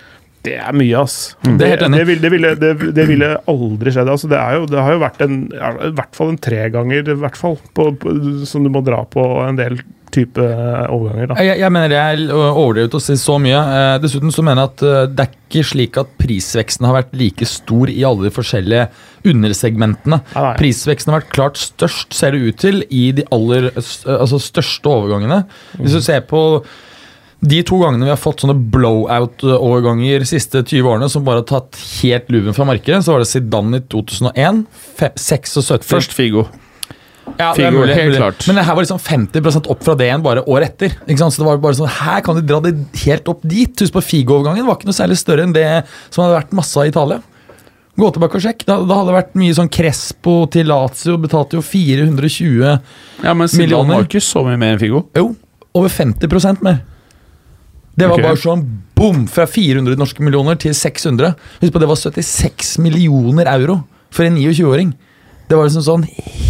Det 0.46 0.56
er 0.56 0.72
mye, 0.72 1.02
ass. 1.02 1.36
Mm, 1.44 1.56
det. 1.60 1.70
Det, 1.80 2.04
ville, 2.08 2.20
det, 2.22 2.30
ville, 2.32 2.54
det, 2.96 3.06
ville 3.10 3.30
aldri 3.50 3.92
skjedd. 3.92 4.08
Altså, 4.08 4.30
det, 4.30 4.40
er 4.40 4.56
jo, 4.56 4.66
det 4.70 4.80
har 4.80 4.96
jo 4.96 5.02
vært 5.02 5.24
en, 5.26 5.40
i 5.52 5.94
hvert 5.98 6.16
fall 6.16 6.32
en 6.32 6.40
treganger 6.40 6.70
ganger 6.80 7.16
hvert 7.20 7.38
fall, 7.38 7.58
på, 7.76 7.90
på, 8.00 8.12
som 8.48 8.64
du 8.64 8.70
må 8.72 8.82
dra 8.86 9.02
på 9.08 9.24
en 9.44 9.58
del 9.58 9.80
type 10.10 10.42
overganger. 10.42 11.30
Da. 11.30 11.38
Jeg, 11.44 11.60
jeg 11.62 11.74
mener 11.74 11.92
det 11.92 12.00
er 12.00 12.22
overdrevet 12.34 12.96
å 12.98 13.02
si 13.02 13.16
så 13.20 13.36
mye. 13.42 13.60
Eh, 13.60 13.92
dessuten 14.02 14.34
så 14.34 14.44
mener 14.46 14.64
jeg 14.64 14.72
at 14.72 14.84
eh, 14.88 15.06
det 15.12 15.26
er 15.26 15.36
ikke 15.36 15.64
slik 15.70 15.98
at 16.02 16.12
prisveksten 16.20 16.88
har 16.88 16.96
vært 16.98 17.14
like 17.20 17.46
stor 17.48 17.92
i 17.92 18.02
alle 18.06 18.26
de 18.26 18.34
forskjellige 18.34 18.88
undersegmentene. 19.30 20.20
Nei, 20.32 20.44
nei. 20.48 20.52
Prisveksten 20.58 21.12
har 21.12 21.22
vært 21.22 21.34
klart 21.36 21.60
størst, 21.62 22.14
ser 22.16 22.34
det 22.34 22.42
ut 22.42 22.60
til, 22.64 22.84
i 22.90 23.10
de 23.16 23.26
aller 23.34 23.70
altså 23.76 24.40
største 24.42 24.90
overgangene. 24.90 25.44
Hvis 25.78 25.98
du 25.98 26.02
ser 26.04 26.24
på 26.30 26.42
de 27.40 27.62
to 27.64 27.78
gangene 27.80 28.04
vi 28.04 28.12
har 28.12 28.18
fått 28.20 28.42
sånne 28.44 28.56
blowout-overganger 28.72 30.24
siste 30.28 30.60
20 30.66 30.88
årene 30.90 31.08
som 31.10 31.24
bare 31.24 31.40
har 31.42 31.48
tatt 31.48 31.78
helt 32.02 32.28
luven 32.32 32.54
fra 32.56 32.66
markedet, 32.68 33.02
så 33.04 33.14
var 33.14 33.22
det 33.24 33.30
Zidane 33.30 33.80
i 33.80 33.84
2001, 33.92 34.64
fe- 34.98 35.12
76 35.16 35.86
Først 35.88 36.12
Figo. 36.16 36.46
ja, 37.38 37.52
det 37.54 37.64
er 37.64 37.70
Figo, 37.70 37.78
mulig, 37.80 37.94
helt 37.96 38.10
mulig. 38.10 38.18
klart. 38.20 38.46
Men 38.50 38.56
det 38.60 38.64
her 38.66 38.74
var 38.76 38.84
liksom 38.84 39.00
50% 39.00 39.70
opp 39.72 39.84
fra 39.86 39.94
det 39.96 40.08
igjen 40.10 40.22
bare 40.26 40.44
året 40.44 40.74
etter. 40.74 40.96
Så 41.16 41.38
det 41.40 41.46
var 41.48 41.56
bare 41.64 41.78
sånn, 41.78 41.88
Her 41.88 42.20
kan 42.26 42.36
de 42.36 42.42
dra 42.42 42.60
det 42.60 42.74
helt 43.06 43.28
opp 43.32 43.40
dit. 43.42 43.72
Husk 43.80 43.92
på 43.96 44.02
Figo-overgangen 44.04 44.66
var 44.66 44.76
ikke 44.76 44.90
noe 44.90 45.00
særlig 45.00 45.16
større 45.18 45.42
enn 45.48 45.52
det 45.56 45.66
som 46.10 46.24
hadde 46.24 46.36
vært 46.42 46.52
masse 46.52 46.76
av 46.76 46.84
i 46.84 46.92
Italia. 46.92 47.22
Gå 48.00 48.12
tilbake 48.14 48.36
og 48.38 48.44
sjekk. 48.44 48.62
Da, 48.68 48.76
da 48.84 48.94
hadde 49.00 49.10
det 49.10 49.16
vært 49.16 49.34
mye 49.40 49.54
sånn 49.56 49.68
Crespo 49.72 50.46
til 50.52 50.68
Lazio, 50.70 51.16
betalte 51.20 51.56
jo 51.58 51.62
420 51.64 52.20
millioner. 52.20 52.80
Ja, 53.24 53.32
men 53.34 53.48
Zidane 53.48 53.64
Millioner. 53.66 53.94
var 53.96 54.04
ikke 54.08 54.22
så 54.24 54.44
mye 54.46 54.56
mer 54.60 54.76
enn 54.76 54.80
Figo. 54.80 55.06
Jo, 55.16 55.34
over 55.74 55.88
50% 55.88 56.62
mer. 56.64 56.82
Det 57.98 58.06
var 58.08 58.18
okay. 58.18 58.28
bare 58.28 58.40
sånn 58.40 58.64
boom! 58.96 59.26
Fra 59.30 59.46
400 59.50 59.98
norske 60.00 60.24
millioner 60.24 60.58
til 60.60 60.74
600. 60.76 61.34
Husk 61.60 61.74
på, 61.74 61.82
det 61.82 61.90
var 61.90 61.98
76 62.00 62.76
millioner 62.84 63.50
euro 63.50 63.80
for 64.14 64.26
en 64.26 64.38
29-åring. 64.38 64.92
Det 65.50 65.58
var 65.58 65.66
liksom 65.66 65.82
sånn 65.82 66.04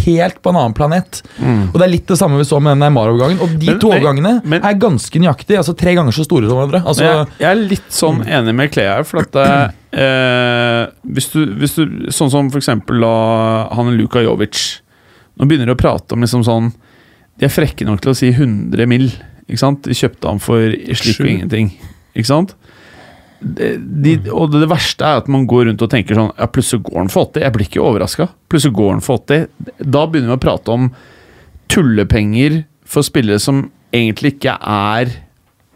helt 0.05 0.37
på 0.45 0.51
en 0.51 0.57
annen 0.59 0.75
planet. 0.77 1.23
Og 1.41 1.77
det 1.79 1.85
er 1.87 1.89
litt 1.89 2.11
det 2.11 2.19
samme 2.19 2.37
vi 2.37 2.45
så 2.45 2.59
med 2.61 2.75
den 2.75 2.83
Neymar-overgangen. 2.83 3.39
Og 3.41 3.55
de 3.57 3.71
Men- 3.71 3.79
to 3.81 3.89
overgangene 3.89 4.33
men- 4.45 4.61
er 4.61 4.77
ganske 4.77 5.17
nøyaktige. 5.17 5.57
Altså 5.57 5.75
tre 5.75 5.95
ganger 5.95 6.13
så 6.13 6.23
store 6.23 6.47
som 6.47 6.59
hverandre. 6.59 6.83
Altså, 6.85 7.03
jeg, 7.07 7.27
jeg 7.39 7.49
er 7.49 7.55
litt 7.55 7.89
sånn 7.89 8.21
enig 8.27 8.53
med 8.53 8.71
Clay 8.71 8.85
her, 8.85 9.03
for 9.03 9.25
at 9.25 9.35
eh, 9.41 9.73
eh, 10.05 10.85
hvis, 11.01 11.31
du, 11.33 11.47
hvis 11.57 11.73
du 11.79 12.11
Sånn 12.13 12.29
som 12.29 12.51
for 12.51 12.61
eksempel 12.61 13.01
da 13.01 13.73
han 13.73 13.89
Luka 13.97 14.21
Jovic. 14.21 14.81
Nå 15.39 15.49
begynner 15.49 15.65
de 15.65 15.73
å 15.73 15.81
prate 15.81 16.13
om 16.13 16.21
liksom 16.21 16.43
sånn 16.45 16.71
De 17.39 17.47
er 17.47 17.49
frekke 17.49 17.87
nok 17.87 18.01
til 18.01 18.11
å 18.11 18.15
si 18.15 18.29
100 18.29 18.85
mill. 18.85 19.09
Ikke 19.51 19.61
sant? 19.61 19.83
De 19.85 19.97
kjøpte 19.97 20.29
ham 20.31 20.39
for 20.41 20.71
slik 20.95 21.19
og 21.21 21.29
ingenting. 21.35 21.73
Ikke 22.15 22.29
sant? 22.31 22.55
De, 23.41 23.71
de, 24.05 24.11
og 24.29 24.51
det 24.53 24.67
verste 24.69 25.01
er 25.07 25.17
at 25.23 25.29
man 25.33 25.47
går 25.49 25.65
rundt 25.65 25.81
og 25.81 25.89
tenker 25.89 26.13
sånn 26.13 26.27
Ja, 26.37 26.45
plutselig 26.53 26.83
går 26.91 26.99
han 27.01 27.09
for 27.09 27.25
80. 27.31 27.41
Jeg 27.45 27.55
blir 27.55 27.67
ikke 27.67 27.81
overraska. 27.83 28.27
Plutselig 28.53 28.75
går 28.77 28.91
han 28.95 29.01
for 29.05 29.23
80. 29.23 29.47
Da 29.81 30.03
begynner 30.05 30.35
vi 30.35 30.37
å 30.37 30.43
prate 30.45 30.75
om 30.75 30.91
tullepenger 31.71 32.61
for 32.91 33.05
spillere 33.07 33.39
som 33.41 33.65
egentlig 33.95 34.35
ikke 34.35 34.53
er 34.61 35.11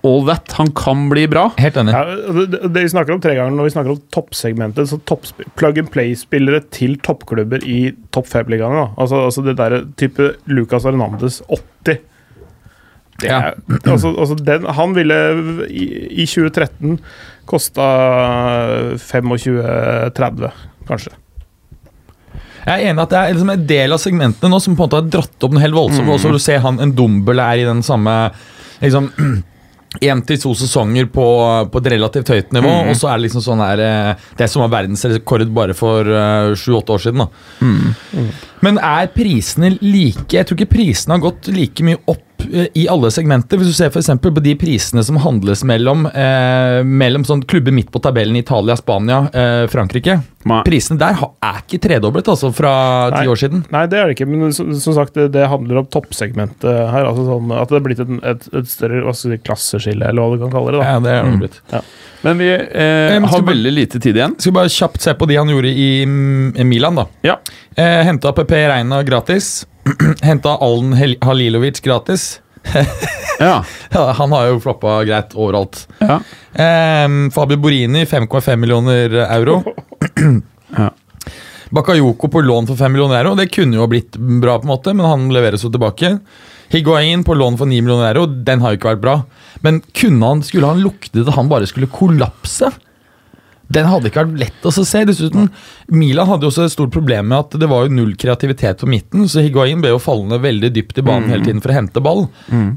all 0.05 0.21
that. 0.28 0.51
Han 0.59 0.69
kan 0.78 1.07
bli 1.09 1.23
bra. 1.32 1.47
Helt 1.57 1.78
enig. 1.82 1.95
Ja, 1.95 2.03
det, 2.45 2.59
det 2.76 2.84
vi 2.86 2.91
snakker 2.93 3.15
om 3.15 3.21
tre 3.23 3.34
ganger 3.38 3.55
når 3.57 3.69
vi 3.69 3.73
snakker 3.73 3.95
om 3.95 4.01
toppsegmentet, 4.13 4.91
så 4.91 4.99
toppsp- 5.09 5.47
plug 5.57 5.80
and 5.82 5.89
play-spillere 5.93 6.61
til 6.76 6.99
toppklubber 7.05 7.65
i 7.65 7.80
topp 8.13 8.30
fem-ligaene. 8.30 8.91
Altså, 9.01 9.23
altså 9.26 9.45
det 9.47 9.55
derre 9.57 9.82
type 9.97 10.36
Lucas 10.51 10.86
Hernandez 10.86 11.39
80. 11.49 12.03
Er, 13.24 13.53
altså, 13.86 14.11
altså 14.11 14.36
den, 14.43 14.66
han 14.76 14.95
ville 14.95 15.20
i, 15.70 15.86
i 16.20 16.26
2013 16.28 16.97
kosta 17.47 17.86
25-30, 18.99 20.51
kanskje. 20.89 21.13
Jeg 22.66 22.82
er 22.82 22.89
enig 22.89 23.03
at 23.03 23.11
det 23.13 23.18
er 23.20 23.34
liksom 23.36 23.51
en 23.53 23.66
del 23.70 23.93
av 23.93 24.01
segmentene 24.01 24.49
nå 24.51 24.59
som 24.61 24.76
på 24.76 24.82
en 24.82 24.88
måte 24.89 24.99
har 24.99 25.09
dratt 25.16 25.45
opp 25.45 25.53
noe 25.53 25.63
helt 25.63 25.78
voldsomt. 25.78 26.09
Også 26.11 26.32
vil 26.32 26.39
du 26.39 26.43
se 26.43 26.55
han, 26.61 26.80
en 26.82 26.95
Dumbel 26.97 27.41
er 27.43 27.61
i 27.61 27.68
den 27.68 27.84
samme 27.86 28.16
liksom 28.82 29.11
Én 30.03 30.20
til 30.28 30.36
to 30.41 30.49
sesonger 30.59 31.05
på, 31.07 31.26
på 31.72 31.80
et 31.80 31.86
relativt 31.93 32.28
høyt 32.34 32.49
nivå, 32.51 32.72
og 32.89 32.97
så 32.99 33.07
er 33.07 33.16
det 33.16 33.30
liksom 33.30 33.43
sånn 33.45 33.61
her 33.63 33.80
eh, 33.80 34.26
Det 34.36 34.49
som 34.51 34.66
var 34.66 34.74
verdensrekord 34.74 35.45
bare 35.55 35.78
for 35.78 36.09
sju-åtte 36.59 36.97
år 36.97 37.03
siden. 37.05 37.24
da 37.24 38.26
Men 38.66 38.80
er 38.82 39.11
prisene 39.13 39.76
like 39.84 40.34
Jeg 40.34 40.47
tror 40.47 40.57
ikke 40.57 40.74
prisene 40.78 41.18
har 41.18 41.26
gått 41.28 41.49
like 41.53 41.86
mye 41.86 41.99
opp 42.09 42.45
eh, 42.49 42.70
i 42.82 42.86
alle 42.91 43.11
segmenter. 43.13 43.59
Hvis 43.61 43.74
du 43.74 43.78
ser 43.78 43.91
for 43.93 44.32
på 44.36 44.43
de 44.43 44.55
prisene 44.59 45.03
som 45.05 45.20
handles 45.22 45.61
mellom 45.68 46.07
eh, 46.09 46.80
Mellom 46.86 47.26
sånn 47.28 47.43
klubber 47.45 47.76
midt 47.76 47.91
på 47.93 48.01
tabellen 48.03 48.38
i 48.38 48.41
Italia, 48.43 48.78
Spania, 48.80 49.26
eh, 49.34 49.66
Frankrike. 49.72 50.18
Nei. 50.49 50.61
Prisene 50.66 50.97
der 51.01 51.22
er 51.22 51.61
ikke 51.61 51.82
tredoblet 51.84 52.28
altså 52.32 52.51
fra 52.53 52.74
ti 53.16 53.30
år 53.30 53.39
siden. 53.41 53.63
Nei, 53.74 53.86
det 53.89 53.99
er 53.99 54.09
det 54.09 54.18
ikke, 54.18 54.30
men 54.30 54.53
som, 54.53 54.74
sagt, 54.97 55.16
det, 55.18 55.32
det 55.34 55.47
handler 55.49 55.82
om 55.82 55.89
toppsegmentet 55.89 56.66
her. 56.93 57.07
altså 57.09 57.26
sånn 57.30 57.53
At 57.57 57.74
det 57.74 57.80
er 57.80 57.88
blitt 57.88 58.03
et, 58.03 58.18
et, 58.34 58.49
et 58.61 58.70
større 58.70 59.16
si, 59.18 59.38
klasseskille, 59.45 60.09
eller 60.09 60.22
hva 60.26 60.36
du 60.36 60.45
kan 60.45 60.53
kalle 60.53 60.76
det. 60.76 60.82
da. 60.82 60.91
Ja, 60.91 61.05
det 61.05 61.16
er 61.16 61.32
det 61.32 61.39
blitt. 61.45 61.63
Men 62.26 62.38
vi 62.41 62.47
eh, 62.53 63.13
har 63.21 63.30
bare, 63.30 63.45
veldig 63.51 63.71
lite 63.76 63.99
tid 64.01 64.17
igjen. 64.17 64.34
Skal 64.39 64.51
vi 64.51 64.55
bare 64.57 64.71
kjapt 64.73 65.01
se 65.05 65.13
på 65.13 65.28
de 65.30 65.36
han 65.38 65.49
gjorde 65.53 65.69
i 65.69 65.88
i 66.03 66.63
Milan, 66.65 66.97
da. 66.97 67.05
Ja. 67.26 67.36
Eh, 67.78 68.01
Henta 68.07 68.32
PP 68.34 68.51
Reina 68.71 69.03
gratis. 69.05 69.67
Henta 70.26 70.55
Alen 70.65 70.93
Hel- 70.97 71.19
Halilovic 71.21 71.82
gratis. 71.86 72.39
Ja. 73.36 73.65
Ja, 73.91 74.03
han 74.15 74.32
har 74.32 74.45
jo 74.47 74.59
floppa 74.63 74.93
greit 75.03 75.34
overalt. 75.36 75.82
ja. 75.99 76.21
Eh, 76.55 77.07
Fabio 77.36 77.57
Borini 77.59 78.05
5,5 78.07 78.55
millioner 78.55 79.17
euro. 79.28 79.57
Ja. 80.78 80.89
Bakayoko 81.69 82.28
på 82.32 82.41
lån 82.41 82.67
for 82.67 82.76
5 82.80 82.91
millioner 82.93 83.19
euro. 83.26 83.36
Det 83.36 83.47
kunne 83.51 83.76
jo 83.76 83.84
ha 83.84 83.88
blitt 83.91 84.15
bra, 84.17 84.55
på 84.59 84.63
en 84.63 84.71
måte, 84.71 84.93
men 84.95 85.05
han 85.05 85.28
leveres 85.36 85.63
jo 85.67 85.71
tilbake. 85.73 86.13
Higuain 86.74 87.24
på 87.28 87.36
lån 87.38 87.59
for 87.59 87.70
9 87.70 87.82
millioner 87.82 88.13
euro. 88.13 88.26
Den 88.26 88.63
har 88.63 88.74
jo 88.74 88.80
ikke 88.80 88.95
vært 88.95 89.05
bra. 89.05 89.20
Men 89.66 89.82
kunne 89.95 90.32
han, 90.32 90.43
skulle 90.45 90.72
han 90.72 90.84
lukte 90.84 91.24
at 91.26 91.36
han 91.38 91.51
bare 91.51 91.70
skulle 91.70 91.91
kollapse? 91.91 92.72
Den 93.74 93.88
hadde 93.89 94.11
ikke 94.11 94.26
vært 94.28 94.41
lett 94.43 94.68
å 94.68 94.72
se. 94.76 95.01
Dessuten, 95.09 95.47
Milan 95.89 96.30
hadde 96.30 96.45
jo 96.45 96.51
også 96.51 96.68
et 96.68 96.74
stort 96.76 96.93
problem 96.93 97.32
med 97.32 97.39
at 97.39 97.55
det 97.61 97.70
var 97.72 97.88
jo 97.88 97.95
null 97.97 98.13
kreativitet 98.20 98.84
på 98.84 98.89
midten, 98.89 99.26
så 99.32 99.41
Higuain 99.41 99.82
ble 99.82 99.95
jo 99.95 100.01
fallende 100.01 100.38
veldig 100.43 100.70
dypt 100.76 101.01
i 101.01 101.05
banen 101.05 101.32
hele 101.34 101.47
tiden 101.47 101.63
for 101.63 101.74
å 101.74 101.80
hente 101.80 102.03
ball. 102.03 102.28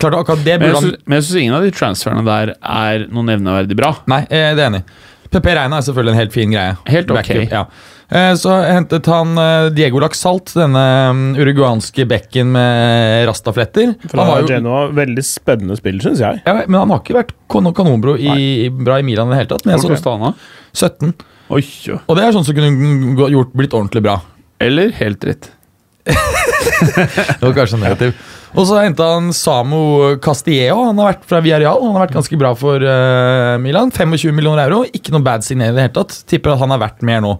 Klart 0.00 0.16
akkurat 0.22 0.46
det 0.46 0.56
burde 0.62 0.72
jeg 0.72 0.78
han 0.78 0.96
men 1.04 1.18
jeg 1.18 1.26
syns 1.28 1.42
ingen 1.42 1.58
av 1.58 1.66
de 1.66 1.74
transferene 1.76 2.24
der 2.28 2.54
er 2.56 3.06
noe 3.12 3.28
nevneverdig 3.28 3.76
bra. 3.78 3.92
Nei, 4.10 4.22
eh, 4.30 4.54
det 4.56 4.64
er 4.64 4.70
enig. 4.70 4.82
PP 5.28 5.52
Reina 5.58 5.76
er 5.76 5.84
selvfølgelig 5.84 6.14
en 6.14 6.20
helt 6.22 6.32
fin 6.34 6.52
greie. 6.56 6.76
Helt 6.88 7.10
ok. 7.12 7.18
Backup, 7.20 7.52
ja. 7.52 7.64
Eh, 8.08 8.34
Så 8.40 8.52
hentet 8.64 9.06
han 9.12 9.34
eh, 9.38 9.68
Diego 9.76 10.00
Laxalt, 10.00 10.54
denne 10.56 10.84
mm, 11.12 11.24
uruguanske 11.36 12.06
bekken 12.08 12.52
med 12.54 13.26
rastafletter. 13.28 13.92
Fra 14.08 14.22
Han 14.22 14.30
var 14.32 14.44
jo, 14.44 14.48
Genoa. 14.54 14.86
Veldig 14.96 15.24
spennende 15.26 15.76
spill, 15.76 16.00
syns 16.04 16.22
jeg. 16.24 16.40
ja, 16.46 16.54
men 16.64 16.78
han 16.80 16.94
har 16.94 17.02
ikke 17.04 17.18
vært 17.18 17.34
kanonbro 17.52 18.16
i, 18.16 18.70
bra 18.72 19.00
i 19.00 19.04
Milan 19.06 19.28
i 19.28 19.36
det 19.36 19.42
hele 19.42 19.52
tatt. 19.52 19.66
Men 19.68 19.76
jeg 19.76 20.00
så 20.00 20.16
han 20.16 20.32
17. 20.72 21.12
Oi, 21.48 21.62
jo. 21.84 22.00
Og 22.08 22.16
det 22.16 22.24
er 22.24 22.34
sånn 22.36 22.44
som 22.44 22.56
kunne 22.56 23.28
gjort, 23.32 23.54
blitt 23.56 23.76
ordentlig 23.76 24.04
bra. 24.04 24.18
Eller 24.60 24.92
helt 24.98 25.20
dritt. 25.24 25.52
Det 26.78 27.42
var 27.42 27.54
kanskje 27.56 27.78
negativ. 27.80 28.16
Og 28.56 28.64
så 28.68 28.78
henta 28.80 29.06
han 29.14 29.32
Samo 29.36 29.80
Castillejo. 30.24 30.78
Han 30.88 31.00
har 31.00 31.12
vært 31.12 31.26
fra 31.28 31.40
Villarreal. 31.44 31.80
Han 31.84 31.96
har 31.96 32.06
vært 32.06 32.16
ganske 32.16 32.38
bra 32.40 32.54
for 32.58 32.82
uh, 32.82 33.56
Milan. 33.60 33.92
25 33.94 34.34
millioner 34.36 34.64
euro. 34.66 34.82
Ikke 34.94 35.12
noe 35.14 35.24
bad 35.24 35.44
signering 35.46 35.74
i 35.74 35.78
det 35.78 35.86
hele 35.88 35.96
tatt. 35.98 36.16
Tipper 36.30 36.54
at 36.54 36.62
han 36.62 36.74
er 36.74 36.82
verdt 36.82 37.04
mer 37.06 37.22
nå. 37.24 37.34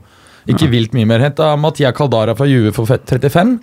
Ikke 0.49 0.71
vilt 0.73 0.97
mye 0.97 1.09
mer. 1.09 1.23
Henta 1.25 1.53
Mattia 1.61 1.93
Caldara 1.97 2.35
fra 2.39 2.49
Juve 2.49 2.73
for 2.77 2.89
35. 2.89 3.59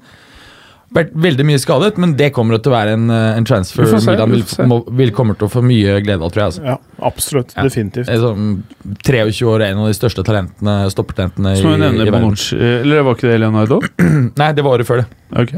Vært 0.96 1.16
veldig 1.18 1.44
mye 1.50 1.60
skadet, 1.60 1.98
men 2.00 2.14
det 2.16 2.30
kommer 2.36 2.60
til 2.62 2.72
å 2.72 2.76
være 2.76 2.94
en, 2.96 3.10
eh, 3.12 3.38
en 3.40 3.48
transfer 3.48 3.84
Vi 3.84 4.00
se, 4.00 4.12
Milan 4.12 4.32
vi 4.32 4.38
vil, 4.44 4.68
må, 4.70 4.78
vil 4.96 5.12
kommer 5.18 5.36
til 5.36 5.50
å 5.50 5.52
få 5.52 5.64
mye 5.66 5.98
glede 6.06 6.22
av, 6.22 6.32
tror 6.32 6.44
jeg. 6.44 6.52
Altså. 6.54 6.64
Ja, 6.70 6.78
absolutt. 7.10 7.56
Ja. 7.58 7.66
Definitivt. 7.66 8.08
Er 8.08 8.22
sånn 8.22 8.64
23 9.04 9.50
år, 9.50 9.66
en 9.66 9.82
av 9.82 9.90
de 9.90 9.98
største 9.98 10.24
talentene, 10.24 10.78
stoppertalentene 10.94 11.56
i, 11.58 11.64
i 11.66 12.06
verden. 12.06 12.22
Bonucci 12.22 12.60
Eller 12.62 13.02
var 13.08 13.18
ikke 13.18 13.32
det 13.32 13.40
Leonardo? 13.42 13.82
Nei, 14.42 14.52
det 14.54 14.64
var 14.64 14.78
året 14.78 14.88
før 14.88 15.04
det. 15.04 15.08
Ok. 15.36 15.58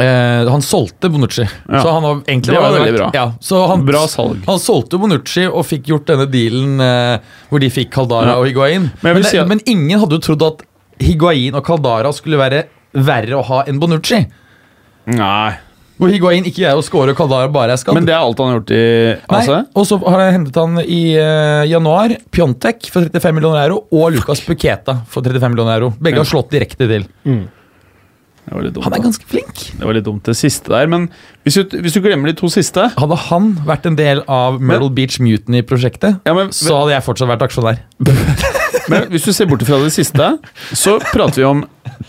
Eh, 0.00 0.48
han 0.50 0.62
solgte 0.64 1.10
Bonucci. 1.12 1.44
Ja. 1.68 1.80
Så 1.82 1.90
han 1.92 2.02
var 2.02 2.14
egentlig 2.24 2.54
Det 2.54 2.60
var 2.62 2.72
veldig 2.78 2.94
bra. 2.96 3.10
Ja, 3.14 3.24
så 3.40 3.66
han, 3.68 3.84
Bra 3.86 4.06
salg. 4.08 4.40
Han 4.46 4.58
solgte 4.58 4.98
Bonucci 4.98 5.44
og 5.46 5.66
fikk 5.68 5.90
gjort 5.92 6.06
denne 6.08 6.24
dealen 6.32 6.80
eh, 6.80 7.18
hvor 7.50 7.60
de 7.62 7.68
fikk 7.70 7.92
Caldara 7.94 8.32
Ja. 8.32 8.38
og 8.40 8.48
Higuain. 8.48 8.88
Men 9.02 9.14
Men, 9.20 9.22
si 9.28 9.38
at- 9.38 9.46
men 9.48 9.60
ingen 9.66 10.00
hadde 10.00 10.16
jo 10.18 10.24
trodd 10.24 10.42
at 10.48 10.64
Higuain 11.04 11.54
og 11.54 11.64
Caldara 11.66 12.12
skulle 12.16 12.38
være 12.40 12.64
verre 12.94 13.36
å 13.38 13.44
ha 13.44 13.62
enn 13.68 13.78
Bonucci. 13.82 14.24
Nei. 15.06 15.54
Hvor 16.00 16.10
Higuain 16.10 16.42
ikke 16.48 16.64
er 16.66 16.74
å 16.74 16.82
score 16.82 17.12
og 17.12 17.16
Caldara 17.16 17.46
bare 17.52 17.70
er 17.76 17.76
skadd. 17.78 17.94
Men 17.94 18.06
det 18.08 18.14
er 18.16 18.22
alt 18.24 18.38
han 18.38 18.48
har 18.50 18.56
gjort 18.58 18.70
i 18.74 18.84
Nei, 19.30 19.42
AC? 19.46 19.66
og 19.76 19.84
så 19.86 19.98
har 20.08 20.20
jeg 20.24 20.32
hentet 20.40 20.56
han 20.58 20.78
i 20.82 21.02
uh, 21.20 21.62
januar. 21.70 22.16
Pjontek 22.34 22.88
for 22.90 23.04
35 23.06 23.34
millioner 23.36 23.68
euro 23.68 23.84
og 23.92 24.10
Lucas 24.16 24.40
Puketa 24.42 24.96
for 25.06 25.22
35 25.22 25.52
millioner 25.54 25.76
euro. 25.78 25.92
Begge 26.02 26.18
har 26.18 26.26
slått 26.26 26.50
direkte 26.50 26.88
til. 26.90 27.06
Litt 27.24 27.50
dumt, 28.50 28.84
Han 28.84 28.96
er 28.96 29.02
ganske 29.04 29.26
flink. 29.28 29.64
det 29.78 29.86
var 29.86 29.96
litt 29.96 30.06
dumt, 30.06 30.24
det 30.26 30.36
siste 30.38 30.72
der. 30.72 30.86
Men 30.90 31.08
hvis 31.44 31.58
du, 31.58 31.76
hvis 31.80 31.96
du 31.96 32.00
glemmer 32.04 32.30
de 32.30 32.36
to 32.38 32.50
siste 32.52 32.86
Hadde 32.96 33.18
han 33.28 33.52
vært 33.66 33.88
en 33.88 33.96
del 33.98 34.22
av 34.28 34.60
Myrtle 34.60 34.92
Beach 34.94 35.18
Mutiny-prosjektet, 35.20 36.20
ja, 36.24 36.46
så 36.52 36.80
hadde 36.82 36.96
jeg 36.96 37.06
fortsatt 37.08 37.30
vært 37.32 37.46
aksjonær. 37.48 37.82
men 38.92 39.08
hvis 39.12 39.26
du 39.26 39.32
ser 39.32 39.48
bort 39.50 39.64
fra 39.66 39.80
det 39.82 39.92
siste, 39.96 40.34
så 40.72 40.98
prater 41.12 41.42
vi 41.42 41.48
om 41.48 41.64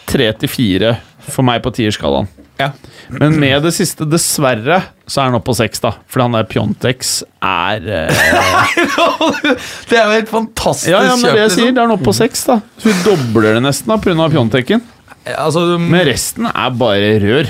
tre 0.10 0.32
til 0.40 0.52
fire 0.52 0.98
for 1.26 1.46
meg 1.48 1.64
på 1.66 1.74
tierskalaen. 1.76 2.28
Ja. 2.60 2.70
Men 3.12 3.36
med 3.40 3.66
det 3.66 3.74
siste, 3.76 4.06
dessverre, 4.08 4.80
så 5.06 5.22
er 5.22 5.30
han 5.30 5.38
oppe 5.38 5.50
på 5.52 5.58
seks, 5.60 5.82
da. 5.84 5.92
Fordi 6.10 6.24
han 6.24 6.38
der 6.38 6.48
Pjontex 6.50 7.12
er 7.44 7.84
eh, 7.84 8.22
det 9.90 10.00
er 10.00 10.08
jo 10.08 10.16
helt 10.16 10.32
fantastisk 10.32 10.94
Ja, 10.94 11.04
ja, 11.04 11.18
men 11.20 11.28
det 11.28 11.34
jeg 11.36 11.50
liksom. 11.50 11.60
sier. 11.60 11.76
Det 11.76 11.82
er 11.82 11.90
han 11.90 11.96
oppe 11.98 12.08
på 12.08 12.16
seks, 12.16 12.46
da. 12.48 12.60
Så 12.80 12.90
vi 12.90 12.96
dobler 13.06 13.58
det 13.58 13.66
nesten 13.68 13.92
da, 13.92 14.00
pga. 14.02 14.30
Pjontekken. 14.32 14.86
Altså, 15.34 15.66
Men 15.82 16.06
resten 16.06 16.46
er 16.52 16.76
bare 16.78 17.16
rør. 17.24 17.50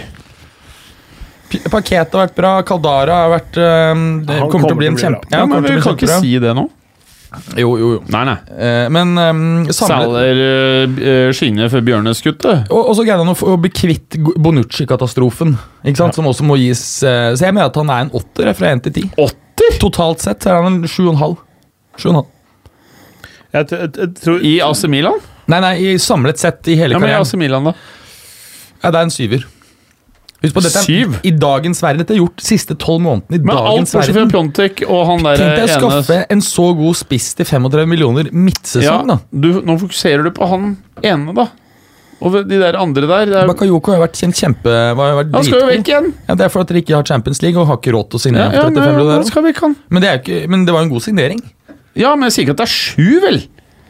Paket 1.71 2.11
har 2.15 2.25
vært 2.25 2.35
bra, 2.37 2.53
Kaldara 2.67 3.19
har 3.25 3.29
vært 3.35 3.57
øhm, 3.61 4.05
Det 4.25 4.39
kommer, 4.39 4.51
kommer 4.51 4.71
til 4.71 4.75
å 4.75 4.79
bli 4.79 4.87
en 4.89 4.97
kjempe... 4.99 5.29
Ja, 5.31 5.43
men 5.47 5.63
vi 5.63 5.75
kan 5.83 5.95
ikke 5.95 6.09
bra. 6.09 6.17
si 6.23 6.33
det 6.41 6.55
nå. 6.57 6.65
Jo, 7.59 7.73
jo, 7.75 7.87
jo. 7.95 7.99
Nei, 8.15 8.21
nei. 8.29 8.35
Eh, 8.55 8.85
men 8.95 9.11
um, 9.19 9.39
samlet 9.67 10.07
Saler 10.07 10.39
uh, 10.95 11.31
skinner 11.35 11.71
før 11.71 11.83
bjørneskuttet. 11.89 12.69
og, 12.71 12.79
og 12.79 12.93
så 12.95 13.03
greide 13.03 13.25
han 13.25 13.31
å, 13.35 13.55
bli 13.59 13.71
kvitt 13.75 14.15
Bonucci-katastrofen, 14.39 15.55
ikke 15.83 15.99
sant? 15.99 16.15
som 16.15 16.29
også 16.31 16.47
må 16.47 16.57
gis 16.61 16.83
uh, 17.03 17.33
Så 17.35 17.47
jeg 17.47 17.55
mener 17.57 17.67
at 17.67 17.79
han 17.81 17.91
er 17.91 18.05
en 18.05 18.13
åtter 18.15 18.51
fra 18.55 18.71
1 18.71 18.85
til 18.87 18.95
10. 19.03 19.11
Åtter 19.27 19.77
Totalt 19.81 20.23
sett 20.23 20.47
er 20.47 20.61
han 20.61 20.71
en 20.71 20.81
7,5. 20.87 21.35
7,5. 21.99 22.25
Jeg, 23.55 23.67
t- 23.69 23.79
jeg, 23.79 23.91
jeg 23.99 24.09
tror 24.19 24.43
i 24.43 24.55
AC 24.63 24.83
Milan? 24.91 25.21
Nei, 25.51 25.59
nei, 25.61 25.73
i 25.93 25.97
samlet 26.01 26.41
sett 26.41 26.71
i 26.71 26.77
hele 26.79 26.95
Ja, 26.95 27.01
men 27.01 27.09
karrieren. 27.09 27.27
AC 27.27 27.35
Milan, 27.39 27.69
da? 27.69 27.75
Ja, 28.81 28.91
det 28.91 28.97
er 28.99 29.03
en 29.07 29.13
syver. 29.13 29.45
Husk 30.45 30.53
på, 30.53 30.61
dette 30.65 30.81
Syv? 30.85 31.17
i 31.25 31.31
dagens 31.31 31.81
verden. 31.81 32.03
Dette 32.03 32.13
er 32.13 32.19
gjort 32.19 32.37
de 32.41 32.45
siste 32.45 32.75
tolv 32.77 33.01
månedene 33.05 33.39
i 33.39 33.45
Men 33.45 33.55
alt 33.55 33.67
dagens 33.69 33.93
bortsett 33.95 34.17
fra. 34.17 34.25
Pjontek 34.33 34.81
og 34.85 35.03
han 35.09 35.23
der 35.25 35.41
Tenk 35.41 35.53
deg 35.55 35.65
å 35.65 35.77
skaffe 35.79 36.17
en 36.35 36.41
så 36.45 36.65
god 36.77 36.99
spiss 36.99 37.29
til 37.39 37.47
35 37.49 37.89
millioner 37.89 38.29
ja, 38.29 38.41
midtsesong, 38.47 39.13
da. 39.13 39.19
du, 39.31 39.47
Nå 39.65 39.77
fokuserer 39.81 40.25
du 40.27 40.33
på 40.35 40.49
han 40.51 40.75
ene, 41.01 41.35
da. 41.37 41.47
Og 42.25 42.37
de 42.47 42.59
der 42.61 42.77
andre 42.79 43.09
der 43.09 43.33
er, 43.41 43.49
Bakayoko 43.49 43.91
har 43.91 44.05
vært 44.05 44.21
en 44.23 44.33
kjempe 44.35 44.71
har 44.71 45.17
vært 45.17 45.33
Han 45.35 45.47
skal 45.47 45.65
jo 45.65 45.71
vekk 45.71 45.91
igjen! 45.91 46.13
Ja, 46.29 46.37
det 46.39 46.47
er 46.47 46.53
for 46.53 46.63
at 46.63 46.71
dere 46.71 46.83
ikke 46.83 46.95
har 46.95 47.07
Champions 47.07 47.41
League 47.43 47.59
og 47.59 47.67
har 47.71 47.81
ikke 47.81 47.95
råd 47.95 48.11
til 48.13 48.21
å 48.21 48.23
signere 48.27 48.47
ja, 48.55 48.63
for 48.63 48.71
35 48.71 48.79
men, 48.79 48.95
millioner. 48.95 49.19
han 49.19 49.29
skal 49.31 49.45
vekk, 49.49 49.63
han. 49.65 49.75
Men, 49.89 50.05
det 50.05 50.13
ikke, 50.21 50.39
men 50.51 50.67
det 50.67 50.75
var 50.75 50.83
jo 50.83 50.87
en 50.87 50.93
god 50.95 51.05
signering. 51.05 51.41
Ja, 51.95 52.13
men 52.15 52.29
jeg 52.29 52.35
sier 52.35 52.47
ikke 52.47 52.55
at 52.55 52.63
det 52.63 52.67
er 52.69 52.75
sju, 52.75 53.09
vel? 53.23 53.41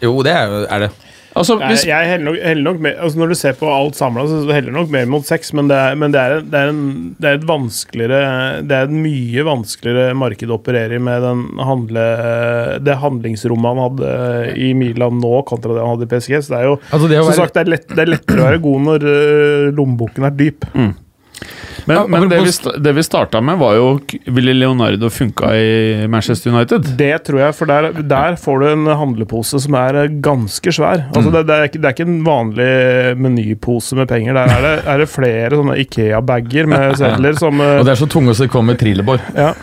Jo, 0.03 0.15
det 0.26 0.34
er, 0.36 0.56
er 0.73 0.88
det. 0.88 0.90
Altså, 1.35 1.57
hvis, 1.67 1.81
jeg 1.89 2.07
heller 2.07 2.25
nok, 2.31 2.37
heller 2.47 2.63
nok 2.63 2.77
med, 2.85 2.93
altså 3.03 3.19
Når 3.19 3.27
du 3.33 3.35
ser 3.35 3.55
på 3.59 3.67
alt 3.67 3.97
samla, 3.99 4.23
så 4.29 4.37
heller 4.55 4.71
nok 4.71 4.89
mer 4.93 5.05
mot 5.11 5.25
sex, 5.27 5.49
men 5.57 5.67
det 5.67 5.75
er, 5.75 5.95
men 5.99 6.13
det 6.15 6.21
er, 6.21 6.35
det 6.47 6.59
er, 6.61 6.69
en, 6.71 6.81
det 7.19 7.27
er 7.27 7.39
et 7.41 7.47
vanskeligere 7.49 8.21
Det 8.63 8.77
er 8.77 8.87
et 8.87 8.95
mye 8.95 9.43
vanskeligere 9.49 10.15
marked 10.15 10.49
å 10.53 10.55
operere 10.59 10.95
i 10.95 11.01
med 11.03 11.21
den 11.25 11.43
handle, 11.59 12.05
det 12.87 12.95
handlingsrommet 13.03 13.73
han 13.75 13.83
hadde 13.83 14.13
i 14.63 14.71
Milan 14.79 15.19
nå, 15.19 15.33
kontra 15.49 15.75
det 15.75 15.83
han 15.83 15.91
hadde 15.97 16.07
i 16.07 16.13
PSG. 16.15 16.37
Så 16.45 16.53
det 16.55 16.61
er 16.61 16.69
jo 16.71 16.77
Altså, 16.91 17.07
som 17.09 17.33
være- 17.33 17.41
sagt, 17.41 17.53
det 17.59 17.65
er, 17.65 17.71
lett, 17.75 17.87
det 17.91 18.05
er 18.05 18.13
lettere 18.15 18.39
å 18.39 18.47
være 18.49 18.61
god 18.69 18.85
når 18.89 19.09
øh, 19.11 19.73
lommeboken 19.75 20.29
er 20.31 20.37
dyp. 20.39 20.69
Men, 21.85 21.97
Ja, 21.97 22.03
men 22.09 22.29
det, 22.31 22.39
vi, 22.41 22.51
det 22.81 22.93
vi 22.97 23.03
starta 23.05 23.41
med, 23.45 23.59
var 23.61 23.75
jo 23.77 23.87
Ville 24.33 24.53
Leonardo 24.55 25.09
funka 25.13 25.51
i 25.57 26.07
Manchester 26.09 26.53
United? 26.55 26.87
Det 26.97 27.11
tror 27.27 27.39
jeg, 27.43 27.55
for 27.57 27.69
der, 27.69 27.89
der 28.01 28.37
får 28.41 28.59
du 28.63 28.67
en 28.71 28.87
handlepose 28.89 29.59
som 29.65 29.77
er 29.77 29.99
øh, 30.05 30.17
ganske 30.25 30.73
svær. 30.73 31.05
Altså, 31.13 31.29
det, 31.35 31.45
det, 31.49 31.55
er 31.59 31.69
ikke, 31.69 31.81
det 31.83 31.89
er 31.91 31.97
ikke 31.97 32.07
en 32.09 32.19
vanlig 32.25 32.69
menypose 33.21 33.99
med 33.99 34.09
penger. 34.09 34.33
Der 34.39 34.55
er 34.55 34.65
det, 34.65 34.75
er 34.95 35.03
det 35.03 35.09
flere 35.13 35.61
sånne 35.61 35.77
Ikea-bager 35.85 36.69
med 36.71 36.95
sedler 37.01 37.37
som 37.37 37.61
øh, 37.61 37.79
Og 37.81 37.85
det 37.87 37.93
er 37.95 38.01
så 38.01 38.09
tunge 38.09 38.33
så 38.35 38.47
det 38.47 38.53
kommer 38.55 38.79
trillebår. 38.79 39.21
ja. 39.37 39.53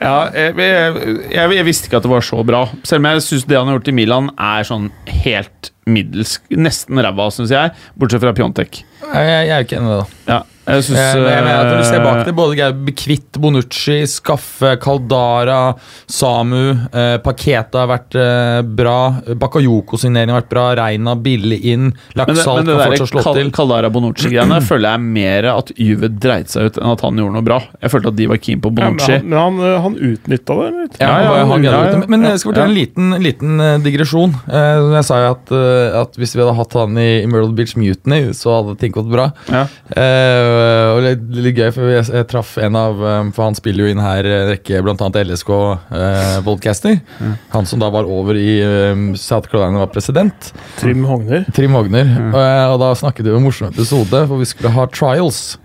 Ja, 0.00 0.26
jeg, 0.34 0.54
jeg, 0.60 1.16
jeg, 1.32 1.52
jeg 1.56 1.64
visste 1.64 1.88
ikke 1.88 1.96
at 2.00 2.04
det 2.04 2.10
var 2.12 2.24
så 2.26 2.42
bra. 2.44 2.58
Selv 2.84 3.00
om 3.00 3.06
jeg 3.08 3.22
syns 3.24 3.46
det 3.48 3.56
han 3.56 3.68
har 3.70 3.78
gjort 3.78 3.88
i 3.88 3.94
Milan, 3.96 4.28
er 4.36 4.66
sånn 4.68 4.90
helt 5.22 5.70
middels 5.88 6.36
Nesten 6.52 7.00
ræva, 7.00 7.30
syns 7.32 7.52
jeg. 7.54 7.72
Bortsett 7.98 8.20
fra 8.22 8.34
Pjontek. 8.36 8.82
Jeg, 8.82 9.24
jeg, 9.30 9.46
jeg 9.48 9.54
er 9.56 9.64
ikke 9.64 9.78
enig 9.80 9.88
i 9.88 9.94
det. 9.94 10.00
da. 10.02 10.34
Ja, 10.34 10.40
jeg 10.66 10.84
syns 10.86 10.98
Jeg, 11.00 11.22
jeg 11.24 11.44
mener 11.44 11.60
at 11.60 11.70
Når 11.70 11.78
du 11.80 11.86
ser 11.88 12.02
bak 12.04 12.18
eh, 12.20 12.24
det, 12.28 12.34
både 12.36 12.56
Geir 12.58 12.74
Kvitt, 13.00 13.38
Bonucci, 13.40 13.96
Skaffe, 14.10 14.74
Kaldara, 14.82 15.74
Samu, 16.10 16.70
eh, 16.92 17.16
Paketa 17.24 17.82
har 17.84 17.88
vært 17.90 18.16
eh, 18.20 18.60
bra. 18.66 18.96
Bakayoko-signeringen 19.40 20.34
har 20.34 20.42
vært 20.42 20.50
bra. 20.52 20.64
Reina 20.80 21.14
billig 21.18 21.58
inn. 21.72 21.88
Men 21.90 21.96
det, 22.12 22.18
Laksalt 22.20 22.60
men 22.60 22.68
det 22.68 22.76
kan 22.76 22.92
fortsatt 22.92 23.12
slå 23.14 23.24
Kal 23.24 23.38
til. 23.40 23.50
Kaldara-Bonucci-greiene 23.56 24.60
føler 24.70 24.94
jeg 24.94 25.04
mer 25.16 25.48
at 25.54 25.72
Juve 25.80 26.10
dreit 26.12 26.52
seg 26.52 26.68
ut 26.70 26.80
enn 26.82 26.92
at 26.92 27.04
han 27.06 27.20
gjorde 27.22 27.36
noe 27.38 27.46
bra. 27.46 27.58
Jeg 27.80 27.94
følte 27.94 28.12
at 28.12 28.18
de 28.20 28.28
var 28.34 28.42
keen 28.44 28.62
på 28.62 28.70
Ja, 28.70 28.76
men 28.76 29.00
Bonucci. 29.00 29.16
han, 29.16 29.26
men 29.30 29.40
han, 29.40 29.82
han 29.86 29.98
utnytta 30.12 30.58
det. 30.60 30.68
litt. 30.76 31.00
Ja, 31.00 31.10
Ja, 31.10 31.18
ja, 31.24 31.32
han- 31.40 31.50
han 31.56 31.64
ja, 31.66 31.72
ja, 31.72 31.96
det. 32.00 32.08
Men 32.12 32.28
jeg 32.28 32.38
skal 32.42 32.52
fortelle 32.52 32.70
en 32.70 32.76
liten, 32.78 33.10
liten 33.24 33.60
eh, 33.64 33.78
digresjon. 33.84 34.36
Eh, 34.46 34.84
jeg 34.98 35.04
sa 35.08 35.22
jo 35.24 35.32
at, 35.34 35.54
eh, 35.56 35.98
at 36.04 36.20
hvis 36.20 36.36
vi 36.36 36.44
hadde 36.44 36.56
hatt 36.60 36.78
han 36.78 37.00
i, 37.00 37.08
i 37.24 37.26
Myrtle 37.30 37.54
Beach 37.58 37.74
Mutiny, 37.80 38.22
så 38.36 38.58
hadde 38.60 38.76
ting 38.80 38.92
gått 38.94 39.10
bra. 39.10 39.30
Ja. 39.50 39.64
Eh, 39.96 40.49
og 40.94 41.00
litt, 41.04 41.22
litt 41.36 41.58
gøy, 41.58 41.68
for 41.74 41.92
jeg, 41.92 42.06
jeg 42.12 42.28
traff 42.30 42.56
en 42.62 42.76
av 42.78 43.00
um, 43.00 43.30
For 43.34 43.46
han 43.46 43.56
spiller 43.58 43.86
jo 43.86 43.92
inn 43.94 44.02
her 44.02 44.26
en 44.26 44.50
rekke, 44.52 44.82
blant 44.86 45.02
annet 45.06 45.30
LSK 45.30 45.50
Uh, 45.50 46.40
mm. 46.46 47.32
Han 47.52 47.66
som 47.66 47.80
da 47.82 47.88
var 47.92 48.08
over 48.08 48.36
i 48.38 48.60
um, 48.62 49.10
South 49.18 49.50
Carolina, 49.50 49.80
var 49.82 49.90
president. 49.92 50.50
Trim 50.78 51.04
Hogner. 51.08 51.44
Trim 51.56 51.74
Hogner. 51.76 52.06
Eh, 52.06 52.66
og 52.70 52.78
da 52.82 52.90
snakket 52.98 53.26
vi 53.26 53.32
om 53.32 53.40
en 53.40 53.48
morsom 53.48 53.70
episode 53.70 54.22
for 54.28 54.40
vi 54.40 54.48
skulle 54.48 54.72
ha 54.74 54.86
trials 54.92 55.58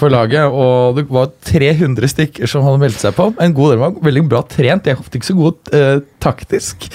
for 0.00 0.12
laget. 0.12 0.46
Og 0.46 0.98
det 0.98 1.06
var 1.12 1.30
300 1.48 2.12
stykker 2.14 2.50
som 2.50 2.66
hadde 2.66 2.82
meldt 2.82 3.02
seg 3.02 3.16
på. 3.16 3.30
En 3.42 3.56
god 3.56 3.74
del 3.74 3.82
var 3.82 4.00
veldig 4.08 4.24
bra 4.30 4.42
trent. 4.48 4.84
De 4.86 4.94
er 4.94 5.00
ofte 5.00 5.18
ikke 5.18 5.32
så 5.32 5.38
gode 5.38 5.76
eh, 5.76 6.02
taktisk. 6.22 6.88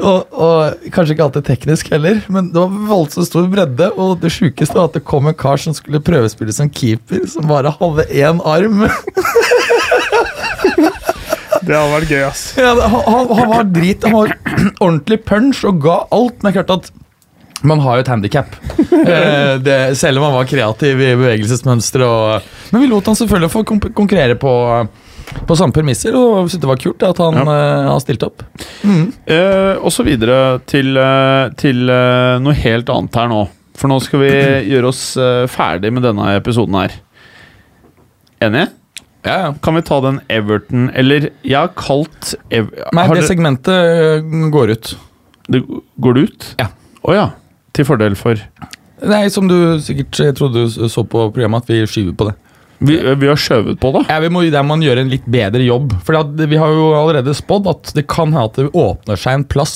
Og, 0.00 0.32
og 0.32 0.90
kanskje 0.94 1.14
ikke 1.14 1.26
alltid 1.26 1.46
teknisk 1.46 1.90
heller, 1.92 2.22
men 2.32 2.48
det 2.54 2.60
var 2.60 2.88
voldsomt 2.88 3.28
stor 3.28 3.48
bredde. 3.52 3.90
Og 4.00 4.16
det 4.22 4.32
sjukeste 4.34 4.76
var 4.76 4.88
at 4.88 4.96
det 4.96 5.04
kom 5.08 5.28
en 5.28 5.36
kar 5.36 5.60
som 5.60 5.76
skulle 5.76 6.02
prøvespille 6.04 6.54
som 6.56 6.70
keeper, 6.72 7.26
som 7.30 7.48
bare 7.50 7.74
hadde 7.80 8.08
én 8.10 8.40
arm. 8.48 8.86
Det 11.60 11.76
hadde 11.76 11.92
vært 11.92 12.10
gøy, 12.10 12.22
ass. 12.24 12.40
Ja, 12.58 12.70
han, 12.72 13.28
han, 13.36 13.50
var 13.50 13.66
drit. 13.68 14.02
Han 14.08 14.14
var 14.16 14.32
ordentlig 14.86 15.20
punch 15.28 15.60
og 15.68 15.82
ga 15.84 16.00
alt. 16.16 16.40
Men 16.42 16.54
klart 16.56 16.72
at 16.72 16.88
man 17.66 17.82
har 17.84 17.98
jo 17.98 18.06
et 18.06 18.14
handikap. 18.14 18.56
Eh, 19.00 19.94
selv 19.96 20.20
om 20.20 20.26
han 20.26 20.34
var 20.34 20.48
kreativ 20.48 20.98
i 21.00 21.14
bevegelsesmønsteret. 21.16 22.44
Men 22.70 22.82
vi 22.82 22.88
lot 22.90 23.06
han 23.08 23.16
selvfølgelig 23.16 23.50
få 23.50 23.62
konkurrere 23.96 24.36
på, 24.38 24.52
på 25.46 25.56
samme 25.58 25.74
premisser, 25.74 26.14
og 26.16 26.48
syntes 26.50 26.62
det 26.62 26.70
var 26.70 26.80
kult 26.82 27.04
at 27.06 27.20
han, 27.22 27.38
ja. 27.40 27.44
uh, 27.46 27.90
har 27.92 28.00
stilt 28.02 28.24
opp. 28.26 28.42
Eh, 28.84 29.74
og 29.78 29.90
så 29.94 30.04
videre 30.06 30.58
til, 30.70 30.92
uh, 30.98 31.50
til 31.60 31.84
noe 31.86 32.56
helt 32.64 32.90
annet 32.92 33.18
her 33.20 33.30
nå. 33.30 33.44
For 33.80 33.90
nå 33.92 34.00
skal 34.04 34.24
vi 34.24 34.32
gjøre 34.72 34.90
oss 34.90 35.04
ferdig 35.52 35.92
med 35.96 36.04
denne 36.08 36.34
episoden 36.38 36.76
her. 36.80 36.98
Enig? 38.44 38.66
Ja, 39.22 39.34
ja. 39.44 39.48
Kan 39.60 39.76
vi 39.76 39.82
ta 39.84 39.98
den 40.00 40.20
Everton 40.32 40.86
Eller 40.96 41.26
jeg 41.44 41.52
har 41.58 41.74
kalt 41.76 42.30
Ev 42.48 42.70
Nei, 42.96 43.02
har 43.04 43.12
det 43.12 43.20
dere- 43.20 43.28
segmentet 43.28 44.30
går 44.54 44.72
ut. 44.72 44.92
det, 45.52 45.60
Går 46.00 46.16
det 46.16 46.22
ut? 46.30 46.46
Ja. 46.56 46.70
Å 47.04 47.16
ja. 47.18 47.26
Til 47.76 47.84
fordel 47.84 48.16
for 48.16 48.40
Nei, 49.04 49.26
Som 49.28 49.50
du 49.50 49.76
sikkert 49.84 50.16
trodde 50.38 50.64
du 50.64 50.88
så 50.88 51.04
på 51.04 51.26
programmet, 51.34 51.64
at 51.64 51.68
vi 51.68 51.82
skyver 51.84 52.16
på 52.16 52.30
det. 52.30 52.34
Vi, 52.80 52.96
vi 53.20 53.28
har 53.28 53.36
skjøvet 53.40 53.78
på 53.82 53.90
det. 53.92 54.06
Ja, 54.08 54.18
vi 54.24 54.30
må, 54.32 54.42
Der 54.50 54.62
må 54.64 54.74
man 54.74 54.84
gjøre 54.84 55.02
en 55.04 55.10
litt 55.12 55.26
bedre 55.28 55.60
jobb. 55.66 55.92
For 56.06 56.16
vi 56.48 56.56
har 56.60 56.70
jo 56.72 56.90
allerede 56.96 57.34
spådd 57.36 57.68
at 57.68 57.90
det 57.96 58.06
kan 58.08 58.32
hende 58.32 58.46
at 58.48 58.56
det 58.60 58.70
åpner 58.72 59.20
seg 59.20 59.36
en 59.40 59.44
plass 59.44 59.74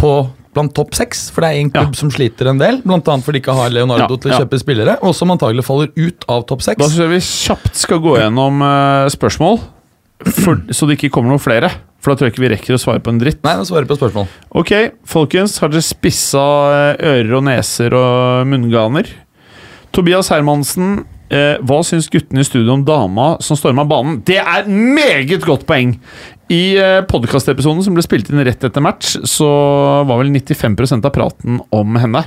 på 0.00 0.12
blant 0.56 0.72
topp 0.74 0.96
seks. 0.98 1.26
For 1.30 1.44
det 1.44 1.50
er 1.52 1.60
en 1.60 1.68
klubb 1.70 1.92
Ja. 1.92 1.98
som 2.00 2.10
sliter 2.10 2.48
en 2.50 2.58
del, 2.58 2.80
bl.a. 2.82 2.98
fordi 3.04 3.36
de 3.38 3.42
ikke 3.44 3.54
har 3.54 3.70
Leonardo 3.70 4.16
Ja, 4.16 4.22
til 4.24 4.30
å 4.30 4.34
ja. 4.34 4.38
kjøpe 4.42 4.58
spillere, 4.62 4.96
og 5.04 5.12
som 5.14 5.30
antagelig 5.30 5.62
faller 5.68 5.92
ut 5.94 6.24
av 6.28 6.46
topp 6.48 6.64
Da 6.64 6.70
seks. 6.72 6.80
syns 6.88 6.98
jeg 7.04 7.12
vi 7.12 7.20
kjapt 7.20 7.76
skal 7.84 8.00
gå 8.02 8.16
gjennom 8.18 8.64
uh, 8.64 9.06
spørsmål, 9.12 9.60
for, 10.26 10.58
så 10.74 10.88
det 10.88 10.96
ikke 10.98 11.12
kommer 11.14 11.30
noen 11.36 11.40
flere. 11.44 11.70
For 12.00 12.10
da 12.10 12.16
tror 12.18 12.30
jeg 12.30 12.34
ikke 12.34 12.42
vi 12.46 12.50
rekker 12.54 12.74
å 12.76 12.80
svare 12.80 13.00
på 13.04 13.12
en 13.12 13.20
dritt. 13.20 13.42
Nei, 13.44 13.54
nå 13.60 13.64
svarer 13.68 13.84
på 13.88 13.96
spørsmål. 14.00 14.26
Ok, 14.56 14.72
folkens. 15.04 15.58
Har 15.60 15.68
dere 15.68 15.84
spissa 15.84 16.40
eh, 16.96 17.02
ører 17.12 17.34
og 17.36 17.44
neser 17.44 17.92
og 17.92 18.46
munnganer? 18.48 19.08
Tobias 19.92 20.30
Hermansen, 20.32 21.02
eh, 21.30 21.56
hva 21.66 21.80
syns 21.86 22.10
guttene 22.12 22.42
i 22.42 22.46
studio 22.46 22.74
om 22.74 22.84
dama 22.86 23.32
som 23.44 23.58
storma 23.58 23.86
banen? 23.88 24.20
Det 24.26 24.38
er 24.42 24.68
meget 24.68 25.44
godt 25.46 25.66
poeng! 25.68 25.96
I 26.50 26.62
eh, 26.82 27.00
podkastepisoden 27.06 27.84
som 27.86 27.94
ble 27.94 28.02
spilt 28.02 28.30
inn 28.32 28.42
rett 28.46 28.64
etter 28.66 28.82
match, 28.82 29.14
så 29.28 29.48
var 30.08 30.18
vel 30.18 30.32
95% 30.34 31.06
av 31.06 31.14
praten 31.14 31.60
om 31.74 31.98
henne. 32.00 32.24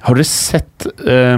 Har 0.00 0.16
dere 0.16 0.26
sett 0.26 0.86
eh, 1.04 1.36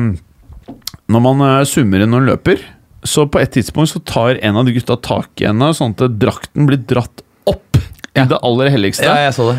Når 1.13 1.25
man 1.25 1.43
eh, 1.45 1.65
zoomer 1.69 2.05
inn 2.05 2.15
når 2.15 2.23
hun 2.23 2.31
løper, 2.33 2.63
så 3.05 3.27
på 3.27 3.41
et 3.43 3.53
tidspunkt 3.57 3.91
så 3.91 4.01
tar 4.07 4.41
en 4.41 4.57
av 4.57 4.65
de 4.65 4.77
gutta 4.77 4.97
tak 5.03 5.43
i 5.43 5.49
henne, 5.49 5.73
sånn 5.77 5.97
at 5.99 6.17
drakten 6.23 6.69
blir 6.71 6.81
dratt 6.89 7.25
opp 7.51 7.77
i 8.15 8.25
det 8.29 8.39
aller 8.47 8.71
helligste. 8.73 9.09
Ja, 9.09 9.27
jeg 9.27 9.37
så 9.37 9.51
det. 9.51 9.59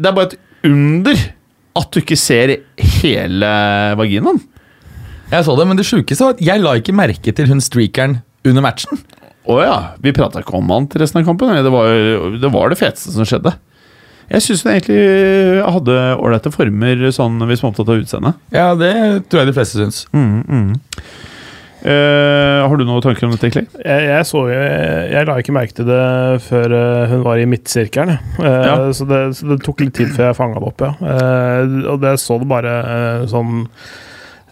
Det 0.00 0.08
er 0.08 0.16
bare 0.16 0.32
et 0.32 0.38
under 0.64 1.20
at 1.74 1.90
du 1.92 2.00
ikke 2.00 2.18
ser 2.18 2.56
hele 3.02 3.50
vaginaen. 3.98 4.40
Jeg 5.32 5.44
så 5.46 5.54
det, 5.58 5.66
Men 5.66 5.78
det 5.80 5.86
sjukeste 5.88 6.24
var 6.26 6.34
at 6.36 6.42
jeg 6.44 6.62
la 6.62 6.74
ikke 6.78 6.94
merke 6.94 7.32
til 7.34 7.48
hun 7.50 7.62
streakeren 7.64 8.18
under 8.44 8.64
matchen. 8.64 9.00
Å 9.44 9.58
ja, 9.60 9.76
vi 10.00 10.12
prata 10.16 10.40
ikke 10.40 10.56
om 10.56 10.70
han 10.72 10.86
til 10.88 11.02
resten 11.02 11.20
av 11.20 11.26
kampen. 11.28 11.52
Det 11.64 11.72
var 11.72 11.90
det, 12.40 12.50
var 12.52 12.72
det 12.72 12.78
feteste 12.80 13.12
som 13.12 13.26
skjedde. 13.28 13.52
Jeg 14.30 14.40
syns 14.40 14.62
hun 14.64 14.70
egentlig 14.72 15.64
hadde 15.74 15.96
ålreite 16.16 16.52
former, 16.54 17.02
sånn 17.12 17.36
hvis 17.44 17.60
man 17.60 17.68
er 17.68 17.74
opptatt 17.74 17.90
av 17.92 18.00
utseendet. 18.00 18.38
Ja, 18.56 18.70
det 18.80 18.92
tror 19.28 19.42
jeg 19.42 19.50
de 19.50 19.56
fleste 19.58 19.80
syns. 19.82 19.98
Mm, 20.16 20.38
mm. 20.48 20.70
Uh, 21.84 22.64
har 22.64 22.78
du 22.80 22.86
noen 22.88 23.02
tanker 23.04 23.26
om 23.26 23.34
dette, 23.34 23.44
egentlig? 23.50 23.66
Jeg, 23.84 24.06
jeg, 24.08 24.24
så, 24.30 24.46
jeg, 24.48 25.10
jeg 25.12 25.28
la 25.28 25.34
ikke 25.42 25.52
merke 25.52 25.76
til 25.76 25.88
det 25.90 26.00
før 26.46 26.72
eh, 26.78 27.10
hun 27.10 27.24
var 27.26 27.42
i 27.42 27.44
midtsirkelen. 27.50 28.14
Eh, 28.40 28.64
Ja. 28.64 28.78
så, 28.96 29.04
det, 29.10 29.18
så 29.36 29.50
det 29.50 29.58
tok 29.66 29.84
litt 29.84 29.92
tid 29.98 30.14
før 30.16 30.30
jeg 30.30 30.38
fanga 30.38 30.62
det 30.64 30.70
opp, 30.70 30.80
ja. 30.86 30.94
Eh, 31.12 31.76
og 31.92 32.00
det 32.00 32.14
så 32.24 32.38
det 32.40 32.48
bare 32.48 32.72
sånn 33.28 33.66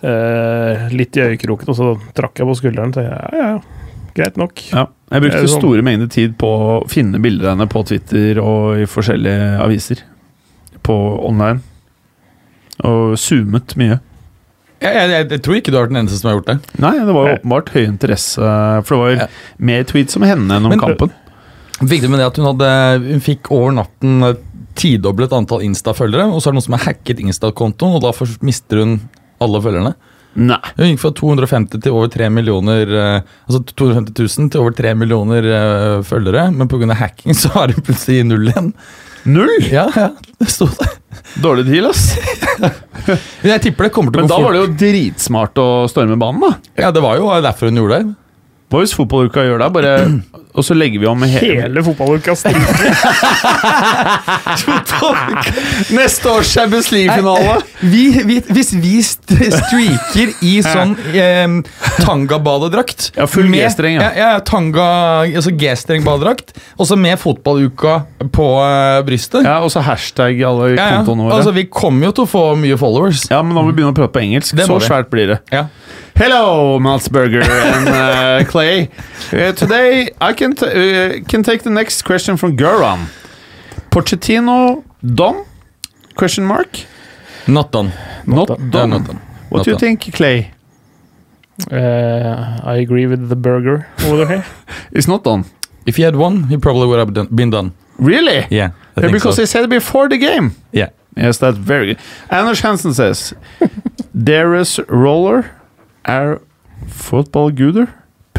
eh, 0.02 0.88
litt 0.92 1.16
i 1.16 1.24
øyekroken, 1.28 1.68
og 1.72 1.76
så 1.78 1.90
trakk 2.16 2.38
jeg 2.42 2.46
på 2.48 2.56
skulderen. 2.58 2.92
Så 2.94 3.04
jeg, 3.04 3.32
ja, 3.38 3.50
ja, 3.52 4.06
greit 4.16 4.36
nok. 4.40 4.62
Ja. 4.72 4.86
Jeg 5.12 5.22
brukte 5.26 5.42
sånn- 5.46 5.60
store 5.60 5.82
mengder 5.86 6.08
tid 6.12 6.36
på 6.40 6.48
å 6.48 6.88
finne 6.90 7.20
bilder 7.22 7.50
av 7.50 7.56
henne 7.56 7.68
på 7.68 7.82
Twitter 7.86 8.40
og 8.42 8.80
i 8.82 8.86
forskjellige 8.88 9.60
aviser. 9.60 10.02
På 10.82 10.96
online. 11.28 11.60
Og 12.82 13.14
zoomet 13.20 13.76
mye. 13.78 14.00
Jeg, 14.82 14.94
jeg, 14.96 15.10
jeg, 15.12 15.26
jeg 15.30 15.42
tror 15.44 15.54
ikke 15.60 15.70
du 15.70 15.76
har 15.78 15.84
vært 15.86 15.92
den 15.94 16.00
eneste 16.00 16.18
som 16.18 16.28
har 16.32 16.38
gjort 16.40 16.48
det. 16.50 16.56
Nei, 16.82 16.94
det 17.06 17.12
var 17.14 17.28
jo 17.28 17.34
åpenbart 17.36 17.68
høy 17.76 17.82
interesse, 17.86 18.46
for 18.88 18.96
det 18.96 19.02
var 19.02 19.12
Ja. 19.20 19.26
mer 19.62 19.84
tweets 19.86 20.16
om 20.18 20.24
henne 20.26 20.56
enn 20.56 20.64
om 20.66 20.72
Men- 20.74 20.80
kampen. 20.82 21.12
Viktig 21.82 22.08
med 22.10 22.18
det 22.20 22.26
at 22.26 22.36
hun, 22.38 22.46
hadde, 22.46 22.70
hun 23.10 23.20
fikk 23.22 23.48
over 23.50 23.72
natten 23.74 24.36
tidoblet 24.78 25.32
antall 25.34 25.62
Insta-følgere, 25.66 26.28
og 26.32 26.40
så 26.40 26.48
er 26.48 26.52
det 26.52 26.58
noen 26.60 26.66
som 26.66 26.74
har 26.78 26.84
hacket 26.86 27.18
Insta-kontoen, 27.22 27.96
og 27.98 28.02
da 28.02 28.12
mister 28.46 28.78
hun 28.82 29.00
alle 29.44 29.62
følgerne. 29.64 29.92
Nei. 30.32 30.60
Hun 30.78 30.88
gikk 30.88 31.00
fra 31.02 31.12
250 31.18 31.82
til 31.84 31.92
over 31.92 32.08
3 32.08 32.30
millioner 32.32 32.88
eh, 32.88 33.32
Altså 33.44 33.58
250 33.68 34.14
000 34.16 34.48
til 34.54 34.62
over 34.62 34.72
3 34.78 34.94
millioner 34.96 35.44
eh, 35.44 35.96
følgere, 36.08 36.46
men 36.56 36.70
pga. 36.72 36.88
hacking 36.96 37.36
så 37.36 37.52
har 37.52 37.74
hun 37.74 37.84
plutselig 37.84 38.24
null 38.30 38.48
igjen. 38.48 38.72
Null! 39.28 39.52
Ja, 39.70 39.84
ja, 39.94 40.08
det 40.40 40.48
sto 40.50 40.66
det. 40.66 40.88
Dårlig 41.42 41.66
deal, 41.68 41.90
ass. 41.90 42.16
men 42.58 43.20
Jeg 43.52 43.62
tipper 43.68 43.86
det 43.86 43.92
kommer 43.94 44.14
til 44.14 44.24
å 44.24 44.24
gå 44.24 44.26
fort. 44.26 44.32
Men 44.32 44.32
da 44.32 44.40
var 44.46 44.56
det 44.56 44.62
jo 44.64 44.72
dritsmart 44.80 45.60
å 45.62 45.68
storme 45.92 46.16
banen, 46.18 46.42
da. 46.42 46.56
Ja, 46.86 46.90
det 46.96 47.04
var 47.04 47.20
jo 47.20 47.28
derfor 47.44 47.70
hun 47.70 47.78
gjorde 47.82 48.00
det. 48.00 48.16
Hva 48.72 48.80
hvis 48.80 48.96
fotballuka 48.96 49.44
gjør 49.44 49.60
det? 49.60 49.68
Bare, 49.76 49.92
og 50.52 50.64
så 50.66 50.74
legger 50.76 51.00
vi 51.00 51.06
om 51.08 51.22
he 51.24 51.40
Hele 51.62 51.82
fotballuka. 51.84 52.34
Neste 55.96 56.28
års 56.30 56.50
Champions 56.52 56.90
League-finale! 56.92 57.62
Vi, 57.80 58.02
vi, 58.26 58.36
hvis 58.52 58.72
vi 58.76 58.94
streaker 59.02 60.34
i 60.44 60.52
sånn 60.64 60.92
eh, 61.16 61.56
tanga-badedrakt 62.02 63.10
Ja, 63.16 63.26
full 63.30 63.48
G-streng, 63.52 63.96
ja. 63.96 64.10
ja. 64.12 64.28
ja 64.36 64.42
tanga, 64.46 64.86
altså 65.28 65.54
G-streng-badedrakt, 65.56 66.52
og 66.76 66.88
så 66.90 66.98
med 67.00 67.16
fotballuka 67.22 67.96
på 68.34 68.48
eh, 68.66 69.00
brystet. 69.08 69.46
Ja, 69.48 69.60
Og 69.64 69.72
så 69.74 69.84
hashtag 69.86 70.42
alle 70.46 70.72
Ja, 70.74 70.76
ja. 70.76 71.00
kontoene 71.00 71.28
våre. 71.28 71.40
Altså, 71.40 71.54
vi 71.56 71.66
kommer 71.72 72.10
jo 72.10 72.16
til 72.20 72.26
å 72.28 72.30
få 72.30 72.44
mye 72.60 72.76
followers. 72.80 73.24
Ja, 73.32 73.40
men 73.42 73.56
nå 73.56 73.62
må 73.64 73.72
vi 73.72 73.78
begynne 73.80 73.94
å 73.94 73.98
prate 73.98 74.12
på 74.14 74.24
engelsk. 74.24 74.56
Det 74.58 74.68
må 74.68 74.76
Så 74.76 74.84
vi. 74.84 74.88
svært 74.92 75.12
blir 75.12 75.34
det. 75.34 75.40
Ja. 75.52 75.66
Hello, 76.14 76.78
Maltzberger 76.82 77.40
and 77.42 77.88
uh, 77.88 78.44
Clay. 78.50 78.88
Uh, 79.32 79.52
today 79.56 80.10
I 80.20 80.34
can, 80.34 80.41
t 80.50 80.66
uh, 80.66 81.24
can 81.28 81.42
take 81.42 81.62
the 81.62 81.70
next 81.70 82.02
question 82.02 82.36
from 82.36 82.56
Goran. 82.56 83.06
Pochettino 83.90 84.82
Dom? 85.00 85.44
Question 86.14 86.44
mark? 86.44 86.68
Not 87.46 87.72
done. 87.72 87.92
Not, 88.26 88.48
done. 88.48 88.58
Yeah, 88.60 88.70
done. 88.70 88.90
not 88.90 89.04
done. 89.06 89.20
What 89.50 89.58
Not 89.58 89.64
do 89.64 89.70
you 89.70 89.76
done. 89.78 89.80
think, 89.98 90.14
Clay? 90.14 90.50
Uh, 91.70 92.60
I 92.64 92.76
agree 92.82 93.06
with 93.06 93.28
the 93.28 93.36
burger 93.36 93.86
over 94.04 94.26
here. 94.26 94.44
It's 94.92 95.06
not 95.08 95.22
done. 95.24 95.44
If 95.86 95.96
he 95.96 96.02
had 96.04 96.16
won, 96.16 96.44
he 96.48 96.56
probably 96.56 96.86
would 96.86 96.98
have 96.98 97.12
done, 97.12 97.28
been 97.30 97.50
done. 97.50 97.72
Really? 97.98 98.46
Yeah, 98.50 98.70
I 98.96 99.00
Yeah, 99.02 99.12
because 99.12 99.34
so. 99.36 99.42
they 99.42 99.46
said 99.46 99.64
it 99.64 99.70
before 99.70 100.08
the 100.08 100.18
game. 100.18 100.50
Yeah. 100.72 100.88
Yes, 101.16 101.38
that's 101.38 101.58
very 101.58 101.86
good. 101.86 101.98
Anders 102.30 102.60
Hansen 102.60 102.94
says, 102.94 103.34
Deres 104.24 104.80
roller 104.88 105.44
er 106.08 106.40
fotballguder. 106.88 107.88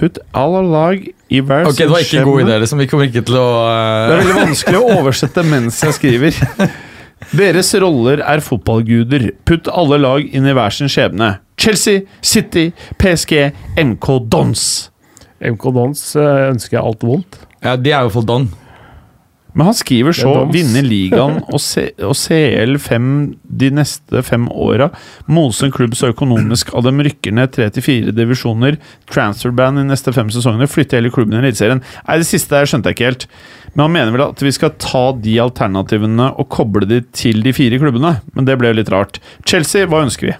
Putt 0.04 0.18
alle 0.36 0.62
lag 0.68 1.04
i 1.32 1.40
hver 1.40 1.70
Ok, 1.70 1.78
det 1.80 1.88
var 1.88 2.02
ikke 2.04 2.18
en 2.20 2.28
god 2.28 2.42
idé. 2.44 2.58
Liksom. 2.60 2.82
Vi 2.84 2.88
kommer 2.92 3.08
ikke 3.08 3.24
til 3.24 3.38
å 3.40 3.48
Det 3.64 3.78
er 3.78 4.18
eh, 4.18 4.24
veldig 4.26 4.40
vanskelig 4.42 4.82
å 4.82 4.98
oversette 4.98 5.46
mens 5.48 5.78
jeg 5.86 5.96
skriver. 5.96 6.40
Deres 7.40 7.72
roller 7.80 8.20
er 8.20 8.44
fotballguder. 8.44 9.30
Putt 9.48 9.70
alle 9.72 10.02
lag 10.04 10.26
inn 10.28 10.50
i 10.50 10.56
hver 10.58 10.76
sin 10.76 10.92
skjebne. 10.92 11.38
Chelsea, 11.56 12.04
City, 12.20 12.66
PSG, 13.00 13.54
MK 13.80 14.10
Dons. 14.28 14.66
MK 15.40 15.70
Dons 15.78 16.04
uh, 16.20 16.50
ønsker 16.50 16.82
jeg 16.82 16.84
alt 16.84 17.08
vondt. 17.08 17.40
Ja, 17.64 17.78
de 17.80 17.96
er 17.96 18.04
jo 18.04 18.12
for 18.18 18.28
done. 18.28 18.52
Men 19.54 19.68
han 19.70 19.76
skriver 19.78 20.16
så 20.18 20.32
vinne 20.50 20.82
ligaen 20.86 21.40
og, 21.54 21.60
C 21.62 21.86
og 22.02 22.16
CL5 22.18 23.10
de 23.62 23.70
neste 23.78 24.24
fem 24.26 24.48
åra. 24.50 24.90
Mose 25.30 25.68
en 25.68 25.74
klubb 25.74 25.94
så 25.98 26.10
økonomisk 26.14 26.74
av 26.74 26.88
dem 26.88 27.02
rykker 27.06 27.36
ned 27.36 27.54
tre 27.54 27.68
til 27.74 27.86
fire 27.86 28.14
divisjoner. 28.16 28.80
Transferband 29.12 29.84
i 29.84 29.86
neste 29.88 30.14
fem 30.16 30.32
sesonger. 30.34 30.70
Flytte 30.72 30.98
hele 30.98 31.14
klubben 31.14 31.38
i 31.38 31.44
Eliteserien. 31.44 31.84
Nei, 32.08 32.18
det 32.22 32.30
siste 32.30 32.56
der 32.56 32.70
skjønte 32.70 32.90
jeg 32.92 32.98
ikke 32.98 33.12
helt. 33.12 33.28
Men 33.74 33.86
han 33.86 33.96
mener 33.98 34.16
vel 34.16 34.26
at 34.26 34.42
vi 34.46 34.54
skal 34.54 34.74
ta 34.82 35.06
de 35.18 35.38
alternativene 35.42 36.32
og 36.34 36.50
koble 36.54 36.90
de 36.90 37.04
til 37.14 37.46
de 37.46 37.54
fire 37.56 37.82
klubbene. 37.82 38.16
Men 38.34 38.50
det 38.50 38.58
ble 38.62 38.74
jo 38.74 38.80
litt 38.82 38.92
rart. 38.94 39.22
Chelsea, 39.46 39.86
hva 39.90 40.02
ønsker 40.08 40.32
vi? 40.32 40.40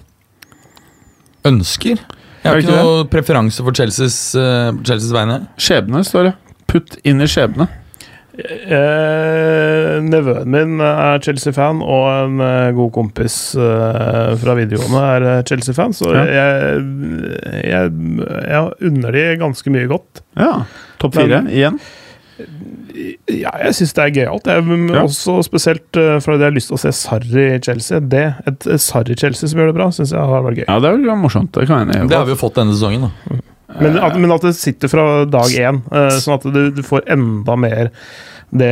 Ønsker? 1.46 2.02
Jeg 2.44 2.50
har 2.50 2.60
ikke 2.60 2.74
ikke 2.74 2.82
noe 2.84 3.06
preferanse 3.08 3.64
for 3.64 3.76
Chelseas, 3.76 4.18
uh, 4.36 4.74
Chelseas 4.84 5.14
vegne. 5.14 5.38
Skjebne, 5.60 6.02
står 6.04 6.28
det. 6.28 6.34
Putt 6.68 6.98
inn 7.08 7.24
i 7.24 7.28
skjebne. 7.30 7.70
Eh, 8.34 10.00
nevøen 10.02 10.48
min 10.50 10.80
er 10.82 11.20
Chelsea-fan, 11.22 11.82
og 11.86 12.06
en 12.10 12.40
eh, 12.42 12.70
god 12.74 12.90
kompis 12.96 13.36
eh, 13.54 14.32
fra 14.40 14.56
videregående 14.58 15.02
er 15.14 15.26
eh, 15.30 15.42
Chelsea-fan, 15.46 15.94
så 15.94 16.10
Ja. 16.14 16.24
jeg, 16.26 16.80
jeg, 17.62 17.92
jeg 18.48 18.88
unner 18.90 19.14
de 19.14 19.24
ganske 19.38 19.70
mye 19.74 19.86
godt. 19.90 20.24
Ja. 20.38 20.64
Topp 20.98 21.14
fire 21.20 21.44
igjen. 21.46 21.78
Ja, 23.30 23.52
jeg 23.62 23.74
syns 23.78 23.94
det 23.94 24.02
er 24.08 24.12
gøyalt. 24.16 24.48
Jeg, 24.50 24.66
Ja. 24.90 25.02
Også 25.06 25.36
spesielt 25.46 25.94
uh, 25.98 26.18
fordi 26.22 26.40
jeg 26.42 26.48
har 26.50 26.56
lyst 26.56 26.70
til 26.72 26.78
å 26.78 26.82
se 26.82 26.90
Sarri 26.94 27.44
i 27.54 27.60
Chelsea. 27.62 28.00
Det, 28.02 28.24
et 28.50 28.66
et 28.66 28.82
Sarri-Chelsea 28.82 29.50
som 29.50 29.60
gjør 29.60 29.70
det 29.70 29.76
bra, 29.78 29.86
syns 29.94 30.10
jeg 30.14 30.18
har 30.18 30.42
vært 30.42 30.62
gøy. 30.62 30.66
Ja, 30.66 30.80
det 30.82 30.90
er 30.90 30.98
jo 31.06 31.16
morsomt. 31.18 31.52
Det 31.54 31.68
kan 31.70 31.84
jeg 31.86 31.94
enig. 31.94 32.10
Det 32.10 32.18
har 32.18 32.26
vi 32.26 32.34
jo 32.34 32.40
fått 32.42 32.58
denne 32.58 32.74
sesongen. 32.74 33.06
da. 33.06 33.38
Men 33.80 33.98
at, 33.98 34.16
men 34.20 34.30
at 34.34 34.42
det 34.46 34.54
sitter 34.56 34.88
fra 34.92 35.04
dag 35.26 35.50
én, 35.58 35.80
eh, 35.90 36.16
sånn 36.22 36.36
at 36.38 36.44
du, 36.54 36.60
du 36.76 36.82
får 36.86 37.08
enda 37.10 37.56
mer 37.58 37.90
det 38.54 38.70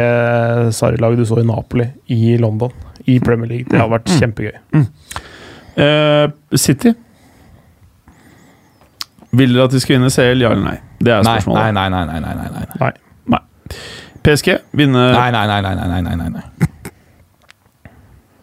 Sarri-laget 0.77 1.19
du 1.19 1.25
så 1.27 1.41
i 1.43 1.47
Napoli, 1.49 1.89
i 2.15 2.37
London, 2.39 2.71
i 3.11 3.17
Premier 3.25 3.49
League. 3.51 3.67
Det 3.73 3.81
har 3.81 3.89
vært 3.91 4.07
Mm. 4.13 4.21
kjempegøy. 4.21 4.87
Eh, 5.83 6.27
City. 6.61 6.93
Vil 9.33 9.55
dere 9.57 9.65
at 9.65 9.73
de 9.75 9.81
skal 9.81 9.97
vinne 9.97 10.11
CL, 10.13 10.43
ja 10.45 10.51
eller 10.53 10.67
nei? 10.67 10.79
Det 11.03 11.13
er 11.17 11.23
spørsmålet. 11.25 11.73
nei, 11.75 11.89
nei, 11.89 12.05
nei, 12.05 12.21
nei, 12.21 12.21
nei, 12.21 12.35
nei, 12.37 12.67
nei. 12.79 12.93
Nei. 13.33 13.41
PSG 14.23 14.53
vinne 14.79 15.07
Nei, 15.17 15.31
nei, 15.35 15.47
nei, 15.51 15.61
nei, 15.65 15.87
nei, 15.89 16.15
nei, 16.15 16.29
nei. 16.37 16.43
Eh, 16.61 16.69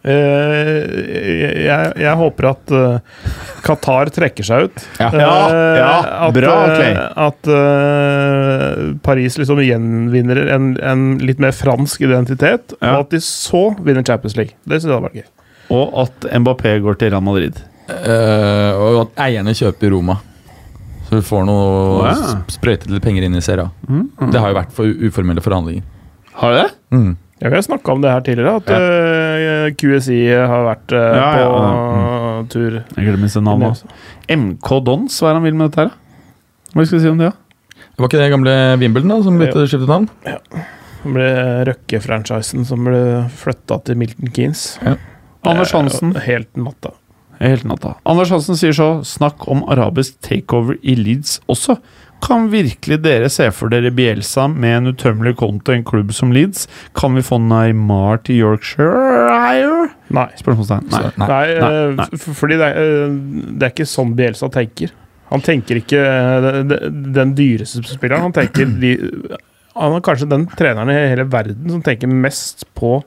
jeg, 0.04 1.90
jeg 2.00 2.14
håper 2.20 2.46
at 2.50 2.72
eh, 2.72 3.24
Qatar 3.66 4.10
trekker 4.14 4.46
seg 4.46 4.68
ut. 4.68 4.84
Ja. 5.00 5.10
Ja, 5.12 5.32
Eh, 5.50 5.78
ja, 5.80 5.90
at, 6.28 6.34
bra, 6.36 6.54
eh, 6.64 6.76
Clay. 6.76 6.94
At 7.26 7.50
eh, 7.50 8.94
Paris 9.04 9.36
liksom 9.40 9.60
gjenvinner 9.64 10.40
en, 10.54 10.70
en 10.80 11.04
litt 11.24 11.40
mer 11.42 11.52
fransk 11.56 12.00
identitet, 12.06 12.74
Ja. 12.80 12.94
og 12.96 13.06
at 13.06 13.10
de 13.16 13.20
så 13.24 13.64
vinner 13.84 14.04
Champions 14.06 14.36
League. 14.38 14.56
Det 14.64 14.80
synes 14.80 14.90
jeg 14.90 14.96
hadde 14.96 15.08
vært 15.10 15.20
gøy. 15.20 15.28
Og 15.70 16.00
at 16.06 16.26
Mbappé 16.42 16.76
går 16.82 16.98
til 16.98 17.12
Real 17.14 17.22
Madrid. 17.22 17.60
Uh, 17.90 18.72
og 18.78 18.98
at 19.04 19.24
eierne 19.28 19.52
kjøper 19.56 19.90
Roma. 19.94 20.16
Så 21.08 21.18
du 21.18 21.24
får 21.26 21.42
noe 21.48 21.62
oh, 21.98 22.04
ja. 22.06 22.36
sprøytede 22.54 23.00
penger 23.02 23.24
inn 23.26 23.34
i 23.34 23.42
Serie 23.42 23.66
Mm, 23.88 24.04
Mm. 24.20 24.30
Det 24.30 24.38
har 24.42 24.52
jo 24.52 24.56
vært 24.60 24.74
for 24.76 24.86
uformelle 25.08 25.42
forhandlinger. 25.42 25.82
Har 26.38 26.54
det? 26.54 26.66
Mm. 26.94 27.16
Ja, 27.40 27.48
vi 27.48 27.56
har 27.56 27.62
snakka 27.64 27.92
om 27.94 28.02
det 28.04 28.10
her 28.12 28.20
tidligere, 28.24 28.56
at 28.60 28.70
eh, 28.76 29.70
QSI 29.80 30.18
har 30.36 30.64
vært 30.66 30.92
uh, 30.92 31.04
Ja, 31.16 31.28
ja, 31.40 31.46
på 31.48 31.60
ja. 31.64 32.42
tur. 32.52 32.74
Jeg 32.96 33.06
glemmer 33.06 33.32
sitt 33.32 33.46
navn. 33.46 33.64
også. 33.70 33.88
MK 34.36 34.68
Dons, 34.84 35.16
hva 35.22 35.30
er 35.30 35.38
han 35.38 35.46
vil 35.46 35.56
med 35.56 35.70
dette 35.70 35.86
her? 35.86 35.94
Hva 36.74 36.84
skal 36.84 36.98
vi 36.98 37.02
si 37.06 37.10
om 37.10 37.22
det? 37.22 37.30
da? 37.32 37.80
Det 37.80 38.04
var 38.04 38.10
ikke 38.10 38.20
det 38.20 38.28
gamle 38.32 38.52
Wimbledon 38.80 39.14
da, 39.14 39.18
som 39.24 39.40
bytte 39.40 39.64
skiftet 39.68 39.88
navn? 39.90 40.06
Ja. 40.28 40.36
Det 41.00 41.14
ble 41.16 41.28
Røkke-franchisen 41.70 42.66
som 42.68 42.84
ble 42.84 43.00
flytta 43.40 43.80
til 43.88 43.96
Milton 44.00 44.28
Keanes. 44.36 44.66
Anders 45.48 45.72
Hansen. 45.72 46.12
Eh, 46.16 46.26
Helt 46.28 46.52
natta. 46.60 46.92
Helt 47.40 47.64
natta. 47.64 47.94
Anders 48.04 48.28
Hansen 48.34 48.58
sier 48.60 48.76
så 48.76 48.90
Snakk 49.08 49.46
om 49.48 49.62
arabisk 49.72 50.18
takeover 50.26 50.76
i 50.84 50.92
Leeds 50.98 51.38
også. 51.48 51.78
Kan 52.24 52.48
virkelig 52.52 53.00
dere 53.04 53.28
se 53.32 53.46
for 53.54 53.72
dere 53.72 53.92
Bielsa 53.94 54.46
med 54.52 54.76
en 54.76 54.92
utømmelig 54.92 55.36
konto 55.40 55.72
i 55.72 55.80
en 55.80 55.86
klubb 55.86 56.12
som 56.16 56.32
Leeds? 56.34 56.66
Kan 56.98 57.16
vi 57.16 57.24
få 57.24 57.40
Neymar 57.42 58.22
til 58.26 58.42
Yorkshire? 58.42 59.88
Nei. 60.10 60.26
Spørsmålstegn. 60.40 60.88
Nei. 60.92 61.02
Nei. 61.16 61.28
Nei, 61.30 61.44
nei, 61.60 61.70
eh, 61.70 61.94
nei. 62.00 62.08
fordi 62.40 62.58
det 62.60 62.68
er, 62.68 62.80
eh, 62.80 63.14
det 63.56 63.68
er 63.68 63.74
ikke 63.74 63.88
sånn 63.88 64.16
Bielsa 64.18 64.50
tenker. 64.52 64.92
Han 65.30 65.44
tenker 65.46 65.78
ikke 65.78 66.00
eh, 66.02 66.62
den 67.14 67.34
dyreste 67.38 67.82
spilleren. 67.86 68.28
Han 68.28 68.34
tenker 68.36 68.66
de, 68.82 68.96
Han 69.78 69.94
er 69.96 70.04
kanskje 70.04 70.28
den 70.30 70.48
treneren 70.58 70.90
i 70.90 70.98
hele 70.98 71.28
verden 71.30 71.70
som 71.70 71.84
tenker 71.86 72.10
mest 72.10 72.66
på 72.74 72.98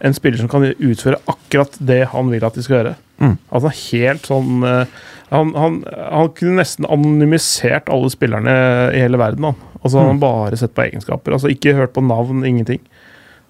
en 0.00 0.14
spiller 0.14 0.38
som 0.38 0.48
kan 0.48 0.62
utføre 0.78 1.18
akkurat 1.26 1.74
det 1.80 2.04
han 2.12 2.28
vil 2.30 2.44
at 2.46 2.54
de 2.54 2.62
skal 2.62 2.76
gjøre. 2.78 2.96
Mm. 3.18 3.36
Altså 3.50 3.70
helt 3.74 4.26
sånn 4.28 4.62
eh, 4.64 4.98
han, 5.32 5.50
han, 5.58 5.80
han 5.90 6.28
kunne 6.38 6.60
nesten 6.62 6.86
anonymisert 6.88 7.90
alle 7.92 8.08
spillerne 8.14 8.52
i 8.94 9.00
hele 9.02 9.18
verden. 9.20 9.44
Han. 9.50 9.58
Altså 9.82 9.98
Han 9.98 10.06
Mm. 10.08 10.20
har 10.22 10.22
bare 10.22 10.56
sett 10.56 10.74
på 10.74 10.82
egenskaper. 10.86 11.32
Altså 11.34 11.50
Ikke 11.52 11.74
hørt 11.74 11.92
på 11.92 12.00
navn, 12.06 12.44
ingenting. 12.46 12.80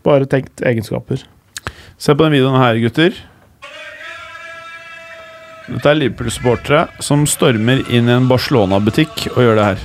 Bare 0.04 0.26
tenkt 0.26 0.60
egenskaper. 0.64 1.22
Se 1.98 2.14
på 2.14 2.24
den 2.24 2.32
videoen 2.32 2.58
her, 2.60 2.78
gutter. 2.82 3.14
Dette 5.68 5.90
er 5.90 5.98
Liverpool-supportere 6.00 6.86
som 7.04 7.26
stormer 7.28 7.82
inn 7.92 8.08
i 8.08 8.12
en 8.16 8.28
Barcelona-butikk 8.30 9.26
og 9.36 9.42
gjør 9.44 9.58
det 9.60 9.64
her. 9.68 9.80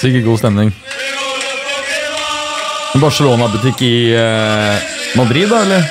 Sikkert 0.00 0.24
god 0.28 0.38
stemning. 0.42 0.72
Barcelona-butikk 3.00 3.82
i 3.86 3.94
eh, 4.14 4.90
Madrid, 5.16 5.48
da, 5.50 5.62
eller? 5.64 5.82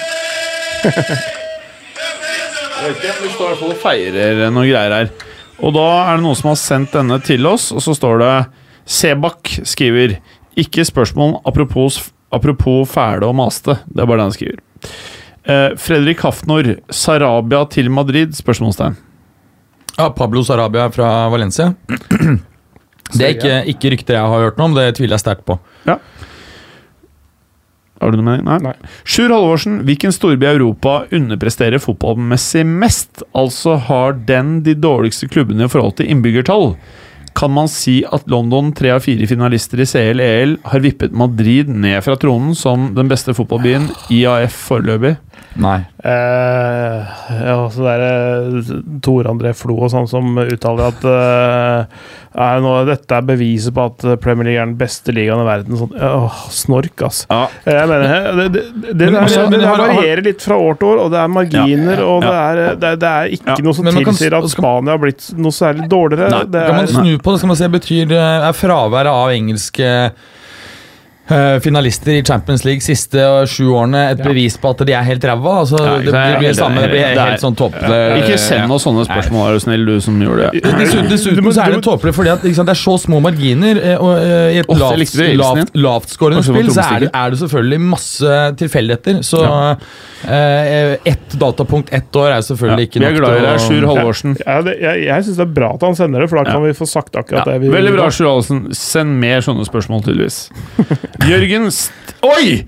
Jeg 2.80 2.86
vet 2.86 3.02
ikke, 3.02 3.16
Vi 3.24 3.32
står 3.34 3.44
i 3.44 3.50
hvert 3.50 3.60
fall 3.60 3.74
og 3.74 3.82
feirer 3.82 4.42
noen 4.54 4.70
greier 4.70 4.96
her. 4.96 5.12
Og 5.60 5.74
da 5.76 5.86
er 6.06 6.18
det 6.20 6.24
noen 6.24 6.38
som 6.40 6.52
har 6.52 6.60
sendt 6.62 6.96
denne 6.96 7.18
til 7.26 7.48
oss, 7.50 7.70
og 7.76 7.84
så 7.84 7.96
står 7.98 8.22
det 8.22 8.34
Sebak 8.90 9.52
skriver 9.68 10.16
Ikke 10.60 10.86
spørsmål 10.88 11.40
apropos, 11.50 12.00
apropos 12.34 12.90
fæle 12.90 13.28
og 13.28 13.36
maste. 13.38 13.76
Det 13.90 14.04
er 14.04 14.10
bare 14.10 14.22
det 14.22 14.28
han 14.30 14.38
skriver. 14.38 14.62
Eh, 15.50 15.70
Fredrik 15.82 16.24
Hafnor, 16.26 16.76
Sarabia 16.94 17.64
til 17.74 17.90
Madrid? 17.94 18.38
Spørsmålstegn. 18.38 18.98
Ja, 19.98 20.10
Pablo 20.16 20.44
Sarabia 20.48 20.88
fra 20.94 21.28
Valencia. 21.34 21.74
Det 23.10 23.26
er 23.26 23.32
ikke, 23.34 23.54
ikke 23.72 23.90
rykter 23.96 24.14
jeg 24.20 24.30
har 24.30 24.44
hørt 24.44 24.60
noe 24.60 24.68
om, 24.70 24.76
det 24.78 24.84
tviler 25.00 25.16
jeg 25.16 25.24
sterkt 25.24 25.42
på. 25.48 25.56
Har 28.00 28.14
du 28.14 28.20
noe 28.20 28.28
mening? 28.28 28.48
Nei. 28.48 28.60
Nei. 28.64 28.76
Sjur 29.04 29.34
Halvorsen, 29.34 29.82
hvilken 29.88 30.16
storby 30.16 30.48
i 30.48 30.54
Europa 30.54 31.02
underpresterer 31.16 31.82
fotballmessig 31.84 32.64
mest? 32.68 33.24
Altså 33.38 33.76
har 33.90 34.16
den 34.30 34.60
de 34.64 34.78
dårligste 34.80 35.28
klubbene 35.32 35.68
i 35.68 35.72
forhold 35.72 35.98
til 36.00 36.10
innbyggertall? 36.12 36.74
Kan 37.40 37.54
man 37.56 37.70
si 37.72 38.02
at 38.04 38.26
London, 38.32 38.72
tre 38.76 38.92
av 38.96 39.04
fire 39.06 39.28
finalister 39.30 39.80
i 39.80 39.88
CL-EL, 39.88 40.58
har 40.72 40.84
vippet 40.84 41.14
Madrid 41.16 41.70
ned 41.72 42.02
fra 42.04 42.18
tronen 42.20 42.56
som 42.58 42.90
den 42.98 43.12
beste 43.12 43.36
fotballbyen, 43.38 43.88
IAF 44.12 44.56
foreløpig? 44.72 45.16
Nei. 45.60 45.80
Eh, 46.06 47.10
ja, 47.44 47.56
så 47.74 47.84
det 47.84 47.94
er 47.98 48.04
eh, 48.06 48.70
Tor 49.04 49.28
André 49.32 49.52
Flo 49.58 49.76
og 49.84 49.90
sånn 49.92 50.08
som 50.10 50.38
uttaler 50.40 50.92
at 50.94 51.04
eh, 51.10 51.98
er 52.40 52.62
nå, 52.64 52.72
dette 52.88 53.18
er 53.18 53.26
beviset 53.28 53.74
på 53.76 53.84
at 53.90 54.06
Premier 54.24 54.48
League 54.48 54.62
er 54.62 54.70
den 54.70 54.78
beste 54.80 55.12
ligaen 55.16 55.42
i 55.44 55.48
verden. 55.48 55.80
Sånn, 55.82 55.92
åh, 55.98 56.38
snork, 56.54 57.04
ass. 57.10 57.24
Ja. 57.32 57.42
Jeg 57.68 57.90
mener, 57.92 58.30
det, 58.40 58.48
det, 58.54 58.64
det, 58.70 58.94
det, 59.02 59.10
Men- 59.12 59.20
er, 59.26 59.50
men- 59.52 59.68
har- 59.68 59.84
varierer 59.84 60.24
litt 60.30 60.46
fra 60.46 60.56
år 60.62 60.80
til 60.80 60.92
år, 60.94 61.04
og 61.06 61.12
det 61.16 61.20
er 61.26 61.34
marginer, 61.36 62.04
og 62.06 62.24
det 62.24 62.36
er, 62.38 62.64
det, 62.80 62.94
er- 62.94 63.02
det 63.04 63.12
er 63.14 63.36
ikke 63.40 63.56
Ja. 63.58 63.64
noe 63.66 63.74
som 63.80 63.90
Men 63.90 63.96
man 64.00 64.04
kan- 64.06 64.14
tilsier 64.20 64.38
at 64.40 64.50
Spania 64.54 64.92
har 64.96 65.04
blitt 65.04 65.30
noe 65.36 65.52
særlig 65.52 65.90
dårligere. 65.92 66.30
Nei, 66.38 66.44
det 66.46 66.66
Kan 66.70 66.76
man 66.84 66.88
snu 66.96 67.18
på 67.18 67.32
det, 67.34 67.40
skal 67.44 67.48
man 67.56 67.60
se 67.66 67.68
betyr 67.80 68.12
eh, 68.12 68.48
Er 68.50 68.54
fraværet 68.54 69.12
av 69.12 69.30
engelske 69.34 69.84
eh, 69.84 70.12
finalister 71.62 72.12
i 72.18 72.24
Champions 72.26 72.64
League 72.66 72.82
siste 72.82 73.20
eh, 73.22 73.46
sju 73.50 73.68
årene 73.76 74.02
et 74.16 74.22
bevis 74.24 74.56
på 74.60 74.72
at 74.74 74.84
de 74.88 74.96
er 74.98 75.06
helt 75.06 75.26
ræva? 75.30 75.56
Altså, 75.64 75.78
Ja, 75.80 75.98
det, 76.02 76.14
det 76.14 76.40
blir 76.42 76.56
samme, 76.58 76.82
det 76.86 76.90
blir 76.94 77.06
helt 77.20 77.44
sånn 77.44 77.58
topp... 77.60 77.78
Ikke 78.20 78.38
send 78.42 78.72
oss 78.74 78.86
sånne 78.88 79.06
spørsmål, 79.08 79.50
er 79.50 79.60
du 79.60 79.64
snill, 79.64 79.86
du 79.86 80.00
som 80.04 80.18
gjorde 80.24 80.50
det. 80.50 80.64
Dessuten, 80.80 81.10
dessuten 81.12 81.52
så 81.54 81.66
er 81.66 81.76
det 81.76 81.84
tåpelig 81.86 82.16
fordi 82.18 82.34
at 82.34 82.46
sant, 82.58 82.70
det 82.70 82.76
er 82.76 82.82
så 82.82 82.96
små 83.02 83.22
marginer. 83.24 83.80
eh, 83.84 83.98
Og 84.02 84.16
eh, 84.18 84.58
I 84.58 84.62
et 84.64 84.70
jeg 85.20 85.38
lavt, 85.40 85.74
lavt, 85.78 86.16
var 86.20 86.38
spill 86.46 86.72
så 86.74 86.86
er 86.86 87.06
det, 87.06 87.12
er 87.14 87.34
det 87.34 87.40
selvfølgelig 87.44 87.82
masse 87.90 88.40
tilfeldigheter. 88.60 89.22
Så 89.26 89.44
eh, 90.28 90.96
ett 91.10 91.38
datapunkt 91.40 91.94
ett 91.94 92.16
år 92.16 92.34
er 92.38 92.46
selvfølgelig 92.46 92.90
ikke 92.90 93.04
nok. 93.04 93.10
Vi 93.10 93.16
er 93.16 93.20
glad 93.22 93.38
i 93.38 93.46
deg, 93.46 93.62
Sjur 93.66 93.88
Halvorsen. 93.90 94.36
ja, 94.46 94.60
det, 94.66 94.76
jeg 94.82 95.06
jeg 95.10 95.26
syns 95.28 95.40
det 95.40 95.46
er 95.46 95.54
bra 95.60 95.72
at 95.76 95.86
han 95.86 95.96
sender 95.98 96.24
det, 96.24 96.30
for 96.32 96.42
da 96.42 96.52
kan 96.54 96.64
vi 96.66 96.74
få 96.78 96.88
sagt 96.90 97.16
akkurat 97.20 97.48
det 97.50 97.60
vi 97.64 97.72
Veldig 97.74 97.94
bra, 97.96 98.10
Sjur 98.14 98.30
Halvorsen. 98.32 98.66
Send 98.78 99.18
mer 99.22 99.44
sånne 99.46 99.66
spørsmål, 99.68 100.04
tydeligvis. 100.08 100.42
Jørgen 101.28 101.68
St 101.74 101.92
Oi! 102.26 102.64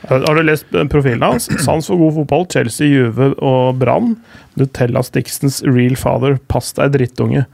Har 0.10 0.36
du 0.36 0.42
lest 0.42 0.66
profilen 0.90 1.22
hans? 1.22 1.46
Sans 1.62 1.86
for 1.86 2.00
god 2.00 2.16
fotball, 2.16 2.48
Chelsea, 2.50 2.88
Juve 2.90 3.28
og 3.38 3.78
Brann. 3.78 4.16
Nutella 4.58 5.04
Stixens 5.06 5.62
real 5.68 5.94
father. 6.00 6.40
Pass 6.50 6.72
deg, 6.78 6.96
drittunge. 6.96 7.46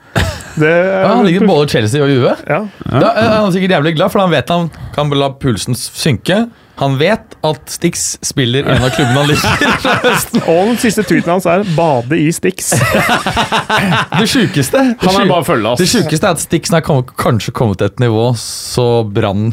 Det 0.58 0.70
er 0.72 1.04
Ja, 1.04 1.10
han 1.12 1.28
liker 1.28 1.46
både 1.50 1.68
Chelsea 1.70 2.02
og 2.04 2.10
Juve. 2.10 2.32
Ja. 2.48 2.62
Da 2.88 3.12
er 3.12 3.34
han 3.42 3.52
sikkert 3.54 3.76
jævlig 3.76 3.96
glad, 3.98 4.14
for 4.14 4.24
han 4.24 4.32
vet 4.34 4.50
han 4.54 4.72
kan 4.96 5.12
la 5.14 5.30
pulsen 5.36 5.76
synke. 5.78 6.46
Han 6.78 6.98
vet 7.00 7.38
at 7.48 7.72
Stix 7.72 8.18
spiller 8.26 8.68
i 8.68 8.74
en 8.76 8.84
av 8.86 8.92
klubbene 8.94 9.24
han 9.24 9.32
liker. 9.32 10.44
Og 10.52 10.72
den 10.72 10.78
siste 10.82 11.06
tweeten 11.08 11.34
hans 11.34 11.48
er 11.50 11.66
'bade 11.78 12.20
i 12.22 12.28
Stix'. 12.34 12.76
Det 14.20 14.28
sjukeste 14.30 14.78
er 14.78 16.30
at 16.32 16.44
Stixen 16.44 16.78
har 16.78 16.86
kommet, 16.86 17.16
kanskje 17.18 17.54
kommet 17.56 17.82
til 17.82 17.90
et 17.90 18.00
nivå 18.04 18.30
så 18.38 19.04
Brann 19.10 19.50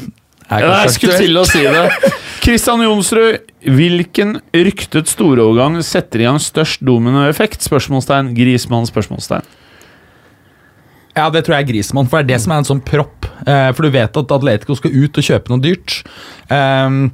er 0.51 0.61
Ja, 0.61 0.73
jeg 0.85 0.95
skulle 0.99 1.19
til 1.19 1.41
å 1.41 1.47
si 1.49 1.65
det. 1.65 2.13
Kristian 2.45 2.85
Jonsrud, 2.85 3.41
hvilken 3.65 4.39
ryktet 4.53 5.09
storovergang 5.09 5.81
setter 5.87 6.21
i 6.21 6.29
gang 6.29 6.41
størst 6.43 6.85
dominoeffekt? 6.85 7.65
Spørsmålstegn. 7.65 8.35
Grismann? 8.37 8.85
Spørsmålstegn. 8.91 9.47
Ja, 11.15 11.29
det 11.31 11.45
tror 11.47 11.57
jeg 11.57 11.67
er 11.67 11.69
Grismann, 11.73 12.09
for 12.11 12.21
det 12.21 12.25
er 12.27 12.33
det 12.35 12.45
som 12.45 12.55
er 12.55 12.63
en 12.63 12.69
sånn 12.69 12.85
propp. 12.85 13.29
Eh, 13.47 13.69
for 13.75 13.87
du 13.87 13.95
vet 13.95 14.17
at 14.21 14.33
Atletico 14.35 14.77
skal 14.79 14.95
ut 14.95 15.21
og 15.21 15.29
kjøpe 15.29 15.53
noe 15.53 15.63
dyrt. 15.63 16.01
Ehm, 16.55 17.05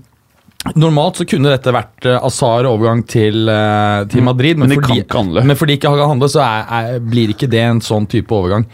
normalt 0.74 1.20
så 1.20 1.27
kunne 1.28 1.52
dette 1.52 1.72
vært 1.72 2.09
uh, 2.09 2.18
Azar 2.27 2.68
overgang 2.68 3.02
til, 3.09 3.48
eh, 3.48 4.01
til 4.12 4.24
Madrid, 4.24 4.60
men, 4.60 4.68
Men 4.68 4.77
de 4.77 4.81
kan 4.81 4.90
fordi, 4.90 5.05
ikke 5.05 5.20
handle. 5.22 5.44
men 5.48 5.56
fordi 5.56 5.77
ikke 5.78 5.93
kan 5.97 6.12
handle, 6.14 6.28
så 6.32 6.43
er, 6.44 6.66
er, 6.78 7.05
blir 7.12 7.32
ikke 7.32 7.48
det 7.51 7.62
en 7.64 7.81
sånn 7.85 8.09
type 8.10 8.35
overgang. 8.36 8.66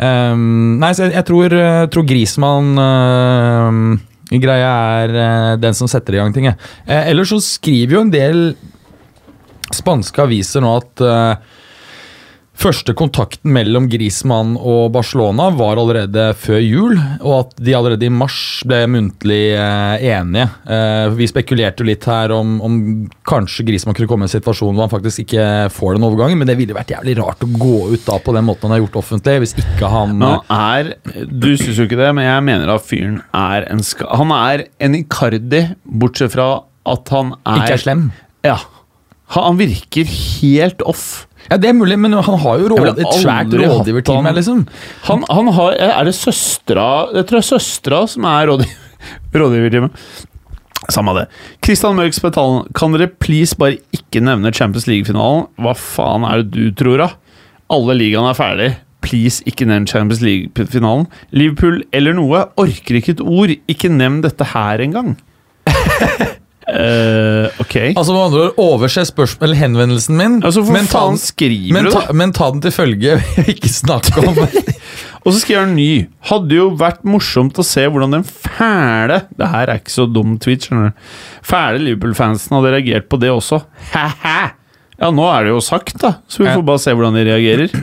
Ehm, 0.00 0.76
nei, 0.80 0.92
så 0.96 1.06
jeg, 1.06 1.16
jeg 1.18 1.28
tror, 1.28 1.56
uh, 1.56 1.86
tror 1.92 2.08
Grismann 2.08 2.76
ehm, 2.80 3.96
Greia 4.30 4.70
er 5.04 5.12
eh, 5.14 5.52
den 5.62 5.76
som 5.76 5.88
setter 5.90 6.16
i 6.16 6.20
gang 6.20 6.34
ting. 6.34 6.48
Eh, 6.50 7.10
ellers 7.12 7.30
så 7.30 7.38
skriver 7.42 7.98
jo 7.98 8.02
en 8.02 8.10
del 8.10 8.40
spanske 9.74 10.22
aviser 10.22 10.64
nå 10.64 10.72
at 10.80 11.02
eh, 11.04 11.54
Første 12.56 12.94
kontakten 12.96 13.52
mellom 13.52 13.84
Griezmann 13.92 14.54
og 14.56 14.88
Barcelona 14.94 15.50
var 15.52 15.76
allerede 15.76 16.30
før 16.40 16.62
jul, 16.62 16.94
og 17.20 17.34
at 17.34 17.50
de 17.60 17.74
allerede 17.76 18.08
i 18.08 18.12
mars 18.12 18.38
ble 18.66 18.78
muntlig 18.88 19.52
eh, 19.52 20.06
enige. 20.14 20.46
Eh, 20.64 21.10
vi 21.18 21.28
spekulerte 21.28 21.84
jo 21.84 21.90
litt 21.90 22.06
her 22.08 22.32
om, 22.32 22.56
om 22.64 22.78
kanskje 23.28 23.66
Griezmann 23.68 23.98
kunne 23.98 24.08
komme 24.08 24.24
i 24.24 24.30
en 24.30 24.34
situasjon 24.38 24.72
hvor 24.72 24.86
han 24.86 24.94
faktisk 24.94 25.26
ikke 25.26 25.44
får 25.74 25.98
den 25.98 26.08
overgangen, 26.08 26.40
men 26.40 26.48
det 26.48 26.56
ville 26.56 26.76
vært 26.76 26.94
jævlig 26.96 27.18
rart 27.20 27.44
å 27.44 27.50
gå 27.52 27.76
ut 27.92 28.08
da 28.08 28.16
på 28.24 28.36
den 28.38 28.48
måten 28.48 28.70
han 28.70 28.78
har 28.78 28.84
gjort 28.86 29.02
offentlig, 29.02 29.36
hvis 29.44 29.56
ikke 29.60 29.92
han 29.92 30.16
Men 30.16 30.38
han 30.48 30.56
er 30.56 31.28
Du 31.28 31.50
syns 31.60 31.76
jo 31.76 31.84
ikke 31.84 32.00
det, 32.00 32.08
men 32.16 32.24
jeg 32.24 32.48
mener 32.48 32.72
at 32.72 32.88
fyren 32.88 33.20
er 33.36 33.68
en. 33.68 33.84
Han 34.16 34.32
er 34.32 34.64
en 34.80 34.96
Icardi, 34.96 35.66
bortsett 35.84 36.32
fra 36.32 36.48
at 36.88 37.12
han 37.12 37.36
er 37.44 37.62
ikke 37.66 37.76
er 37.76 37.84
slem. 37.84 38.08
Ja. 38.46 38.58
Han 39.36 39.58
virker 39.58 40.08
helt 40.08 40.84
off. 40.86 41.25
Ja, 41.50 41.56
Det 41.56 41.68
er 41.70 41.76
mulig, 41.78 41.98
men 41.98 42.12
han 42.12 42.38
har 42.42 42.62
jo 42.62 42.70
råd, 42.72 42.98
et 42.98 43.18
svært 43.20 43.52
rådgiverteam 43.54 44.26
her, 44.26 44.36
liksom. 44.36 44.64
Han, 45.08 45.24
han 45.30 45.50
har 45.56 45.76
Er 45.78 46.08
det 46.08 46.14
søstera 46.18 46.86
Jeg 47.14 47.26
tror 47.26 47.38
det 47.38 47.44
er 47.44 47.50
søstera 47.50 48.00
som 48.10 48.24
er 48.30 48.50
rådgiverteamet. 49.36 50.00
Samme 50.92 51.14
det. 51.16 51.26
Kristian 51.64 51.96
Mørk 51.98 52.14
Spetalen, 52.14 52.66
kan 52.76 52.92
dere 52.94 53.08
please 53.10 53.56
bare 53.58 53.78
ikke 53.94 54.20
nevne 54.22 54.52
Champions 54.54 54.86
League-finalen? 54.86 55.46
Hva 55.58 55.72
faen 55.78 56.26
er 56.28 56.44
det 56.44 56.52
du 56.54 56.70
tror, 56.78 57.00
da? 57.02 57.08
Alle 57.74 57.96
ligaene 57.98 58.30
er 58.30 58.38
ferdig. 58.38 58.68
Please, 59.06 59.42
ikke 59.46 59.66
nevn 59.66 59.86
Champions 59.90 60.22
League-finalen. 60.22 61.06
Liverpool 61.34 61.80
eller 61.94 62.14
noe. 62.18 62.44
Orker 62.58 62.98
ikke 63.00 63.16
et 63.16 63.22
ord. 63.22 63.52
Ikke 63.70 63.90
nevn 63.90 64.20
dette 64.24 64.46
her 64.54 64.82
engang. 64.82 65.16
uh, 66.68 67.60
ok. 67.62 67.74
Altså 67.92 68.12
med 68.12 68.20
andre 68.20 68.42
ord, 68.42 68.58
Overse 68.64 69.04
spørsmål, 69.08 69.46
eller 69.48 69.60
henvendelsen 69.60 70.18
min, 70.18 70.38
Altså, 70.44 70.64
men, 70.66 70.88
ta 70.90 71.04
den, 71.08 71.20
skriver 71.22 71.76
men, 71.76 71.88
du, 71.88 71.94
ta, 71.94 72.16
men 72.16 72.34
ta 72.36 72.50
den 72.54 72.64
til 72.64 72.74
følge. 72.74 73.20
ikke 73.54 73.70
snakke 73.72 74.24
om 74.24 74.34
det. 74.38 74.76
Og 75.26 75.32
så 75.34 75.40
skriver 75.42 75.64
han 75.64 75.74
ny. 75.74 76.06
Hadde 76.28 76.54
jo 76.54 76.68
vært 76.78 77.02
morsomt 77.08 77.58
å 77.58 77.64
se 77.66 77.82
hvordan 77.90 78.14
den 78.14 78.26
fæle 78.26 79.24
Det 79.34 79.48
her 79.50 79.72
er 79.72 79.80
ikke 79.80 79.94
så 79.94 80.06
dum 80.06 80.36
tweet, 80.42 80.68
skjønner 80.68 80.92
du. 80.92 81.08
Fæle 81.46 81.82
Liverpool-fansen 81.82 82.54
hadde 82.54 82.76
reagert 82.76 83.10
på 83.10 83.18
det 83.22 83.32
også. 83.34 83.64
Ha-ha! 83.94 84.38
Ja, 84.96 85.10
nå 85.12 85.26
er 85.28 85.44
det 85.44 85.50
jo 85.52 85.58
sagt, 85.60 85.98
da, 86.00 86.14
så 86.30 86.40
vi 86.40 86.48
får 86.48 86.62
bare 86.64 86.80
se 86.80 86.94
hvordan 86.96 87.18
de 87.18 87.24
reagerer. 87.26 87.74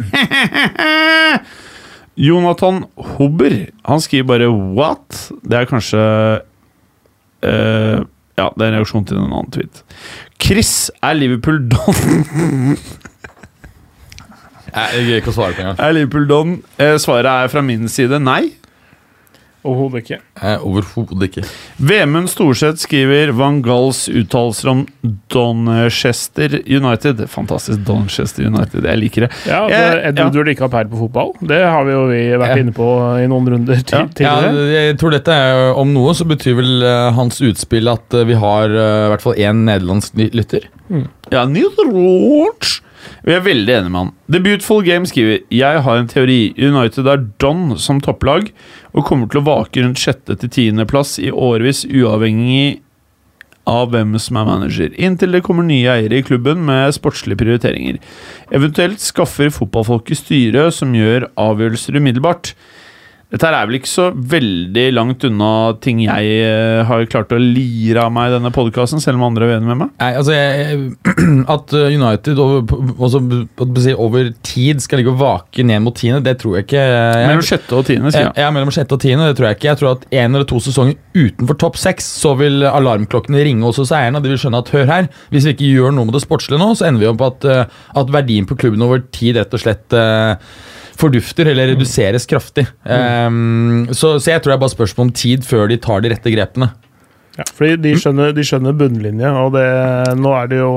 Jonathan 2.27 2.83
Hobber, 3.17 3.53
han 3.85 4.01
skriver 4.01 4.25
bare 4.31 4.47
'what'? 4.49 5.19
Det 5.41 5.59
er 5.59 5.69
kanskje 5.69 6.01
eh, 7.45 8.01
Ja, 8.39 8.49
det 8.57 8.65
er 8.65 8.71
en 8.71 8.79
reaksjon 8.79 9.05
til 9.05 9.19
en 9.19 9.29
annen 9.29 9.51
tweet. 9.53 9.83
Chris 10.41 10.89
er 11.05 11.13
Liverpool 11.17 11.59
Don. 11.69 12.77
Jeg 14.73 15.03
greier 15.05 15.19
ikke 15.21 15.29
å 15.29 15.35
svare 15.35 15.53
på 15.53 15.61
engang. 15.61 15.77
Er 15.77 15.93
Liverpool 15.93 16.25
Don? 16.29 16.55
Eh, 16.81 16.95
svaret 17.01 17.29
er 17.29 17.51
fra 17.53 17.61
min 17.65 17.85
side 17.91 18.17
nei. 18.23 18.55
Overhodet 19.63 20.01
ikke. 20.03 20.17
Overhodet 20.59 21.27
ikke. 21.29 21.43
Vemund 21.79 22.27
Storseth 22.31 22.81
skriver 22.83 23.31
Van 23.37 23.61
Galls 23.63 24.05
uttalelser 24.11 24.69
om 24.73 24.81
Donchester 25.31 26.57
United. 26.67 27.21
Fantastisk 27.31 27.83
Donchester 27.87 28.47
United, 28.49 28.83
jeg 28.87 28.99
liker 28.99 29.25
det. 29.27 29.29
Ja, 29.47 29.61
det 29.67 29.77
Jeg- 29.77 30.03
Ed 30.09 30.19
ja. 30.19 30.43
Ikke 30.53 30.65
ha 30.67 30.67
peil 30.67 30.89
på 30.91 30.97
fotball, 30.99 31.31
det 31.47 31.61
har 31.63 31.85
vi 31.87 31.91
jo 31.95 32.01
vi 32.09 32.21
vært 32.37 32.55
Ja. 32.57 32.61
inne 32.61 32.73
på 32.75 32.87
i 33.23 33.27
noen 33.31 33.47
runder 33.49 33.75
ja. 33.75 33.81
tidligere. 33.81 34.51
Ja, 34.53 34.81
jeg 34.89 34.97
tror 34.99 35.11
dette 35.11 35.31
er 35.31 35.73
Om 35.73 35.93
noe 35.93 36.11
så 36.13 36.25
betyr 36.27 36.55
vel 36.59 36.83
eh, 36.83 37.11
hans 37.15 37.39
utspill 37.41 37.87
at 37.87 38.13
eh, 38.13 38.25
vi 38.25 38.33
har 38.35 38.65
eh, 38.69 39.05
i 39.07 39.09
hvert 39.13 39.21
fall 39.21 39.33
én 39.39 39.63
nederlandsk 39.65 40.13
ny- 40.19 40.29
lytter. 40.89 41.09
Ja, 41.31 41.45
Neil 41.45 41.69
Vi 43.23 43.33
er 43.33 43.43
veldig 43.43 43.73
enige 43.73 43.91
med 43.91 43.99
han. 43.99 44.13
The 44.31 44.39
Beautiful 44.39 44.83
Game 44.83 45.05
skriver 45.05 45.43
Jeg 45.51 45.81
har 45.83 45.97
en 45.97 46.07
teori. 46.07 46.53
United 46.57 47.07
er 47.07 47.25
Don 47.39 47.77
som 47.77 47.99
topplag 48.01 48.51
og 48.93 49.05
kommer 49.05 49.27
til 49.27 49.41
å 49.41 49.47
vake 49.47 49.83
rundt 49.83 49.99
sjette 49.99 50.35
til 50.39 50.49
tiendeplass 50.49 51.17
i 51.19 51.31
årevis, 51.31 51.85
uavhengig 51.85 52.81
av 53.69 53.93
hvem 53.93 54.17
som 54.19 54.37
er 54.39 54.47
manager, 54.47 54.91
inntil 54.99 55.35
det 55.35 55.43
kommer 55.45 55.63
nye 55.63 55.87
eiere 55.87 56.19
i 56.19 56.25
klubben 56.25 56.65
med 56.67 56.91
sportslige 56.95 57.39
prioriteringer. 57.39 57.99
Eventuelt 58.51 58.99
skaffer 58.99 59.53
fotballfolket 59.55 60.19
styre 60.19 60.67
som 60.75 60.91
gjør 60.95 61.29
avgjørelser 61.39 61.99
umiddelbart. 61.99 62.51
Dette 63.33 63.49
er 63.49 63.65
vel 63.65 63.79
ikke 63.79 63.89
så 63.89 64.03
veldig 64.13 64.83
langt 64.93 65.23
unna 65.25 65.47
ting 65.81 66.03
jeg 66.03 66.33
eh, 66.45 66.83
har 66.85 67.07
klart 67.09 67.31
å 67.33 67.39
lire 67.41 68.03
av 68.05 68.11
meg 68.13 68.29
i 68.29 68.33
denne 68.35 68.51
podkasten, 68.53 69.01
selv 69.01 69.17
om 69.17 69.25
andre 69.25 69.47
er 69.47 69.55
uenige 69.55 69.71
med 69.71 69.79
meg. 69.79 69.93
Nei, 70.03 70.09
altså 70.19 70.35
jeg, 70.35 70.83
At 71.55 71.73
uh, 71.73 71.87
United 71.89 72.41
over, 72.43 72.75
også, 72.93 73.21
si, 73.81 73.95
over 73.97 74.29
tid 74.45 74.83
skal 74.85 75.01
ligge 75.01 75.09
og 75.15 75.17
vake 75.23 75.65
ned 75.65 75.81
mot 75.81 75.97
tiende, 75.97 76.21
det 76.27 76.35
tror 76.43 76.59
jeg 76.59 76.67
ikke. 76.67 76.83
Jeg, 76.83 77.23
Mellom 77.31 77.47
sjette 77.47 77.77
og 77.79 77.87
tiende, 77.87 78.11
sier 78.13 78.27
jeg. 78.27 78.35
ja, 78.43 78.51
mellom 78.53 78.73
sjette 78.75 78.97
og 78.99 79.01
tiende. 79.01 79.31
Det 79.31 79.39
tror 79.39 79.49
jeg 79.49 79.57
ikke. 79.57 79.69
Jeg 79.71 79.81
tror 79.81 79.91
at 79.95 80.05
en 80.11 80.37
eller 80.37 80.45
to 80.53 80.61
sesonger 80.61 80.99
utenfor 81.17 81.57
topp 81.65 81.79
seks, 81.81 82.11
så 82.21 82.35
vil 82.37 82.67
alarmklokkene 82.69 83.41
ringe 83.49 83.65
også 83.65 83.87
hos 83.87 83.95
eierne. 83.97 84.21
De 84.21 84.29
vil 84.29 84.41
skjønne 84.43 84.61
at 84.61 84.69
hør 84.75 84.85
her, 84.91 85.09
hvis 85.33 85.49
vi 85.49 85.55
ikke 85.55 85.71
gjør 85.71 85.97
noe 85.97 86.11
med 86.11 86.19
det 86.19 86.21
sportslige 86.27 86.61
nå, 86.61 86.69
så 86.77 86.91
ender 86.91 87.01
vi 87.01 87.09
opp 87.09 87.19
på 87.23 87.31
at, 87.33 87.49
eh, 87.49 87.81
at 88.03 88.13
verdien 88.13 88.45
på 88.49 88.59
klubben 88.61 88.85
over 88.85 89.01
tid 89.15 89.41
rett 89.41 89.57
og 89.57 89.65
slett 89.65 89.97
eh, 89.97 90.37
fordufter 90.99 91.49
eller 91.51 91.73
reduseres 91.73 92.27
kraftig. 92.29 92.67
Um, 92.85 93.87
så, 93.91 94.17
så 94.21 94.33
jeg 94.33 94.43
tror 94.43 94.53
det 94.53 94.57
er 94.57 94.65
bare 94.65 94.75
spørsmål 94.75 95.09
om 95.09 95.13
tid 95.17 95.45
før 95.47 95.71
de 95.71 95.79
tar 95.81 96.03
de 96.03 96.11
rette 96.13 96.33
grepene. 96.33 96.71
Ja, 97.37 97.45
fordi 97.57 97.79
de 97.81 97.95
skjønner, 97.97 98.33
de 98.35 98.45
skjønner 98.45 98.75
bunnlinje, 98.77 99.31
og 99.41 99.55
det, 99.55 99.65
nå 100.21 100.35
er 100.37 100.51
det 100.51 100.59
jo 100.61 100.73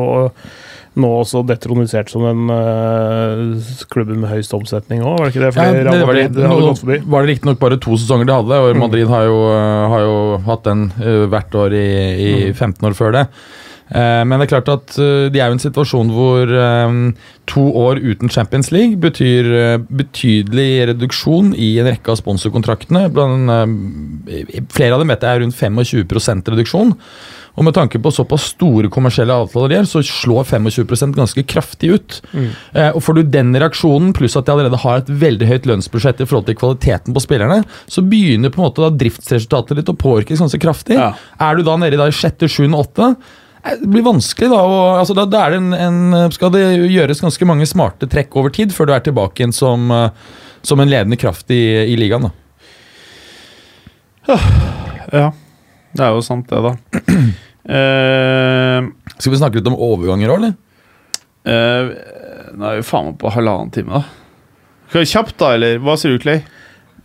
nå 0.96 1.10
også 1.18 1.42
detronisert 1.44 2.08
som 2.08 2.24
den 2.24 2.48
uh, 2.48 3.72
klubben 3.92 4.22
med 4.22 4.30
høyest 4.32 4.54
omsetning 4.56 5.02
òg, 5.04 5.18
var 5.18 5.28
det 5.28 5.34
ikke 5.34 5.42
det? 5.44 5.50
Fordi 5.52 5.66
Ja, 5.66 5.74
det 5.76 5.82
det 5.84 6.06
var, 6.08 6.16
det, 6.16 6.24
hadde 6.30 6.48
nå 6.48 6.70
gått 6.70 6.80
forbi. 6.80 6.98
var 7.04 7.26
det 7.26 7.34
riktignok 7.34 7.60
bare 7.60 7.78
to 7.84 7.98
sesonger 8.00 8.28
de 8.30 8.36
hadde, 8.38 8.60
og 8.64 8.80
Madrid 8.80 9.12
har 9.12 9.26
jo, 9.28 9.36
øh, 9.52 9.82
har 9.92 10.06
jo 10.06 10.16
hatt 10.48 10.64
den 10.70 10.86
uh, 11.02 11.26
hvert 11.32 11.60
år 11.66 11.76
i, 11.76 11.86
i 12.16 12.32
15 12.54 12.88
år 12.88 12.96
før 12.96 13.12
det. 13.18 13.26
Eh, 13.90 14.22
men 14.26 14.40
det 14.40 14.46
er 14.46 14.52
klart 14.56 14.70
at 14.72 14.96
øh, 14.98 15.28
de 15.30 15.38
er 15.40 15.46
jo 15.46 15.54
i 15.54 15.58
en 15.58 15.62
situasjon 15.62 16.10
hvor 16.10 16.50
øh, 16.50 16.96
to 17.46 17.64
år 17.78 18.00
uten 18.02 18.32
Champions 18.32 18.72
League 18.74 18.98
betyr 18.98 19.78
betydelig 19.86 20.88
reduksjon 20.90 21.54
i 21.54 21.76
en 21.78 21.90
rekke 21.92 22.10
av 22.10 22.18
sponsorkontraktene. 22.18 23.06
Flere 24.74 24.96
av 24.96 25.02
dem 25.02 25.14
vet 25.14 25.22
jeg 25.22 25.30
er 25.30 25.44
rundt 25.44 25.60
25% 25.60 26.54
reduksjon. 26.54 26.96
Og 27.56 27.64
med 27.64 27.72
tanke 27.76 27.98
på 28.02 28.12
såpass 28.12 28.50
store 28.52 28.90
kommersielle 28.92 29.34
avtaler 29.34 29.78
gjør, 29.78 29.88
så 29.88 30.02
slår 30.04 30.44
25% 30.50 31.16
ganske 31.16 31.44
kraftig 31.48 31.94
ut. 31.94 32.18
Eh, 32.36 32.90
og 32.90 33.00
Får 33.04 33.16
du 33.16 33.22
den 33.32 33.56
reaksjonen, 33.56 34.12
pluss 34.16 34.36
at 34.36 34.48
de 34.48 34.52
allerede 34.52 34.82
har 34.82 35.00
et 35.00 35.14
veldig 35.24 35.48
høyt 35.48 35.70
lønnsbudsjett 35.70 36.20
i 36.20 36.28
forhold 36.28 36.50
til 36.50 36.58
kvaliteten 36.60 37.16
på 37.16 37.24
spillerne, 37.24 37.62
så 37.88 38.04
begynner 38.04 38.52
på 38.52 38.60
en 38.60 38.66
måte 38.68 38.84
da 38.84 38.92
driftsresultatet 38.92 39.80
ditt 39.80 39.92
å 39.92 39.96
påvirkes 39.96 40.44
ganske 40.44 40.60
kraftig. 40.60 41.00
Ja. 41.00 41.14
Er 41.40 41.56
du 41.56 41.64
da 41.64 41.78
nede 41.80 41.96
i 41.96 42.00
da 42.00 42.10
sjette, 42.12 42.50
sjuende, 42.52 42.82
åtte 42.84 43.08
eh, 43.14 43.16
det 43.80 43.88
blir 43.90 44.04
vanskelig, 44.06 44.48
da. 44.52 44.58
Og, 44.62 44.98
altså, 45.00 45.14
da, 45.16 45.24
da 45.30 45.44
er 45.46 45.56
en, 45.58 45.70
en, 45.74 46.32
skal 46.34 46.52
det 46.54 46.64
gjøres 46.92 47.22
ganske 47.24 47.48
mange 47.48 47.66
smarte 47.68 48.08
trekk 48.10 48.36
over 48.38 48.52
tid 48.54 48.74
før 48.74 48.90
du 48.90 48.94
er 48.96 49.04
tilbake 49.06 49.42
igjen 49.42 49.54
som, 49.54 49.88
eh, 49.94 50.10
som 50.66 50.82
en 50.82 50.90
ledende 50.90 51.18
kraft 51.20 51.50
i, 51.54 51.62
i 51.90 51.96
ligaen. 51.98 52.28
da. 52.28 52.34
Ja, 55.12 55.26
det 55.94 56.02
er 56.02 56.14
jo 56.14 56.22
sant, 56.26 56.50
det, 56.50 56.58
da. 56.62 56.72
Uh, 57.66 58.86
Skal 59.20 59.32
vi 59.32 59.38
snakke 59.40 59.60
litt 59.60 59.70
om 59.70 59.78
overganger 59.78 60.32
òg, 60.34 60.42
eller? 60.42 60.56
Uh, 61.46 61.94
nå 62.56 62.70
er 62.70 62.80
vi 62.80 62.86
faen 62.86 63.10
meg 63.10 63.20
på 63.22 63.30
halvannen 63.34 63.72
time, 63.74 64.00
da. 64.00 64.02
Skal 64.90 65.02
vi 65.02 65.10
kjapt, 65.10 65.36
da, 65.42 65.54
eller? 65.56 65.78
Hva 65.82 65.94
sier 65.98 66.14
du, 66.14 66.22
Clay? 66.22 66.42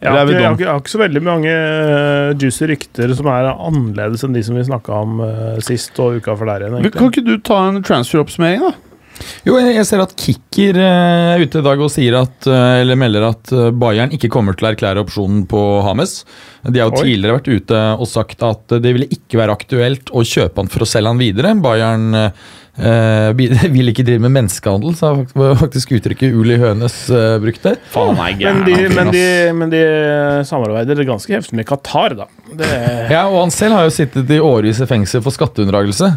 Jeg 0.02 0.10
har, 0.10 0.26
ikke, 0.26 0.34
jeg, 0.34 0.46
har 0.48 0.56
ikke, 0.56 0.66
jeg 0.66 0.72
har 0.72 0.80
ikke 0.82 0.94
så 0.96 1.02
veldig 1.04 1.22
mange 1.22 1.52
uh, 1.54 2.32
juicy 2.42 2.70
rykter 2.72 3.12
som 3.18 3.28
er 3.30 3.52
annerledes 3.52 4.26
enn 4.26 4.34
de 4.34 4.42
som 4.46 4.58
vi 4.58 4.64
snakka 4.66 5.02
om 5.06 5.20
eh, 5.28 5.60
sist 5.62 6.00
og 6.02 6.18
uka 6.18 6.34
før 6.40 6.56
der 6.56 6.66
igjen. 6.66 6.90
Kan 6.96 7.12
ikke 7.12 7.26
du 7.28 7.36
ta 7.46 7.60
en 7.68 7.84
transfer-oppsummering, 7.86 8.66
da? 8.66 8.74
Jo, 9.46 9.58
jeg 9.60 9.76
jeg 9.76 9.88
ser 9.88 10.04
at 10.04 10.14
Kicker 10.18 10.78
eh, 10.82 11.34
er 11.36 11.44
ute 11.44 11.62
i 11.62 11.66
dag 11.66 11.82
og 11.82 11.92
sier 11.94 12.18
at, 12.22 12.48
eh, 12.50 12.82
eller 12.82 13.00
melder 13.00 13.28
at 13.32 13.52
eh, 13.56 13.70
Bayern 13.74 14.14
ikke 14.16 14.32
kommer 14.34 14.58
til 14.58 14.68
å 14.68 14.72
erklære 14.72 15.04
opsjonen 15.04 15.44
på 15.50 15.62
Hames. 15.86 16.22
De 16.66 16.82
har 16.82 16.90
jo 16.90 17.02
Oi. 17.02 17.06
tidligere 17.06 17.38
vært 17.40 17.52
ute 17.52 17.84
og 17.98 18.10
sagt 18.10 18.46
at 18.46 18.78
det 18.82 18.96
ville 18.96 19.10
ikke 19.12 19.40
være 19.42 19.56
aktuelt 19.58 20.14
å 20.14 20.26
kjøpe 20.28 20.62
han 20.62 20.72
for 20.72 20.86
å 20.86 20.90
selge 20.90 21.14
han 21.14 21.22
videre. 21.22 21.54
Bayern 21.62 22.12
eh, 22.78 23.32
bi- 23.38 23.50
vil 23.76 23.92
ikke 23.92 24.06
drive 24.08 24.24
med 24.24 24.34
menneskehandel, 24.38 24.96
så 24.98 25.14
var 25.36 25.58
faktisk 25.60 25.92
uttrykket 25.98 26.36
Uli 26.38 26.58
Hønes 26.62 26.96
uh, 27.12 27.36
brukte. 27.44 27.76
Faen, 27.94 28.16
nei, 28.20 28.32
Men 28.40 28.64
de, 28.68 28.78
men, 28.96 29.12
de, 29.16 29.26
men 29.58 29.74
de 29.74 29.82
samarbeider 30.48 31.04
ganske 31.08 31.34
heftig 31.36 31.58
med 31.60 31.68
Qatar, 31.70 32.16
da. 32.24 32.30
Det, 32.52 32.70
Ja, 33.12 33.26
og 33.30 33.42
Han 33.46 33.52
selv 33.54 33.78
har 33.78 33.86
jo 33.88 33.94
sittet 33.96 34.30
i 34.32 34.40
årevis 34.44 34.82
i 34.84 34.88
fengsel 34.90 35.24
for 35.24 35.32
skatteunndragelse. 35.36 36.10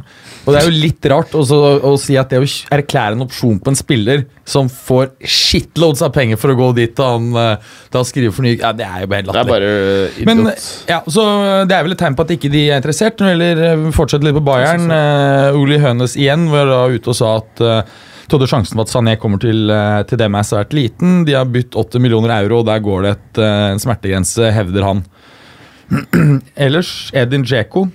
Og 0.45 0.53
Det 0.53 0.61
er 0.61 0.67
jo 0.69 0.75
litt 0.77 1.07
rart 1.13 1.35
også 1.39 1.57
å, 1.57 1.75
å 1.89 1.97
si 2.01 2.17
at 2.21 2.33
det 2.33 2.41
å 2.43 2.49
erklære 2.75 3.17
en 3.17 3.25
opsjon 3.25 3.61
på 3.63 3.71
en 3.73 3.79
spiller 3.79 4.25
som 4.45 4.67
får 4.69 5.15
shitloads 5.25 6.03
av 6.05 6.11
penger 6.13 6.37
for 6.37 6.53
å 6.53 6.57
gå 6.59 6.67
dit 6.77 6.99
og 7.01 7.07
han 7.15 7.39
eh, 7.41 7.71
da 7.95 8.03
skriver 8.05 8.35
for 8.35 8.45
ny 8.45 8.51
ja, 8.59 8.75
Det 8.77 8.85
er 8.85 9.05
jo 9.05 9.09
bare 9.09 9.23
helt 9.23 9.31
Det 9.33 9.41
er 9.41 9.49
bare 9.49 9.71
uh, 9.71 10.19
Men 10.29 10.43
idiot. 10.43 10.67
ja, 10.91 10.99
så 11.09 11.25
Det 11.71 11.77
er 11.79 11.87
vel 11.87 11.95
et 11.97 12.03
tegn 12.03 12.19
på 12.19 12.27
at 12.27 12.35
ikke 12.35 12.51
de 12.53 12.65
er 12.69 12.83
interessert. 12.83 13.17
Når 13.23 13.31
det 13.41 13.49
gjelder 13.55 13.87
fortsette 13.97 14.27
litt 14.29 14.37
på 14.37 14.45
Bayern 14.45 14.85
uh, 14.93 15.57
Uli 15.57 15.79
Hønes 15.81 16.19
igjen 16.21 16.44
var 16.53 16.67
da 16.71 16.83
ute 16.93 17.13
og 17.13 17.17
sa 17.19 17.37
at 17.41 17.63
uh, 17.65 18.03
trodde 18.31 18.49
sjansen 18.49 18.77
for 18.77 18.85
at 18.87 18.93
Sané 18.93 19.17
kommer 19.21 19.41
til, 19.43 19.69
eh, 19.71 20.03
til 20.09 20.19
dem 20.21 20.35
er 20.35 20.47
svært 20.47 20.73
liten. 20.77 21.25
De 21.29 21.35
har 21.37 21.45
bytt 21.45 21.75
80 21.77 22.01
millioner 22.01 22.33
euro, 22.41 22.63
og 22.63 22.67
der 22.67 22.81
går 22.81 23.03
det 23.05 23.11
et, 23.17 23.41
eh, 23.45 23.73
en 23.73 23.83
smertegrense, 23.83 24.51
hevder 24.55 24.87
han. 24.87 25.05
Ellers, 26.57 27.11
Edin 27.13 27.45
Djeko 27.45 27.87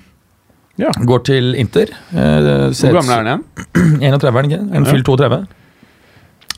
Ja. 0.79 0.91
går 0.93 1.23
til 1.27 1.55
Inter. 1.59 1.89
Hvor 2.11 2.93
gammel 2.93 3.09
er 3.11 3.23
han 3.23 3.27
igjen? 3.27 4.01
31, 4.13 4.27
er 4.29 4.41
han 4.41 4.51
ikke? 4.51 4.61
En 4.77 4.85
fylt 4.85 5.05
32. 5.05 5.47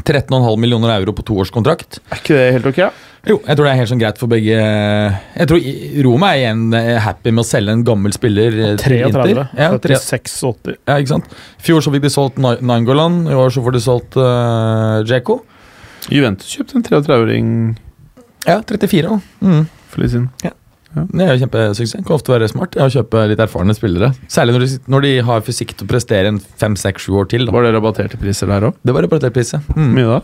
13,5 0.01 0.57
millioner 0.57 0.93
euro 0.95 1.13
på 1.13 1.25
toårskontrakt. 1.27 1.99
Er 2.09 2.21
ikke 2.21 2.37
det 2.37 2.45
helt 2.55 2.69
ok? 2.71 2.79
Ja? 2.81 2.91
Jo, 3.21 3.35
jeg 3.45 3.53
tror 3.53 3.67
det 3.67 3.71
er 3.71 3.77
helt 3.77 3.89
sånn 3.91 3.99
greit 4.01 4.17
for 4.17 4.31
begge 4.31 4.55
Jeg 4.57 5.49
tror 5.49 5.65
Roma 6.07 6.31
er 6.33 6.39
igjen 6.39 6.61
eh, 6.73 6.95
happy 7.03 7.29
med 7.29 7.43
å 7.43 7.45
selge 7.45 7.75
en 7.75 7.83
gammel 7.85 8.15
spiller 8.15 8.55
eh, 8.55 8.71
til 8.81 9.03
33. 9.11 9.43
Ja, 9.59 9.67
36-80. 9.75 10.79
ja, 10.79 10.95
ikke 10.95 11.11
sant? 11.11 11.35
I 11.61 11.67
fjor 11.67 11.85
så 11.85 11.93
fikk 11.93 12.07
de 12.07 12.13
solgt 12.13 12.41
Nangolan, 12.41 13.19
i 13.29 13.37
år 13.37 13.53
så 13.53 13.61
får 13.61 13.77
de 13.77 13.83
solgt 13.83 14.17
uh, 14.17 15.03
Djeko. 15.05 15.37
Juventus 16.09 16.49
kjøpte 16.49 16.79
en 16.79 16.87
33-åring 16.87 17.53
Ja, 18.47 18.57
34 18.65 19.05
da. 19.05 19.19
Mm. 19.45 19.69
for 19.91 20.01
litt 20.01 20.15
siden. 20.15 20.31
Det 20.91 21.23
er 21.23 21.31
jo 21.35 21.45
kjempesuksess. 21.45 22.03
Kan 22.03 22.17
ofte 22.17 22.33
være 22.33 22.49
smart 22.51 22.75
å 22.75 22.89
kjøpe 22.91 23.23
litt 23.31 23.39
erfarne 23.43 23.75
spillere. 23.77 24.11
Særlig 24.31 24.57
når 24.57 24.65
de, 24.65 24.69
når 24.91 25.05
de 25.05 25.13
har 25.29 25.45
fysikk 25.45 25.73
til 25.77 25.87
å 25.87 25.91
prestere 25.93 26.33
en 26.33 26.41
5-6-7 26.41 27.15
år 27.15 27.31
til. 27.31 27.47
Da. 27.47 27.55
Var 27.55 27.67
det 27.67 27.73
rabatterte 27.77 28.19
priser 28.19 28.51
der 28.51 28.69
òg? 28.69 28.77
Det 28.83 28.95
var 28.95 29.07
rabattert 29.07 29.35
pris. 29.35 29.53
Mm. 29.75 29.91
Mye 29.95 30.09
da? 30.09 30.21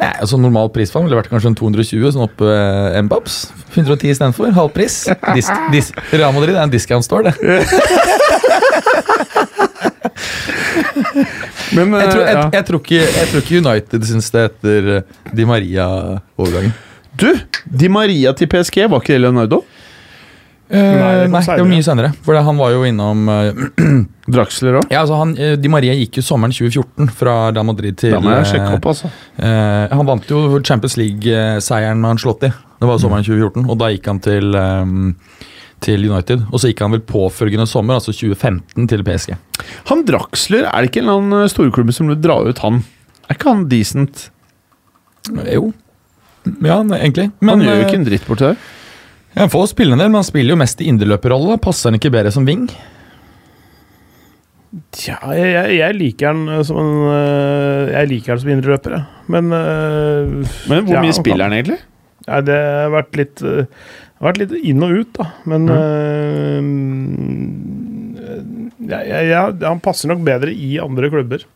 Nei, 0.00 0.14
altså 0.24 0.38
Normal 0.40 0.70
prisfall 0.72 1.04
ville 1.04 1.18
vært 1.18 1.28
kanskje 1.28 1.50
en 1.50 1.58
220, 1.58 2.06
sånn 2.14 2.24
oppe 2.24 2.46
uh, 2.48 2.96
Mbabs. 3.04 3.34
110 3.74 4.14
istedenfor. 4.14 4.48
Halv 4.56 4.72
pris. 4.72 5.02
Dis, 5.36 5.92
Real 6.14 6.32
Madrid 6.32 6.56
er 6.56 6.64
en 6.64 6.72
discount 6.72 7.04
store, 7.04 7.28
det. 7.28 7.36
Men 11.76 11.92
Jeg 11.94 12.08
tror, 12.10 12.22
eh, 12.22 12.26
jeg, 12.26 12.36
ja. 12.36 12.46
jeg, 12.54 12.64
tror 12.66 12.80
ikke, 12.80 13.02
jeg 13.04 13.26
tror 13.30 13.44
ikke 13.44 13.58
United 13.60 14.06
syns 14.08 14.32
det 14.34 14.40
etter 14.48 14.88
eh, 14.96 15.18
Di 15.36 15.44
Maria-overgangen. 15.46 16.72
Du, 17.20 17.28
Di 17.66 17.90
Maria 17.92 18.32
til 18.36 18.48
PSG, 18.50 18.88
var 18.90 19.04
ikke 19.04 19.14
det 19.14 19.22
Leonardo? 19.26 19.60
Eh, 20.70 20.78
Nei, 20.78 21.14
det 21.18 21.30
nei, 21.34 21.40
det 21.42 21.62
var 21.64 21.66
mye 21.66 21.82
senere. 21.82 22.08
For 22.22 22.38
han 22.46 22.58
var 22.60 22.70
jo 22.70 22.84
innom 22.86 23.24
eh, 23.32 23.62
Draxler 24.36 24.76
òg? 24.78 24.84
ja, 24.92 25.00
altså 25.02 25.16
han, 25.18 25.32
eh, 25.34 25.56
Di 25.58 25.66
Maria 25.72 25.96
gikk 25.98 26.20
jo 26.20 26.22
sommeren 26.22 26.54
2014 26.54 27.08
fra 27.18 27.34
Real 27.50 27.66
Madrid 27.66 27.96
til 27.98 28.14
Da 28.14 28.20
må 28.22 28.30
jeg 28.36 28.46
sjekke 28.52 28.76
opp, 28.76 28.86
altså. 28.92 29.10
eh, 29.42 29.90
Han 29.90 30.06
vant 30.06 30.30
jo 30.30 30.60
Champions 30.62 30.94
League-seieren 31.00 31.98
med 31.98 32.12
Ancelotti. 32.14 32.52
Det 32.80 32.88
var 32.88 33.02
sommeren 33.02 33.26
2014, 33.26 33.66
og 33.66 33.80
da 33.82 33.90
gikk 33.92 34.06
han 34.12 34.22
til, 34.24 34.54
um, 34.56 35.10
til 35.84 36.06
United. 36.06 36.46
Og 36.52 36.62
så 36.62 36.70
gikk 36.70 36.84
han 36.86 36.94
vel 36.94 37.02
påfølgende 37.04 37.66
sommer, 37.68 37.98
altså 37.98 38.14
2015, 38.14 38.86
til 38.94 39.02
PSG. 39.04 39.34
Han 39.90 40.06
Draxler, 40.08 40.64
er 40.70 40.86
det 40.86 40.92
ikke 40.92 41.02
en 41.02 41.10
eller 41.10 41.24
annen 41.26 41.50
storklubb 41.52 41.90
som 41.92 42.08
vil 42.14 42.22
dra 42.22 42.38
ut 42.46 42.62
han? 42.64 42.80
Er 43.26 43.36
ikke 43.36 43.50
han 43.52 43.66
decent? 43.68 44.28
Jo. 45.50 45.72
Ja, 46.64 46.78
egentlig. 46.80 47.02
egentlig. 47.02 47.32
han 47.50 47.66
gjør 47.66 47.76
jo 47.82 47.88
ikke 47.90 47.98
en 48.00 48.06
dritt 48.08 48.30
borti 48.30 48.46
der. 48.52 48.68
Ja, 49.34 49.40
Han 49.44 49.50
får 49.52 49.66
spille 49.72 49.94
en 49.94 50.02
del, 50.02 50.10
men 50.10 50.20
han 50.20 50.26
spiller 50.28 50.54
jo 50.54 50.60
mest 50.60 50.80
i 50.82 50.88
indreløperrolle. 50.90 51.58
Passer 51.62 51.90
han 51.90 51.98
ikke 52.00 52.12
bedre 52.14 52.32
som 52.34 52.46
wing? 52.48 52.66
Tja, 54.94 55.16
jeg, 55.34 55.48
jeg, 55.50 55.76
jeg 55.80 55.96
liker 55.98 56.30
han 56.30 56.42
eh, 56.46 56.60
som 56.66 56.78
en 56.78 56.92
eh, 57.10 57.88
Jeg 57.90 58.10
liker 58.12 58.34
han 58.36 58.42
som 58.42 58.52
indreløper, 58.54 58.98
jeg. 58.98 59.04
Men 59.34 59.50
eh, 59.56 60.34
Men 60.70 60.84
hvor 60.86 60.98
ja, 60.98 61.02
mye 61.02 61.16
spiller 61.16 61.48
han 61.48 61.56
egentlig? 61.58 61.80
Ja, 62.28 62.38
det 62.46 62.58
har 62.60 62.92
vært 62.94 63.16
litt 63.18 63.40
det 63.40 64.26
har 64.26 64.34
vært 64.34 64.40
litt 64.42 64.50
inn 64.68 64.84
og 64.84 64.90
ut, 64.92 65.10
da. 65.16 65.24
Men 65.48 65.62
eh, 65.72 66.60
ja, 68.90 68.98
ja, 69.00 69.20
ja, 69.24 69.40
han 69.64 69.80
passer 69.80 70.10
nok 70.10 70.20
bedre 70.26 70.52
i 70.52 70.74
andre 70.82 71.08
klubber. 71.12 71.46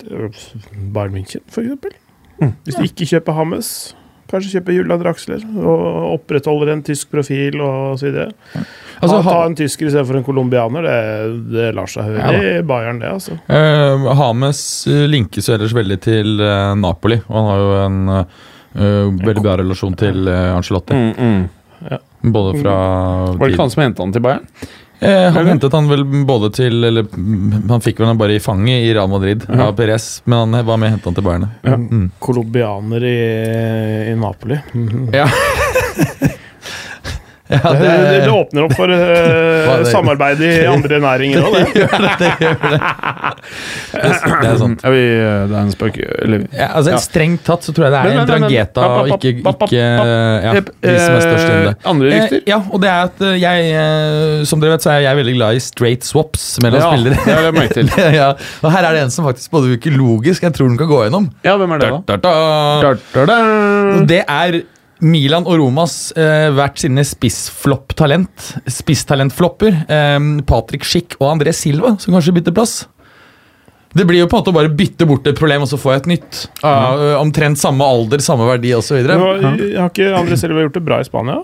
Bayern 0.00 1.14
München, 1.16 1.42
for 1.48 1.64
eksempel. 1.64 1.96
Hvis 2.66 2.76
de 2.76 2.84
ikke 2.88 3.08
kjøper 3.14 3.36
Hammes, 3.36 3.70
kanskje 4.30 4.56
kjøpe 4.56 4.74
Julian 4.76 5.00
Draxler 5.02 5.42
og 5.60 6.14
opprettholder 6.16 6.72
en 6.74 6.84
tysk 6.86 7.10
profil 7.12 7.60
og 7.60 7.98
så 8.00 8.08
videre. 8.08 8.30
Altså, 9.00 9.16
ta, 9.16 9.22
ta 9.24 9.34
ha- 9.34 9.46
en 9.48 9.56
tysker 9.56 9.88
istedenfor 9.88 10.18
en 10.18 10.26
colombianer, 10.26 10.84
det, 10.84 10.96
det 11.54 11.68
lar 11.76 11.88
seg 11.88 12.08
høre 12.10 12.32
Ja, 12.36 12.40
i 12.60 12.64
Bayern, 12.68 13.00
det, 13.00 13.12
altså. 13.16 13.38
Uh, 13.48 14.10
Hames 14.18 14.60
eh, 14.90 15.06
linkes 15.08 15.48
jo 15.48 15.56
ellers 15.56 15.72
veldig 15.76 15.96
til 16.04 16.36
uh, 16.42 16.74
Napoli, 16.76 17.16
og 17.26 17.38
han 17.38 17.48
har 17.48 17.62
jo 17.62 17.70
en 17.80 18.12
uh, 18.12 19.24
veldig 19.24 19.44
bra 19.46 19.56
relasjon 19.62 19.96
til 19.98 20.28
uh, 20.28 20.52
Angelotti. 20.58 20.98
Mm, 21.00 21.16
mm. 21.16 21.96
Både 22.34 22.60
fra 22.60 22.76
Var 23.32 23.40
det 23.40 23.54
ikke 23.54 23.64
han 23.64 23.72
som 23.72 23.82
hentet 23.86 24.04
han 24.04 24.12
til 24.12 24.24
Bayern? 24.26 24.44
Eh, 25.00 25.30
han 25.32 25.46
hentet 25.48 25.72
han 25.72 25.86
vel 25.88 26.02
både 26.28 26.50
til 26.52 26.84
Eller 26.84 27.06
mm, 27.08 27.70
han 27.70 27.80
fikk 27.80 28.02
vel 28.02 28.10
han 28.10 28.18
bare 28.20 28.34
i 28.36 28.42
fanget 28.44 28.82
i 28.84 28.90
Real 28.92 29.08
Madrid 29.08 29.46
Ja. 29.48 29.70
av 29.70 29.76
Perez, 29.78 30.20
men 30.28 30.52
han 30.52 30.66
var 30.66 30.76
med 30.76 30.90
og 30.90 30.92
hentet 30.98 31.08
han 31.08 31.16
til 31.16 31.24
Bayern. 31.24 31.46
Ja. 31.64 31.76
Mm. 31.80 32.10
Colombianer 32.20 33.06
i, 33.08 33.16
i 34.12 34.14
Napoli. 34.20 34.58
Mhm. 34.74 35.08
Ja. 35.16 35.24
ja, 37.50 37.58
Det, 37.72 37.78
det, 37.80 37.94
det, 38.10 38.18
det 38.24 38.30
åpner 38.32 38.66
opp 38.66 38.74
for 38.78 38.92
eh, 38.94 39.70
det? 39.80 39.90
samarbeid 39.90 40.40
i 40.46 40.50
andre 40.74 41.00
næringer 41.02 41.46
òg, 41.48 41.56
det. 41.56 41.64
gjør 41.80 41.94
det, 42.04 42.12
det 42.20 42.30
gjør 42.44 42.58
det. 42.64 42.80
Det, 43.90 44.10
det 44.10 44.48
er 44.50 44.58
sant. 44.60 44.84
Vi, 44.94 45.02
det 45.50 45.56
er 45.56 45.60
en 45.64 45.72
spøk. 45.74 45.98
Eller 46.22 46.44
Ja, 46.54 46.68
altså, 46.78 46.94
Ja. 46.94 47.00
Strengt 47.02 47.42
tatt 47.46 47.64
så 47.66 47.72
tror 47.74 47.88
jeg 47.88 47.94
det 47.94 48.00
er 48.00 48.04
Men, 48.04 48.12
en 48.12 48.18
men, 48.18 48.26
men. 48.26 48.32
Drangeta 48.46 48.86
og 49.00 49.10
ikke, 49.14 49.32
ikke 49.40 49.80
ja, 49.80 50.52
de 50.60 50.94
som 51.00 51.16
er 51.16 51.24
størst 51.24 51.46
innen 51.46 51.68
det. 51.68 51.74
eh, 51.74 51.90
Andre 51.90 52.10
rykter? 52.14 52.36
Eh, 52.40 52.48
ja, 52.50 52.58
og 52.70 52.82
det 52.82 52.90
er 52.90 53.08
at 53.08 53.22
eh, 53.26 53.36
jeg 53.40 53.70
eh, 53.80 54.44
Som 54.50 54.62
dere 54.62 54.74
vet, 54.76 54.84
så 54.86 54.92
er 54.94 55.04
jeg 55.06 55.18
veldig 55.20 55.34
glad 55.38 55.58
i 55.58 55.62
straight 55.64 56.06
swaps 56.06 56.46
mellom 56.64 56.80
Ja, 56.82 56.90
spillere. 56.92 57.18
det 57.24 57.34
har 57.36 57.46
jeg 57.48 57.56
merket 57.56 57.78
til. 57.80 57.92
ja, 58.20 58.28
og 58.62 58.72
her 58.74 58.88
er 58.90 58.98
det 58.98 59.04
en 59.06 59.14
som 59.14 59.26
faktisk 59.26 59.50
både 59.54 59.72
virker 59.74 59.94
logisk, 59.96 60.42
jeg 60.46 60.54
tror 60.56 60.70
den 60.70 60.78
kan 60.80 60.90
gå 60.90 61.02
gjennom. 61.06 61.30
Ja, 61.46 61.56
hvem 61.60 61.74
er 61.76 61.82
det, 61.82 61.90
da? 61.90 62.00
Da, 62.06 62.16
da, 62.16 62.34
da. 62.34 62.92
Da, 62.94 62.94
da, 63.14 63.20
Og 63.22 63.26
da. 63.30 64.04
det 64.10 64.22
er 64.26 64.60
Milan 65.00 65.46
og 65.48 65.58
Romas 65.60 66.12
eh, 66.18 66.48
hvert 66.54 66.80
sine 66.80 67.04
spissflopp-talent. 67.06 68.50
Spisstalentflopper. 68.70 69.82
Eh, 69.88 70.16
Patrick 70.48 70.86
Schick 70.86 71.16
og 71.20 71.30
André 71.34 71.54
Silva, 71.56 71.96
som 72.00 72.16
kanskje 72.16 72.36
bytter 72.38 72.56
plass. 72.56 72.82
Det 73.96 74.04
blir 74.06 74.22
jo 74.22 74.28
på 74.30 74.36
en 74.38 74.42
måte 74.44 74.52
å 74.52 74.54
bare 74.54 74.70
bytte 74.70 75.06
bort 75.08 75.26
et 75.26 75.38
problem, 75.38 75.64
og 75.64 75.70
så 75.70 75.78
får 75.80 75.92
jeg 75.92 76.02
et 76.02 76.10
nytt. 76.12 76.42
Eh, 76.62 77.14
omtrent 77.18 77.58
samme 77.58 77.86
alder, 77.86 78.22
samme 78.22 78.46
verdi 78.46 78.74
osv. 78.76 79.00
Har 79.10 79.88
ikke 79.88 80.12
André 80.14 80.38
Silva 80.38 80.62
gjort 80.66 80.78
det 80.78 80.84
bra 80.86 81.00
i 81.02 81.08
Spania? 81.08 81.40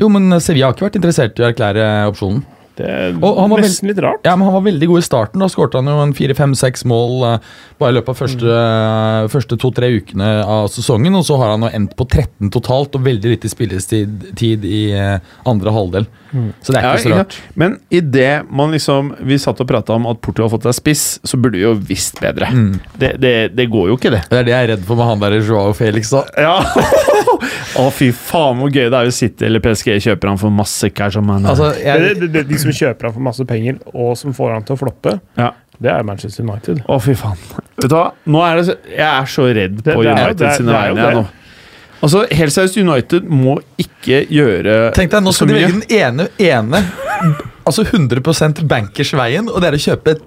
Jo, 0.00 0.10
men 0.10 0.28
Sevilla 0.42 0.68
har 0.68 0.76
ikke 0.76 0.88
vært 0.88 0.98
interessert 0.98 1.38
i 1.38 1.44
å 1.44 1.48
erklære 1.48 1.86
opsjonen. 2.10 2.42
Det 2.76 2.86
er 2.90 3.12
nesten 3.14 3.86
litt 3.90 4.00
rart. 4.02 4.24
Ja, 4.26 4.32
men 4.36 4.46
Han 4.48 4.54
var 4.56 4.64
veldig 4.66 4.88
god 4.90 4.98
i 4.98 5.06
starten. 5.06 5.38
Da 5.44 5.46
skårte 5.52 5.78
han 5.78 5.86
jo 5.86 5.98
en 6.02 6.14
fire-fem-seks 6.16 6.82
mål 6.90 7.22
eh, 7.28 7.38
bare 7.78 7.92
i 7.92 7.96
løpet 8.00 8.08
av 8.10 8.18
første, 8.18 8.48
eh, 8.50 9.28
første 9.30 9.58
to-tre 9.62 9.92
ukene 10.00 10.30
av 10.42 10.66
sesongen. 10.74 11.14
Og 11.14 11.22
så 11.28 11.36
har 11.38 11.52
han 11.54 11.62
jo 11.62 11.70
endt 11.78 11.94
på 11.98 12.06
13 12.10 12.50
totalt 12.54 12.96
og 12.98 13.04
veldig 13.06 13.30
lite 13.36 13.50
spilletid 13.52 14.64
i 14.66 14.82
eh, 14.92 15.18
andre 15.46 15.70
halvdel. 15.76 16.08
Så 16.66 16.72
det 16.74 16.80
er 16.80 16.82
Ja, 16.82 16.92
ikke 16.96 17.02
så 17.04 17.10
ja. 17.12 17.18
rart. 17.22 17.36
Men 17.54 17.76
idet 17.94 18.50
man 18.50 18.72
liksom 18.74 19.12
Vi 19.22 19.36
satt 19.38 19.60
og 19.62 19.68
prata 19.70 19.94
om 19.94 20.08
at 20.10 20.18
Portugal 20.20 20.48
har 20.48 20.56
fått 20.56 20.64
seg 20.66 20.74
spiss, 20.80 21.04
så 21.22 21.38
burde 21.38 21.60
vi 21.60 21.62
jo 21.62 21.76
visst 21.78 22.18
bedre. 22.20 22.48
Mm. 22.50 22.72
Det, 22.98 23.12
det, 23.22 23.34
det 23.54 23.68
går 23.70 23.92
jo 23.92 23.98
ikke, 24.00 24.10
det. 24.16 24.24
Det 24.32 24.40
er 24.40 24.48
det 24.48 24.54
jeg 24.56 24.64
er 24.66 24.72
redd 24.74 24.82
for 24.88 24.98
med 24.98 25.06
han 25.12 25.22
der 25.22 25.38
Joao 25.38 25.70
Felix. 25.78 26.10
da. 26.10 26.24
Ja! 26.42 26.56
Å, 27.78 27.86
fy 27.94 28.08
faen, 28.14 28.58
hvor 28.60 28.70
gøy 28.70 28.86
det 28.90 28.98
er 28.98 29.08
å 29.10 29.14
sitte 29.14 29.46
eller 29.46 29.62
PSG 29.62 29.96
kjøper 30.08 30.30
han 30.30 30.38
for 30.40 30.50
masse 30.54 30.90
cash. 30.94 31.14
som 31.18 31.28
han- 31.30 31.46
Altså, 31.46 31.70
Det, 31.74 31.84
jeg, 31.84 32.18
det, 32.20 32.28
det, 32.34 32.42
de 32.48 32.58
som 32.64 32.74
kjøper 32.80 33.08
han 33.08 33.14
for 33.18 33.26
masse 33.28 33.46
penger, 33.48 33.78
og 33.94 34.16
som 34.20 34.34
får 34.36 34.52
han 34.56 34.66
til 34.66 34.74
å 34.76 34.80
floppe, 34.80 35.14
ja. 35.40 35.50
det 35.78 35.90
er 35.92 36.02
Manchester 36.08 36.44
United. 36.46 36.82
Å, 36.88 36.98
fy 37.04 37.14
faen. 37.18 37.38
Vet 37.78 37.88
du 37.90 37.96
hva? 37.96 38.08
Nå 38.30 38.42
er 38.46 38.60
det, 38.62 38.76
jeg 38.90 39.06
er 39.08 39.30
så 39.30 39.46
redd 39.54 39.80
på 39.80 39.88
Det- 39.88 39.96
det 40.02 40.12
United 40.14 40.36
det 40.42 40.50
er- 40.50 40.56
sine 40.60 40.70
er 40.74 40.88
vegne 40.94 41.08
jeg 41.08 41.18
nå. 41.20 41.24
Altså, 42.04 42.20
Helt 42.36 42.52
seriøst, 42.52 42.76
United 42.82 43.22
må 43.32 43.54
ikke 43.80 44.26
gjøre 44.28 44.92
tenk 44.92 45.10
deg, 45.14 45.22
Nå 45.24 45.30
så 45.32 45.38
skal 45.38 45.48
de 45.48 45.54
velge 45.54 45.72
den 45.72 45.86
ene, 45.96 46.26
ene 46.38 46.80
altså 47.64 47.84
100% 47.86 48.60
bankers 48.68 49.12
veien, 49.16 49.48
og 49.48 49.60
det 49.62 49.70
er 49.70 49.76
å 49.78 49.84
kjøpe 49.86 50.18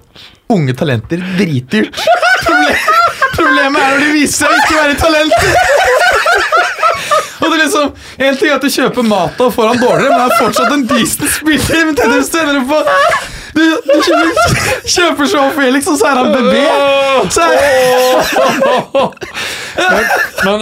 unge 0.49 0.73
talenter 0.73 1.21
dritdyrt. 1.37 1.93
Problem, 2.47 2.79
problemet 3.35 3.77
er 3.83 3.93
når 3.93 3.99
de 4.07 4.11
viser 4.15 4.37
seg 4.41 4.49
å 4.49 4.57
ikke 4.63 4.79
være 4.81 4.95
talenter! 5.03 5.53
Og 7.37 7.45
det 7.51 7.53
er 7.57 7.61
liksom, 7.63 7.91
En 8.19 8.37
ting 8.37 8.49
er 8.49 8.55
at 8.57 8.63
du 8.65 8.69
kjøper 8.73 9.03
mat 9.05 9.41
og 9.43 9.53
får 9.53 9.67
han 9.71 9.77
dårligere, 9.81 10.09
men 10.11 10.19
han 10.19 10.31
er 10.31 10.37
fortsatt 10.41 10.71
en 10.73 10.85
decent 10.89 11.29
spiller. 11.35 11.85
Men 11.85 11.95
det 11.99 12.05
du 12.13 12.19
stønner 12.25 12.61
på 12.69 12.77
Du, 13.57 13.63
du 13.63 13.95
kjøper, 14.05 14.35
kjøper 14.95 15.25
Joao 15.33 15.49
Felix, 15.55 15.87
og 15.89 15.97
så 15.97 16.05
er 16.11 16.15
han 16.21 16.29
bebé! 16.35 16.63
Så 17.33 17.41
er, 17.41 17.51
Men, 20.45 20.59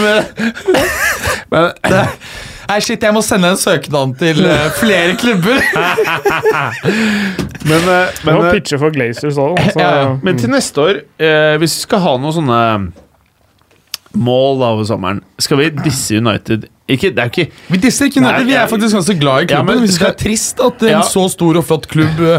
men, 0.00 0.24
men 1.50 1.72
Nei, 2.64 2.78
shit, 2.80 3.02
jeg 3.04 3.12
må 3.12 3.20
sende 3.20 3.50
en 3.52 3.58
søknad 3.60 4.14
til 4.16 4.38
uh, 4.48 4.70
flere 4.78 5.12
klubber. 5.20 5.60
Men, 7.64 7.80
uh, 7.84 8.08
Men 8.24 8.34
men, 8.38 8.46
eh, 8.46 8.52
pitche 8.56 8.78
for 8.80 8.92
Glazers 8.94 9.36
òg, 9.40 9.58
Ja, 9.76 9.90
ja. 10.00 10.06
men 10.24 10.38
til 10.40 10.50
neste 10.52 10.80
år, 10.80 11.02
eh, 11.20 11.54
hvis 11.60 11.76
vi 11.76 11.84
skal 11.84 12.00
ha 12.04 12.14
noen 12.20 12.34
sånne 12.36 12.58
mål 14.14 14.60
da 14.60 14.68
over 14.76 14.84
sommeren, 14.88 15.22
skal 15.42 15.58
vi 15.58 15.70
disse 15.84 16.16
United 16.20 16.68
ikke, 16.86 17.14
Det 17.16 17.18
er 17.22 17.30
ikke 17.32 17.46
Vi 17.72 17.78
disser 17.80 18.06
ikke 18.10 18.20
United, 18.20 18.44
Nei, 18.44 18.52
vi 18.52 18.54
er 18.60 18.68
faktisk 18.68 18.94
ganske 18.98 19.14
glad 19.18 19.36
i 19.38 19.46
Ja, 19.48 19.56
klubben. 19.56 19.66
men 19.74 19.82
vi 19.86 19.88
skal, 19.94 20.12
det 20.12 20.20
er 20.20 20.24
trist 20.28 20.60
at 20.60 20.82
en 20.84 20.88
Ja. 20.98 21.02
så 21.02 21.28
stor 21.32 21.56
og 21.56 21.64
flott 21.64 21.88
klubb 21.88 22.20
uh, 22.20 22.38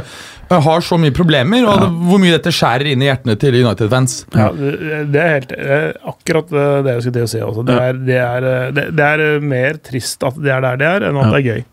har 0.62 0.82
så 0.86 1.00
mye 1.02 1.10
problemer, 1.12 1.66
og 1.66 1.88
hvor 2.06 2.20
mye 2.22 2.36
dette 2.36 2.52
skjærer 2.54 2.92
inn 2.92 3.02
i 3.02 3.08
hjertene 3.10 3.34
til 3.42 3.56
United-fans. 3.66 4.26
Ja, 4.36 4.52
det 4.54 5.12
det 5.12 5.22
er 5.24 5.32
helt 5.40 5.54
akkurat 6.06 6.52
det 6.86 6.94
jeg 6.94 7.02
skulle 7.02 7.16
til 7.18 7.24
å 7.26 7.32
si 7.32 7.40
også. 7.42 7.64
Det 7.66 7.78
er, 7.82 7.94
det, 8.06 8.20
er, 8.22 8.46
eh, 8.52 8.68
det, 8.78 8.84
det 8.96 9.08
er 9.08 9.24
eh, 9.26 9.40
mer 9.42 9.80
trist 9.82 10.22
at 10.24 10.38
det 10.38 10.52
er 10.54 10.62
der 10.62 10.78
det 10.78 10.86
er, 10.92 11.08
enn 11.10 11.18
at 11.18 11.26
Ja. 11.26 11.32
det 11.34 11.40
er 11.42 11.50
gøy. 11.56 11.64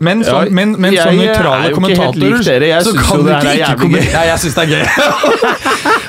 Men 0.00 0.24
som, 0.24 0.44
Ja, 0.46 0.50
men, 0.50 0.72
men 0.80 0.94
jeg 0.94 1.02
som 1.04 1.16
nøytrale 1.20 1.74
kommentatorer. 1.74 2.40
Jeg 2.64 2.84
kan 2.86 3.18
jo 3.18 3.20
du 3.20 3.28
det 3.28 3.36
ikke 3.36 3.50
er 3.50 3.52
ikke 3.52 3.66
jævlig 3.68 3.90
gøy. 4.00 4.12
Ja, 4.16 4.22
jeg 4.30 4.38
syns 4.40 4.54
det 4.54 4.62
er 4.64 4.70
gøy. 4.72 4.84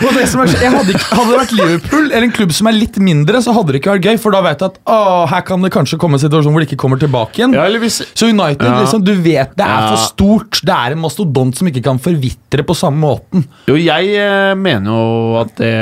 Og 0.01 0.15
det 0.17 0.25
som 0.31 0.41
er, 0.43 0.51
jeg 0.55 0.71
hadde, 0.73 0.93
ikke, 0.95 1.07
hadde 1.15 1.29
det 1.31 1.37
vært 1.39 1.53
Liverpool 1.57 2.05
eller 2.09 2.25
en 2.27 2.33
klubb 2.35 2.53
som 2.57 2.69
er 2.71 2.75
litt 2.77 2.97
mindre, 3.01 3.41
så 3.45 3.53
hadde 3.55 3.73
det 3.73 3.81
ikke 3.81 3.93
vært 3.95 4.07
gøy, 4.09 4.17
for 4.23 4.35
da 4.35 4.41
vet 4.45 4.61
du 4.61 4.65
at 4.67 4.79
å, 4.89 4.97
her 5.31 5.43
kan 5.47 5.65
det 5.65 5.71
kanskje 5.73 5.99
komme 6.01 6.17
en 6.17 6.23
situasjon 6.23 6.55
hvor 6.55 6.63
de 6.63 6.69
ikke 6.69 6.79
kommer 6.81 7.01
tilbake 7.01 7.41
igjen. 7.41 7.55
Ja, 7.57 7.65
eller 7.69 7.83
hvis 7.83 8.01
Så 8.13 8.29
United, 8.31 8.65
Ja. 8.65 8.79
liksom, 8.81 9.03
du 9.05 9.13
vet 9.21 9.55
det 9.59 9.67
er 9.67 9.89
for 9.91 9.99
stort. 10.05 10.61
Det 10.65 10.75
er 10.75 10.95
en 10.95 11.03
mastodont 11.03 11.57
som 11.57 11.69
ikke 11.69 11.83
kan 11.85 12.01
forvitre 12.01 12.65
på 12.67 12.77
samme 12.77 12.99
måten. 13.03 13.45
Jo, 13.69 13.75
jeg 13.79 14.13
eh, 14.17 14.53
mener 14.59 14.91
jo 14.91 15.37
at 15.41 15.55
det 15.61 15.73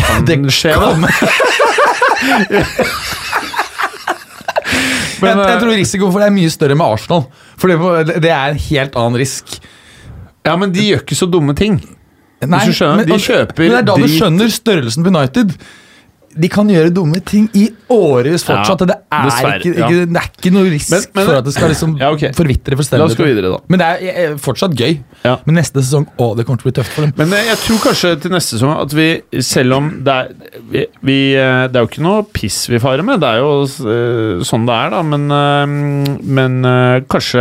kan 0.08 0.26
Det 0.26 0.40
skje, 0.54 0.74
da. 0.76 0.92
Men, 5.22 5.30
jeg, 5.32 5.38
jeg 5.40 5.56
eh, 5.56 5.60
tror 5.62 5.72
risikoen 5.78 6.12
for 6.12 6.22
det 6.22 6.28
er 6.28 6.34
mye 6.36 6.52
større 6.52 6.76
med 6.78 6.96
Arsenal. 6.96 7.26
For 7.56 7.72
det, 7.72 8.18
det 8.24 8.32
er 8.32 8.52
en 8.52 8.62
helt 8.68 8.98
annen 9.00 9.20
risk. 9.20 9.58
Ja, 10.46 10.54
men 10.60 10.72
de 10.74 10.84
gjør 10.90 11.02
ikke 11.02 11.18
så 11.18 11.28
dumme 11.30 11.56
ting. 11.58 11.80
Nei, 12.44 12.66
skjønner, 12.68 13.06
de 13.08 13.16
kjøper 13.22 13.64
men 13.64 13.70
det 13.72 13.78
er 13.80 13.88
da 13.88 13.96
du 13.96 14.08
skjønner 14.12 14.52
størrelsen 14.52 15.06
på 15.06 15.12
United. 15.14 15.56
De 16.36 16.50
kan 16.52 16.68
gjøre 16.68 16.90
dumme 16.92 17.16
ting 17.24 17.46
i 17.56 17.62
årevis 17.88 18.42
fortsatt. 18.44 18.82
Ja, 18.84 18.88
det, 18.90 18.96
er 19.08 19.54
ikke, 19.56 19.70
ikke, 19.72 19.78
ja. 19.80 20.04
det 20.04 20.20
er 20.20 20.26
ikke 20.36 20.50
noe 20.52 20.68
risk 20.68 20.90
Men- 20.92 21.06
men- 21.14 21.24
for 21.30 21.36
at 21.38 21.46
det 21.46 21.54
skal 21.54 21.70
liksom 21.72 21.94
Ja, 21.98 22.10
okay. 22.12 22.32
forvitre 22.36 22.76
fullstendig. 22.76 23.40
da. 23.40 23.58
Men 23.72 23.78
det 23.80 23.86
er 23.88 24.18
er 24.26 24.36
fortsatt 24.36 24.76
gøy. 24.76 24.98
Men 25.46 25.54
neste 25.56 25.80
sesong 25.80 26.04
å, 26.18 26.36
det 26.36 26.44
kommer 26.44 26.60
til 26.60 26.68
å 26.68 26.72
bli 26.74 26.76
tøft 26.82 26.92
for 26.92 27.06
dem. 27.06 27.14
Men 27.16 27.32
eh, 27.32 27.46
jeg 27.48 27.56
tror 27.64 27.78
kanskje 27.88 28.20
til 28.20 28.30
neste 28.36 28.58
sesong 28.58 28.76
at 28.82 28.92
vi, 28.92 29.22
selv 29.40 29.72
om 29.78 29.90
det 30.04 30.12
er 30.12 30.28
vi, 30.70 30.84
vi, 31.02 31.18
eh, 31.40 31.68
Det 31.68 31.76
er 31.80 31.86
jo 31.86 31.88
ikke 31.88 32.04
noe 32.04 32.22
piss 32.36 32.66
vi 32.68 32.78
farer 32.84 33.02
med, 33.02 33.20
det 33.24 33.32
er 33.32 33.38
jo 33.40 33.62
eh, 33.64 34.44
sånn 34.44 34.66
det 34.68 34.76
er, 34.76 34.90
da. 34.92 35.02
Men, 35.02 35.30
eh, 35.32 36.20
men 36.20 36.64
eh, 36.68 37.00
kanskje 37.08 37.40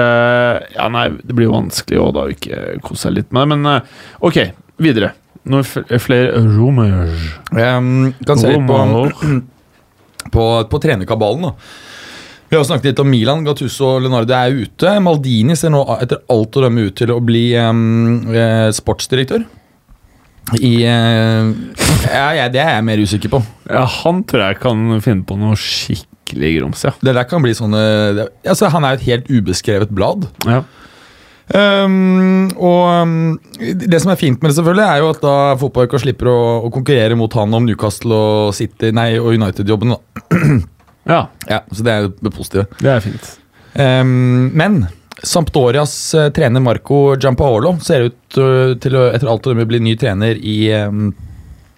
Ja, 0.77 0.87
nei, 0.87 1.09
det 1.19 1.35
blir 1.35 1.49
jo 1.51 1.57
vanskelig 1.59 1.99
å 1.99 2.13
da 2.15 2.29
ikke 2.31 2.79
kose 2.81 3.09
seg 3.09 3.19
litt 3.19 3.33
med 3.35 3.43
det, 3.43 3.57
men 3.57 3.65
eh, 3.75 3.81
ok, 4.23 4.39
videre. 4.81 5.13
Noen 5.45 5.65
fl- 5.67 5.85
flere 6.01 6.39
rumors. 6.41 7.25
Um, 7.53 8.13
kan 8.25 8.39
se 8.41 8.49
litt 8.53 8.65
på, 8.65 8.77
på, 10.35 10.45
på 10.71 10.79
trenerkabalen. 10.81 11.49
da 11.49 11.51
Vi 12.49 12.57
har 12.57 12.65
snakket 12.65 12.91
litt 12.91 13.03
om 13.03 13.09
Milan. 13.11 13.43
Gattuso 13.45 13.91
og 13.95 14.01
Leonardo 14.05 14.33
er 14.37 14.57
ute. 14.65 14.95
Maldini 15.05 15.57
ser 15.59 15.73
nå 15.73 15.83
etter 15.99 16.23
alt 16.33 16.57
å 16.57 16.65
dømme 16.65 16.87
ut 16.89 16.97
til 16.97 17.13
å 17.13 17.19
bli 17.23 17.45
um, 17.61 18.25
eh, 18.33 18.71
sportsdirektør. 18.73 19.45
I 20.61 20.73
uh, 20.85 21.47
ja, 22.05 22.25
ja, 22.37 22.49
Det 22.53 22.61
er 22.61 22.75
jeg 22.75 22.85
mer 22.85 23.01
usikker 23.01 23.31
på. 23.33 23.39
Ja, 23.69 23.85
han 24.03 24.19
tror 24.29 24.43
jeg 24.47 24.59
kan 24.61 24.83
finne 25.01 25.25
på 25.25 25.37
noe 25.41 25.57
skikkelig 25.57 26.51
grums, 26.59 26.83
ja. 26.85 26.91
Det 27.01 27.15
der 27.17 27.25
kan 27.29 27.41
bli 27.45 27.53
sånne 27.57 27.81
det, 28.17 28.27
altså 28.49 28.69
Han 28.73 28.85
er 28.85 28.93
jo 28.93 28.99
et 29.01 29.07
helt 29.09 29.31
ubeskrevet 29.33 29.93
blad. 29.93 30.27
ja. 30.49 30.63
Um, 31.45 32.47
og 32.57 33.03
um, 33.05 33.17
det 33.61 33.99
som 34.01 34.09
er 34.09 34.17
fint 34.17 34.41
med 34.41 34.49
det, 34.49 34.55
selvfølgelig 34.57 34.85
er 34.87 35.03
jo 35.03 35.09
at 35.13 35.19
da 35.21 35.35
fotballuka 35.61 35.99
slipper 36.01 36.31
å, 36.31 36.37
å 36.65 36.71
konkurrere 36.73 37.17
mot 37.19 37.33
han 37.37 37.53
om 37.53 37.67
Newcastle 37.67 38.17
og 38.17 38.55
City 38.57 38.89
Nei, 38.95 39.11
og 39.21 39.35
United-jobben. 39.37 39.97
Ja, 41.05 41.27
Ja, 41.45 41.59
så 41.69 41.83
det 41.85 41.91
er 41.93 41.99
jo 42.01 42.13
det 42.17 42.31
positive. 42.33 42.63
det 42.79 42.89
er 42.89 43.03
fint. 43.03 43.27
Um, 43.77 44.47
men 44.57 44.87
Sampdorias 45.21 45.93
uh, 46.17 46.31
trener 46.33 46.63
Marco 46.65 47.13
Giampaolo 47.13 47.75
ser 47.85 48.07
ut 48.07 48.39
uh, 48.41 48.73
til 48.81 48.97
å 48.97 49.03
etter 49.11 49.29
alt 49.29 49.45
å 49.45 49.53
dømme 49.53 49.67
bli 49.69 49.83
ny 49.85 49.93
trener 50.01 50.39
i 50.41 50.55
um, 50.73 51.11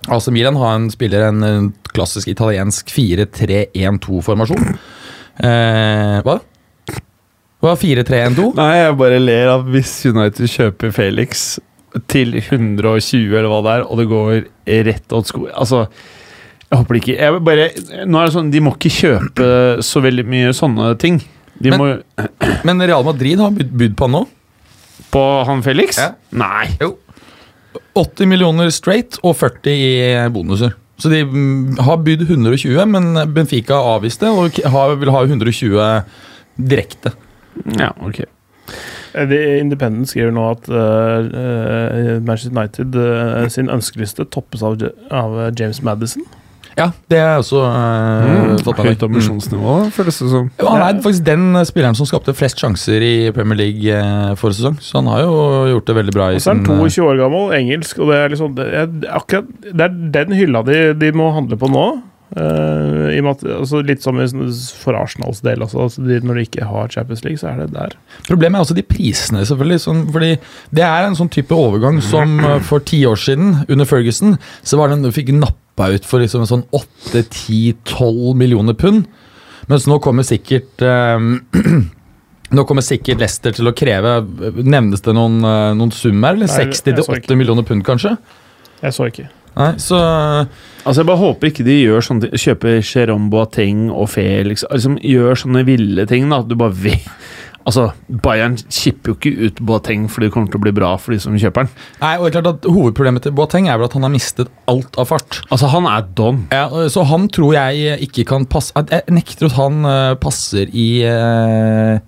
AC 0.07 0.30
Milan. 0.31 0.56
Han 0.61 0.88
spiller 0.94 1.27
en, 1.27 1.44
en 1.44 1.68
klassisk 1.91 2.31
italiensk 2.31 2.88
4-3-1-2-formasjon. 2.95 4.77
Uh, 5.44 6.23
hva? 6.23 6.39
Hva 7.68 7.73
4-3-1-2? 7.76 8.52
Nei, 8.56 8.73
jeg 8.80 8.99
bare 8.99 9.18
ler 9.19 9.49
av 9.52 9.65
hvis 9.73 9.94
United 10.07 10.48
kjøper 10.52 10.94
Felix 10.95 11.48
til 12.11 12.35
120 12.38 13.34
eller 13.34 13.49
hva 13.52 13.60
det 13.65 13.73
er, 13.77 13.84
og 13.88 13.99
det 13.99 14.06
går 14.11 14.31
rett 14.88 15.15
åt 15.18 15.31
sko... 15.31 15.48
Altså, 15.52 15.85
jeg 16.68 16.80
håper 16.81 16.98
det 16.98 17.02
ikke 17.02 17.15
jeg 17.15 17.41
bare, 17.48 17.65
Nå 18.11 18.19
er 18.19 18.27
det 18.27 18.34
sånn, 18.35 18.49
De 18.52 18.60
må 18.64 18.73
ikke 18.76 18.91
kjøpe 18.91 19.45
så 19.88 20.02
veldig 20.03 20.26
mye 20.27 20.56
sånne 20.56 20.89
ting. 20.99 21.22
De 21.64 21.72
Men- 21.73 21.80
må 21.81 21.88
Men 22.68 22.84
Real 22.84 23.06
Madrid 23.07 23.39
har 23.44 23.53
bud 23.56 23.72
bud 23.72 23.95
på 23.99 24.07
han 24.10 24.18
nå. 24.18 24.23
På 25.14 25.23
han 25.48 25.64
Felix? 25.65 25.99
Ja. 26.02 26.11
Nei. 26.35 26.68
80 27.98 28.30
millioner 28.30 28.72
straight 28.73 29.19
og 29.23 29.38
40 29.39 29.72
i 29.73 30.27
bonuser. 30.34 30.76
Så 30.98 31.11
de 31.14 31.22
mm, 31.23 31.77
har 31.85 31.99
bydd 32.02 32.23
120, 32.26 32.80
men 32.89 33.22
Benfica 33.34 33.77
avviste 33.94 34.30
og 34.34 34.57
vil 34.57 35.14
ha 35.14 35.23
120 35.23 35.80
direkte. 36.57 37.14
Ja, 37.78 37.92
ok. 38.02 38.24
Eh, 39.14 39.28
The 39.28 39.60
Independent 39.62 40.10
skriver 40.10 40.34
nå 40.36 40.50
at 40.52 40.68
uh, 40.70 42.18
Manchester 42.26 42.54
United 42.54 42.98
uh, 42.98 43.48
sin 43.52 43.72
ønskeliste 43.74 44.28
toppes 44.34 44.66
av, 44.66 44.82
av 45.12 45.40
James 45.60 45.82
Madison. 45.86 46.26
Ja, 46.78 46.92
det 47.10 47.18
er 47.18 47.40
også 47.40 47.64
uh, 47.66 48.26
Mm, 48.28 48.84
høyt 48.86 49.04
ambisjonsnivå, 49.04 49.72
mm. 49.88 49.94
føles 49.96 50.20
det 50.22 50.28
som. 50.30 50.50
Ja, 50.60 50.74
han 50.76 50.84
er 50.86 51.00
faktisk 51.02 51.24
den 51.26 51.58
spilleren 51.66 51.98
som 51.98 52.08
skapte 52.10 52.36
flest 52.38 52.62
sjanser 52.62 53.02
i 53.02 53.14
Premier 53.34 53.58
League 53.58 53.98
uh, 53.98 54.36
forrige 54.38 54.60
sesong. 54.60 54.78
Så 54.84 55.00
han 55.00 55.10
har 55.10 55.24
jo 55.26 55.40
gjort 55.72 55.90
det 55.90 55.96
veldig 55.98 56.14
bra 56.14 56.28
i 56.32 56.38
Og 56.38 56.44
så 56.44 56.54
er 56.54 56.62
han 56.62 56.76
eh, 56.76 56.84
22 56.86 57.08
år 57.08 57.22
gammel, 57.24 57.56
engelsk, 57.58 58.04
og 58.04 58.12
det 58.12 58.20
er 58.20 58.34
liksom 58.34 58.54
det 58.60 58.68
er, 58.68 58.94
akkurat, 59.18 59.50
det 59.66 59.88
er 59.88 59.98
den 60.20 60.38
hylla 60.38 60.62
de, 60.68 60.78
de 61.02 61.12
må 61.18 61.32
handle 61.34 61.58
på 61.58 61.72
nå. 61.74 61.88
I 62.36 63.22
og 63.22 63.30
at, 63.32 63.44
altså 63.62 63.80
litt 63.88 64.04
som 64.04 64.18
sånn- 64.20 64.49
for 64.84 64.98
Arsenals 64.99 65.40
del 65.45 65.62
også. 65.64 65.80
Altså 65.86 66.04
de, 66.04 66.18
når 66.28 66.36
de 66.36 66.44
ikke 66.44 66.66
har 66.68 66.90
Champions 66.91 67.24
League, 67.24 67.40
så 67.40 67.54
er 67.54 67.62
det 67.62 67.70
der. 67.72 67.94
Problemet 68.28 68.60
er 68.60 68.66
også 68.66 68.76
de 68.76 68.84
prisene, 68.84 69.45
selvfølgelig. 69.48 69.80
Sånn, 69.86 70.02
fordi 70.12 70.34
det 70.76 70.84
er 70.84 71.08
en 71.08 71.16
sånn 71.16 71.32
type 71.32 71.56
overgang 71.56 72.02
som 72.04 72.40
eh, 72.44 72.60
for 72.68 72.84
ti 72.84 72.99
år 73.08 73.16
siden, 73.16 73.64
under 73.70 73.88
Ferguson, 73.88 74.36
så 74.62 74.78
var 74.82 74.91
den 74.91 75.06
du 75.06 75.12
fikk 75.16 75.32
nappa 75.38 75.88
ut 75.95 76.06
for 76.06 76.20
liksom 76.20 76.44
sånn 76.49 76.66
8-10-12 76.76 78.36
millioner 78.36 78.76
pund. 78.76 79.08
Mens 79.72 79.88
nå 79.88 79.99
kommer 80.04 80.28
sikkert 80.28 80.84
eh, 80.84 81.18
Nå 82.48 82.64
kommer 82.64 82.80
sikkert 82.80 83.20
Leicester 83.20 83.52
til 83.52 83.68
å 83.68 83.74
kreve 83.76 84.22
Nevnes 84.64 85.02
det 85.04 85.12
noen, 85.18 85.41
noen 85.76 85.91
sum 85.91 86.22
her? 86.24 86.38
Eller 86.38 86.48
Nei, 86.48 86.62
jeg 86.70 86.78
så 86.80 87.04
60-80 87.12 87.36
millioner 87.41 87.66
pund, 87.68 87.84
kanskje? 87.84 88.14
Jeg 88.80 88.95
så 88.95 89.10
ikke. 89.12 89.26
Nei, 89.58 89.72
så 89.82 89.98
Altså, 90.88 91.02
Jeg 91.02 91.08
bare 91.10 91.20
håper 91.20 91.50
ikke 91.50 91.66
de 91.68 91.80
gjør 91.82 92.06
sånne 92.06 92.28
ting. 92.28 92.40
Kjøper 92.40 92.78
Jérôme 92.86 93.28
Boateng 93.34 93.88
og 93.92 94.08
Felix 94.14 94.64
liksom, 94.70 95.00
Gjør 95.04 95.42
sånne 95.44 95.66
ville 95.68 96.06
ting. 96.08 96.30
da, 96.32 96.40
at 96.44 96.48
du 96.52 96.56
bare 96.60 96.76
vet 96.78 97.10
Altså, 97.68 97.90
Bayern 98.24 98.54
kipper 98.72 99.12
jo 99.12 99.16
ikke 99.18 99.48
ut 99.50 99.58
Boateng 99.68 100.06
fordi 100.08 100.30
det 100.30 100.34
kommer 100.38 100.48
til 100.54 100.62
å 100.62 100.64
bli 100.64 100.72
bra 100.78 100.94
for 101.04 101.12
de 101.12 101.18
som 101.20 101.36
kjøper 101.36 101.66
den. 101.66 101.74
Nei, 102.00 102.14
og 102.16 102.24
det 102.24 102.30
er 102.30 102.36
klart 102.38 102.48
at 102.54 102.68
Hovedproblemet 102.72 103.26
til 103.26 103.34
Boateng 103.36 103.68
er 103.68 103.76
vel 103.82 103.90
at 103.90 103.98
han 103.98 104.08
har 104.08 104.14
mistet 104.14 104.48
alt 104.72 104.96
av 104.96 105.10
fart. 105.10 105.42
Altså, 105.52 105.68
han 105.74 105.90
er 105.92 106.06
don. 106.16 106.40
Ja, 106.56 106.70
Så 106.88 107.04
han 107.10 107.28
tror 107.28 107.58
jeg 107.58 108.00
ikke 108.08 108.24
kan 108.30 108.48
passe 108.48 108.72
Jeg 108.78 109.04
nekter 109.12 109.50
at 109.50 109.58
han 109.60 109.84
eh, 109.84 110.16
passer 110.24 110.72
i 110.72 110.88
uh 111.04 112.00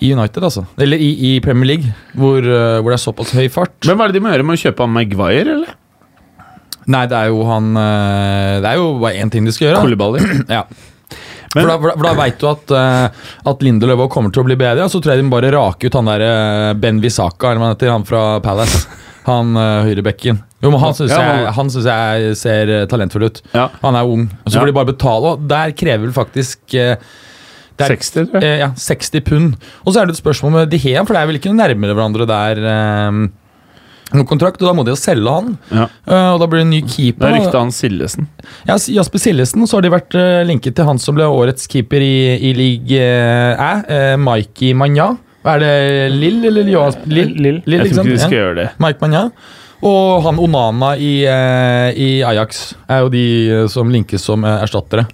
I 0.00 0.12
United, 0.16 0.40
altså. 0.44 0.66
Eller 0.80 0.96
i, 1.00 1.10
i 1.28 1.40
Premier 1.44 1.74
League, 1.74 1.90
hvor, 2.16 2.38
uh, 2.40 2.80
hvor 2.80 2.88
det 2.88 2.96
er 2.96 3.02
såpass 3.02 3.34
høy 3.36 3.50
fart. 3.52 3.74
Men 3.84 3.98
hva 3.98 4.06
er 4.06 4.12
det 4.12 4.16
de 4.16 4.22
må 4.24 4.30
gjøre 4.32 4.46
med 4.48 4.56
å 4.56 4.62
kjøpe 4.62 4.86
han 4.86 4.94
Maguire, 4.94 5.56
eller? 5.58 5.74
Nei, 6.90 7.04
det 7.10 7.16
er 7.18 7.28
jo 7.30 7.42
han 7.46 7.68
eh, 7.78 8.54
Det 8.64 8.70
er 8.72 8.78
jo 8.80 8.86
bare 9.02 9.20
én 9.22 9.30
ting 9.32 9.44
de 9.46 9.52
skal 9.54 9.68
gjøre. 9.70 9.82
Koulibaly? 9.84 10.22
Ja. 10.56 10.64
Men- 11.54 11.64
for 11.66 11.66
da, 11.66 11.76
for 11.98 12.06
da, 12.06 12.10
veit 12.14 12.36
du 12.38 12.44
at, 12.46 12.70
uh, 12.70 13.30
at 13.50 13.62
Lindelöf 13.66 14.04
også 14.04 14.12
kommer 14.14 14.30
til 14.30 14.44
å 14.44 14.46
bli 14.46 14.54
bedre, 14.60 14.84
og 14.86 14.92
så 14.92 15.00
tror 15.02 15.16
jeg 15.16 15.24
de 15.24 15.32
bare 15.32 15.48
rake 15.50 15.88
ut 15.90 15.96
han 15.98 16.06
der 16.06 16.22
eh, 16.22 16.66
Ben 16.78 17.00
Visaka, 17.02 17.48
eller 17.50 17.58
hva 17.58 17.66
han 17.66 17.74
heter, 17.74 17.90
han 17.90 18.04
fra 18.06 18.20
Palace. 18.44 18.84
Han 19.26 19.50
uh, 19.58 19.80
høyrebekken. 19.88 20.38
Jo, 20.62 20.70
men 20.70 20.78
han 20.80 20.94
syns 20.94 21.10
Ja, 21.10 21.24
jeg, 21.50 22.22
jeg 22.22 22.36
ser 22.38 22.70
eh, 22.76 22.84
talentfull 22.90 23.26
ut. 23.26 23.42
Ja. 23.56 23.66
Han 23.82 23.98
er 23.98 24.06
ung. 24.14 24.28
Og 24.44 24.46
så 24.52 24.56
Ja. 24.60 24.62
får 24.62 24.70
de 24.70 24.76
bare 24.78 24.90
betale, 24.92 25.34
og 25.34 25.42
der 25.50 25.74
krever 25.82 26.06
vel 26.06 26.14
faktisk 26.16 26.76
uh, 26.78 26.94
er- 27.80 27.96
60, 27.96 28.12
tror 28.30 28.38
jeg. 28.38 28.46
Uh, 28.46 28.58
ja, 28.62 28.70
60 28.86 29.26
pund. 29.26 29.58
Og 29.82 29.90
så 29.92 30.04
er 30.04 30.06
det 30.06 30.14
et 30.14 30.22
spørsmål 30.22 30.54
med 30.60 30.70
De 30.70 30.78
Hea, 30.86 31.02
for 31.02 31.18
det 31.18 31.24
er 31.24 31.30
vel 31.32 31.40
ikke 31.42 31.50
noe 31.50 31.64
nærmere 31.64 31.98
hverandre 31.98 32.30
der. 32.30 32.62
Eh, 32.62 33.10
noen 33.10 33.32
kontrakt, 34.28 34.60
og 34.62 34.68
Da 34.68 34.74
må 34.76 34.84
de 34.86 34.94
jo 34.94 34.98
selge 34.98 35.34
han. 35.36 35.54
Ja. 35.70 35.86
Uh, 36.08 36.32
og 36.34 36.40
Da 36.42 36.48
blir 36.50 36.62
det 36.62 36.66
en 36.66 36.74
ny 36.74 36.80
keeper. 36.82 37.26
Det 37.26 37.30
er 37.30 37.36
ryktet 37.38 37.58
han 37.60 37.72
Sillesen. 37.74 38.28
Ja, 38.68 38.76
Jasper 38.76 39.22
Sillesen, 39.22 39.66
så 39.70 39.78
har 39.78 39.86
de 39.86 39.92
vært 39.94 40.16
uh, 40.18 40.42
linket 40.48 40.76
til 40.78 40.88
han 40.88 41.00
som 41.02 41.18
ble 41.18 41.28
årets 41.30 41.70
keeper 41.70 42.02
i, 42.02 42.36
i 42.50 42.52
league 42.56 42.98
eh, 42.98 43.54
Æ, 43.54 43.72
uh, 43.86 44.16
Mikey 44.20 44.74
Manja. 44.74 45.12
Er 45.46 45.62
det 45.62 45.74
Lill 46.18 46.44
eller 46.50 46.68
Joas? 46.68 46.98
Lill, 47.06 47.32
Lill. 47.38 47.62
Lill, 47.64 47.86
Jeg 47.86 47.94
tror 47.94 48.04
ikke 48.04 48.18
de 48.18 48.24
skal 48.26 48.38
gjøre 48.38 48.56
det. 48.58 48.68
Mike 48.82 49.00
Manja. 49.00 49.24
Og 49.80 50.20
han 50.26 50.36
Onana 50.42 50.90
i, 51.00 51.22
i 51.24 52.08
Ajax 52.28 52.74
er 52.84 53.06
jo 53.06 53.08
de 53.14 53.24
som 53.72 53.88
linkes 53.88 54.26
som 54.28 54.44
erstattere. 54.44 55.06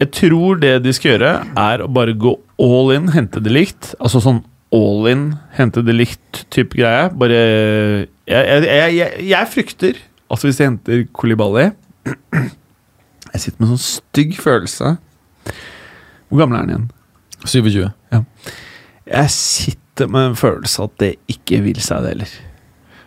Jeg 0.00 0.12
tror 0.16 0.56
det 0.62 0.78
de 0.86 0.94
skal 0.96 1.14
gjøre, 1.18 1.32
er 1.60 1.84
å 1.84 1.88
bare 1.92 2.16
gå 2.16 2.32
all 2.56 2.94
in, 2.96 3.10
hente 3.12 3.42
det 3.44 3.52
likt. 3.52 3.92
Altså 4.00 4.22
sånn 4.24 4.40
all 4.74 5.06
in, 5.10 5.24
hente 5.56 5.82
det 5.86 5.94
likt-type 5.94 6.76
greie. 6.78 7.08
Bare 7.18 7.36
jeg, 7.36 8.08
jeg, 8.26 8.66
jeg, 8.66 8.94
jeg, 8.96 9.26
jeg 9.30 9.50
frykter 9.52 10.00
at 10.32 10.42
hvis 10.42 10.58
de 10.58 10.66
henter 10.66 11.04
Kolibali 11.14 11.68
Jeg 13.36 13.42
sitter 13.42 13.60
med 13.60 13.66
en 13.68 13.76
sånn 13.76 13.84
stygg 13.84 14.36
følelse. 14.40 14.94
Hvor 16.30 16.40
gammel 16.40 16.56
er 16.56 16.62
han 16.62 16.70
igjen? 16.72 16.86
27. 17.44 17.82
Jeg 19.06 19.32
sitter 19.34 20.08
med 20.10 20.30
en 20.30 20.38
følelse 20.38 20.86
at 20.86 20.94
det 21.02 21.10
ikke 21.30 21.60
vil 21.66 21.82
seg, 21.84 22.06
det 22.06 22.14
heller. 22.14 22.32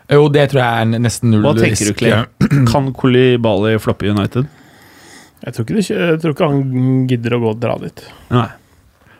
Jo, 0.09 0.27
det 0.33 0.45
tror 0.51 0.61
jeg 0.61 0.85
er 0.85 1.01
nesten 1.01 1.33
null 1.33 1.43
Hva 1.47 1.55
tenker 1.57 1.89
du, 1.89 1.95
Clay? 1.97 2.23
Kan 2.69 2.91
Kolibali 2.97 3.75
floppe 3.81 4.09
United? 4.09 4.47
Jeg 5.39 5.55
tror 5.55 5.65
ikke, 5.65 5.83
jeg 5.95 6.21
tror 6.21 6.35
ikke 6.35 6.49
han 6.51 7.03
gidder 7.09 7.35
å 7.37 7.41
gå 7.43 7.51
og 7.55 7.59
dra 7.63 7.75
dit. 7.81 8.01
Nei. 8.33 8.47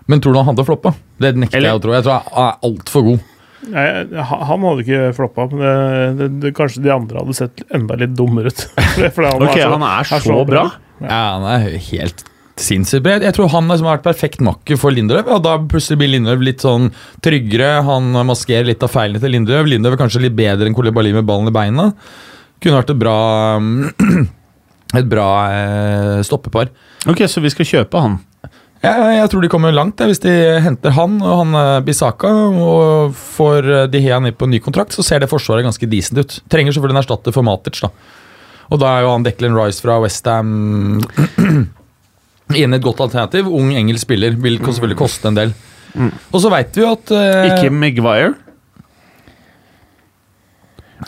Men 0.10 0.22
tror 0.24 0.34
du 0.34 0.40
han 0.42 0.48
hadde 0.50 0.66
floppa? 0.66 0.94
Det 1.22 1.36
nekter 1.38 1.60
Eller- 1.60 1.76
jeg 1.76 1.80
å 1.80 1.84
tro. 1.84 1.94
Jeg 1.94 2.06
tror 2.08 2.24
han 2.26 2.48
er 2.48 2.56
altfor 2.70 3.06
god. 3.12 3.28
Nei, 3.70 3.84
han 4.24 4.64
hadde 4.64 4.84
ikke 4.86 5.02
floppa, 5.18 5.46
men 5.52 5.60
det, 5.62 6.16
det, 6.18 6.28
det, 6.42 6.52
kanskje 6.58 6.82
de 6.86 6.94
andre 6.96 7.20
hadde 7.22 7.36
sett 7.38 7.62
enda 7.76 7.98
litt 8.00 8.14
dummere 8.18 8.50
ut. 8.54 8.62
Han 9.20 9.44
Ok, 9.44 9.58
er 9.58 9.68
så- 9.68 9.72
han 9.76 9.84
er 9.86 10.10
så 10.24 10.38
bra. 10.48 10.64
Ja, 11.04 11.20
han 11.38 11.46
er 11.52 11.78
helt 11.92 12.24
sinnssykt 12.60 13.04
bred. 13.06 13.24
Jeg 13.24 13.36
tror 13.38 13.52
han 13.54 13.68
liksom 13.72 13.88
har 13.88 13.98
vært 14.00 14.08
perfekt 14.08 14.42
makker 14.44 14.80
for 14.80 14.92
Lindløv. 14.92 15.28
Og 15.32 15.44
da 15.46 15.58
plutselig 15.60 16.00
blir 16.02 16.10
Lindløv 16.16 16.42
litt 16.44 16.64
sånn 16.66 16.90
tryggere. 17.24 17.84
Han 17.88 18.10
maskerer 18.28 18.66
litt 18.68 18.84
av 18.84 18.92
feilene 18.92 19.22
til 19.24 19.32
Lindløv. 19.36 19.68
Lindløv 19.72 19.96
er 19.96 20.02
kanskje 20.02 20.24
litt 20.26 20.36
bedre 20.40 20.68
enn 20.68 20.76
Kolibali 20.76 21.14
med 21.16 21.28
ballen 21.30 21.48
i 21.52 21.56
beina. 21.56 21.92
Kunne 22.60 22.82
vært 22.82 22.92
et 22.96 23.00
bra 23.00 23.16
Et 25.00 25.06
bra 25.06 25.28
eh, 25.54 26.20
stoppepar. 26.26 26.72
Ok, 27.08 27.22
så 27.30 27.44
vi 27.44 27.52
skal 27.54 27.68
kjøpe 27.70 28.00
han. 28.02 28.16
Jeg, 28.80 29.08
jeg 29.18 29.30
tror 29.32 29.44
de 29.44 29.50
kommer 29.52 29.76
langt 29.76 30.00
jeg, 30.00 30.08
hvis 30.14 30.22
de 30.24 30.34
henter 30.64 30.94
han 30.96 31.18
og 31.20 31.34
han 31.42 31.58
eh, 31.60 31.82
Bisaka 31.84 32.30
og 32.32 33.18
får 33.18 33.68
eh, 33.68 33.88
De 33.92 34.00
Hea 34.06 34.22
ned 34.24 34.38
på 34.40 34.48
en 34.48 34.54
ny 34.56 34.62
kontrakt. 34.64 34.96
Så 34.96 35.04
ser 35.04 35.20
det 35.20 35.32
forsvaret 35.32 35.68
ganske 35.68 35.90
decent 35.92 36.22
ut. 36.22 36.38
Trenger 36.52 36.76
selvfølgelig 36.76 36.96
en 36.96 37.02
erstatter 37.02 37.36
for 37.36 37.44
Matic. 37.44 37.82
da 37.84 37.92
Og 38.72 38.80
da 38.80 38.94
er 38.94 39.04
jo 39.04 39.12
han 39.12 39.28
Declan 39.28 39.58
Rice 39.58 39.84
fra 39.84 40.00
Westham 40.00 41.02
inne 42.62 42.80
et 42.80 42.86
godt 42.86 43.04
alternativ. 43.04 43.52
Ung 43.52 43.74
engelsk 43.76 44.08
spiller. 44.08 44.40
Vil 44.40 44.62
selvfølgelig 44.64 45.02
koste 45.04 45.28
en 45.28 45.42
del. 45.42 45.54
Og 46.32 46.40
så 46.40 46.52
veit 46.54 46.72
vi 46.78 46.86
jo 46.86 46.94
at 46.94 47.12
uh, 47.12 47.48
Ikke 47.50 47.74
Maguire. 47.74 48.36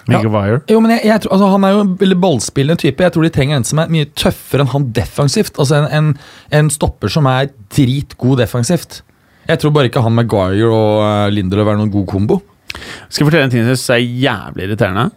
Maguire. 0.08 0.62
Jo, 0.72 0.80
men 0.84 0.94
jeg, 0.96 1.06
jeg 1.10 1.22
tror, 1.24 1.34
altså, 1.36 1.48
Han 1.52 1.64
er 1.68 1.74
jo 1.76 1.80
en 1.84 1.94
veldig 2.00 2.18
ballspillende 2.24 2.80
type. 2.80 3.04
Jeg 3.04 3.14
tror 3.16 3.26
de 3.28 3.32
trenger 3.36 3.60
en 3.60 3.68
som 3.68 3.82
er 3.84 3.92
mye 3.92 4.08
tøffere 4.16 4.66
enn 4.66 4.72
han 4.74 4.90
defensivt. 4.96 5.58
Altså 5.60 5.82
En, 5.82 5.88
en, 5.92 6.12
en 6.62 6.70
stopper 6.74 7.12
som 7.12 7.28
er 7.32 7.50
dritgod 7.76 8.40
defensivt. 8.42 9.02
Jeg 9.50 9.60
tror 9.60 9.74
bare 9.76 9.90
ikke 9.90 10.04
han 10.06 10.16
Maguire 10.16 10.70
og 10.70 11.02
uh, 11.02 11.28
Lindelöf 11.34 11.72
er 11.74 11.80
noen 11.82 11.92
god 11.94 12.08
kombo. 12.08 12.40
Skal 13.10 13.26
jeg 13.26 13.28
fortelle 13.32 13.50
en 13.50 13.54
ting 13.54 13.66
som 13.66 13.74
jeg 13.74 13.82
synes 13.82 13.96
er 13.98 14.06
jævlig 14.28 14.68
irriterende? 14.70 15.10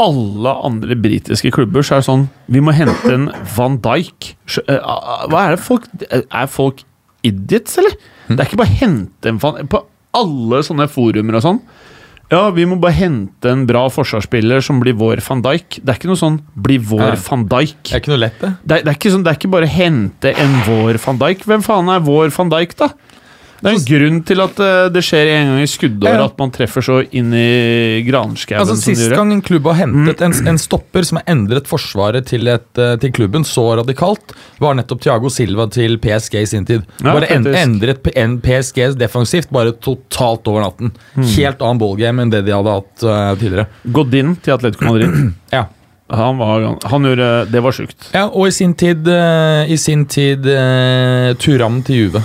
Alle 0.00 0.52
andre 0.64 0.96
britiske 0.96 1.50
klubber 1.52 1.84
så 1.84 1.96
er 1.98 2.00
det 2.00 2.06
sånn 2.06 2.22
Vi 2.48 2.62
må 2.64 2.72
hente 2.72 3.10
en 3.12 3.26
Van 3.56 3.74
Dijk. 3.84 4.30
Eh, 4.62 4.78
Hva 5.28 5.42
er 5.42 5.56
det 5.56 5.60
folk 5.60 5.84
Er 6.08 6.46
folk 6.48 6.80
idiots, 7.26 7.76
eller? 7.82 7.98
Det 8.30 8.38
er 8.38 8.46
ikke 8.46 8.60
bare 8.62 8.72
å 8.72 8.78
hente 8.80 9.28
en 9.28 9.40
Van 9.42 9.58
På 9.68 9.82
alle 10.16 10.58
sånne 10.66 10.88
forumer 10.90 11.36
og 11.38 11.44
sånn. 11.44 11.58
Ja, 12.30 12.44
vi 12.54 12.62
må 12.68 12.76
bare 12.78 12.94
hente 12.94 13.50
en 13.50 13.64
bra 13.66 13.88
forsvarsspiller 13.90 14.62
som 14.62 14.78
blir 14.82 14.94
vår 14.94 15.18
van 15.26 15.40
Dijk. 15.42 15.80
Det 15.82 15.90
er 15.90 15.98
ikke 15.98 16.10
noe 16.12 16.20
sånn 16.20 16.38
'bli 16.54 16.76
vår 16.78 17.02
Nei. 17.02 17.22
van 17.26 17.46
Dijk'. 17.50 17.82
Det 17.82 17.96
er 17.96 18.02
ikke 18.04 18.12
noe 18.12 18.22
lett, 18.22 18.38
det. 18.38 18.50
Det 18.62 18.76
er, 18.76 18.82
det, 18.84 18.90
er 18.92 18.98
ikke 19.00 19.10
sånn, 19.10 19.24
det 19.26 19.30
er 19.32 19.38
ikke 19.40 19.50
bare 19.50 19.66
hente 19.66 20.30
en 20.38 20.54
vår 20.68 20.98
van 21.02 21.18
Dijk. 21.18 21.42
Hvem 21.50 21.62
faen 21.66 21.90
er 21.90 22.04
vår 22.06 22.30
van 22.30 22.52
Dijk, 22.54 22.76
da? 22.78 22.88
Det 23.60 23.68
er 23.68 23.76
en 23.76 23.86
grunn 23.88 24.20
til 24.24 24.40
at 24.42 24.60
eh, 24.64 24.86
det 24.92 25.02
skjer 25.04 25.30
en 25.34 25.50
gang 25.52 25.64
i 25.64 25.68
skuddåret 25.68 26.22
at 26.24 26.38
man 26.40 26.52
treffer 26.54 26.84
så 26.84 27.00
inn 27.16 27.32
i 27.36 28.00
granskauen 28.06 28.62
Altså 28.62 28.76
Sist 28.80 29.12
gang 29.12 29.34
en 29.34 29.42
klubb 29.44 29.68
har 29.68 29.82
hentet 29.82 30.22
en, 30.24 30.34
en 30.52 30.60
stopper 30.60 31.04
som 31.06 31.20
har 31.20 31.28
endret 31.30 31.68
forsvaret 31.68 32.28
til, 32.30 32.48
et, 32.48 32.70
eh, 32.80 32.94
til 33.02 33.12
klubben 33.16 33.44
så 33.46 33.66
radikalt, 33.82 34.32
var 34.62 34.78
nettopp 34.78 35.04
Thiago 35.04 35.32
Silva 35.32 35.68
til 35.72 35.98
PSG 36.00 36.38
i 36.40 36.46
sin 36.48 36.68
tid. 36.68 36.86
Bare 37.04 37.28
en, 37.34 37.44
endret 37.50 38.00
PSG 38.04 38.94
defensivt 39.00 39.52
bare 39.52 39.74
totalt 39.84 40.48
over 40.48 40.64
natten. 40.64 40.94
Hmm. 41.16 41.28
Helt 41.36 41.60
annen 41.60 41.82
ballgame 41.82 42.24
enn 42.24 42.32
det 42.32 42.44
de 42.48 42.56
hadde 42.56 42.78
hatt 42.80 43.04
uh, 43.04 43.34
tidligere. 43.40 43.68
Godin 43.92 44.34
til 44.40 44.56
Atletico 44.56 44.88
Madrid. 44.88 45.12
Ja. 45.50 45.66
Han, 46.10 46.38
var, 46.38 46.64
han 46.90 47.04
gjorde 47.06 47.26
Det 47.50 47.60
var 47.62 47.74
sjukt. 47.74 48.08
Ja, 48.10 48.24
og 48.26 48.48
i 48.48 48.54
sin 48.54 48.72
tid, 48.78 49.06
i 49.06 49.76
sin 49.78 50.04
tid 50.10 50.46
Turam 51.38 51.82
til 51.86 52.00
Juve. 52.00 52.22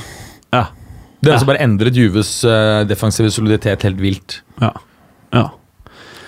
Ja. 1.25 1.27
Det 1.27 1.31
har 1.31 1.33
Ja. 1.33 1.39
altså 1.39 1.49
bare 1.49 1.63
endret 1.65 1.95
Juves 1.97 2.31
eh, 2.45 2.85
defensive 2.85 3.31
soliditet 3.33 3.81
helt 3.87 3.97
vilt. 4.01 4.41
Ja. 4.61 4.71
ja. 5.33 5.49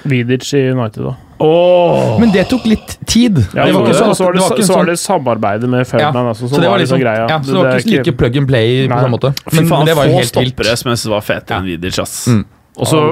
Vidic 0.08 0.54
i 0.54 0.70
United, 0.72 1.04
da. 1.04 1.16
Oh. 1.44 2.16
Men 2.20 2.32
det 2.34 2.48
tok 2.50 2.66
litt 2.66 2.96
tid. 3.06 3.38
Ja, 3.54 3.68
det 3.68 3.74
var 3.76 3.84
ikke 3.86 3.94
så, 3.94 4.08
sånn 4.08 4.16
så, 4.18 4.26
var 4.26 4.34
det, 4.34 4.40
det 4.42 4.50
var 4.50 4.58
så 4.58 4.74
sånn- 4.74 4.90
det 4.90 4.96
samarbeidet 4.98 5.70
med 5.70 5.86
Ferdinand 5.86 6.32
altså, 6.32 6.48
som 6.48 6.56
så 6.58 6.62
det 6.64 6.70
var 6.72 6.82
liksom 6.82 7.02
greia. 7.04 7.28
ja, 7.30 7.38
så 7.44 7.54
det 7.54 7.62
var 7.62 7.82
ikke 7.84 7.98
like 8.00 8.14
plug 8.18 8.38
and 8.42 8.50
play 8.50 8.88
på 8.88 8.94
Nei. 8.94 9.02
samme 9.04 9.14
måte. 9.20 9.34
Fy 9.52 9.62
Men 9.62 9.86
det 9.86 9.96
var 10.00 10.10
jo 10.10 10.16
helt 10.18 10.40
vilt. 10.40 10.54
stoppere 10.56 10.98
som 10.98 11.12
var 11.14 11.22
fetere 11.22 11.60
enn 11.60 11.68
Vidic, 11.70 12.00
ass. 12.02 12.16
Mm. 12.28 12.46
Og 12.78 12.88
så 12.88 13.04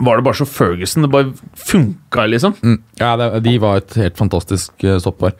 var 0.00 0.16
det 0.18 0.24
bare 0.26 0.34
så 0.34 0.46
Ferguson. 0.48 1.02
Det 1.06 1.10
bare 1.12 1.32
funka, 1.54 2.26
liksom. 2.26 2.56
Mm. 2.62 2.82
Ja, 2.98 3.16
det, 3.20 3.28
de 3.44 3.58
var 3.62 3.76
et 3.76 3.94
helt 3.94 4.16
fantastisk 4.18 4.72
uh, 4.82 4.98
stoppvar. 4.98 5.36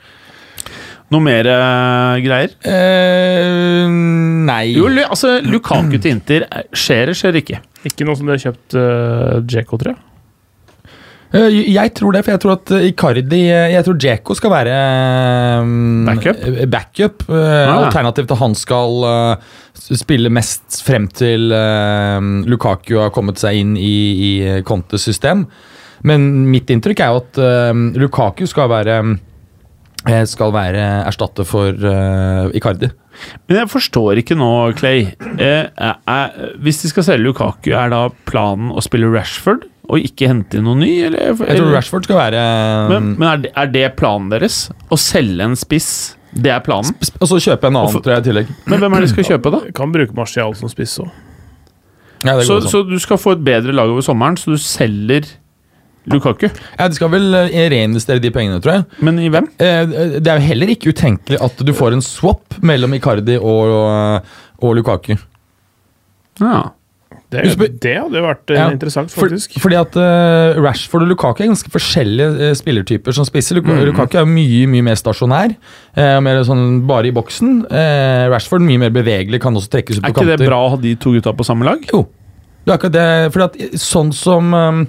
Noe 1.13 1.21
mer 1.21 1.45
eh, 1.45 2.15
greier? 2.25 2.55
Uh, 2.65 3.85
nei 4.47 4.71
Jo, 4.73 4.87
altså, 5.05 5.35
Lukaku 5.45 5.99
til 6.01 6.15
Inter 6.15 6.47
eh, 6.47 6.65
skjer 6.73 7.11
det, 7.11 7.17
skjer 7.19 7.37
ikke. 7.43 7.59
Ikke 7.85 8.07
noe 8.07 8.17
som 8.17 8.25
de 8.25 8.33
har 8.33 8.41
kjøpt 8.41 8.77
uh, 8.79 9.35
Djeko, 9.45 9.77
tror 9.81 9.91
jeg. 9.93 9.99
Eh, 11.35 11.59
Jeg 11.75 11.93
tror 11.99 12.15
det, 12.15 12.23
for 12.25 12.33
jeg 12.33 12.41
tror 12.41 12.55
at 12.55 12.73
Icardi 12.87 13.41
Jeg 13.49 13.85
tror 13.85 13.99
Djeko 14.01 14.37
skal 14.39 14.53
være 14.55 14.79
um, 15.61 16.09
Backup? 16.09 16.41
backup. 16.73 17.27
Ah. 17.29 17.75
Alternativt 17.83 18.33
at 18.33 18.41
han 18.41 18.57
skal 18.57 19.07
spille 19.85 20.31
mest 20.33 20.79
frem 20.87 21.05
til 21.13 21.51
Lukaku 22.49 22.95
har 22.97 23.13
kommet 23.13 23.37
seg 23.41 23.61
inn 23.61 23.75
i, 23.77 23.95
i 24.15 24.33
Contes 24.65 25.05
system. 25.05 25.45
Men 26.05 26.45
mitt 26.49 26.69
inntrykk 26.73 27.01
er 27.01 27.13
jo 27.13 27.21
at 27.23 27.39
Lukaku 28.01 28.45
skal 28.49 28.69
være 28.73 28.97
eh, 29.03 29.15
skal 30.29 30.53
være 30.53 30.83
erstatter 31.07 31.47
for 31.47 31.73
uh, 31.73 32.51
Icardi. 32.55 32.91
Men 33.47 33.61
jeg 33.61 33.71
forstår 33.71 34.19
ikke 34.21 34.35
nå, 34.37 34.49
Clay. 34.79 35.05
Eh, 35.39 35.69
er, 35.71 35.95
er, 36.11 36.51
hvis 36.63 36.81
de 36.83 36.91
skal 36.91 37.05
selge 37.07 37.23
Lukaku, 37.23 37.71
er 37.71 37.93
da 37.93 38.01
planen 38.27 38.73
å 38.75 38.83
spille 38.83 39.07
Rashford 39.13 39.65
og 39.85 40.01
ikke 40.01 40.27
hente 40.31 40.59
inn 40.59 40.65
noe 40.67 40.77
ny? 40.79 40.91
Eller, 41.07 41.31
Jeg 41.31 41.59
tror 41.61 41.71
Rashford 41.75 42.07
skal 42.07 42.17
være 42.17 42.43
Men, 42.89 43.11
men 43.19 43.27
er, 43.29 43.41
det, 43.43 43.51
er 43.55 43.71
det 43.71 43.85
planen 43.99 44.31
deres? 44.33 44.65
Å 44.89 44.99
selge 44.99 45.45
en 45.45 45.55
spiss? 45.59 45.89
Det 46.35 46.51
er 46.51 46.59
planen? 46.65 46.91
Og 47.21 47.29
så 47.31 47.39
kjøpe 47.39 47.69
en 47.69 47.79
annen, 47.79 48.01
tror 48.01 48.17
jeg, 48.17 48.25
i 48.25 48.27
tillegg. 48.27 48.51
Men 48.67 48.81
hvem 48.81 48.97
er 48.97 49.03
det 49.05 49.07
de 49.07 49.13
skal 49.13 49.29
kjøpe, 49.29 49.53
da? 49.53 49.61
Kan 49.77 49.93
bruke 49.95 50.17
Martial 50.17 50.55
som 50.59 50.71
spiss 50.71 50.97
òg. 51.03 51.13
Ja, 52.25 52.39
Så, 52.41 52.57
sånn. 52.57 52.71
så 52.71 52.81
du 52.89 52.97
skal 52.99 53.19
få 53.21 53.35
et 53.37 53.43
bedre 53.45 53.75
lag 53.75 53.91
over 53.91 54.03
sommeren, 54.03 54.35
så 54.39 54.55
du 54.55 54.59
selger 54.59 55.29
Lukaku. 56.11 56.49
Ja, 56.77 56.87
De 56.87 56.95
skal 56.99 57.09
vel 57.13 57.33
eh, 57.39 57.69
reinvestere 57.73 58.21
de 58.21 58.31
pengene, 58.35 58.61
tror 58.61 58.77
jeg. 58.79 58.85
Men 59.05 59.19
i 59.19 59.29
hvem? 59.33 59.47
Eh, 59.57 59.85
Det 60.19 60.27
er 60.27 60.39
jo 60.41 60.47
heller 60.51 60.73
ikke 60.75 60.93
utenkelig 60.93 61.39
at 61.41 61.63
du 61.65 61.73
får 61.73 61.97
en 61.97 62.05
swap 62.05 62.59
mellom 62.61 62.93
Icardi 62.97 63.37
og, 63.41 64.23
og 64.61 64.75
Lukaku. 64.77 65.15
Ja. 66.41 66.71
Det, 67.31 67.41
det 67.81 67.93
hadde 67.97 68.21
vært 68.21 68.51
eh, 68.53 68.57
Ja, 68.59 68.65
interessant, 68.71 69.09
For, 69.11 69.25
faktisk. 69.25 69.55
fordi 69.59 69.75
at 69.79 69.95
uh, 69.97 70.59
Rashford 70.61 71.03
og 71.03 71.09
Lukaku 71.09 71.41
er 71.43 71.49
ganske 71.49 71.71
forskjellige 71.73 72.27
eh, 72.49 72.53
spillertyper 72.55 73.15
som 73.17 73.25
spisser. 73.27 73.57
Luk 73.57 73.65
Mm. 73.65 73.81
Lukaku 73.89 74.19
er 74.21 74.27
mye 74.29 74.67
mye 74.69 74.85
mer 74.85 74.99
stasjonær, 74.99 75.55
uh, 75.97 76.19
mer 76.23 76.43
sånn 76.47 76.83
bare 76.87 77.09
i 77.09 77.15
boksen. 77.15 77.63
Uh, 77.71 78.27
Rashford 78.31 78.63
mye 78.63 78.83
mer 78.85 78.93
bevegelig, 78.95 79.41
kan 79.43 79.57
også 79.57 79.71
trekkes 79.73 79.97
ut 79.99 80.05
Er 80.05 80.13
ikke 80.13 80.21
kanter. 80.21 80.37
det 80.43 80.47
bra 80.51 80.59
å 80.67 80.69
ha 80.75 80.79
de 80.79 80.93
to 81.01 81.15
gutta 81.17 81.33
på 81.35 81.47
samme 81.47 81.65
lag? 81.67 81.81
Jo. 81.91 82.05
Det 82.65 82.71
er 82.71 82.77
akkurat 82.77 82.95
det. 82.95 83.07
Fordi 83.33 83.47
at 83.49 83.81
sånn 83.81 84.13
som 84.15 84.53
um, 84.53 84.85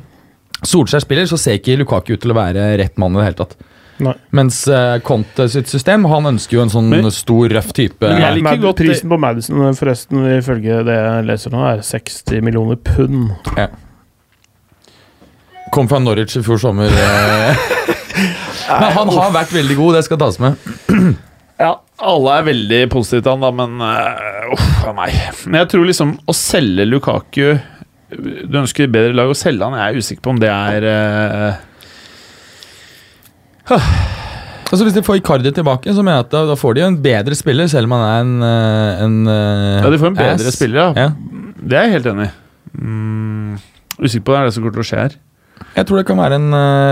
Solskjær 0.66 1.02
spiller, 1.04 1.26
så 1.30 1.38
ser 1.40 1.58
ikke 1.60 1.78
Lukaku 1.80 2.14
ut 2.16 2.22
til 2.22 2.34
å 2.34 2.36
være 2.36 2.66
rett 2.80 2.96
mann 3.00 3.14
i 3.16 3.20
det 3.22 3.26
hele 3.30 3.38
tatt. 3.44 3.56
Nei. 4.04 4.12
Mens 4.36 4.58
uh, 4.68 4.98
Conte 5.00 5.46
sitt 5.48 5.70
system, 5.72 6.04
han 6.10 6.28
ønsker 6.34 6.58
jo 6.58 6.64
en 6.66 6.72
sånn 6.72 6.90
Men- 6.92 7.06
stor, 7.14 7.48
røff 7.48 7.70
type. 7.76 8.04
Men 8.04 8.20
jeg 8.20 8.42
liker 8.42 8.60
godt 8.66 8.82
Prisen 8.82 9.08
på 9.08 9.18
Madison, 9.22 9.62
forresten, 9.78 10.26
ifølge 10.36 10.82
det 10.84 10.96
jeg 10.98 11.24
leser 11.30 11.54
nå, 11.54 11.62
er 11.70 11.80
60 11.86 12.44
millioner 12.44 12.76
pund. 12.76 13.30
Kom 15.72 15.88
fra 15.88 15.98
Norwich 15.98 16.36
i 16.36 16.42
fjor 16.46 16.60
sommer. 16.60 16.92
eh. 16.92 17.64
Men 18.80 18.92
han 18.96 19.10
har 19.16 19.32
vært 19.34 19.52
veldig 19.54 19.76
god, 19.78 19.96
det 19.98 20.04
skal 20.08 20.20
tas 20.26 20.38
med. 20.42 20.60
Ja, 21.56 21.70
alle 22.04 22.32
er 22.36 22.42
veldig 22.50 22.78
positive 22.92 23.22
til 23.24 23.32
han, 23.32 23.40
da, 23.40 23.48
men 23.56 23.78
uh, 23.80 24.50
uff 24.52 24.82
a 24.84 24.90
meg. 24.92 25.14
Men 25.48 25.62
jeg 25.62 25.70
tror 25.72 25.86
liksom 25.88 26.10
å 26.28 26.34
selge 26.36 26.84
Lukaku 26.84 27.54
Du 28.10 28.58
ønsker 28.60 28.90
bedre 28.92 29.14
lag 29.16 29.30
å 29.30 29.36
selge 29.36 29.66
han, 29.66 29.74
jeg 29.78 29.86
er 29.94 30.02
usikker 30.02 30.22
på 30.22 30.34
om 30.34 30.42
det 30.42 30.50
er 30.52 30.86
uh... 30.86 31.54
Altså 34.66 34.82
Hvis 34.86 34.94
de 34.96 35.02
får 35.06 35.20
Icardi 35.20 35.50
tilbake, 35.54 35.90
så 35.94 36.02
mener 36.02 36.20
jeg 36.20 36.26
at 36.26 36.32
da, 36.34 36.40
da 36.50 36.56
får 36.58 36.74
de 36.74 36.84
en 36.86 36.98
bedre 37.02 37.38
spiller, 37.38 37.66
selv 37.70 37.86
om 37.86 37.94
han 37.96 38.04
er 38.06 38.18
en, 38.24 38.34
eh, 38.46 39.02
en 39.04 39.16
eh, 39.30 39.84
Ja, 39.84 39.90
de 39.90 40.00
får 40.02 40.10
en 40.10 40.18
bedre 40.18 40.50
ass. 40.50 40.58
spiller, 40.58 40.80
ja. 40.80 41.06
Ja. 41.06 41.08
Det 41.62 41.78
er 41.78 41.86
jeg 41.86 41.94
helt 41.96 42.08
enig 42.10 42.26
i. 42.26 42.32
Mm, 42.76 43.52
usikker 44.02 44.24
på 44.26 44.34
det 44.34 44.40
er 44.40 44.48
det 44.48 44.54
som 44.56 44.64
kommer 44.64 44.76
til 44.78 44.84
å 44.84 44.88
skje 44.90 45.02
her. 45.04 45.16
Jeg 45.76 45.88
tror 45.88 46.00
det 46.00 46.06
kan 46.08 46.18
være 46.20 46.38
en 46.38 46.50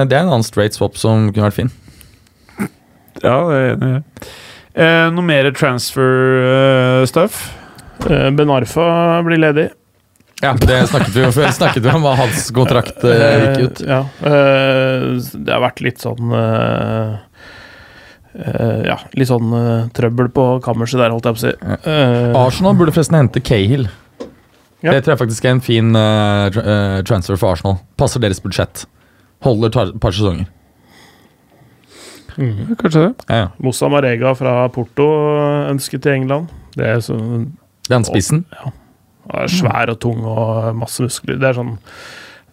Det 0.09 0.17
er 0.17 0.23
en 0.23 0.31
annen 0.33 0.47
straight 0.47 0.75
swap 0.77 0.97
som 0.99 1.29
kunne 1.35 1.49
vært 1.51 1.59
fin. 1.59 1.73
Ja, 3.23 3.37
det 3.51 3.55
er 3.59 3.65
jeg 3.65 3.75
enig 3.77 3.91
i. 3.95 4.31
Eh, 4.75 5.07
noe 5.15 5.23
mer 5.23 5.47
transfer 5.55 6.41
eh, 6.43 7.05
stuff? 7.07 7.45
Eh, 8.09 8.31
Ben 8.35 8.51
Arfa 8.51 9.23
blir 9.27 9.39
ledig. 9.39 9.69
Ja, 10.45 10.53
Det 10.61 10.79
snakket 10.91 11.15
vi 11.15 11.25
om 11.25 11.33
før. 11.35 11.51
Snakket 11.57 11.85
vi 11.85 11.93
om 11.95 12.05
hva 12.05 12.15
hans 12.19 12.49
kontrakt 12.55 13.05
eh, 13.09 13.35
gikk 13.45 13.61
ut. 13.65 13.83
Eh, 13.85 13.91
ja. 13.91 14.01
eh, 14.29 15.07
det 15.41 15.55
har 15.55 15.63
vært 15.65 15.83
litt 15.85 16.03
sånn 16.05 16.35
Ja, 18.85 18.97
litt 19.15 19.31
sånn 19.31 19.53
trøbbel 19.95 20.29
på 20.35 20.47
kammerset 20.65 20.99
der, 20.99 21.13
holdt 21.15 21.29
jeg 21.29 21.37
på 21.37 21.41
å 21.41 21.45
si. 21.45 21.53
Eh, 21.91 22.33
Arsenal 22.39 22.75
burde 22.79 22.95
forresten 22.97 23.19
hente 23.21 23.43
Cahill. 23.45 23.87
Ja. 24.85 24.93
Det 24.93 25.05
tror 25.05 25.15
jeg 25.15 25.23
faktisk 25.23 25.47
er 25.47 25.55
en 25.55 25.63
fin 25.65 25.95
transfer 27.09 27.39
for 27.41 27.55
Arsenal. 27.55 27.79
Passer 28.01 28.21
deres 28.21 28.43
budsjett. 28.45 28.85
Holder 29.47 29.71
et 29.71 29.97
par 30.03 30.13
sesonger. 30.13 30.51
Mm, 32.35 32.75
Kanskje 32.81 33.01
det. 33.05 33.13
Ja, 33.29 33.37
ja. 33.45 33.49
Moussa 33.63 33.89
Marega 33.89 34.35
fra 34.35 34.57
Porto 34.75 35.07
ønsket 35.71 36.03
til 36.03 36.17
England. 36.19 36.51
Det 36.75 36.89
er, 36.91 36.99
så, 37.05 37.15
Den 37.89 38.07
spissen. 38.09 38.43
Han 39.31 39.47
er 39.47 39.53
svær 39.53 39.93
og 39.93 40.01
tung 40.03 40.21
og 40.29 40.75
masse 40.79 41.05
muskler. 41.05 41.41
Det 41.41 41.51
er 41.51 41.59
sånn 41.59 41.75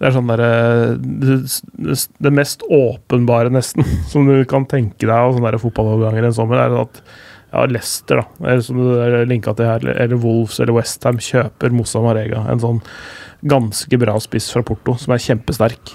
det 0.02 0.08
er 0.10 0.14
sånn 0.16 0.30
derre 0.32 0.54
det, 0.98 2.32
mest 2.34 2.64
åpenbare, 2.66 3.52
nesten, 3.54 3.86
som 4.12 4.26
du 4.26 4.40
kan 4.50 4.66
tenke 4.70 5.06
deg 5.06 5.14
av 5.14 5.36
sånne 5.36 5.60
fotballoverganger 5.62 6.26
en 6.26 6.34
sommer, 6.34 6.64
er 6.64 6.74
at 6.82 7.04
ja, 7.52 7.68
Leicester, 7.70 8.24
da, 8.24 8.48
eller 8.48 8.64
som 8.66 8.80
du 8.80 9.04
linka 9.30 9.54
til 9.54 9.68
her, 9.70 9.86
eller 9.92 10.18
Wolves 10.24 10.58
eller 10.64 10.74
Westham 10.74 11.20
kjøper 11.22 11.76
Mossa 11.76 12.02
Marega. 12.02 12.46
En 12.50 12.64
sånn 12.64 12.80
ganske 13.52 14.00
bra 14.02 14.16
spiss 14.24 14.48
fra 14.56 14.64
Porto, 14.66 14.96
som 15.02 15.14
er 15.14 15.22
kjempesterk. 15.22 15.94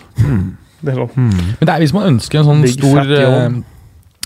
Det 0.84 0.92
er 0.92 0.98
sånn 1.00 1.14
Men 1.16 1.64
det 1.64 1.72
er 1.72 1.82
hvis 1.82 1.94
man 1.96 2.10
ønsker 2.12 2.42
en 2.42 2.50
sånn 2.50 2.62
Big 2.66 2.76
stor 2.76 3.00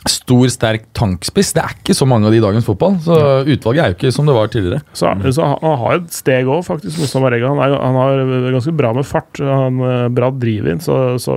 Stor, 0.08 0.46
sterk 0.48 0.86
tankspiss. 0.96 1.52
Det 1.52 1.60
er 1.60 1.74
ikke 1.74 1.96
så 1.96 2.06
mange 2.08 2.24
av 2.24 2.32
de 2.32 2.38
i 2.38 2.42
dagens 2.44 2.64
fotball. 2.64 2.96
Så 3.04 3.16
utvalget 3.44 3.82
er 3.82 3.90
jo 3.92 3.96
ikke 3.98 4.12
som 4.14 4.28
det 4.28 4.36
var 4.36 4.48
tidligere. 4.48 4.80
Så, 4.96 5.10
så 5.36 5.48
han 5.50 5.76
har 5.82 5.98
et 5.98 6.14
steg 6.16 6.48
òg, 6.48 6.62
faktisk, 6.64 7.02
Moussa 7.02 7.20
Marega. 7.20 7.50
Han, 7.52 7.60
er, 7.66 7.76
han 7.76 7.98
har 7.98 8.54
ganske 8.56 8.72
bra 8.78 8.94
med 8.96 9.08
fart. 9.08 9.42
Han 9.44 9.82
har 9.84 10.14
bra 10.16 10.30
driv-in, 10.32 10.80
så, 10.80 10.96
så 11.20 11.36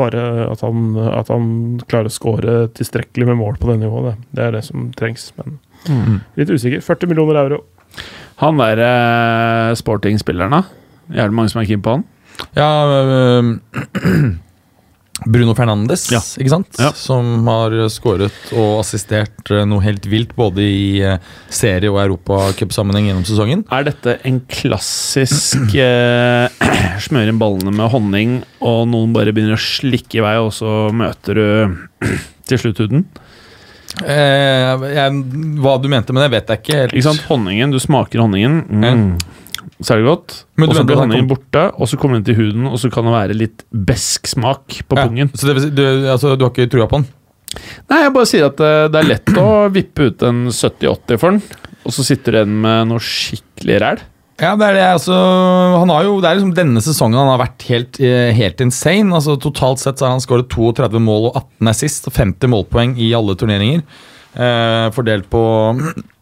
bare 0.00 0.22
at 0.48 0.62
han, 0.64 0.94
at 0.96 1.28
han 1.28 1.50
klarer 1.90 2.08
å 2.08 2.14
skåre 2.14 2.54
tilstrekkelig 2.78 3.28
med 3.28 3.40
mål 3.42 3.58
på 3.60 3.68
det 3.68 3.82
nivået, 3.82 4.14
det, 4.14 4.38
det 4.38 4.46
er 4.46 4.56
det 4.56 4.62
som 4.70 4.88
trengs. 4.96 5.28
Men 5.36 5.58
litt 6.38 6.52
usikker. 6.52 6.80
40 6.80 7.12
millioner 7.12 7.42
euro. 7.42 7.60
Han 8.40 8.56
der 8.62 8.80
eh, 8.80 9.74
sporting-spilleren, 9.76 10.56
da? 10.56 10.62
Jævlig 11.12 11.36
mange 11.36 11.52
som 11.52 11.60
er 11.60 11.68
keen 11.68 11.84
på 11.84 11.98
han? 11.98 12.06
Ja 12.56 12.70
øh, 12.88 13.52
Bruno 15.26 15.54
Fernandes, 15.54 16.06
Ja. 16.12 16.20
ikke 16.40 16.50
sant? 16.52 16.68
Ja. 16.80 16.90
Som 16.98 17.46
har 17.48 17.74
skåret 17.92 18.52
og 18.52 18.80
assistert 18.80 19.50
øh, 19.52 19.62
noe 19.68 19.82
helt 19.84 20.06
vilt 20.10 20.34
både 20.38 20.62
i 20.66 21.00
øh, 21.04 21.18
serie- 21.52 21.90
og 21.92 22.00
europacupsammenheng 22.02 23.10
gjennom 23.10 23.24
sesongen. 23.28 23.64
Er 23.72 23.84
dette 23.88 24.16
en 24.28 24.40
klassisk 24.50 25.74
eh, 25.78 26.48
smøre 27.06 27.32
inn 27.32 27.40
ballene 27.42 27.74
med 27.74 27.90
honning, 27.92 28.38
og 28.60 28.86
noen 28.92 29.12
bare 29.16 29.32
begynner 29.34 29.58
å 29.58 29.62
slikke 29.62 30.20
i 30.20 30.24
vei, 30.24 30.36
og 30.42 30.52
så 30.56 30.88
møter 30.94 31.38
du 31.38 31.78
til 32.48 32.58
slutt 32.64 32.82
huden? 32.82 33.06
Eh, 34.02 34.86
jeg, 34.96 35.22
hva 35.60 35.74
du 35.82 35.88
mente 35.92 36.14
med 36.16 36.24
det, 36.24 36.30
vet 36.32 36.48
jeg 36.52 36.62
ikke. 36.62 36.76
helt. 36.80 36.94
Ikke 36.96 37.08
sant? 37.10 37.24
Honningen, 37.28 37.74
du 37.74 37.78
smaker 37.82 38.22
honningen. 38.24 38.62
Mm. 38.72 39.10
Så 39.82 39.94
er 39.94 40.02
det 40.02 40.06
godt. 40.08 40.36
Og 40.62 40.74
så 40.76 40.84
blir 40.86 41.00
honningen 41.00 41.28
borte, 41.30 41.64
og 41.74 41.90
så 41.90 41.98
kommer 42.00 42.20
den 42.20 42.26
til 42.28 42.38
huden, 42.38 42.68
og 42.70 42.78
så 42.80 42.90
kan 42.92 43.08
det 43.08 43.14
være 43.16 43.38
litt 43.38 43.64
besk 43.72 44.30
smak 44.30 44.78
på 44.86 44.98
Ja, 44.98 45.08
pungen. 45.08 45.32
Så 45.34 45.48
det 45.48 45.56
vil 45.58 45.74
du, 45.74 45.84
altså, 46.12 46.36
du 46.38 46.46
har 46.46 46.54
ikke 46.54 46.70
trua 46.72 46.86
på 46.90 47.02
den? 47.02 47.08
Nei, 47.90 47.98
jeg 48.04 48.14
bare 48.14 48.28
sier 48.30 48.46
at 48.48 48.56
det, 48.56 48.72
det 48.94 49.02
er 49.02 49.10
lett 49.10 49.34
å 49.42 49.48
vippe 49.72 50.08
ut 50.08 50.22
en 50.24 50.46
70-80 50.48 51.20
for 51.20 51.34
den, 51.34 51.42
og 51.82 51.92
så 51.92 52.06
sitter 52.06 52.32
du 52.32 52.38
igjen 52.38 52.56
med 52.62 52.88
noe 52.92 53.02
skikkelig 53.02 53.82
ræl. 53.82 54.02
Ja, 54.40 54.54
det 54.58 54.66
er 54.70 54.78
det. 54.78 54.86
Altså, 54.96 55.16
han 55.78 55.90
har 55.92 56.06
jo, 56.06 56.16
det 56.22 56.30
er 56.30 56.38
liksom 56.38 56.54
denne 56.56 56.80
sesongen 56.82 57.20
han 57.20 57.30
har 57.30 57.42
vært 57.44 57.66
helt, 57.68 58.00
eh, 58.02 58.32
helt 58.34 58.62
insane. 58.64 59.12
Altså, 59.14 59.36
totalt 59.38 59.82
sett 59.82 60.00
så 60.00 60.08
har 60.08 60.16
han 60.16 60.24
skåret 60.24 60.48
32 60.50 61.02
mål 61.02 61.28
og 61.28 61.36
18 61.42 61.70
assist 61.70 62.08
og 62.10 62.16
50 62.16 62.50
målpoeng 62.50 62.96
i 62.98 63.12
alle 63.14 63.36
turneringer. 63.38 63.84
Eh, 64.32 64.86
fordelt 64.96 65.26
på 65.28 65.42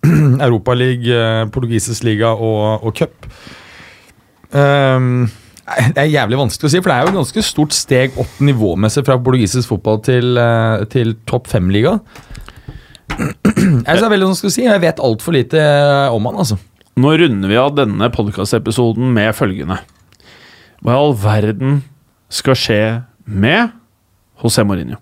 Europaliga, 0.46 1.18
eh, 1.42 1.50
portugisisk 1.54 2.06
liga 2.08 2.32
og, 2.34 2.82
og 2.82 2.94
cup. 2.98 3.28
Um, 4.50 5.28
det 5.94 6.02
er 6.02 6.08
jævlig 6.10 6.40
vanskelig 6.40 6.66
å 6.66 6.72
si, 6.72 6.80
for 6.82 6.90
det 6.90 6.96
er 6.96 7.04
jo 7.04 7.12
et 7.12 7.18
ganske 7.20 7.44
stort 7.46 7.74
steg 7.76 8.16
opp 8.18 8.40
nivåmessig 8.42 9.04
fra 9.06 9.14
portugisisk 9.22 9.70
fotball 9.70 10.00
til, 10.02 10.34
eh, 10.42 10.82
til 10.90 11.14
topp 11.30 11.46
fem-liga. 11.52 12.00
Jeg 13.20 14.10
veldig 14.10 14.32
si. 14.40 14.64
Jeg 14.64 14.82
vet 14.82 15.02
altfor 15.02 15.36
lite 15.36 15.62
om 16.10 16.26
han, 16.26 16.40
altså. 16.42 16.58
Nå 17.00 17.12
runder 17.20 17.50
vi 17.50 17.58
av 17.60 17.76
denne 17.76 18.08
podkastepisoden 18.12 19.12
med 19.14 19.30
følgende. 19.38 19.78
Hva 20.82 20.96
i 20.96 20.98
all 20.98 21.14
verden 21.20 21.78
skal 22.32 22.58
skje 22.58 22.80
med 23.24 23.70
José 24.42 24.66
Mourinho? 24.66 24.98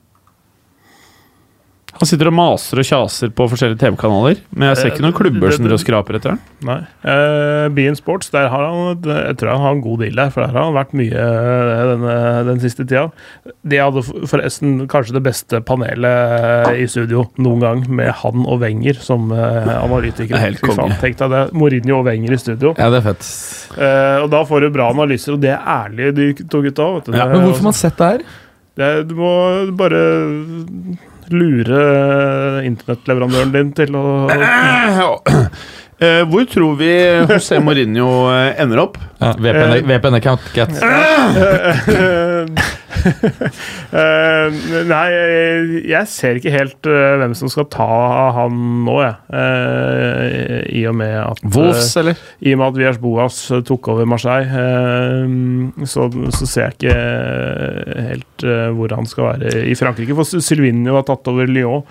Han 1.98 2.08
sitter 2.08 2.30
og 2.30 2.34
maser 2.36 2.78
og 2.78 2.86
kjaser 2.86 3.30
på 3.34 3.46
forskjellige 3.50 3.80
TV-kanaler, 3.80 4.38
men 4.54 4.70
jeg 4.70 4.78
ser 4.78 4.92
ikke 4.92 5.02
noen 5.02 5.16
klubber 5.16 5.54
som 5.54 5.66
skraper 5.82 6.18
etter 6.18 6.34
han. 6.34 6.40
Nei. 6.68 6.78
Uh, 7.02 7.66
Bean 7.74 7.98
Sports, 7.98 8.30
der 8.34 8.48
har 8.52 8.66
han 8.68 9.02
Jeg 9.02 9.38
tror 9.40 9.50
han 9.52 9.64
har 9.64 9.76
en 9.76 9.82
god 9.82 10.04
deal 10.04 10.20
der, 10.20 10.30
for 10.34 10.44
der 10.44 10.54
har 10.54 10.68
han 10.68 10.76
vært 10.76 10.94
mye 10.98 11.24
eh, 11.24 11.82
denne, 11.90 12.14
den 12.48 12.62
siste 12.62 12.86
tida. 12.86 13.08
De 13.66 13.80
hadde 13.82 14.04
forresten 14.06 14.78
kanskje 14.90 15.16
det 15.18 15.24
beste 15.26 15.60
panelet 15.66 16.70
i 16.78 16.86
studio 16.90 17.26
noen 17.42 17.64
gang, 17.66 17.84
med 17.90 18.12
han 18.22 18.46
og 18.46 18.62
Wenger 18.62 19.00
som 19.02 19.32
uh, 19.34 19.74
analytiker. 19.82 20.34
Det 20.34 20.40
er 20.40 20.46
helt 20.52 20.64
konge. 20.64 21.00
Tenk 21.02 21.18
deg 21.20 21.34
det. 21.34 21.44
Mourinho 21.58 22.00
og 22.00 22.08
Wenger 22.08 22.34
i 22.36 22.42
studio. 22.42 22.74
Ja, 22.78 22.90
det 22.94 23.02
er 23.02 23.08
fett. 23.10 23.30
Uh, 23.74 24.24
og 24.24 24.30
da 24.34 24.44
får 24.48 24.66
du 24.66 24.70
bra 24.74 24.90
analyser, 24.94 25.34
og 25.34 25.42
det 25.42 25.54
er 25.56 25.72
ærlige 25.78 26.14
de 26.18 26.32
to 26.44 26.62
gutta. 26.64 26.92
Vet 26.98 27.10
du. 27.10 27.16
Ja, 27.18 27.26
Men 27.32 27.48
hvorfor 27.48 27.64
har 27.64 27.70
man 27.72 27.80
sett 27.82 27.98
det 27.98 28.12
her? 28.14 28.28
det, 28.78 28.90
Du 29.10 29.16
må 29.18 29.32
bare 29.78 30.02
lure 31.34 32.62
internettleverandøren 32.68 33.52
din 33.54 33.74
til 33.76 33.98
å 33.98 34.06
Eh, 35.98 36.20
hvor 36.30 36.44
tror 36.46 36.76
vi 36.78 36.92
José 37.26 37.56
Mourinho 37.58 38.28
eh, 38.30 38.52
ender 38.62 38.78
opp? 38.84 39.00
Ja, 39.18 39.32
VPN, 39.34 39.80
VPN 39.88 40.14
account, 40.20 40.44
get. 40.54 40.70
Eh, 40.78 42.44
Nei, 44.92 45.06
jeg 45.88 46.10
ser 46.10 46.38
ikke 46.38 46.52
helt 46.52 46.88
eh, 46.90 47.14
hvem 47.20 47.34
som 47.38 47.50
skal 47.52 47.68
ta 47.72 47.88
han 48.36 48.58
nå, 48.86 48.96
jeg. 49.04 49.16
Eh, 49.40 50.60
I 50.80 50.84
og 50.90 50.98
med 51.00 51.14
at 51.20 51.42
Wolfs, 51.56 51.94
eller? 52.00 52.18
I 52.40 52.54
og 52.54 52.60
med 52.60 52.68
at 52.68 52.80
Vias 52.82 53.00
Boas 53.02 53.40
tok 53.68 53.90
over 53.94 54.08
Marseille, 54.08 54.48
eh, 54.48 55.84
så, 55.88 56.08
så 56.34 56.44
ser 56.48 56.68
jeg 56.68 56.78
ikke 56.78 56.96
helt 58.10 58.46
eh, 58.46 58.68
hvor 58.76 58.96
han 58.96 59.08
skal 59.08 59.32
være 59.32 59.66
i 59.68 59.76
Frankrike. 59.78 60.16
For 60.18 60.44
Sylvinio 60.44 60.98
har 60.98 61.06
tatt 61.08 61.28
over 61.30 61.48
Lyon, 61.50 61.84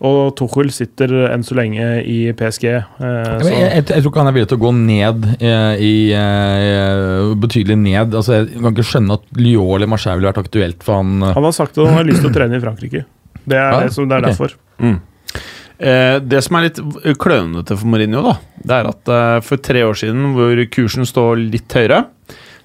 og 0.00 0.30
Tuchel 0.38 0.70
sitter 0.72 1.12
enn 1.28 1.42
så 1.44 1.54
lenge 1.58 1.84
i 2.08 2.32
PSG. 2.32 2.64
eh, 2.70 2.84
Jeg, 3.04 3.42
så- 3.44 3.50
jeg, 3.52 3.60
jeg, 3.74 3.84
jeg 3.90 4.02
tror 4.02 4.10
ikke 4.12 4.22
han 4.22 4.30
er 4.30 4.36
villig 4.38 4.48
til 4.48 4.58
å 4.58 4.64
gå 4.64 4.72
ned 4.78 5.26
eh, 5.42 5.74
i 5.84 5.92
eh, 6.16 7.34
Betydelig 7.42 7.76
ned. 7.82 8.14
Altså, 8.16 8.38
jeg 8.40 8.62
kan 8.62 8.72
ikke 8.74 8.86
skjønne 8.90 9.18
at 9.18 9.26
Lyon 9.36 9.74
eller 9.76 9.90
Marseille 9.92 10.16
ville 10.20 10.32
vært 10.32 10.42
aktuelt 10.44 10.82
for 10.86 11.00
han. 11.02 11.18
eh. 11.22 11.34
Han 11.36 11.44
har 11.50 11.52
sagt 11.56 11.76
at 11.78 11.86
han 11.86 11.98
har 12.00 12.08
lyst 12.08 12.24
til 12.24 12.30
å 12.30 12.34
trene 12.38 12.56
i 12.56 12.64
Frankrike. 12.64 13.04
Det 13.44 13.56
er, 13.58 13.70
Ja, 13.72 13.80
det 13.84 13.92
som, 13.96 14.08
det 14.08 14.16
er 14.16 14.24
okay. 14.24 14.32
derfor. 14.32 14.56
Mm. 14.80 14.98
Eh, 15.80 16.18
det 16.20 16.42
som 16.44 16.56
er 16.58 16.66
litt 16.68 16.80
klønete 17.20 17.76
for 17.78 17.88
Mourinho, 17.88 18.20
da, 18.26 18.34
det 18.68 18.76
er 18.80 18.88
at 18.90 19.12
eh, 19.16 19.36
for 19.46 19.62
tre 19.64 19.84
år 19.88 19.96
siden, 19.96 20.32
hvor 20.36 20.60
kursen 20.74 21.06
står 21.08 21.40
litt 21.40 21.72
høyere, 21.76 22.02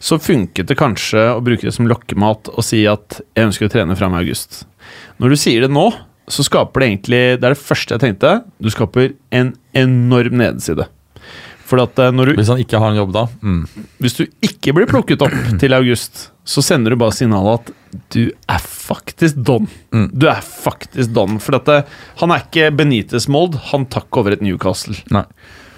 så 0.03 0.18
funket 0.20 0.68
det 0.68 0.76
kanskje 0.78 1.22
å 1.38 1.40
bruke 1.44 1.64
det 1.68 1.72
som 1.74 1.88
lokkemat 1.88 2.52
og 2.52 2.64
si 2.68 2.82
at 2.91 3.22
jeg 3.36 3.48
ønsker 3.48 3.70
å 3.70 3.72
trene 3.72 3.95
fram 3.98 4.14
i 4.18 4.20
august. 4.24 4.66
Når 5.24 5.32
du 5.32 5.38
sier 5.40 5.64
det 5.64 5.72
nå, 5.72 5.86
så 6.32 6.46
skaper 6.46 6.82
det 6.82 6.88
egentlig 6.90 7.22
Det 7.40 7.46
er 7.46 7.54
det 7.54 7.62
første 7.62 7.96
jeg 7.96 8.04
tenkte. 8.04 8.36
Du 8.62 8.70
skaper 8.74 9.14
en 9.36 9.54
enorm 9.78 10.40
nedside. 10.42 10.88
For 11.66 11.82
at 11.82 11.98
eh, 12.02 12.14
når 12.14 12.32
du 12.32 12.40
Hvis 12.40 12.52
han 12.54 12.62
ikke 12.62 12.82
har 12.82 12.94
en 12.94 13.02
jobb 13.02 13.14
da. 13.16 13.26
Mm. 13.42 13.66
hvis 14.04 14.18
du 14.20 14.24
ikke 14.46 14.74
blir 14.78 14.90
plukket 14.90 15.26
opp 15.26 15.36
til 15.62 15.74
august, 15.78 16.30
så 16.46 16.62
sender 16.66 16.94
du 16.94 17.00
bare 17.02 17.16
signalet 17.16 17.62
at 17.62 18.02
du 18.14 18.24
er 18.52 18.62
faktisk 18.62 19.38
don. 19.48 19.70
Mm. 19.96 20.10
Du 20.14 20.28
er 20.30 20.42
faktisk 20.46 21.14
don. 21.16 21.40
For 21.42 21.58
at 21.58 21.70
det, 21.70 21.78
han 22.22 22.34
er 22.34 22.44
ikke 22.44 22.74
Benitez 22.76 23.30
Mold, 23.32 23.58
han 23.72 23.88
takk 23.90 24.20
over 24.22 24.36
et 24.36 24.44
Newcastle. 24.46 24.98
Nei. 25.16 25.26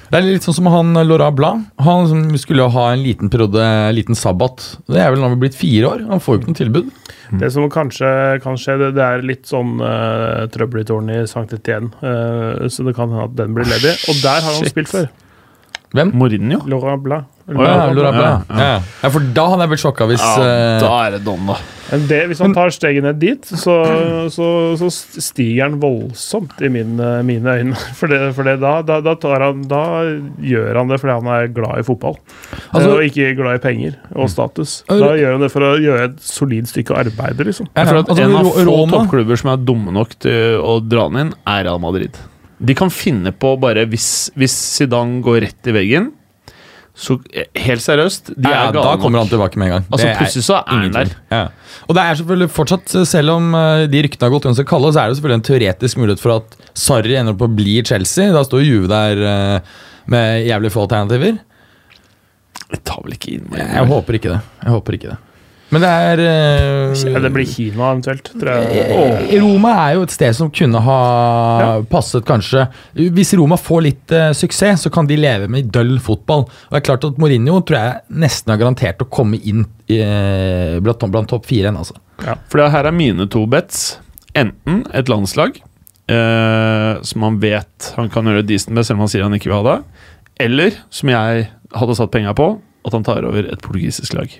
Det 0.07 0.19
er 0.19 0.23
litt 0.23 0.45
sånn 0.47 0.55
som 0.55 0.69
han 0.71 0.95
Laura 1.03 1.27
Blad. 1.35 1.65
Han 1.83 2.37
skulle 2.39 2.63
jo 2.63 2.71
ha 2.77 2.85
en 2.93 3.03
liten 3.03 3.31
periode, 3.31 3.59
en 3.59 3.95
liten 3.95 4.15
sabbat. 4.15 4.63
Det 4.87 5.01
er 5.03 5.11
vel 5.11 5.19
nå 5.23 5.33
blitt 5.39 5.57
fire 5.59 5.89
år. 5.89 6.05
Han 6.07 6.23
får 6.23 6.35
jo 6.35 6.41
ikke 6.41 6.53
noe 6.53 6.59
tilbud. 6.61 6.93
Det 7.41 7.49
som 7.51 7.67
kanskje 7.71 8.09
kan 8.43 8.59
skje, 8.59 8.77
det, 8.79 8.91
det 8.95 9.03
er 9.03 9.25
litt 9.25 9.49
sånn 9.49 9.77
uh, 9.83 10.45
trøbbel 10.53 10.83
i 10.83 10.87
tårnet 10.87 11.25
i 11.25 11.29
Sankt 11.29 11.55
Etienne. 11.57 11.91
Uh, 12.01 12.67
så 12.71 12.85
det 12.87 12.95
kan 12.97 13.11
hende 13.11 13.27
at 13.27 13.35
den 13.39 13.55
blir 13.57 13.67
ledig. 13.67 13.97
Og 14.07 14.21
der 14.23 14.39
har 14.39 14.51
han 14.53 14.61
Shit. 14.61 14.75
spilt 14.75 14.93
før. 14.93 15.09
Hvem? 15.95 16.13
Mourinho? 16.15 16.61
Laurent 16.67 17.03
Blanc. 17.03 17.36
Ja, 17.47 19.09
for 19.13 19.23
da 19.33 19.43
hadde 19.53 19.63
jeg 19.63 19.71
blitt 19.71 19.81
sjokka 19.85 20.07
hvis 20.09 20.23
Ja, 20.23 20.43
eh, 20.43 20.79
da 20.83 20.89
er 21.05 21.13
det 21.15 21.21
don, 21.23 21.45
da. 21.47 21.55
Men 21.87 22.01
det, 22.09 22.17
hvis 22.27 22.41
han 22.43 22.51
tar 22.51 22.73
steget 22.75 23.05
ned 23.05 23.15
dit, 23.21 23.45
så, 23.47 23.75
så, 24.33 24.47
så 24.75 24.89
stiger 24.91 25.61
han 25.69 25.77
voldsomt 25.79 26.59
i 26.59 26.67
mine, 26.73 27.11
mine 27.23 27.53
øyne. 27.61 27.77
For, 27.99 28.11
det, 28.11 28.19
for 28.35 28.43
det, 28.43 28.57
da, 28.59 28.73
da, 28.83 28.97
da, 29.05 29.13
tar 29.15 29.45
han, 29.45 29.61
da 29.71 29.79
gjør 30.43 30.81
han 30.81 30.91
det 30.91 30.99
fordi 30.99 31.15
han 31.15 31.29
er 31.37 31.47
glad 31.55 31.79
i 31.79 31.85
fotball. 31.87 32.17
Altså- 32.73 32.97
og 32.97 33.05
ikke 33.07 33.31
glad 33.39 33.61
i 33.61 33.63
penger 33.63 33.95
og 34.17 34.27
status. 34.33 34.81
Da 34.91 35.13
gjør 35.15 35.37
han 35.37 35.45
det 35.47 35.51
for 35.55 35.63
å 35.63 35.73
gjøre 35.79 36.09
et 36.11 36.19
solid 36.27 36.67
stykke 36.67 36.97
arbeid, 37.05 37.39
liksom. 37.47 37.71
Ja, 37.71 37.85
Jeg 37.85 37.93
føler 37.93 38.03
at 38.03 38.11
altså, 38.11 38.27
En 38.27 38.35
av 38.41 38.51
få 38.51 38.67
Roma- 38.67 38.97
toppklubber 38.97 39.39
som 39.39 39.53
er 39.55 39.63
dumme 39.71 39.95
nok 39.95 40.17
til 40.27 40.59
å 40.59 40.77
dra 40.83 41.07
han 41.07 41.21
inn, 41.23 41.33
er 41.47 41.63
Real 41.69 41.79
Madrid. 41.79 42.19
De 42.59 42.73
kan 42.75 42.89
finne 42.91 43.31
på 43.37 43.51
bare 43.61 43.83
Hvis, 43.87 44.31
hvis 44.35 44.51
Zidane 44.75 45.21
går 45.23 45.43
rett 45.45 45.69
i 45.71 45.75
veggen, 45.75 46.11
så 46.97 47.19
eh, 47.29 47.45
helt 47.61 47.83
seriøst 47.83 48.31
De 48.33 48.49
ja, 48.49 48.67
er 48.67 48.75
da 48.75 48.95
kommer 48.97 49.21
han 49.21 49.29
tilbake 49.29 49.59
med 49.59 49.69
en 49.69 49.73
gang. 49.75 49.83
Altså 49.91 50.09
Plutselig 50.17 50.45
så 50.47 50.55
er 50.63 50.71
han 50.71 50.95
der. 50.95 51.11
Ja. 51.29 51.41
Og 51.85 51.93
det 51.97 52.03
er 52.03 52.17
selvfølgelig 52.19 52.49
fortsatt, 52.55 52.95
selv 53.09 53.35
om 53.35 53.51
eh, 53.57 53.83
de 53.91 54.01
ryktene 54.07 54.25
har 54.25 54.33
gått 54.33 54.47
ganske 54.49 54.65
kalde, 54.67 54.89
så 54.95 55.03
er 55.03 55.11
det 55.11 55.19
selvfølgelig 55.19 55.39
en 55.39 55.45
teoretisk 55.51 56.01
mulighet 56.01 56.23
for 56.23 56.39
at 56.39 56.57
Sarri 56.77 57.13
ender 57.19 57.37
opp 57.37 57.45
å 57.45 57.51
bli 57.53 57.77
i 57.77 57.85
Chelsea. 57.85 58.31
Da 58.33 58.41
står 58.47 58.65
Juve 58.65 58.89
der 58.89 59.21
eh, 59.29 59.77
med 60.09 60.47
jævlig 60.47 60.73
få 60.73 60.87
alternativer. 60.87 61.37
Jeg 62.67 62.83
tar 62.83 62.99
vel 63.05 63.13
ikke 63.15 63.37
inn 63.37 63.45
Jeg, 63.55 63.69
jeg 63.77 63.87
håper 63.93 64.17
ikke 64.17 64.33
det. 64.33 64.41
Jeg 64.65 64.73
håper 64.73 64.97
ikke 64.97 65.13
det. 65.13 65.19
Men 65.73 65.83
det 65.83 65.89
er 65.89 66.21
uh, 66.23 66.93
Ja, 67.11 67.19
det 67.23 67.31
blir 67.35 67.47
Kina 67.49 67.89
eventuelt, 67.91 68.29
tror 68.39 68.51
jeg. 68.53 68.85
Oh. 68.95 69.33
Roma 69.43 69.73
er 69.83 69.97
jo 69.97 70.05
et 70.07 70.15
sted 70.15 70.35
som 70.37 70.51
kunne 70.53 70.79
ha 70.85 70.99
passet, 71.91 72.23
kanskje. 72.27 72.63
Hvis 73.15 73.33
Roma 73.39 73.59
får 73.59 73.83
litt 73.83 74.15
uh, 74.15 74.29
suksess, 74.37 74.85
så 74.87 74.91
kan 74.93 75.09
de 75.09 75.19
leve 75.19 75.49
med 75.51 75.71
døll 75.75 75.97
fotball. 76.03 76.45
Og 76.47 76.71
det 76.71 76.81
er 76.81 76.87
klart 76.87 77.07
at 77.09 77.19
Mourinho 77.21 77.59
tror 77.67 77.79
jeg 77.81 78.19
nesten 78.23 78.53
har 78.53 78.61
garantert 78.63 79.03
å 79.03 79.09
komme 79.11 79.41
inn 79.43 79.65
i, 79.91 79.99
uh, 79.99 80.79
blant, 80.83 81.07
blant 81.11 81.31
topp 81.33 81.49
fire. 81.49 81.67
igjen, 81.67 81.79
Altså. 81.83 81.99
For 82.49 82.61
det 82.61 82.71
her 82.73 82.87
er 82.89 82.95
mine 82.95 83.27
to 83.29 83.43
bets. 83.49 83.97
Enten 84.37 84.85
et 84.95 85.09
landslag 85.11 85.59
som 86.07 87.23
han 87.25 87.35
vet 87.41 87.87
han 87.97 88.07
kan 88.07 88.29
gjøre 88.29 88.45
decent 88.47 88.71
med, 88.71 88.85
selv 88.87 88.95
om 88.95 89.01
han 89.03 89.09
sier 89.11 89.25
han 89.25 89.33
ikke 89.35 89.49
vil 89.49 89.57
ha 89.57 89.65
det. 89.65 90.05
Eller, 90.45 90.77
som 90.87 91.11
jeg 91.11 91.49
hadde 91.75 91.97
satt 91.99 92.13
penga 92.13 92.31
på, 92.37 92.53
at 92.87 92.95
han 92.95 93.03
tar 93.03 93.27
over 93.27 93.49
et 93.51 93.65
portugisisk 93.65 94.15
lag. 94.15 94.37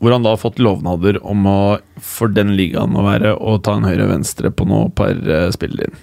Hvor 0.00 0.14
han 0.14 0.24
da 0.26 0.34
har 0.34 0.40
fått 0.42 0.58
lovnader 0.62 1.20
om 1.22 1.46
å, 1.46 1.60
for 2.02 2.32
den 2.32 2.56
ligaen 2.58 2.96
å 2.98 3.04
være 3.06 3.36
å 3.38 3.56
ta 3.62 3.76
en 3.78 3.86
høyre-venstre 3.86 4.50
på 4.50 4.66
noe 4.68 4.90
par 4.96 5.14
spill 5.54 5.78
inn. 5.86 5.94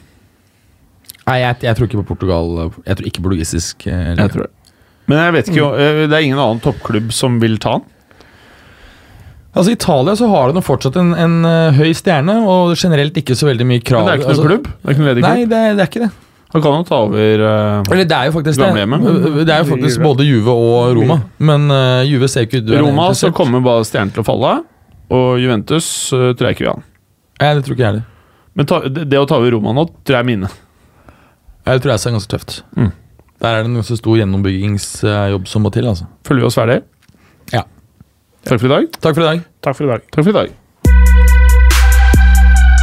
Nei, 1.27 1.38
jeg, 1.43 1.61
jeg 1.68 1.77
tror 1.77 1.88
ikke 1.88 2.01
på 2.01 2.09
Portugal. 2.15 2.53
Jeg 2.88 2.97
tror 2.97 3.09
ikke 3.11 3.23
portugisisk. 3.26 3.88
eh. 3.88 4.13
Jeg 4.18 4.34
tror 4.34 4.47
det. 4.47 4.51
Men 5.11 5.19
jeg 5.19 5.35
vet 5.35 5.49
ikke, 5.51 5.68
mm. 5.68 6.03
det 6.11 6.15
er 6.18 6.26
ingen 6.26 6.39
annen 6.39 6.61
toppklubb 6.63 7.11
som 7.15 7.39
vil 7.41 7.57
ta 7.61 7.77
han? 7.77 7.89
Altså 9.51 9.73
I 9.73 9.76
Italia 9.76 10.13
så 10.15 10.30
har 10.31 10.53
de 10.55 10.61
fortsatt 10.63 10.95
en, 10.95 11.11
en 11.19 11.34
eh, 11.47 11.76
høy 11.76 11.89
stjerne, 11.97 12.38
og 12.47 12.72
generelt 12.80 13.18
ikke 13.19 13.35
så 13.35 13.49
veldig 13.49 13.68
mye 13.68 13.84
krav. 13.84 14.05
Men 14.05 14.07
det 14.07 14.13
er 14.13 14.22
ikke 14.22 14.30
noen 14.30 14.38
altså, 14.38 14.47
klubb? 14.47 14.69
Det 14.72 14.93
ikke 14.93 15.03
noen 15.03 15.09
ledig 15.09 15.26
Nei, 15.26 15.39
det, 15.43 15.63
det 15.76 15.84
er 15.84 15.89
ikke 15.91 16.03
det. 16.05 16.11
Han 16.52 16.64
kan 16.64 16.73
jo 16.76 16.84
ta 16.88 16.98
over 17.06 17.44
uh, 17.45 17.91
Eller 17.94 18.07
det 18.07 18.18
er 18.18 18.28
jo 18.28 18.36
faktisk. 18.36 18.60
Gamlehjemmet. 18.60 19.06
Det 19.48 19.53
er 19.53 19.61
jo 19.64 19.69
faktisk 19.69 19.98
Juve. 19.98 20.07
både 20.10 20.28
Juve 20.28 20.56
og 20.56 20.98
Roma. 20.98 21.18
Men 21.40 21.68
uh, 21.72 22.02
Juve 22.07 22.28
ser 22.32 22.48
ikke 22.48 22.60
ut 22.60 22.68
til 22.68 22.76
å 22.76 22.86
Roma 22.86 23.07
så 23.15 23.32
kommer 23.36 23.64
bare 23.64 23.86
stjernen 23.88 24.11
til 24.15 24.23
å 24.23 24.28
falle, 24.28 24.56
og 25.15 25.30
Juventus 25.40 25.88
uh, 26.15 26.32
tror 26.36 26.49
jeg 26.49 26.60
ikke 26.60 26.65
vil 26.65 26.73
ha 26.73 26.78
han. 26.80 26.88
Nei, 27.41 27.53
det 27.57 27.65
tror 27.65 27.78
ikke 27.78 27.86
jeg 27.86 27.91
heller. 27.94 28.07
Men 28.60 28.68
ta, 28.68 28.82
det, 28.84 29.07
det 29.07 29.22
å 29.22 29.28
ta 29.30 29.40
over 29.40 29.56
Roma 29.56 29.73
nå 29.78 29.88
tror 29.94 30.18
jeg 30.18 30.19
er 30.19 30.28
mine. 30.28 30.52
Jeg 31.69 31.84
tror 31.84 31.94
jeg 31.94 32.03
er 32.03 32.18
ganske 32.18 32.34
tøft. 32.36 32.57
Mm. 32.76 32.91
Der 33.41 33.57
er 33.57 33.64
det 33.64 33.72
en 33.72 33.78
ganske 33.80 33.98
stor 33.98 34.18
gjennombyggingsjobb 34.19 35.48
som 35.49 35.65
må 35.65 35.72
til. 35.73 35.88
altså. 35.90 36.10
Følger 36.28 36.45
vi 36.45 36.49
oss 36.52 36.60
ferdig? 36.60 36.82
Ja. 37.56 37.64
Takk 38.45 38.57
for 38.60 38.68
i 38.68 38.73
dag. 38.76 38.90
Takk 38.99 39.15
for 39.15 39.23
i 39.23 39.30
dag. 39.30 39.45
Takk 39.61 39.78
for 39.78 39.88
i 39.88 39.94
dag. 39.95 40.10
Takk 40.11 40.26
for 40.26 40.36
i 40.36 40.40
dag. 40.44 40.60